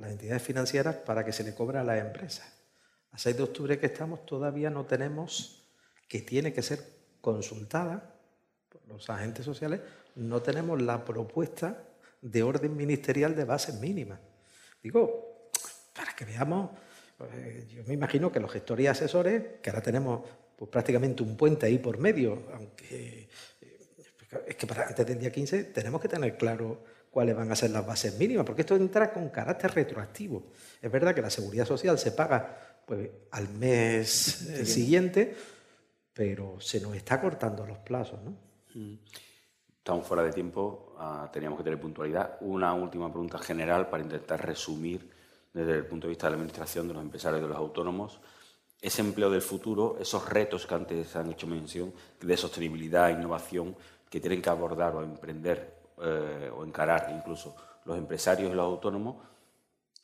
las 0.00 0.10
entidades 0.10 0.42
financieras 0.42 0.96
para 0.96 1.24
que 1.24 1.32
se 1.32 1.44
le 1.44 1.54
cobre 1.54 1.78
a 1.78 1.84
las 1.84 2.00
empresas. 2.00 2.46
A 3.10 3.18
6 3.18 3.36
de 3.36 3.42
octubre 3.42 3.78
que 3.78 3.86
estamos 3.86 4.24
todavía 4.24 4.70
no 4.70 4.86
tenemos, 4.86 5.68
que 6.08 6.20
tiene 6.20 6.52
que 6.52 6.62
ser 6.62 6.80
consultada 7.20 8.14
por 8.68 8.86
los 8.86 9.10
agentes 9.10 9.44
sociales, 9.44 9.80
no 10.14 10.40
tenemos 10.40 10.80
la 10.80 11.04
propuesta 11.04 11.84
de 12.20 12.42
orden 12.42 12.76
ministerial 12.76 13.34
de 13.34 13.44
bases 13.44 13.78
mínimas. 13.80 14.18
Digo, 14.82 15.50
para 15.94 16.14
que 16.14 16.24
veamos, 16.24 16.70
pues, 17.16 17.68
yo 17.68 17.82
me 17.84 17.94
imagino 17.94 18.30
que 18.30 18.40
los 18.40 18.50
gestores 18.50 18.84
y 18.84 18.86
asesores, 18.86 19.42
que 19.62 19.70
ahora 19.70 19.82
tenemos 19.82 20.28
pues, 20.56 20.70
prácticamente 20.70 21.22
un 21.22 21.36
puente 21.36 21.66
ahí 21.66 21.78
por 21.78 21.98
medio, 21.98 22.44
aunque 22.54 23.28
eh, 23.60 23.78
es 24.46 24.56
que 24.56 24.66
para 24.66 24.88
antes 24.88 25.06
del 25.06 25.18
día 25.18 25.32
15 25.32 25.64
tenemos 25.64 26.00
que 26.00 26.08
tener 26.08 26.36
claro 26.36 26.84
cuáles 27.10 27.34
van 27.34 27.50
a 27.50 27.56
ser 27.56 27.70
las 27.70 27.86
bases 27.86 28.18
mínimas, 28.18 28.44
porque 28.44 28.62
esto 28.62 28.76
entra 28.76 29.12
con 29.12 29.28
carácter 29.30 29.72
retroactivo. 29.72 30.50
Es 30.80 30.90
verdad 30.90 31.14
que 31.14 31.22
la 31.22 31.30
seguridad 31.30 31.64
social 31.64 31.98
se 31.98 32.12
paga 32.12 32.82
pues, 32.86 33.08
al 33.30 33.48
mes 33.48 34.08
siguiente 34.64 35.34
pero 36.18 36.60
se 36.60 36.80
nos 36.80 36.96
está 36.96 37.20
cortando 37.20 37.64
los 37.64 37.78
plazos, 37.78 38.20
¿no? 38.24 38.36
Mm. 38.74 38.94
Estamos 39.88 40.06
fuera 40.06 40.22
de 40.22 40.32
tiempo, 40.32 40.92
ah, 40.98 41.30
teníamos 41.32 41.56
que 41.56 41.64
tener 41.64 41.80
puntualidad. 41.80 42.36
Una 42.42 42.74
última 42.74 43.08
pregunta 43.08 43.38
general 43.38 43.88
para 43.88 44.02
intentar 44.02 44.44
resumir 44.44 45.10
desde 45.50 45.76
el 45.76 45.86
punto 45.86 46.06
de 46.06 46.10
vista 46.10 46.26
de 46.26 46.32
la 46.32 46.36
Administración, 46.36 46.88
de 46.88 46.92
los 46.92 47.02
empresarios 47.02 47.40
y 47.40 47.42
de 47.44 47.48
los 47.48 47.56
autónomos, 47.56 48.20
ese 48.82 49.00
empleo 49.00 49.30
del 49.30 49.40
futuro, 49.40 49.96
esos 49.98 50.28
retos 50.28 50.66
que 50.66 50.74
antes 50.74 51.16
han 51.16 51.30
hecho 51.30 51.46
mención 51.46 51.94
de 52.20 52.36
sostenibilidad, 52.36 53.08
innovación, 53.08 53.74
que 54.10 54.20
tienen 54.20 54.42
que 54.42 54.50
abordar 54.50 54.94
o 54.94 55.02
emprender 55.02 55.78
eh, 56.02 56.50
o 56.54 56.66
encarar 56.66 57.10
incluso 57.16 57.56
los 57.86 57.96
empresarios 57.96 58.52
y 58.52 58.54
los 58.54 58.66
autónomos, 58.66 59.16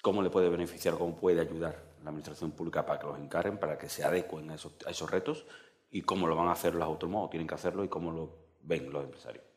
cómo 0.00 0.22
le 0.22 0.30
puede 0.30 0.48
beneficiar, 0.48 0.96
cómo 0.96 1.14
puede 1.14 1.42
ayudar 1.42 1.78
la 2.02 2.08
Administración 2.08 2.52
Pública 2.52 2.86
para 2.86 3.00
que 3.00 3.06
los 3.06 3.18
encarren, 3.18 3.58
para 3.58 3.76
que 3.76 3.90
se 3.90 4.02
adecuen 4.02 4.50
a 4.50 4.54
esos, 4.54 5.10
retos 5.10 5.44
y 5.90 6.00
cómo 6.00 6.26
lo 6.26 6.36
van 6.36 6.48
a 6.48 6.52
hacer 6.52 6.74
los 6.74 6.84
autónomos 6.84 7.26
o 7.26 7.28
tienen 7.28 7.46
que 7.46 7.54
hacerlo 7.54 7.84
y 7.84 7.88
cómo 7.88 8.10
lo 8.12 8.30
ven 8.62 8.90
los 8.90 9.04
empresarios. 9.04 9.53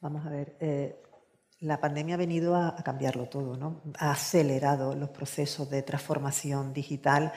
Vamos 0.00 0.24
a 0.24 0.30
ver, 0.30 0.56
eh, 0.60 1.02
la 1.60 1.80
pandemia 1.80 2.14
ha 2.14 2.18
venido 2.18 2.54
a, 2.54 2.76
cambiarlo 2.84 3.28
todo, 3.28 3.56
¿no? 3.56 3.82
Ha 3.98 4.12
acelerado 4.12 4.94
los 4.94 5.10
procesos 5.10 5.68
de 5.70 5.82
transformación 5.82 6.72
digital 6.72 7.32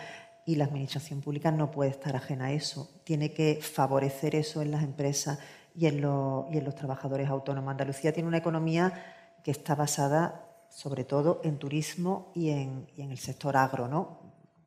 y 0.46 0.56
la 0.56 0.66
administración 0.66 1.22
pública 1.22 1.52
no 1.52 1.72
puede 1.72 1.90
estar 1.90 2.16
ajena 2.16 2.46
a 2.46 2.52
eso. 2.52 3.02
Tiene 3.04 3.34
que 3.34 3.60
favorecer 3.62 4.36
eso 4.36 4.62
en 4.62 4.70
las 4.70 4.84
empresas 4.84 5.40
y 5.76 5.88
en, 5.88 6.02
los 6.02 6.76
trabajadores 6.76 7.30
autónomos. 7.30 7.72
Andalucía 7.72 8.14
tiene 8.14 8.28
una 8.30 8.38
economía 8.38 9.40
que 9.44 9.52
está 9.52 9.74
basada 9.74 10.48
sobre 10.70 11.04
todo 11.04 11.42
en 11.44 11.58
turismo 11.58 12.32
y 12.36 12.52
en, 12.52 12.88
y 12.96 13.02
en 13.02 13.12
el 13.12 13.18
sector 13.18 13.58
agro, 13.58 13.88
¿no? 13.88 14.21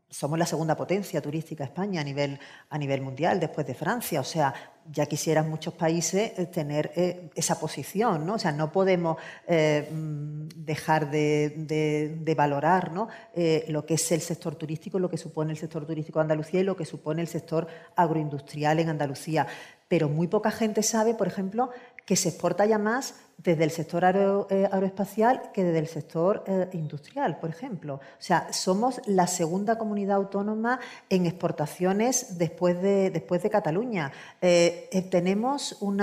Somos 0.08 0.38
la 0.38 0.46
segunda 0.46 0.76
potencia 0.76 1.20
turística 1.20 1.64
España 1.64 2.00
a 2.00 2.04
nivel, 2.04 2.38
a 2.70 2.78
nivel 2.78 3.00
mundial, 3.00 3.40
después 3.40 3.66
de 3.66 3.74
Francia. 3.74 4.20
O 4.20 4.24
sea, 4.24 4.54
ya 4.90 5.06
quisieran 5.06 5.48
muchos 5.48 5.74
países 5.74 6.38
eh, 6.38 6.46
tener 6.46 6.92
eh, 6.94 7.30
esa 7.34 7.58
posición, 7.58 8.26
¿no? 8.26 8.34
O 8.34 8.38
sea, 8.38 8.52
no 8.52 8.70
podemos 8.70 9.16
eh, 9.46 9.88
mm, 9.90 10.48
dejar 10.56 11.10
de, 11.10 12.34
valorar 12.36 12.92
¿no? 12.92 13.08
lo 13.68 13.86
que 13.86 13.94
es 13.94 14.12
el 14.12 14.20
sector 14.20 14.56
turístico, 14.56 14.98
lo 14.98 15.08
que 15.08 15.16
supone 15.16 15.52
el 15.52 15.58
sector 15.58 15.86
turístico 15.86 16.18
de 16.18 16.22
Andalucía 16.22 16.60
y 16.60 16.64
lo 16.64 16.76
que 16.76 16.84
supone 16.84 17.22
el 17.22 17.28
sector 17.28 17.66
agroindustrial 17.94 18.80
en 18.80 18.88
Andalucía. 18.88 19.46
Pero 19.86 20.08
muy 20.08 20.26
poca 20.26 20.50
gente 20.50 20.82
sabe, 20.82 21.14
por 21.14 21.28
ejemplo, 21.28 21.70
que 22.04 22.16
se 22.16 22.30
exporta 22.30 22.66
ya 22.66 22.78
más 22.78 23.14
desde 23.38 23.64
el 23.64 23.70
sector 23.70 24.04
eh, 24.04 24.68
aeroespacial 24.70 25.50
que 25.52 25.64
desde 25.64 25.78
el 25.78 25.86
sector 25.86 26.44
eh, 26.46 26.68
industrial, 26.72 27.38
por 27.38 27.50
ejemplo. 27.50 27.94
O 27.94 28.00
sea, 28.18 28.52
somos 28.52 29.00
la 29.06 29.26
segunda 29.26 29.76
comunidad 29.76 30.16
autónoma 30.16 30.80
en 31.10 31.26
exportaciones 31.26 32.38
después 32.38 32.80
de, 32.80 33.10
después 33.10 33.42
de 33.42 33.50
Cataluña. 33.50 34.12
Eh, 34.40 35.08
tenemos 35.10 35.76
un 35.80 35.98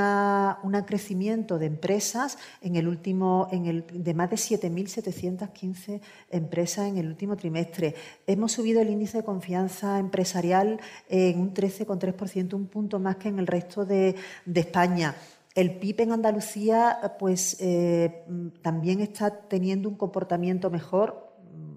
crecimiento 0.85 1.57
de 1.57 1.67
empresas 1.67 2.37
en 2.61 2.75
el 2.75 2.87
último, 2.87 3.47
de 3.51 4.13
más 4.13 4.29
de 4.29 4.35
7.715 4.35 6.01
empresas 6.29 6.87
en 6.87 6.97
el 6.97 7.07
último 7.07 7.35
trimestre. 7.35 7.95
Hemos 8.27 8.51
subido 8.51 8.81
el 8.81 8.89
índice 8.89 9.19
de 9.19 9.23
confianza 9.23 9.99
empresarial 9.99 10.79
en 11.09 11.39
un 11.39 11.53
13,3%, 11.53 12.53
un 12.53 12.67
punto 12.67 12.99
más 12.99 13.15
que 13.15 13.29
en 13.29 13.39
el 13.39 13.47
resto 13.47 13.85
de 13.85 14.15
España. 14.53 15.15
El 15.53 15.79
PIB 15.79 16.01
en 16.01 16.11
Andalucía 16.13 17.15
pues, 17.19 17.57
eh, 17.59 18.23
también 18.61 19.01
está 19.01 19.47
teniendo 19.49 19.89
un 19.89 19.95
comportamiento 19.95 20.69
mejor, 20.69 21.29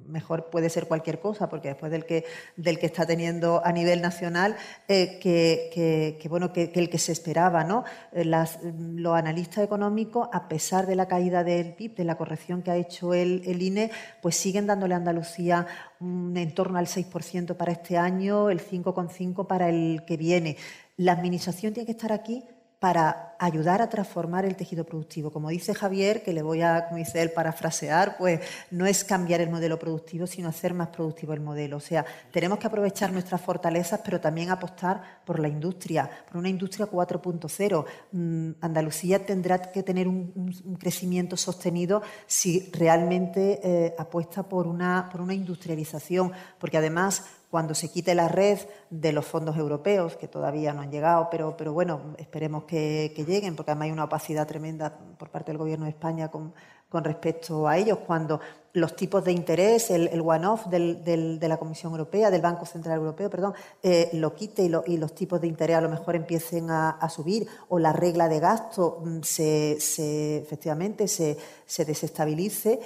mejor 0.07 0.49
puede 0.49 0.71
ser 0.71 0.87
cualquier 0.87 1.19
cosa, 1.19 1.49
porque 1.49 1.69
después 1.69 1.91
del 1.91 2.07
que, 2.07 2.25
del 2.57 2.79
que 2.79 2.87
está 2.87 3.05
teniendo 3.05 3.61
a 3.65 3.73
nivel 3.73 4.01
nacional, 4.01 4.55
eh, 4.87 5.19
que, 5.19 6.29
bueno, 6.29 6.53
que, 6.53 6.71
el 6.73 6.89
que 6.89 6.99
se 6.99 7.11
esperaba. 7.11 7.65
¿no? 7.65 7.83
Eh, 8.13 8.25
los 8.25 9.15
analistas 9.17 9.65
económicos, 9.65 10.29
a 10.33 10.47
pesar 10.47 10.87
de 10.87 10.95
la 10.95 11.09
caída 11.09 11.43
del 11.43 11.75
PIB, 11.75 11.97
de 11.97 12.05
la 12.05 12.17
corrección 12.17 12.63
que 12.63 12.71
ha 12.71 12.77
hecho 12.77 13.13
el, 13.13 13.43
el 13.45 13.61
INE, 13.61 13.91
pues 14.23 14.37
siguen 14.37 14.69
dándole 14.69 14.95
a 14.95 14.99
Andalucía 14.99 15.67
un, 15.99 16.37
en 16.37 16.55
torno 16.55 16.79
al 16.79 16.87
6% 16.87 17.57
para 17.57 17.73
este 17.73 17.99
año, 17.99 18.51
el 18.51 18.61
5,5% 18.61 19.49
para 19.49 19.69
el 19.69 20.05
que 20.07 20.17
viene. 20.17 20.59
La 20.97 21.11
Administración 21.11 21.73
tiene 21.73 21.87
que 21.87 21.93
estar 21.93 22.13
aquí 22.13 22.45
para 22.85 23.35
ayudar 23.39 23.81
a 23.81 23.89
transformar 23.89 24.45
el 24.45 24.57
tejido 24.57 24.85
productivo. 24.85 25.31
Como 25.33 25.49
dice 25.49 25.73
Javier, 25.73 26.23
que 26.23 26.35
le 26.35 26.43
voy 26.43 26.61
a, 26.61 26.85
como 26.85 26.99
dice 26.99 27.23
él, 27.23 27.31
parafrasear, 27.31 28.19
pues 28.19 28.41
no 28.71 28.85
es 28.85 29.05
cambiar 29.05 29.41
el 29.41 29.49
modelo 29.49 29.79
productivo, 29.79 30.27
sino 30.27 30.51
hacer 30.51 30.75
más 30.75 30.89
productivo 30.89 31.33
el 31.33 31.41
modelo. 31.41 31.79
O 31.79 31.81
sea, 31.81 32.05
tenemos 32.31 32.59
que 32.59 32.67
aprovechar 32.67 33.11
nuestras 33.11 33.41
fortalezas, 33.41 34.03
pero 34.05 34.21
también 34.21 34.51
apostar 34.51 35.01
por 35.25 35.41
la 35.41 35.49
industria, 35.49 36.11
por 36.29 36.37
una 36.37 36.51
industria 36.51 36.85
4.0. 36.85 37.87
Mm, 38.13 38.51
Andalucía 38.61 39.25
tendrá 39.25 39.63
que 39.73 39.83
tener 39.83 40.07
un, 40.07 40.77
crecimiento 40.79 41.39
sostenido 41.39 42.03
si 42.27 42.71
realmente 42.71 43.61
eh, 43.65 43.95
apuesta 43.97 44.43
por 44.43 44.67
una, 44.67 45.09
por 45.11 45.23
una 45.23 45.33
industrialización, 45.33 46.33
porque 46.59 46.77
además 46.77 47.25
cuando 47.55 47.77
se 47.77 47.89
quite 47.89 48.17
la 48.17 48.27
red 48.27 48.59
de 48.91 49.13
los 49.13 49.25
fondos 49.25 49.57
europeos, 49.57 50.17
que 50.17 50.27
todavía 50.27 50.73
no 50.73 50.81
han 50.81 50.91
llegado, 50.91 51.29
pero, 51.31 51.57
pero 51.57 51.73
bueno, 51.73 52.01
esperemos 52.19 52.65
que, 52.65 53.15
lleguen, 53.29 53.55
porque 53.55 53.71
además 53.71 53.87
hay 53.87 53.93
una 53.93 54.03
opacidad 54.03 54.45
tremenda 54.45 54.99
por 55.17 55.31
parte 55.31 55.53
del 55.53 55.59
Gobierno 55.59 55.85
de 55.85 55.93
España 55.93 56.33
con, 56.33 56.53
con 56.89 57.05
respecto 57.05 57.69
a 57.69 57.79
ellos, 57.79 57.99
cuando 58.05 58.41
los 58.73 58.97
tipos 58.97 59.23
de 59.23 59.31
interés, 59.31 59.93
el, 59.93 60.21
one-off 60.21 60.67
de 60.67 61.39
la 61.41 61.57
Comisión 61.57 61.93
Europea, 61.93 62.29
del 62.29 62.43
Banco 62.43 62.67
Central 62.67 62.99
Europeo, 62.99 63.31
perdón, 63.31 63.55
eh, 63.85 64.11
lo 64.15 64.35
quite 64.35 64.65
y, 64.65 64.97
los 64.97 65.15
tipos 65.15 65.41
de 65.41 65.47
interés 65.47 65.77
a 65.77 65.81
lo 65.81 65.89
mejor 65.89 66.17
empiecen 66.17 66.71
a, 66.71 67.09
subir, 67.09 67.47
o 67.69 67.79
la 67.79 67.93
regla 67.93 68.29
de 68.29 68.41
gasto 68.41 69.01
mm, 69.05 69.21
se, 69.23 69.77
se 69.79 70.39
efectivamente 70.39 71.07
se, 71.07 71.37
se 71.65 71.85
desestabilice, 71.85 72.81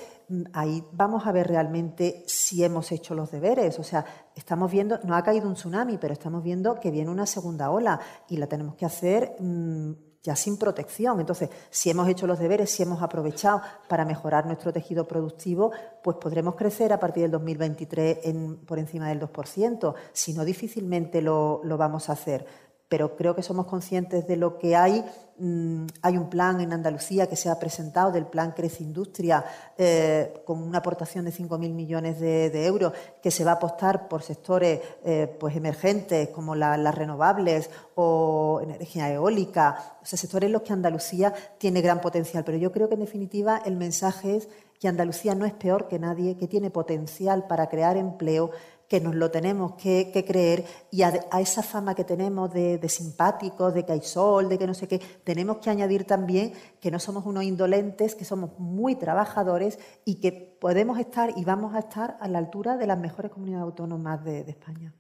ahí 0.52 0.84
vamos 0.92 1.26
a 1.26 1.32
ver 1.32 1.48
realmente 1.48 2.24
si 2.26 2.62
hemos 2.62 2.92
hecho 2.92 3.14
los 3.14 3.30
deberes. 3.30 3.78
O 3.78 3.84
sea, 3.84 4.04
estamos 4.34 4.70
viendo, 4.70 4.98
no 5.04 5.14
ha 5.14 5.22
caído 5.22 5.48
un 5.48 5.54
tsunami, 5.54 5.98
pero 5.98 6.12
estamos 6.12 6.42
viendo 6.42 6.78
que 6.78 6.90
viene 6.90 7.10
una 7.10 7.26
segunda 7.26 7.70
ola 7.70 7.98
y 8.28 8.36
la 8.36 8.46
tenemos 8.46 8.74
que 8.74 8.86
hacer. 8.86 9.36
Mm, 9.38 9.92
ya 10.22 10.36
sin 10.36 10.58
protección. 10.58 11.20
Entonces, 11.20 11.48
si 11.70 11.90
hemos 11.90 12.08
hecho 12.08 12.26
los 12.26 12.38
deberes, 12.38 12.70
si 12.70 12.82
hemos 12.82 13.02
aprovechado 13.02 13.62
para 13.88 14.04
mejorar 14.04 14.46
nuestro 14.46 14.72
tejido 14.72 15.06
productivo, 15.06 15.70
pues 16.02 16.16
podremos 16.16 16.54
crecer 16.54 16.92
a 16.92 17.00
partir 17.00 17.22
del 17.22 17.30
2023 17.30 18.18
en, 18.24 18.56
por 18.66 18.78
encima 18.78 19.08
del 19.08 19.20
2%. 19.20 19.94
Si 20.12 20.34
no, 20.34 20.44
difícilmente 20.44 21.22
lo, 21.22 21.60
lo 21.64 21.78
vamos 21.78 22.10
a 22.10 22.12
hacer 22.12 22.46
pero 22.88 23.16
creo 23.16 23.34
que 23.34 23.42
somos 23.42 23.66
conscientes 23.66 24.26
de 24.26 24.36
lo 24.36 24.58
que 24.58 24.74
hay. 24.74 25.04
Mm, 25.38 25.86
hay 26.02 26.16
un 26.16 26.30
plan 26.30 26.60
en 26.60 26.72
Andalucía 26.72 27.26
que 27.28 27.36
se 27.36 27.50
ha 27.50 27.58
presentado, 27.58 28.10
del 28.10 28.26
plan 28.26 28.52
Crece 28.52 28.82
Industria, 28.82 29.44
eh, 29.76 30.42
con 30.44 30.62
una 30.62 30.78
aportación 30.78 31.26
de 31.26 31.32
5.000 31.32 31.72
millones 31.74 32.18
de, 32.18 32.66
euros, 32.66 32.92
que 33.22 33.30
se 33.30 33.44
va 33.44 33.52
a 33.52 33.54
apostar 33.54 34.08
por 34.08 34.22
sectores 34.22 34.80
eh, 35.04 35.36
pues 35.38 35.54
emergentes 35.54 36.30
como 36.30 36.54
las 36.54 36.94
renovables 36.94 37.70
o 37.94 38.60
energía 38.62 39.12
eólica, 39.12 39.96
o 40.02 40.06
sea, 40.06 40.18
sectores 40.18 40.46
en 40.46 40.52
los 40.54 40.62
que 40.62 40.72
Andalucía 40.72 41.34
tiene 41.58 41.82
gran 41.82 42.00
potencial. 42.00 42.42
Pero 42.42 42.56
yo 42.56 42.72
creo 42.72 42.88
que, 42.88 42.94
en 42.94 43.00
definitiva, 43.00 43.62
el 43.64 43.76
mensaje 43.76 44.36
es 44.36 44.48
que 44.80 44.88
Andalucía 44.88 45.34
no 45.34 45.44
es 45.44 45.52
peor 45.52 45.88
que 45.88 45.98
nadie, 45.98 46.36
que 46.36 46.46
tiene 46.46 46.70
potencial 46.70 47.46
para 47.46 47.68
crear 47.68 47.96
empleo 47.96 48.50
que 48.88 49.00
nos 49.00 49.14
lo 49.14 49.30
tenemos 49.30 49.74
que, 49.74 50.10
creer 50.26 50.64
y 50.90 51.02
a, 51.02 51.10
esa 51.40 51.62
fama 51.62 51.94
que 51.94 52.04
tenemos 52.04 52.52
de, 52.52 52.88
simpáticos, 52.88 53.74
de 53.74 53.84
que 53.84 53.92
hay 53.92 54.00
sol, 54.00 54.48
de 54.48 54.58
que 54.58 54.66
no 54.66 54.74
sé 54.74 54.88
qué, 54.88 54.98
tenemos 55.22 55.58
que 55.58 55.68
añadir 55.68 56.04
también 56.04 56.54
que 56.80 56.90
no 56.90 56.98
somos 56.98 57.26
unos 57.26 57.44
indolentes, 57.44 58.14
que 58.14 58.24
somos 58.24 58.58
muy 58.58 58.96
trabajadores 58.96 59.78
y 60.06 60.20
que 60.20 60.32
podemos 60.32 60.98
estar 60.98 61.34
y 61.36 61.44
vamos 61.44 61.74
a 61.74 61.80
estar 61.80 62.16
a 62.20 62.28
la 62.28 62.38
altura 62.38 62.78
de 62.78 62.86
las 62.86 62.98
mejores 62.98 63.30
comunidades 63.30 63.64
autónomas 63.64 64.24
de, 64.24 64.40
España. 64.48 64.94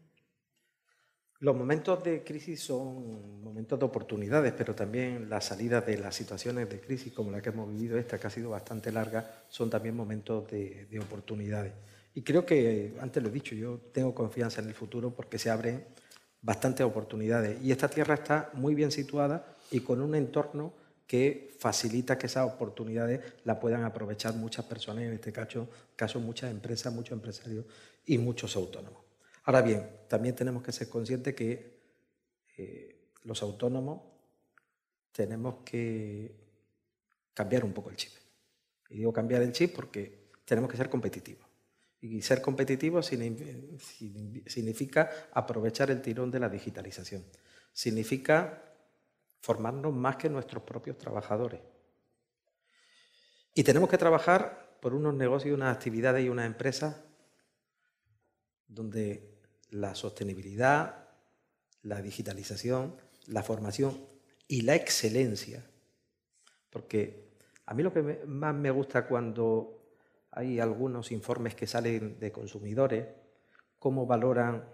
Los 1.40 1.56
momentos 1.56 2.02
de 2.04 2.22
crisis 2.22 2.60
son 2.60 3.42
momentos 3.42 3.78
de 3.78 3.84
oportunidades, 3.86 4.52
pero 4.52 4.74
también 4.74 5.30
las 5.30 5.46
salidas 5.46 5.86
de 5.86 5.96
las 5.96 6.14
situaciones 6.14 6.68
de 6.68 6.80
crisis 6.80 7.12
como 7.12 7.30
la 7.30 7.40
que 7.40 7.50
hemos 7.50 7.72
vivido 7.72 7.96
esta, 7.96 8.18
que 8.18 8.26
ha 8.26 8.30
sido 8.30 8.50
bastante 8.50 8.92
larga, 8.92 9.44
son 9.48 9.70
también 9.70 9.96
momentos 9.96 10.50
de 10.50 11.00
oportunidades. 11.00 11.72
Y 12.18 12.22
creo 12.22 12.44
que, 12.44 12.96
antes 13.00 13.22
lo 13.22 13.28
he 13.28 13.32
dicho, 13.32 13.54
yo 13.54 13.78
tengo 13.92 14.12
confianza 14.12 14.60
en 14.60 14.66
el 14.66 14.74
futuro 14.74 15.14
porque 15.14 15.38
se 15.38 15.50
abren 15.50 15.84
bastantes 16.42 16.84
oportunidades. 16.84 17.62
Y 17.62 17.70
esta 17.70 17.88
tierra 17.88 18.14
está 18.14 18.50
muy 18.54 18.74
bien 18.74 18.90
situada 18.90 19.56
y 19.70 19.78
con 19.82 20.00
un 20.00 20.16
entorno 20.16 20.72
que 21.06 21.54
facilita 21.60 22.18
que 22.18 22.26
esas 22.26 22.44
oportunidades 22.44 23.20
la 23.44 23.60
puedan 23.60 23.84
aprovechar 23.84 24.34
muchas 24.34 24.64
personas, 24.64 25.04
en 25.04 25.12
este 25.12 25.32
caso, 25.32 25.68
caso 25.94 26.18
muchas 26.18 26.50
empresas, 26.50 26.92
muchos 26.92 27.12
empresarios 27.12 27.66
y 28.04 28.18
muchos 28.18 28.56
autónomos. 28.56 29.00
Ahora 29.44 29.62
bien, 29.62 29.88
también 30.08 30.34
tenemos 30.34 30.64
que 30.64 30.72
ser 30.72 30.88
conscientes 30.88 31.36
que 31.36 31.78
eh, 32.56 33.12
los 33.22 33.40
autónomos 33.42 34.00
tenemos 35.12 35.58
que 35.64 36.34
cambiar 37.32 37.64
un 37.64 37.72
poco 37.72 37.90
el 37.90 37.96
chip. 37.96 38.10
Y 38.90 38.96
digo 38.96 39.12
cambiar 39.12 39.42
el 39.42 39.52
chip 39.52 39.72
porque 39.72 40.30
tenemos 40.44 40.68
que 40.68 40.76
ser 40.76 40.90
competitivos. 40.90 41.47
Y 42.00 42.22
ser 42.22 42.40
competitivo 42.40 43.02
significa 43.02 45.10
aprovechar 45.32 45.90
el 45.90 46.00
tirón 46.00 46.30
de 46.30 46.40
la 46.40 46.48
digitalización. 46.48 47.24
significa 47.72 48.64
formarnos 49.40 49.94
más 49.94 50.16
que 50.16 50.28
nuestros 50.28 50.64
propios 50.64 50.98
trabajadores. 50.98 51.60
Y 53.54 53.62
tenemos 53.62 53.88
que 53.88 53.98
trabajar 53.98 54.78
por 54.80 54.94
unos 54.94 55.14
negocios, 55.14 55.54
unas 55.54 55.76
actividades 55.76 56.24
y 56.24 56.28
unas 56.28 56.46
empresas 56.46 56.96
donde 58.66 59.38
la 59.70 59.94
sostenibilidad, 59.94 61.08
la 61.82 62.02
digitalización, 62.02 62.96
la 63.26 63.42
formación 63.42 63.98
y 64.46 64.62
la 64.62 64.74
excelencia, 64.74 65.64
porque 66.70 67.28
a 67.66 67.74
mí 67.74 67.82
lo 67.82 67.92
que 67.92 68.22
más 68.26 68.54
me 68.54 68.70
gusta 68.70 69.06
cuando 69.06 69.77
hay 70.38 70.60
algunos 70.60 71.10
informes 71.10 71.56
que 71.56 71.66
salen 71.66 72.20
de 72.20 72.30
consumidores, 72.30 73.08
cómo 73.76 74.06
valoran 74.06 74.64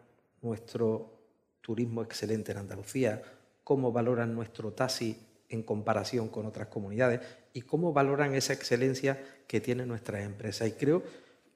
nuestro 0.42 1.22
turismo 1.62 2.02
excelente 2.02 2.52
en 2.52 2.58
Andalucía, 2.58 3.22
cómo 3.64 3.90
valoran 3.90 4.34
nuestro 4.34 4.74
taxi 4.74 5.16
en 5.48 5.62
comparación 5.62 6.28
con 6.28 6.44
otras 6.44 6.68
comunidades 6.68 7.22
y 7.54 7.62
cómo 7.62 7.94
valoran 7.94 8.34
esa 8.34 8.52
excelencia 8.52 9.18
que 9.46 9.62
tiene 9.62 9.86
nuestra 9.86 10.22
empresa. 10.22 10.66
Y 10.66 10.72
creo 10.72 11.02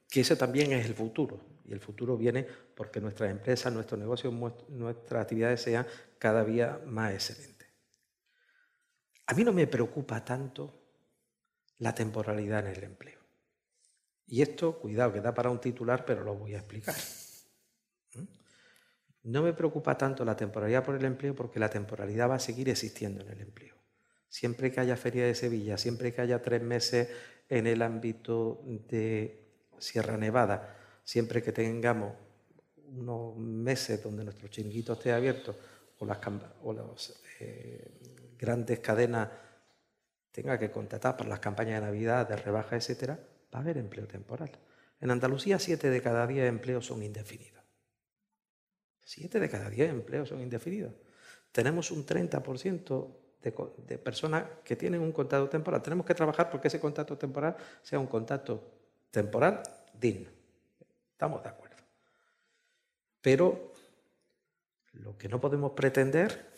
que 0.09 0.23
ese 0.23 0.37
también 0.37 0.73
es 0.73 0.87
el 0.87 0.95
futuro. 0.95 1.39
Y 1.67 1.75
el 1.75 1.81
futuro 1.81 2.17
viene 2.17 2.47
porque 2.75 3.03
nuestras 3.03 3.31
empresas, 3.31 3.70
nuestros 3.75 4.01
negocios, 4.01 4.33
nuestras 4.70 5.23
actividades 5.23 5.61
sean 5.61 5.87
cada 6.19 6.47
día 6.47 6.81
más 6.87 7.12
excelentes. 7.12 7.69
A 9.27 9.35
mí 9.35 9.45
no 9.45 9.53
me 9.53 9.67
preocupa 9.67 10.25
tanto 10.25 10.73
la 11.77 11.95
temporalidad 11.95 12.67
en 12.67 12.75
el 12.75 12.85
empleo. 12.85 13.17
Y 14.28 14.42
esto, 14.42 14.78
cuidado, 14.78 15.12
que 15.12 15.20
da 15.20 15.34
para 15.34 15.50
un 15.50 15.58
titular, 15.58 16.05
pero 16.05 16.23
lo 16.23 16.34
voy 16.34 16.55
a 16.55 16.58
explicar. 16.58 16.94
¿Mm? 18.15 18.24
No 19.24 19.42
me 19.42 19.55
preocupa 19.55 19.97
tanto 19.97 20.24
la 20.24 20.36
temporalidad 20.36 20.84
por 20.84 20.94
el 20.94 21.05
empleo 21.05 21.34
porque 21.34 21.58
la 21.58 21.70
temporalidad 21.70 22.28
va 22.28 22.34
a 22.34 22.40
seguir 22.40 22.68
existiendo 22.68 23.23
en 23.23 23.31
el 23.31 23.40
empleo. 23.40 23.74
Siempre 24.28 24.70
que 24.70 24.81
haya 24.81 24.97
Feria 24.97 25.24
de 25.24 25.34
Sevilla, 25.34 25.78
siempre 25.78 26.12
que 26.12 26.20
haya 26.20 26.42
tres 26.42 26.62
meses 26.62 27.08
en 27.48 27.66
el 27.66 27.81
ámbito 27.81 28.60
de 28.65 29.40
Sierra 29.78 30.18
Nevada, 30.18 30.76
siempre 31.02 31.42
que 31.42 31.52
tengamos 31.52 32.12
unos 32.92 33.36
meses 33.36 34.02
donde 34.02 34.24
nuestro 34.24 34.48
chiringuito 34.48 34.92
esté 34.92 35.12
abierto 35.12 35.57
o 36.00 36.73
las, 36.73 37.23
eh, 37.40 37.90
grandes 38.39 38.78
cadenas 38.81 39.28
tengan 40.31 40.58
que 40.58 40.70
contratar 40.70 41.16
para 41.16 41.31
las 41.31 41.40
campañas 41.40 41.81
de 41.81 41.86
Navidad, 41.86 42.28
de 42.28 42.36
rebaja, 42.36 42.76
etcétera, 42.76 43.18
va 43.55 43.59
a 43.59 43.62
haber 43.62 43.78
empleo 43.78 44.07
temporal. 44.07 44.51
En 45.01 45.10
Andalucía, 45.10 45.59
siete 45.59 45.91
de 45.91 46.02
cada 46.02 46.27
diez 46.27 46.49
empleos 46.49 46.86
son 46.86 47.02
indefinidos. 47.02 47.65
Siete 49.05 49.41
de 49.41 49.49
cada 49.49 49.70
diez 49.70 49.91
empleos 49.91 50.28
son 50.28 50.41
indefinidos. 50.41 50.93
Tenemos 51.52 51.91
un 51.91 52.05
30% 52.05 53.17
de, 53.43 53.99
personas 53.99 54.44
que 54.65 54.77
tienen 54.77 55.01
un 55.01 55.12
contrato 55.12 55.49
temporal. 55.49 55.83
Tenemos 55.83 56.05
que 56.05 56.15
trabajar 56.15 56.51
porque 56.51 56.68
ese 56.68 56.81
contrato 56.81 57.17
temporal 57.17 57.57
sea 57.83 57.99
un 57.99 58.07
contrato 58.07 58.62
temporal 59.10 59.62
digno. 59.94 60.28
Estamos 61.12 61.43
de 61.43 61.49
acuerdo. 61.49 61.77
Pero 63.20 63.73
lo 64.93 65.17
que 65.17 65.28
no 65.28 65.41
podemos 65.41 65.73
pretender 65.73 66.51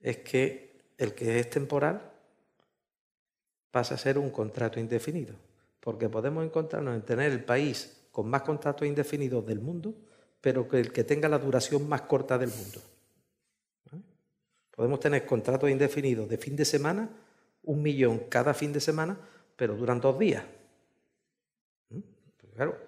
es 0.00 0.18
que 0.18 0.92
el 0.98 1.14
que 1.14 1.40
es 1.40 1.50
temporal 1.50 2.12
pase 3.70 3.94
a 3.94 3.98
ser 3.98 4.18
un 4.18 4.30
contrato 4.30 4.78
indefinido, 4.78 5.34
porque 5.84 6.08
podemos 6.08 6.42
encontrarnos 6.42 6.94
en 6.94 7.02
tener 7.02 7.30
el 7.30 7.44
país 7.44 8.08
con 8.10 8.26
más 8.30 8.40
contratos 8.40 8.88
indefinidos 8.88 9.44
del 9.44 9.60
mundo, 9.60 9.94
pero 10.40 10.66
que 10.66 10.80
el 10.80 10.90
que 10.90 11.04
tenga 11.04 11.28
la 11.28 11.38
duración 11.38 11.86
más 11.86 12.00
corta 12.02 12.38
del 12.38 12.48
mundo. 12.48 12.80
Podemos 14.70 14.98
tener 14.98 15.26
contratos 15.26 15.68
indefinidos 15.68 16.26
de 16.26 16.38
fin 16.38 16.56
de 16.56 16.64
semana, 16.64 17.10
un 17.64 17.82
millón 17.82 18.20
cada 18.30 18.54
fin 18.54 18.72
de 18.72 18.80
semana, 18.80 19.18
pero 19.56 19.76
duran 19.76 20.00
dos 20.00 20.18
días. 20.18 20.42
¿Mm? 21.90 22.00
Pues 22.38 22.52
claro, 22.54 22.78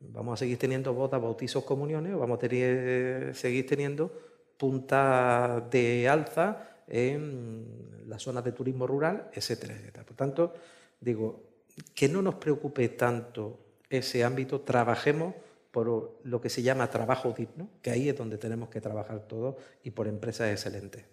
vamos 0.00 0.32
a 0.32 0.36
seguir 0.38 0.58
teniendo 0.58 0.94
bodas, 0.94 1.20
bautizos, 1.20 1.64
comuniones, 1.64 2.14
o 2.14 2.18
vamos 2.18 2.38
a 2.38 3.34
seguir 3.34 3.66
teniendo 3.68 4.10
puntas 4.56 5.70
de 5.70 6.08
alza 6.08 6.80
en 6.88 8.06
las 8.06 8.22
zonas 8.22 8.42
de 8.42 8.52
turismo 8.52 8.86
rural, 8.86 9.28
etcétera, 9.34 9.74
etcétera. 9.74 10.06
Por 10.06 10.16
tanto, 10.16 10.54
digo, 10.98 11.51
que 11.94 12.08
no 12.08 12.22
nos 12.22 12.36
preocupe 12.36 12.88
tanto 12.90 13.60
ese 13.88 14.24
ámbito, 14.24 14.62
trabajemos 14.62 15.34
por 15.70 16.18
lo 16.22 16.40
que 16.40 16.50
se 16.50 16.62
llama 16.62 16.90
trabajo 16.90 17.32
digno, 17.32 17.70
que 17.80 17.90
ahí 17.90 18.08
es 18.08 18.16
donde 18.16 18.38
tenemos 18.38 18.68
que 18.68 18.80
trabajar 18.80 19.26
todos 19.26 19.56
y 19.82 19.90
por 19.90 20.06
empresas 20.06 20.50
excelentes. 20.50 21.04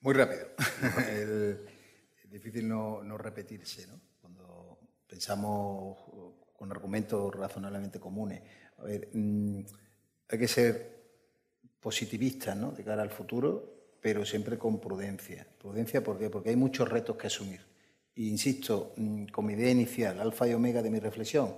Muy 0.00 0.14
rápido. 0.14 0.46
es 1.10 2.30
difícil 2.30 2.68
no, 2.68 3.18
repetirse, 3.18 3.86
¿no? 3.86 4.00
Cuando 4.20 4.78
pensamos 5.06 5.98
con 6.52 6.70
argumentos 6.70 7.34
razonablemente 7.34 7.98
comunes. 7.98 8.42
A 8.78 8.84
ver, 8.84 9.08
mm, 9.12 9.60
hay 10.28 10.38
que 10.38 10.48
ser 10.48 10.96
positivistas 11.80 12.56
¿no? 12.56 12.72
de 12.72 12.84
cara 12.84 13.02
al 13.02 13.10
futuro, 13.10 13.96
pero 14.00 14.24
siempre 14.24 14.58
con 14.58 14.80
prudencia. 14.80 15.46
¿Prudencia 15.58 16.02
por 16.02 16.18
qué? 16.18 16.30
Porque 16.30 16.50
hay 16.50 16.56
muchos 16.56 16.88
retos 16.88 17.16
que 17.16 17.28
asumir. 17.28 17.60
Insisto, 18.16 18.94
mm, 18.96 19.26
con 19.26 19.44
mi 19.44 19.52
idea 19.52 19.70
inicial, 19.70 20.18
alfa 20.20 20.48
y 20.48 20.54
omega 20.54 20.82
de 20.82 20.90
mi 20.90 20.98
reflexión, 20.98 21.54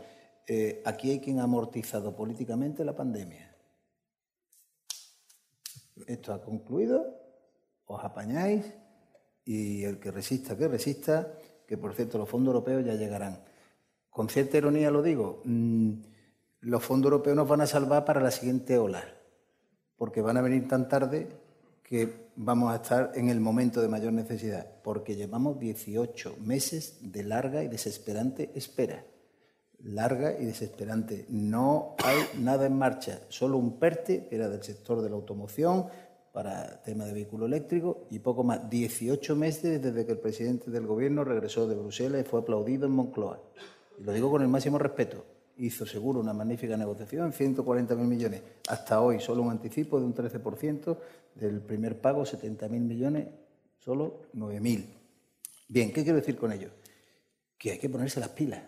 eh, 0.46 0.82
aquí 0.84 1.10
hay 1.10 1.20
quien 1.20 1.38
ha 1.38 1.44
amortizado 1.44 2.16
políticamente 2.16 2.84
la 2.84 2.96
pandemia. 2.96 3.54
Esto 6.06 6.32
ha 6.32 6.42
concluido, 6.42 7.14
os 7.86 8.02
apañáis 8.02 8.64
y 9.44 9.84
el 9.84 10.00
que 10.00 10.10
resista, 10.10 10.56
que 10.56 10.66
resista, 10.68 11.32
que 11.66 11.78
por 11.78 11.94
cierto 11.94 12.18
los 12.18 12.28
fondos 12.28 12.52
europeos 12.52 12.84
ya 12.84 12.94
llegarán. 12.94 13.44
Con 14.10 14.28
cierta 14.28 14.56
ironía 14.56 14.90
lo 14.90 15.02
digo, 15.02 15.42
mm, 15.44 15.92
los 16.60 16.84
fondos 16.84 17.12
europeos 17.12 17.36
nos 17.36 17.48
van 17.48 17.60
a 17.60 17.66
salvar 17.66 18.04
para 18.04 18.20
la 18.20 18.32
siguiente 18.32 18.78
ola, 18.78 19.04
porque 19.96 20.22
van 20.22 20.38
a 20.38 20.42
venir 20.42 20.66
tan 20.66 20.88
tarde 20.88 21.28
que 21.88 22.28
vamos 22.36 22.72
a 22.72 22.76
estar 22.76 23.12
en 23.14 23.30
el 23.30 23.40
momento 23.40 23.80
de 23.80 23.88
mayor 23.88 24.12
necesidad, 24.12 24.66
porque 24.82 25.16
llevamos 25.16 25.58
18 25.58 26.36
meses 26.40 26.98
de 27.00 27.24
larga 27.24 27.64
y 27.64 27.68
desesperante 27.68 28.50
espera 28.54 29.04
larga 29.84 30.38
y 30.38 30.44
desesperante. 30.44 31.26
No 31.28 31.94
hay 32.04 32.18
nada 32.40 32.66
en 32.66 32.76
marcha, 32.76 33.20
solo 33.28 33.58
un 33.58 33.78
PERTE, 33.78 34.26
que 34.28 34.36
era 34.36 34.48
del 34.48 34.62
sector 34.62 35.02
de 35.02 35.10
la 35.10 35.16
automoción, 35.16 35.86
para 36.32 36.82
tema 36.82 37.04
de 37.04 37.12
vehículo 37.12 37.46
eléctrico, 37.46 38.06
y 38.10 38.18
poco 38.18 38.44
más. 38.44 38.68
18 38.68 39.36
meses 39.36 39.82
desde 39.82 40.06
que 40.06 40.12
el 40.12 40.18
presidente 40.18 40.70
del 40.70 40.86
gobierno 40.86 41.24
regresó 41.24 41.66
de 41.66 41.74
Bruselas 41.76 42.20
y 42.20 42.28
fue 42.28 42.40
aplaudido 42.40 42.86
en 42.86 42.92
Moncloa. 42.92 43.40
Y 43.98 44.04
lo 44.04 44.12
digo 44.12 44.30
con 44.30 44.42
el 44.42 44.48
máximo 44.48 44.78
respeto. 44.78 45.24
Hizo 45.58 45.84
seguro 45.86 46.20
una 46.20 46.32
magnífica 46.32 46.76
negociación, 46.76 47.32
140.000 47.32 47.96
millones. 47.96 48.42
Hasta 48.68 49.00
hoy, 49.00 49.20
solo 49.20 49.42
un 49.42 49.50
anticipo 49.50 49.98
de 49.98 50.06
un 50.06 50.14
13% 50.14 50.98
del 51.34 51.60
primer 51.60 52.00
pago, 52.00 52.22
70.000 52.22 52.68
millones, 52.68 53.28
solo 53.78 54.22
9.000. 54.34 54.86
Bien, 55.68 55.92
¿qué 55.92 56.02
quiero 56.02 56.18
decir 56.18 56.36
con 56.36 56.52
ello? 56.52 56.70
Que 57.58 57.72
hay 57.72 57.78
que 57.78 57.88
ponerse 57.88 58.20
las 58.20 58.30
pilas 58.30 58.62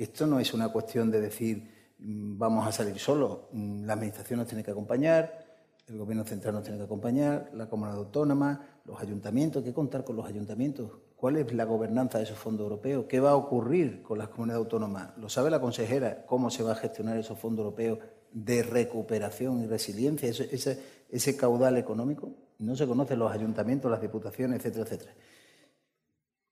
que 0.00 0.04
esto 0.04 0.26
no 0.26 0.40
es 0.40 0.54
una 0.54 0.70
cuestión 0.70 1.10
de 1.10 1.20
decir 1.20 1.94
mm, 1.98 2.38
vamos 2.38 2.66
a 2.66 2.72
salir 2.72 2.98
solos, 2.98 3.40
mm, 3.52 3.84
la 3.84 3.92
Administración 3.92 4.38
nos 4.38 4.48
tiene 4.48 4.64
que 4.64 4.70
acompañar, 4.70 5.44
el 5.86 5.98
Gobierno 5.98 6.24
central 6.24 6.54
nos 6.54 6.62
tiene 6.62 6.78
que 6.78 6.84
acompañar, 6.84 7.50
la 7.52 7.68
Comunidad 7.68 7.98
Autónoma, 7.98 8.80
los 8.86 8.98
ayuntamientos, 8.98 9.60
hay 9.60 9.68
que 9.68 9.74
contar 9.74 10.02
con 10.02 10.16
los 10.16 10.24
ayuntamientos. 10.24 10.90
¿Cuál 11.20 11.36
es 11.36 11.52
la 11.52 11.64
gobernanza 11.64 12.16
de 12.16 12.24
esos 12.24 12.38
fondos 12.38 12.64
europeos? 12.64 13.04
¿Qué 13.06 13.20
va 13.20 13.32
a 13.32 13.36
ocurrir 13.36 14.02
con 14.02 14.16
las 14.16 14.28
comunidades 14.28 14.64
autónomas? 14.64 15.14
¿Lo 15.18 15.28
sabe 15.28 15.50
la 15.50 15.60
consejera? 15.60 16.24
¿Cómo 16.24 16.48
se 16.48 16.62
va 16.62 16.72
a 16.72 16.76
gestionar 16.76 17.18
esos 17.18 17.38
fondos 17.38 17.62
europeos 17.62 17.98
de 18.32 18.62
recuperación 18.62 19.62
y 19.62 19.66
resiliencia, 19.66 20.30
ese, 20.30 20.80
ese 21.10 21.36
caudal 21.36 21.76
económico? 21.76 22.30
No 22.60 22.74
se 22.74 22.86
conocen 22.86 23.18
los 23.18 23.30
ayuntamientos, 23.30 23.90
las 23.90 24.00
diputaciones, 24.00 24.60
etcétera, 24.60 24.84
etcétera. 24.84 25.14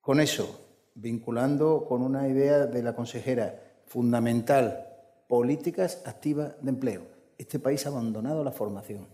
Con 0.02 0.20
eso, 0.20 0.60
vinculando 0.96 1.86
con 1.88 2.02
una 2.02 2.28
idea 2.28 2.66
de 2.66 2.82
la 2.82 2.94
consejera 2.94 3.58
fundamental, 3.86 4.86
políticas 5.28 6.02
activas 6.04 6.56
de 6.60 6.68
empleo. 6.68 7.02
Este 7.38 7.58
país 7.58 7.86
ha 7.86 7.88
abandonado 7.88 8.44
la 8.44 8.52
formación. 8.52 9.06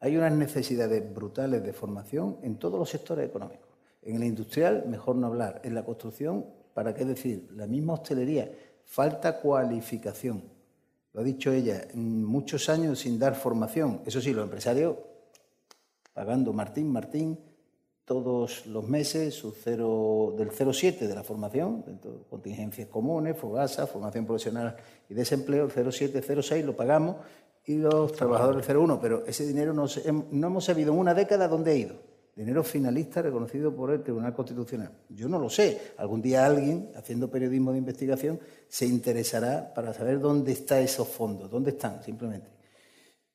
Hay 0.00 0.18
unas 0.18 0.34
necesidades 0.34 1.14
brutales 1.14 1.62
de 1.62 1.72
formación 1.72 2.36
en 2.42 2.58
todos 2.58 2.78
los 2.78 2.90
sectores 2.90 3.26
económicos. 3.26 3.71
En 4.02 4.16
el 4.16 4.24
industrial, 4.24 4.84
mejor 4.88 5.16
no 5.16 5.28
hablar. 5.28 5.60
En 5.64 5.74
la 5.74 5.84
construcción, 5.84 6.46
¿para 6.74 6.94
qué 6.94 7.04
decir? 7.04 7.48
La 7.52 7.66
misma 7.66 7.94
hostelería. 7.94 8.50
Falta 8.84 9.40
cualificación. 9.40 10.42
Lo 11.12 11.20
ha 11.20 11.24
dicho 11.24 11.52
ella, 11.52 11.86
muchos 11.94 12.68
años 12.68 13.00
sin 13.00 13.18
dar 13.18 13.34
formación. 13.34 14.00
Eso 14.06 14.20
sí, 14.20 14.32
los 14.32 14.44
empresarios 14.44 14.96
pagando 16.12 16.52
Martín, 16.52 16.92
Martín, 16.92 17.38
todos 18.04 18.66
los 18.66 18.88
meses 18.88 19.34
su 19.34 19.52
cero, 19.52 20.34
del 20.36 20.50
07 20.50 21.06
de 21.06 21.14
la 21.14 21.22
formación, 21.22 21.84
contingencias 22.28 22.88
comunes, 22.88 23.36
FOGASA, 23.36 23.86
formación 23.86 24.26
profesional 24.26 24.76
y 25.08 25.14
desempleo, 25.14 25.68
el 25.74 25.92
07, 25.92 26.42
06 26.42 26.64
lo 26.64 26.76
pagamos 26.76 27.16
y 27.64 27.76
los 27.76 28.12
trabajadores 28.12 28.66
del 28.66 28.76
01, 28.76 29.00
pero 29.00 29.24
ese 29.26 29.46
dinero 29.46 29.72
no, 29.72 29.86
no 30.30 30.46
hemos 30.46 30.64
sabido 30.64 30.92
en 30.92 30.98
una 30.98 31.14
década 31.14 31.46
dónde 31.46 31.70
ha 31.70 31.74
ido. 31.76 32.11
Dinero 32.34 32.64
finalista 32.64 33.20
reconocido 33.20 33.76
por 33.76 33.90
el 33.90 34.02
Tribunal 34.02 34.32
Constitucional. 34.34 34.90
Yo 35.10 35.28
no 35.28 35.38
lo 35.38 35.50
sé. 35.50 35.92
Algún 35.98 36.22
día 36.22 36.46
alguien, 36.46 36.90
haciendo 36.96 37.30
periodismo 37.30 37.72
de 37.72 37.78
investigación, 37.78 38.40
se 38.68 38.86
interesará 38.86 39.74
para 39.74 39.92
saber 39.92 40.18
dónde 40.18 40.52
están 40.52 40.78
esos 40.78 41.08
fondos, 41.08 41.50
dónde 41.50 41.70
están, 41.70 42.02
simplemente. 42.02 42.48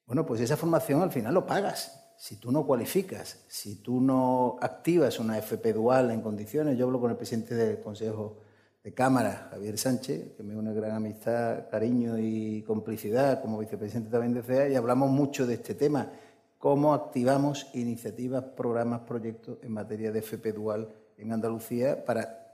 Bueno, 0.08 0.26
pues 0.26 0.42
esa 0.42 0.58
formación 0.58 1.04
al 1.04 1.12
final 1.12 1.36
lo 1.36 1.46
pagas. 1.46 2.16
Si 2.18 2.38
tú 2.38 2.52
no 2.52 2.66
cualificas, 2.66 3.44
si 3.48 3.76
tú 3.84 4.02
no 4.02 4.58
activas 4.60 5.20
una 5.20 5.38
FP 5.38 5.74
dual 5.74 6.10
en 6.10 6.22
condiciones, 6.22 6.76
yo 6.76 6.86
hablo 6.86 7.00
con 7.00 7.12
el 7.12 7.18
presidente 7.18 7.54
del 7.54 7.80
Consejo 7.80 8.42
de 8.84 8.94
Cámara, 8.96 9.50
Javier 9.52 9.78
Sánchez, 9.78 10.36
que 10.36 10.42
me 10.42 10.56
une 10.56 10.74
gran 10.74 10.94
amistad, 10.94 11.70
cariño 11.70 12.18
y 12.18 12.64
complicidad 12.64 13.42
como 13.44 13.60
vicepresidente 13.60 14.10
también 14.10 14.34
de 14.34 14.42
CEA, 14.42 14.70
y 14.70 14.76
hablamos 14.76 15.12
mucho 15.12 15.46
de 15.46 15.54
este 15.54 15.76
tema 15.76 16.10
cómo 16.58 16.94
activamos 16.94 17.68
iniciativas, 17.74 18.44
programas, 18.44 19.02
proyectos 19.02 19.60
en 19.62 19.72
materia 19.72 20.12
de 20.12 20.20
FP 20.20 20.54
dual 20.54 20.90
en 21.18 21.32
Andalucía 21.32 22.04
para 22.04 22.48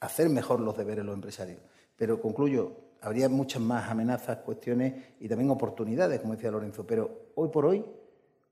hacer 0.00 0.28
mejor 0.28 0.60
los 0.60 0.76
deberes 0.76 1.04
los 1.04 1.14
empresarios. 1.14 1.60
Pero 1.96 2.20
concluyo, 2.20 2.76
habría 3.00 3.28
muchas 3.28 3.62
más 3.62 3.90
amenazas, 3.90 4.38
cuestiones 4.38 5.14
y 5.20 5.28
también 5.28 5.50
oportunidades, 5.50 6.20
como 6.20 6.34
decía 6.34 6.50
Lorenzo, 6.50 6.86
pero 6.86 7.30
hoy 7.34 7.48
por 7.48 7.66
hoy 7.66 7.84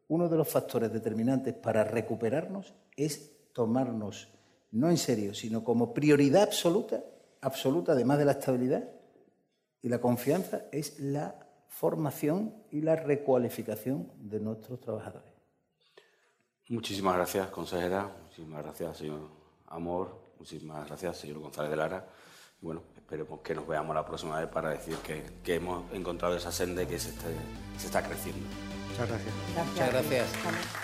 uno 0.09 0.29
de 0.29 0.37
los 0.37 0.49
factores 0.49 0.93
determinantes 0.93 1.55
para 1.55 1.85
recuperarnos 1.85 2.75
es 2.97 3.53
tomarnos, 3.53 4.29
no 4.73 4.91
en 4.91 4.99
serio, 4.99 5.35
sino 5.35 5.65
como 5.65 5.95
prioridad 5.95 6.43
absoluta, 6.43 7.03
absoluta, 7.41 7.93
además 7.93 8.19
de 8.19 8.25
la 8.25 8.33
estabilidad 8.33 8.89
y 9.83 9.89
la 9.89 10.01
confianza, 10.01 10.65
es 10.73 10.99
la 11.01 11.44
formación 11.75 12.55
y 12.71 12.83
la 12.83 12.95
recualificación 12.95 14.13
de 14.17 14.39
nuestros 14.39 14.81
trabajadores. 14.81 15.33
Muchísimas 16.69 17.17
gracias, 17.17 17.49
consejera. 17.51 18.11
Muchísimas 18.23 18.63
gracias, 18.63 18.97
señor 18.97 19.29
Amor. 19.67 20.23
Muchísimas 20.39 20.87
gracias, 20.87 21.19
señor 21.19 21.41
González 21.41 21.71
de 21.71 21.77
Lara. 21.77 22.07
bueno, 22.61 22.83
esperemos 22.95 23.41
que 23.41 23.55
nos 23.55 23.67
veamos 23.67 23.95
la 23.95 24.05
próxima 24.05 24.39
vez 24.39 24.49
para 24.49 24.71
decir 24.71 24.97
que, 24.99 25.55
hemos 25.55 25.93
encontrado 25.93 26.37
esa 26.37 26.53
senda 26.53 26.83
y 26.83 26.87
que 26.87 26.99
se, 26.99 27.13
se 27.13 27.87
está 27.87 28.03
creciendo. 28.03 28.47
Muchas 28.91 29.09
gracias. 29.09 29.35
Muchas 29.69 29.91
gracias. 29.91 30.84